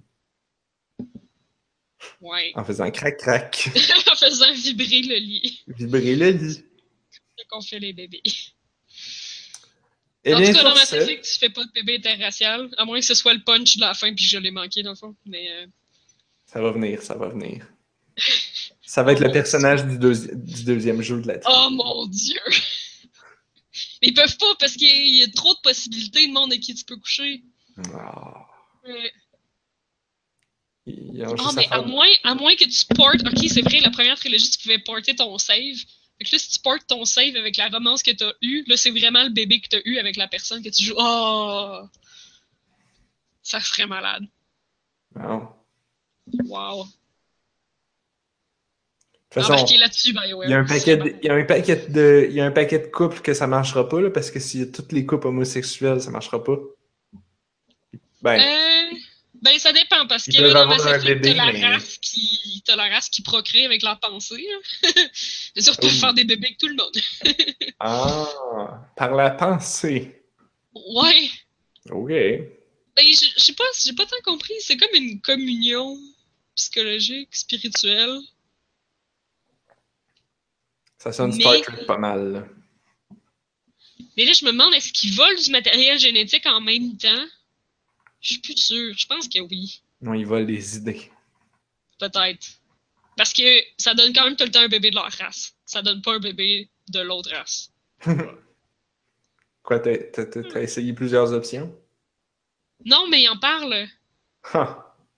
Ouais. 2.21 2.53
en 2.55 2.63
faisant 2.65 2.91
crac-crac, 2.91 3.71
en 4.13 4.15
faisant 4.15 4.53
vibrer 4.53 5.01
le 5.03 5.17
lit. 5.17 5.65
vibrer 5.69 6.17
le 6.17 6.31
lit. 6.33 6.65
C'est 7.39 7.47
qu'on 7.49 7.63
fait 7.63 7.79
les 7.79 7.95
bébés. 7.95 8.23
Eh 10.25 10.35
en 10.35 10.39
tout 10.45 10.53
cas, 10.53 10.63
dans 10.63 10.75
ma 10.75 10.85
théorie, 10.85 11.21
tu 11.23 11.39
fais 11.39 11.49
pas 11.51 11.65
de 11.65 11.73
bébé 11.73 11.97
interracial, 11.97 12.69
à 12.77 12.85
moins 12.85 13.01
que 13.01 13.07
ce 13.07 13.15
soit 13.15 13.33
le 13.33 13.43
punch 13.43 13.77
de 13.77 13.81
la 13.83 13.95
fin 13.95 14.09
puis 14.15 14.25
que 14.25 14.31
je 14.31 14.39
l'ai 14.39 14.51
manqué 14.51 14.83
dans 14.83 14.91
le 14.91 14.97
fond. 14.97 15.15
Mais 15.25 15.51
euh, 15.51 15.67
ça 16.45 16.61
va 16.61 16.73
venir, 16.73 17.03
ça 17.03 17.15
va 17.15 17.29
venir. 17.29 17.67
Ça 18.82 19.03
va 19.03 19.12
être 19.12 19.23
Oh 19.23 19.27
le 19.27 19.32
personnage 19.32 19.85
du, 19.86 19.99
deuxi- 19.99 20.31
du 20.35 20.65
deuxième 20.65 21.03
jeu 21.03 21.20
de 21.20 21.27
la 21.28 21.35
Oh 21.36 21.41
trilogie. 21.41 21.77
mon 21.77 22.07
dieu! 22.07 22.41
Ils 24.03 24.15
peuvent 24.15 24.36
pas 24.36 24.55
parce 24.61 24.74
qu'il 24.74 24.89
y 24.89 24.93
a- 24.93 25.05
il 25.05 25.15
y 25.16 25.23
a 25.24 25.28
trop 25.28 25.53
de 25.55 25.61
possibilités 25.61 26.27
de 26.28 26.32
monde 26.32 26.53
avec 26.53 26.62
qui 26.62 26.74
tu 26.74 26.85
peux 26.85 26.97
coucher. 26.97 27.43
Ouais. 27.78 29.12
ils 30.86 31.23
ont 31.24 31.35
Ah, 31.39 31.43
juste 31.45 31.57
mais 31.57 31.66
à 31.70 31.81
moins, 31.82 32.07
à 32.24 32.35
moins 32.35 32.55
que 32.55 32.65
tu 32.65 32.85
portes. 32.95 33.27
Ok, 33.27 33.49
c'est 33.49 33.62
vrai, 33.62 33.81
la 33.81 33.91
première 33.91 34.16
trilogie, 34.19 34.51
tu 34.51 34.59
pouvais 34.61 34.78
porter 34.78 35.16
ton 35.16 35.36
save. 35.39 35.77
Fait 36.19 36.24
que 36.24 36.31
là, 36.32 36.39
si 36.39 36.51
tu 36.51 36.61
portes 36.61 36.86
ton 36.86 37.05
save 37.05 37.35
avec 37.36 37.57
la 37.57 37.69
romance 37.69 38.03
que 38.03 38.11
t'as 38.12 38.32
eue, 38.43 38.62
là, 38.69 38.77
c'est 38.77 38.91
vraiment 38.91 39.23
le 39.24 39.31
bébé 39.31 39.61
que 39.61 39.69
t'as 39.69 39.81
eu 39.85 39.99
avec 39.99 40.16
la 40.16 40.28
personne 40.28 40.62
que 40.62 40.69
tu 40.69 40.85
joues. 40.85 40.95
Oh! 40.97 41.81
Ça 43.43 43.59
serait 43.61 43.86
malade. 43.86 44.24
Bon. 45.16 45.49
Wow. 46.45 46.86
Façon, 49.35 49.52
là-dessus, 49.78 50.12
BioWare. 50.12 50.48
il 50.48 50.51
y 50.51 50.55
a 50.55 50.59
un 50.61 50.65
paquet 50.65 50.97
de, 50.97 51.15
il 51.23 51.27
y 51.27 51.28
a 51.31 51.35
un 51.35 51.44
paquet 51.44 51.86
de, 51.89 52.27
il 52.31 52.35
y 52.36 52.40
a 52.40 52.47
un 52.47 52.51
paquet 52.52 52.78
de 52.78 52.86
couples 52.86 53.20
que 53.20 53.35
ça 53.35 53.47
marchera 53.47 53.89
pas, 53.89 54.01
là, 54.01 54.11
parce 54.11 54.31
que 54.31 54.39
si 54.40 54.70
toutes 54.70 54.93
les 54.93 55.05
couples 55.05 55.27
homosexuels, 55.27 56.01
ça 56.01 56.11
marchera 56.11 56.43
pas. 56.43 56.56
Ben, 58.23 58.40
Euh, 58.40 58.97
ben, 59.43 59.59
ça 59.59 59.73
dépend, 59.73 60.06
parce 60.06 60.24
que 60.27 60.40
là, 60.40 60.52
dans 60.52 60.61
avoir 60.62 60.78
Mass 60.78 61.02
Effect, 61.05 61.23
t'as 61.23 61.35
la, 61.35 61.52
mais- 61.52 61.66
race 61.66 61.98
qui... 61.98 62.62
t'as 62.65 62.77
la 62.77 62.89
race 62.89 63.09
qui 63.11 63.23
procrée 63.23 63.65
avec 63.66 63.82
leur 63.82 63.98
pensée. 64.01 64.47
C'est 65.12 65.61
sûr, 65.62 65.74
tu 65.74 65.82
peux 65.82 65.93
Oh. 65.94 66.01
faire 66.01 66.15
des 66.15 66.24
bébés 66.24 66.47
avec 66.47 66.59
tout 66.59 66.69
le 66.69 66.77
monde. 66.77 66.97
ah, 67.81 68.89
par 68.97 69.15
la 69.15 69.31
pensée. 69.31 70.23
Ouais. 70.74 71.28
Ok. 71.90 72.09
Ben, 72.09 73.05
je 73.06 73.27
je 73.36 73.43
sais 73.44 73.52
pas, 73.55 73.65
j'ai 73.85 73.93
pas 73.93 74.06
tant 74.06 74.16
compris. 74.24 74.55
C'est 74.61 74.77
comme 74.77 74.94
une 74.94 75.20
communion 75.20 75.98
psychologique, 76.55 77.28
spirituelle. 77.35 78.16
Ça 81.05 81.12
sonne 81.12 81.35
Mais- 81.36 81.40
Star 81.43 81.60
Trek 81.60 81.85
pas 81.85 81.98
mal. 81.98 82.32
là. 82.32 82.44
Mais 84.16 84.24
là, 84.24 84.32
je 84.32 84.43
me 84.47 84.52
demande, 84.52 84.72
est-ce 84.72 84.90
qu'ils 84.90 85.14
volent 85.14 85.39
du 85.39 85.51
matériel 85.51 85.98
génétique 85.98 86.47
en 86.47 86.62
même 86.62 86.97
temps? 86.97 87.26
Je 88.22 88.28
suis 88.32 88.40
plus 88.40 88.56
sûre. 88.56 88.94
Je 88.97 89.06
pense 89.06 89.28
que 89.28 89.39
oui. 89.40 89.82
Non, 90.01 90.14
ils 90.14 90.24
volent 90.24 90.47
des 90.47 90.78
idées. 90.78 91.10
Peut-être. 91.98 92.47
Parce 93.18 93.35
que 93.35 93.43
ça 93.76 93.93
donne 93.93 94.14
quand 94.14 94.24
même 94.24 94.36
tout 94.36 94.44
le 94.44 94.51
temps 94.51 94.62
un 94.62 94.68
bébé 94.68 94.89
de 94.89 94.94
leur 94.94 95.10
race. 95.12 95.55
Ça 95.66 95.82
donne 95.82 96.01
pas 96.01 96.14
un 96.14 96.20
bébé 96.20 96.70
de 96.89 97.01
l'autre 97.01 97.31
race. 97.32 97.70
Quoi, 99.62 99.81
t'as, 99.81 100.60
essayé 100.62 100.94
plusieurs 100.94 101.35
options? 101.35 101.70
Non, 102.86 103.09
mais 103.10 103.24
ils 103.24 103.28
en 103.28 103.39
parlent. 103.39 103.89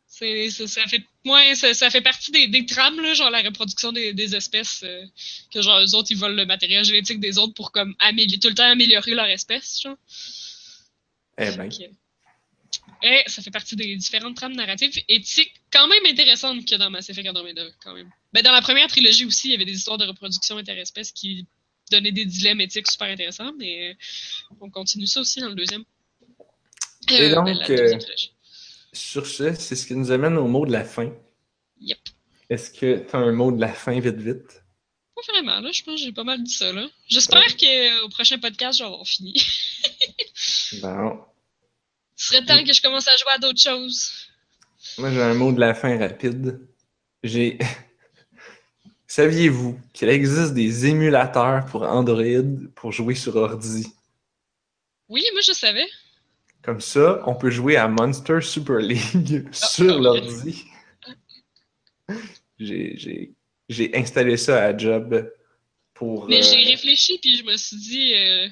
C'est, 0.09 0.49
c'est- 0.51 0.67
ça, 0.67 0.87
fait, 0.87 1.03
ouais, 1.25 1.55
ça, 1.55 1.75
ça 1.75 1.91
fait 1.91 2.01
partie 2.01 2.31
des, 2.31 2.47
des 2.49 2.65
trames, 2.65 3.01
là, 3.01 3.13
genre 3.15 3.31
la 3.31 3.43
reproduction 3.43 3.93
des, 3.93 4.13
des 4.15 4.35
espèces. 4.35 4.83
euh, 4.85 5.05
que 5.53 5.61
genre, 5.61 5.81
eux 5.81 5.95
autres, 5.95 6.11
ils 6.11 6.17
volent 6.17 6.35
le 6.35 6.47
matériel 6.47 6.85
génétique 6.85 7.21
des 7.21 7.37
autres 7.39 7.53
pour 7.55 7.71
comme 7.73 7.95
améliorer, 7.99 8.39
tout 8.39 8.49
le 8.49 8.55
temps 8.55 8.71
améliorer 8.71 9.15
leur 9.15 9.27
espèce, 9.27 9.81
genre. 9.83 9.97
Eh 11.39 11.51
ben. 11.57 11.69
Que- 11.69 13.07
Et 13.07 13.23
ça 13.27 13.43
fait 13.43 13.51
partie 13.51 13.77
des 13.77 13.95
différentes 13.97 14.37
trames 14.37 14.55
narratives 14.55 14.99
éthiques 15.09 15.53
quand 15.71 15.87
même 15.89 16.07
intéressantes 16.07 16.65
que 16.65 16.77
dans 16.77 16.89
Mass 16.89 17.11
Effect 17.11 17.29
Andromeda, 17.29 17.67
quand 17.85 17.93
même. 17.93 18.11
Ben, 18.33 18.43
dans 18.43 18.53
la 18.53 18.63
première 18.63 18.87
trilogie 18.89 19.27
aussi, 19.27 19.49
il 19.49 19.53
y 19.53 19.55
avait 19.55 19.67
des 19.67 19.75
histoires 19.77 19.99
de 19.99 20.07
reproduction 20.07 20.57
interespèces 20.57 21.13
qui 21.13 21.45
donnaient 21.91 22.13
des 22.13 22.25
dilemmes 22.25 22.61
éthiques 22.63 22.91
super 22.91 23.09
intéressants, 23.09 23.53
mais 23.59 23.91
euh, 23.91 23.95
on 24.61 24.71
continue 24.71 25.07
ça 25.07 25.21
aussi 25.21 25.41
dans 25.41 25.49
le 25.49 25.55
deuxième. 25.55 25.85
Et 27.11 27.29
donc, 27.35 27.45
ben, 27.45 27.59
la 27.59 27.67
deuxième 27.77 27.99
euh, 27.99 28.03
trilogie. 28.03 28.33
Sur 28.97 29.27
ce, 29.27 29.53
c'est 29.55 29.77
ce 29.77 29.87
qui 29.87 29.95
nous 29.95 30.11
amène 30.11 30.39
au 30.39 30.47
mot 30.47 30.65
de 30.65 30.73
la 30.73 30.85
fin. 30.85 31.13
Yep. 31.81 31.99
Est-ce 32.49 32.71
que 32.71 32.99
t'as 32.99 33.19
un 33.19 33.33
mot 33.33 33.53
de 33.53 33.61
la 33.61 33.73
fin 33.73 34.01
vite 34.01 34.17
vite? 34.17 34.63
Pas 35.15 35.33
vraiment, 35.33 35.61
là. 35.61 35.71
Je 35.71 35.83
pense 35.83 35.97
que 35.97 36.07
j'ai 36.07 36.13
pas 36.13 36.25
mal 36.25 36.43
dit 36.43 36.53
ça, 36.53 36.73
là. 36.73 36.89
J'espère 37.07 37.57
qu'au 37.57 38.09
prochain 38.09 38.39
podcast, 38.39 38.79
je 38.79 38.85
vais 38.85 38.89
avoir 38.89 39.07
fini. 39.07 39.35
Bon. 40.83 41.21
Ce 42.17 42.29
serait 42.29 42.45
temps 42.45 42.63
que 42.65 42.73
je 42.73 42.83
commence 42.83 43.07
à 43.07 43.17
jouer 43.17 43.33
à 43.33 43.39
d'autres 43.39 43.61
choses. 43.61 44.11
Moi, 44.99 45.13
j'ai 45.13 45.23
un 45.23 45.35
mot 45.35 45.53
de 45.53 45.61
la 45.61 45.75
fin 45.75 45.97
rapide. 45.99 46.59
J'ai. 47.23 47.59
Saviez-vous 49.07 49.79
qu'il 49.93 50.09
existe 50.09 50.55
des 50.55 50.87
émulateurs 50.87 51.67
pour 51.67 51.83
Android 51.83 52.71
pour 52.75 52.93
jouer 52.93 53.15
sur 53.15 53.37
ordi? 53.37 53.87
Oui, 55.09 55.25
moi 55.33 55.41
je 55.41 55.53
savais. 55.53 55.87
Comme 56.67 56.81
ça, 56.81 57.23
on 57.27 57.37
peut 57.37 57.51
jouer 57.51 57.77
à 57.77 57.87
Monster 57.87 58.41
Super 58.41 58.79
League 58.79 59.47
sur 59.53 59.95
oh, 59.95 60.01
l'ordi. 60.01 60.65
J'ai- 62.59 63.33
installé 63.95 64.37
ça 64.37 64.65
à 64.65 64.77
Job 64.77 65.31
pour. 65.95 66.29
Mais 66.29 66.41
euh, 66.41 66.43
j'ai 66.43 66.65
réfléchi 66.65 67.19
puis 67.19 67.37
je 67.37 67.45
me 67.45 67.57
suis 67.57 67.77
dit, 67.77 68.15
euh, 68.15 68.49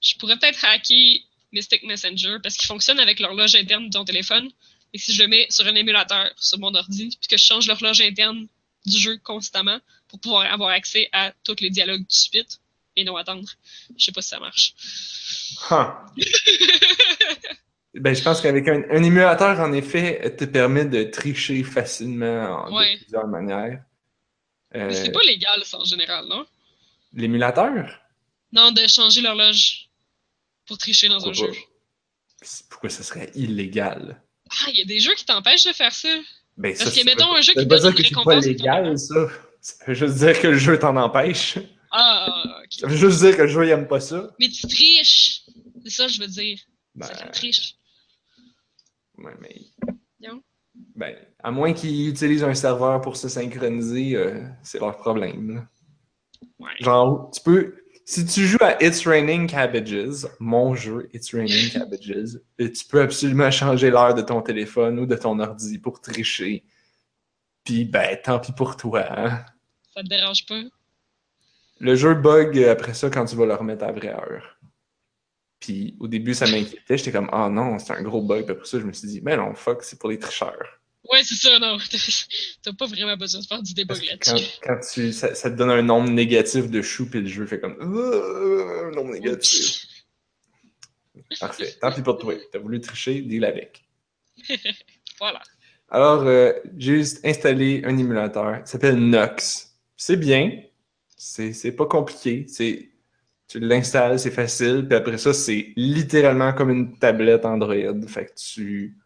je 0.00 0.16
pourrais 0.16 0.36
peut-être 0.38 0.64
hacker 0.64 1.20
Mystic 1.52 1.84
Messenger 1.84 2.38
parce 2.42 2.56
qu'il 2.56 2.66
fonctionne 2.66 2.98
avec 2.98 3.20
l'horloge 3.20 3.54
interne 3.54 3.86
de 3.86 3.92
ton 3.92 4.04
téléphone. 4.04 4.50
Et 4.92 4.98
si 4.98 5.12
je 5.14 5.22
le 5.22 5.28
mets 5.28 5.46
sur 5.48 5.64
un 5.64 5.74
émulateur 5.76 6.32
sur 6.36 6.58
mon 6.58 6.74
ordi, 6.74 7.16
puis 7.20 7.28
que 7.28 7.36
je 7.36 7.44
change 7.44 7.68
l'horloge 7.68 8.00
interne 8.00 8.48
du 8.86 8.98
jeu 8.98 9.18
constamment 9.22 9.78
pour 10.08 10.18
pouvoir 10.18 10.52
avoir 10.52 10.70
accès 10.70 11.08
à 11.12 11.32
tous 11.44 11.60
les 11.60 11.70
dialogues 11.70 12.02
de 12.02 12.12
suite 12.12 12.58
et 12.96 13.04
non 13.04 13.16
attendre. 13.16 13.48
Je 13.98 14.04
sais 14.04 14.12
pas 14.12 14.22
si 14.22 14.28
ça 14.28 14.40
marche. 14.40 14.74
huh. 15.70 15.92
Ben, 17.94 18.14
je 18.14 18.22
pense 18.22 18.40
qu'avec 18.40 18.66
un, 18.68 18.82
un 18.90 19.02
émulateur, 19.02 19.60
en 19.60 19.70
effet, 19.74 20.34
te 20.38 20.44
permet 20.46 20.86
de 20.86 21.02
tricher 21.04 21.62
facilement 21.62 22.64
en- 22.66 22.74
Ouais. 22.74 22.94
de 22.94 23.00
plusieurs 23.02 23.26
manières. 23.28 23.82
Euh, 24.74 24.86
Mais 24.88 24.94
c'est 24.94 25.12
pas 25.12 25.20
légal, 25.26 25.62
ça, 25.64 25.78
en 25.78 25.84
général, 25.84 26.24
non? 26.26 26.46
L'émulateur? 27.12 28.00
Non, 28.50 28.72
de 28.72 28.86
changer 28.86 29.20
l'horloge 29.20 29.90
pour 30.66 30.78
tricher 30.78 31.08
dans 31.08 31.28
un 31.28 31.34
jeu. 31.34 31.52
Pourquoi 32.70 32.88
ça 32.88 33.02
serait 33.02 33.30
illégal? 33.34 34.22
Ah, 34.50 34.70
il 34.70 34.78
y 34.78 34.82
a 34.82 34.84
des 34.86 34.98
jeux 34.98 35.14
qui 35.14 35.26
t'empêchent 35.26 35.64
de 35.66 35.72
faire 35.72 35.92
ça. 35.92 36.08
Ben, 36.56 36.74
Parce 36.74 36.90
ça, 36.94 36.98
que, 36.98 37.04
mettons, 37.04 37.34
un 37.34 37.42
jeu 37.42 37.52
qui 37.52 37.66
pas 37.66 37.78
donne 37.78 37.80
dire 37.80 37.90
une 37.90 37.94
que 37.96 38.02
c'est 38.04 38.14
pas 38.14 38.20
récompense. 38.20 38.44
légal, 38.46 38.98
ça. 38.98 39.14
Ça 39.60 39.84
veut 39.86 39.94
juste 39.94 40.14
dire 40.16 40.40
que 40.40 40.46
le 40.48 40.56
jeu 40.58 40.78
t'en 40.78 40.96
empêche. 40.96 41.58
Ah, 41.92 42.60
ok. 42.64 42.72
Ça 42.72 42.86
veut 42.86 42.96
juste 42.96 43.20
dire 43.20 43.36
que 43.36 43.42
le 43.42 43.48
jeu, 43.48 43.66
il 43.66 43.70
aime 43.70 43.86
pas 43.86 44.00
ça. 44.00 44.30
Mais 44.40 44.48
tu 44.48 44.66
triches. 44.66 45.42
C'est 45.84 45.90
ça 45.90 46.06
que 46.06 46.12
je 46.12 46.20
veux 46.20 46.26
dire. 46.28 46.58
Ben, 46.94 47.06
Ça 47.06 47.14
fait 47.14 47.30
triche. 47.30 47.74
ouais, 49.18 49.34
mais... 49.40 49.56
Non? 50.20 50.42
Ben, 50.96 51.16
à 51.42 51.50
moins 51.50 51.72
qu'ils 51.74 52.08
utilisent 52.08 52.44
un 52.44 52.54
serveur 52.54 53.00
pour 53.00 53.16
se 53.16 53.28
synchroniser, 53.28 54.14
euh, 54.16 54.42
c'est 54.62 54.78
leur 54.80 54.96
problème. 54.96 55.54
là. 55.54 55.68
Ouais. 56.58 56.70
Genre, 56.80 57.30
tu 57.34 57.40
peux. 57.42 57.76
Si 58.04 58.24
tu 58.26 58.46
joues 58.46 58.58
à 58.60 58.82
It's 58.82 59.06
Raining 59.06 59.46
Cabbages, 59.46 60.26
mon 60.40 60.74
jeu 60.74 61.08
It's 61.12 61.32
Raining 61.34 61.70
Cabbages, 61.72 62.38
euh, 62.60 62.70
tu 62.72 62.84
peux 62.88 63.00
absolument 63.02 63.50
changer 63.50 63.90
l'heure 63.90 64.14
de 64.14 64.22
ton 64.22 64.40
téléphone 64.42 64.98
ou 64.98 65.06
de 65.06 65.14
ton 65.16 65.38
ordi 65.38 65.78
pour 65.78 66.00
tricher. 66.00 66.64
Puis, 67.64 67.84
ben, 67.84 68.18
tant 68.22 68.40
pis 68.40 68.52
pour 68.52 68.76
toi. 68.76 69.04
hein. 69.10 69.44
Ça 69.94 70.02
te 70.02 70.08
dérange 70.08 70.46
pas? 70.46 70.62
Le 71.82 71.96
jeu 71.96 72.14
bug 72.14 72.56
après 72.62 72.94
ça 72.94 73.10
quand 73.10 73.24
tu 73.24 73.34
vas 73.34 73.44
le 73.44 73.54
remettre 73.54 73.82
à 73.82 73.88
la 73.88 73.92
vraie 73.92 74.14
heure. 74.14 74.56
Puis, 75.58 75.96
au 75.98 76.06
début, 76.06 76.32
ça 76.32 76.46
m'inquiétait. 76.46 76.96
J'étais 76.96 77.10
comme, 77.10 77.28
ah 77.32 77.48
non, 77.48 77.80
c'est 77.80 77.92
un 77.92 78.02
gros 78.02 78.22
bug. 78.22 78.44
Puis 78.44 78.52
après 78.52 78.66
ça, 78.66 78.78
je 78.78 78.84
me 78.84 78.92
suis 78.92 79.08
dit, 79.08 79.20
mais 79.20 79.36
non, 79.36 79.52
fuck, 79.54 79.82
c'est 79.82 79.98
pour 79.98 80.08
les 80.08 80.18
tricheurs. 80.20 80.80
Ouais, 81.10 81.24
c'est 81.24 81.34
ça, 81.34 81.58
non. 81.58 81.78
T'as 82.62 82.72
pas 82.72 82.86
vraiment 82.86 83.16
besoin 83.16 83.40
de 83.40 83.46
faire 83.46 83.62
du 83.62 83.74
debug 83.74 83.98
quand, 84.20 84.32
là-dessus. 84.32 84.58
quand 84.62 84.78
tu, 84.92 85.12
ça, 85.12 85.34
ça 85.34 85.50
te 85.50 85.56
donne 85.56 85.70
un 85.70 85.82
nombre 85.82 86.08
négatif 86.08 86.70
de 86.70 86.82
choux, 86.82 87.10
puis 87.10 87.20
le 87.20 87.26
jeu 87.26 87.46
fait 87.46 87.58
comme 87.58 87.76
Euh, 87.80 88.88
un 88.88 88.90
nombre 88.92 89.12
négatif. 89.14 89.84
Parfait. 91.40 91.74
Tant 91.80 91.90
pis 91.92 92.02
pour 92.02 92.18
toi. 92.18 92.34
T'as 92.52 92.60
voulu 92.60 92.80
tricher, 92.80 93.22
deal 93.22 93.44
avec. 93.44 93.82
Voilà. 95.18 95.42
Alors, 95.88 96.22
euh, 96.22 96.52
j'ai 96.76 96.98
juste 96.98 97.24
installé 97.24 97.82
un 97.84 97.96
émulateur. 97.98 98.58
Il 98.64 98.66
s'appelle 98.66 98.96
Nox. 98.96 99.76
C'est 99.96 100.16
bien. 100.16 100.62
C'est 101.24 101.72
pas 101.72 101.86
compliqué. 101.86 102.46
C'est 102.48 102.88
tu 103.46 103.60
l'installes, 103.60 104.18
c'est 104.18 104.30
facile. 104.30 104.86
Puis 104.88 104.96
après 104.96 105.18
ça, 105.18 105.32
c'est 105.32 105.72
littéralement 105.76 106.52
comme 106.52 106.70
une 106.70 106.96
tablette 106.98 107.44
Android. 107.44 107.74
Fait 108.08 108.26
que 108.26 108.32
tu, 108.34 108.96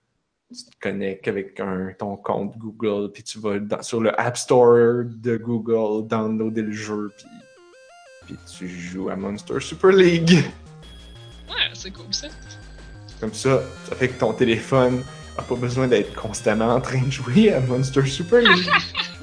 tu 0.49 0.65
te 0.65 0.77
connectes 0.81 1.27
avec 1.29 1.59
un, 1.61 1.93
ton 1.99 2.17
compte 2.17 2.57
Google, 2.57 3.11
puis 3.13 3.23
tu 3.23 3.39
vas 3.41 3.59
dans- 3.59 3.83
sur 3.83 4.01
le 4.01 4.19
App 4.21 4.37
Store 4.37 5.05
de 5.05 5.37
Google, 5.37 6.07
downloader 6.09 6.63
le 6.63 6.73
jeu, 6.73 7.11
puis, 7.17 7.27
puis 8.27 8.37
tu 8.57 8.69
joues 8.69 9.11
à 9.11 9.17
Monster 9.17 9.59
Super 9.61 9.91
League. 9.91 10.31
Ouais, 11.49 11.71
c'est 11.75 11.91
cool 11.91 12.13
ça. 12.15 12.29
Comme 13.21 13.35
ça, 13.35 13.63
ça 13.89 13.97
fait 13.97 14.09
que 14.09 14.19
ton 14.19 14.33
téléphone 14.33 15.03
a 15.39 15.43
pas 15.43 15.55
besoin 15.55 15.87
d'être 15.87 16.15
constamment 16.15 16.69
en 16.75 16.81
train 16.81 17.03
de 17.03 17.11
jouer 17.11 17.53
à 17.53 17.61
Monster 17.61 18.05
Super 18.07 18.41
League. 18.41 18.71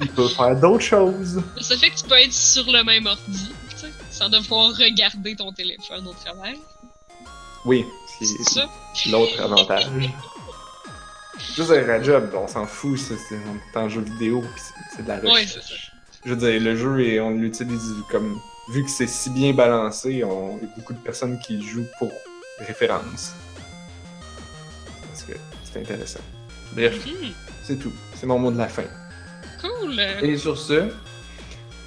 Il 0.00 0.08
peut 0.08 0.28
faire 0.28 0.54
d'autres 0.56 0.84
choses. 0.84 1.42
Ça 1.60 1.76
fait 1.76 1.90
que 1.90 1.96
tu 1.96 2.04
peux 2.04 2.18
être 2.18 2.32
sur 2.32 2.64
le 2.70 2.82
même 2.84 3.06
ordi, 3.06 3.52
tu 3.70 3.76
sais, 3.76 3.92
sans 4.10 4.28
devoir 4.28 4.68
regarder 4.76 5.34
ton 5.36 5.52
téléphone 5.52 6.06
au 6.06 6.12
travail. 6.14 6.58
Oui, 7.64 7.84
C'est 8.20 9.10
l'autre 9.10 9.40
avantage. 9.40 9.86
Juste 11.56 11.70
la 11.70 12.02
job, 12.02 12.30
on 12.34 12.46
s'en 12.46 12.66
fout, 12.66 12.98
ça, 12.98 13.14
c'est 13.28 13.78
en 13.78 13.88
jeu 13.88 14.00
vidéo, 14.02 14.42
c'est- 14.96 15.02
de 15.02 15.08
la 15.08 15.16
recherche. 15.16 15.32
Ouais, 15.34 15.46
c'est 15.46 15.62
ça. 15.62 15.74
Je 16.24 16.30
veux 16.32 16.36
dire, 16.36 16.60
le 16.60 16.76
jeu, 16.76 17.00
et 17.00 17.20
on 17.20 17.30
l'utilise 17.30 17.82
comme. 18.10 18.38
Vu 18.70 18.82
que 18.82 18.90
c'est 18.90 19.06
si 19.06 19.28
bien 19.30 19.52
balancé, 19.52 20.24
on, 20.24 20.56
il 20.58 20.68
y 20.68 20.72
a 20.72 20.74
beaucoup 20.76 20.94
de 20.94 20.98
personnes 20.98 21.38
qui 21.38 21.60
jouent 21.60 21.86
pour 21.98 22.10
référence. 22.60 23.32
Intéressant. 25.76 26.20
Bref, 26.74 27.04
c'est 27.62 27.76
tout. 27.78 27.92
C'est 28.14 28.26
mon 28.26 28.38
mot 28.38 28.50
de 28.50 28.58
la 28.58 28.68
fin. 28.68 28.84
Cool. 29.60 29.98
Et 30.22 30.36
sur 30.36 30.58
ce, 30.58 30.88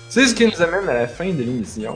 c'est 0.10 0.26
ce 0.28 0.34
qui 0.36 0.46
nous 0.46 0.62
amène 0.62 0.88
à 0.90 0.94
la 0.94 1.08
fin 1.08 1.30
de 1.30 1.44
l'émission. 1.44 1.96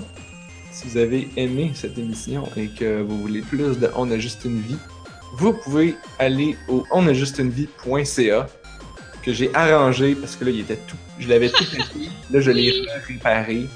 Si 0.71 0.87
vous 0.87 0.97
avez 0.97 1.29
aimé 1.37 1.71
cette 1.75 1.97
émission 1.97 2.47
et 2.55 2.67
que 2.69 3.01
vous 3.01 3.19
voulez 3.21 3.41
plus 3.41 3.77
de 3.79 3.89
On 3.95 4.09
a 4.11 4.17
juste 4.17 4.45
une 4.45 4.59
vie, 4.61 4.77
vous 5.37 5.53
pouvez 5.53 5.95
aller 6.19 6.57
au 6.67 6.85
onajustunevie.ca 6.91 8.47
que 9.23 9.33
j'ai 9.33 9.53
arrangé 9.53 10.15
parce 10.15 10.35
que 10.35 10.45
là, 10.45 10.51
il 10.51 10.61
était 10.61 10.79
tout. 10.87 10.95
Je 11.19 11.27
l'avais 11.29 11.49
tout 11.49 11.63
pété. 11.71 12.09
Là, 12.31 12.39
je 12.39 12.51
l'ai 12.51 12.73
réparé. 13.07 13.67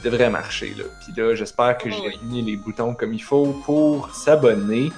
Il 0.00 0.04
devrait 0.10 0.30
marcher, 0.30 0.74
là. 0.78 0.84
Puis 1.04 1.12
là, 1.20 1.34
j'espère 1.34 1.76
que 1.76 1.90
j'ai 1.90 1.96
Oh 2.00 2.06
oui. 2.06 2.18
mis 2.22 2.42
les 2.42 2.56
boutons 2.56 2.94
comme 2.94 3.12
il 3.12 3.22
faut 3.22 3.46
pour 3.64 4.14
s'abonner 4.14 4.90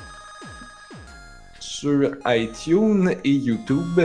sur 1.81 2.11
iTunes 2.27 3.15
et 3.25 3.31
YouTube. 3.31 4.01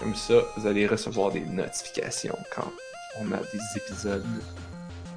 Comme 0.00 0.16
ça, 0.16 0.34
vous 0.56 0.66
allez 0.66 0.88
recevoir 0.88 1.30
des 1.30 1.44
notifications 1.44 2.36
quand 2.52 2.72
on 3.20 3.30
a 3.30 3.36
des 3.36 3.60
épisodes. 3.76 4.26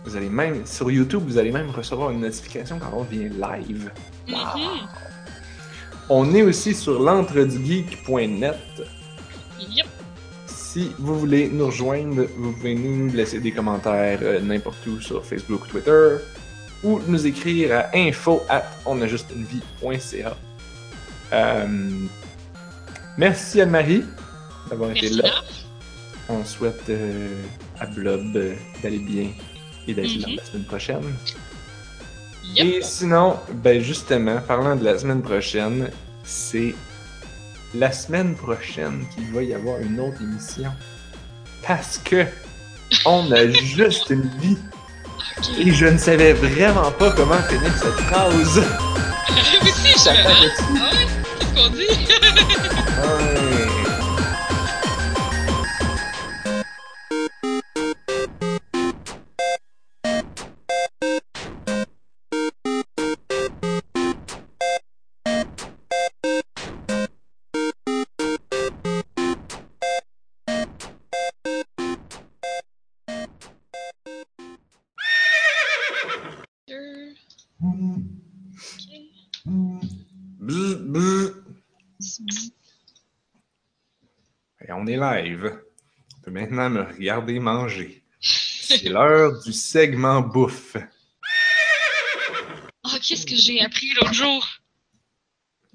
Vous 0.03 0.15
allez 0.15 0.29
même, 0.29 0.63
sur 0.67 0.91
YouTube, 0.91 1.23
vous 1.25 1.39
allez 1.39 1.51
même 1.51 1.71
recevoir 1.71 2.11
une 2.11 2.19
notification 2.19 2.77
quand 2.77 2.95
on 2.95 3.01
vient 3.01 3.29
live. 3.29 3.91
Mhm. 4.27 4.35
On 6.07 6.35
est 6.35 6.43
aussi 6.43 6.75
sur 6.75 7.01
l'entredugeek.net. 7.01 8.57
Yep. 9.59 9.87
Si 10.45 10.91
vous 10.99 11.17
voulez 11.19 11.49
nous 11.49 11.65
rejoindre, 11.65 12.27
vous 12.37 12.51
pouvez 12.51 12.75
nous 12.75 13.11
laisser 13.11 13.39
des 13.39 13.51
commentaires 13.51 14.19
euh, 14.21 14.39
n'importe 14.39 14.85
où 14.85 15.01
sur 15.01 15.25
Facebook 15.25 15.63
ou 15.63 15.67
Twitter 15.67 16.17
ou 16.83 16.99
nous 17.07 17.25
écrire 17.25 17.75
à 17.75 17.97
info 17.97 18.43
at 18.49 18.65
onajustunevie.ca. 18.85 20.37
Euh, 21.33 21.67
merci 23.17 23.61
Anne-Marie 23.61 24.03
d'avoir 24.69 24.91
été 24.91 25.09
là. 25.09 25.29
On 26.29 26.43
souhaite 26.43 26.81
euh, 26.89 27.29
à 27.79 27.85
Blob 27.85 28.35
euh, 28.35 28.53
d'aller 28.81 28.99
bien 28.99 29.27
et 29.87 29.93
d'être 29.93 30.15
là 30.21 30.27
Mhm. 30.29 30.35
la 30.37 30.45
semaine 30.45 30.63
prochaine. 30.65 31.03
Yep. 32.55 32.65
Et 32.65 32.81
sinon, 32.81 33.37
ben 33.63 33.81
justement, 33.81 34.37
parlant 34.47 34.75
de 34.75 34.83
la 34.83 34.97
semaine 34.97 35.21
prochaine, 35.21 35.89
c'est 36.23 36.73
la 37.73 37.91
semaine 37.91 38.35
prochaine 38.35 39.05
qu'il 39.13 39.31
va 39.33 39.43
y 39.43 39.53
avoir 39.53 39.79
une 39.81 39.99
autre 39.99 40.21
émission. 40.21 40.71
Parce 41.67 41.97
que 41.97 42.25
on 43.05 43.31
a 43.31 43.47
juste 43.51 44.09
une 44.09 44.29
vie. 44.39 44.57
Et 45.59 45.71
je 45.71 45.85
ne 45.85 45.97
savais 45.97 46.33
vraiment 46.33 46.91
pas 46.91 47.11
comment 47.11 47.41
finir 47.49 47.71
cette 47.77 47.99
phrase. 48.07 48.63
aussi, 51.57 51.87
je 52.07 52.25
Ça 52.99 53.84
on 84.85 84.87
est 84.87 84.97
live. 84.97 85.57
On 86.17 86.21
peut 86.21 86.31
maintenant 86.31 86.69
me 86.69 86.83
regarder 86.83 87.39
manger. 87.39 88.03
C'est 88.21 88.83
l'heure 88.89 89.41
du 89.43 89.51
segment 89.53 90.21
bouffe. 90.21 90.77
Oh, 92.83 92.97
qu'est-ce 93.01 93.25
que 93.25 93.35
j'ai 93.35 93.61
appris 93.61 93.89
l'autre 93.95 94.13
jour? 94.13 94.47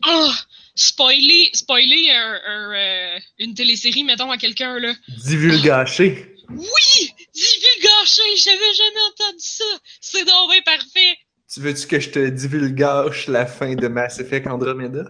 Oh! 0.07 0.31
Spoiler, 0.77 1.51
spoiler 1.53 2.11
un- 2.13 2.41
un, 2.47 2.73
euh, 2.75 3.19
une 3.39 3.55
télésérie, 3.55 4.05
mettons, 4.05 4.31
à 4.31 4.39
quelqu'un, 4.39 4.79
là. 4.79 4.95
Divulgaché. 5.09 6.37
Oui! 6.49 7.11
Divulgaché! 7.35 8.23
J'avais 8.37 8.75
jamais 8.75 9.03
entendu 9.09 9.39
ça! 9.41 9.65
C'est 10.01 10.25
donc 10.25 10.51
bien 10.51 10.63
parfait! 10.65 11.17
Tu 11.53 11.61
veux-tu 11.61 11.87
que 11.87 11.99
je 12.01 12.11
te 12.11 12.29
divulgage 12.29 13.27
la 13.27 13.45
fin 13.47 13.75
de 13.75 13.89
Mass 13.89 14.21
Effect 14.21 14.47
Andromeda? 14.47 15.05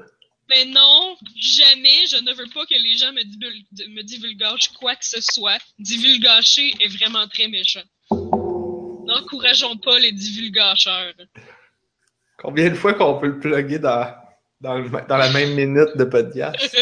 Mais 0.51 0.65
non, 0.65 1.17
jamais, 1.37 2.07
je 2.11 2.17
ne 2.25 2.35
veux 2.35 2.49
pas 2.53 2.67
que 2.67 2.75
les 2.75 2.97
gens 2.99 3.13
me, 3.13 3.23
divul- 3.23 3.65
de- 3.71 3.87
me 3.95 4.03
divulgagent 4.03 4.69
quoi 4.81 4.97
que 4.97 5.05
ce 5.07 5.21
soit. 5.21 5.59
Divulgacher 5.79 6.75
est 6.81 6.89
vraiment 6.89 7.27
très 7.29 7.47
méchant. 7.47 7.83
N'encourageons 8.11 9.77
pas 9.77 9.99
les 10.01 10.11
divulgacheurs. 10.11 11.15
Combien 12.37 12.71
de 12.71 12.75
fois 12.75 12.95
qu'on 12.95 13.19
peut 13.21 13.29
le 13.29 13.39
plugger 13.39 13.79
dans, 13.79 14.13
dans 14.61 15.17
la 15.17 15.31
même 15.33 15.55
minute 15.55 15.97
de 15.97 16.05
podcast? 16.05 16.57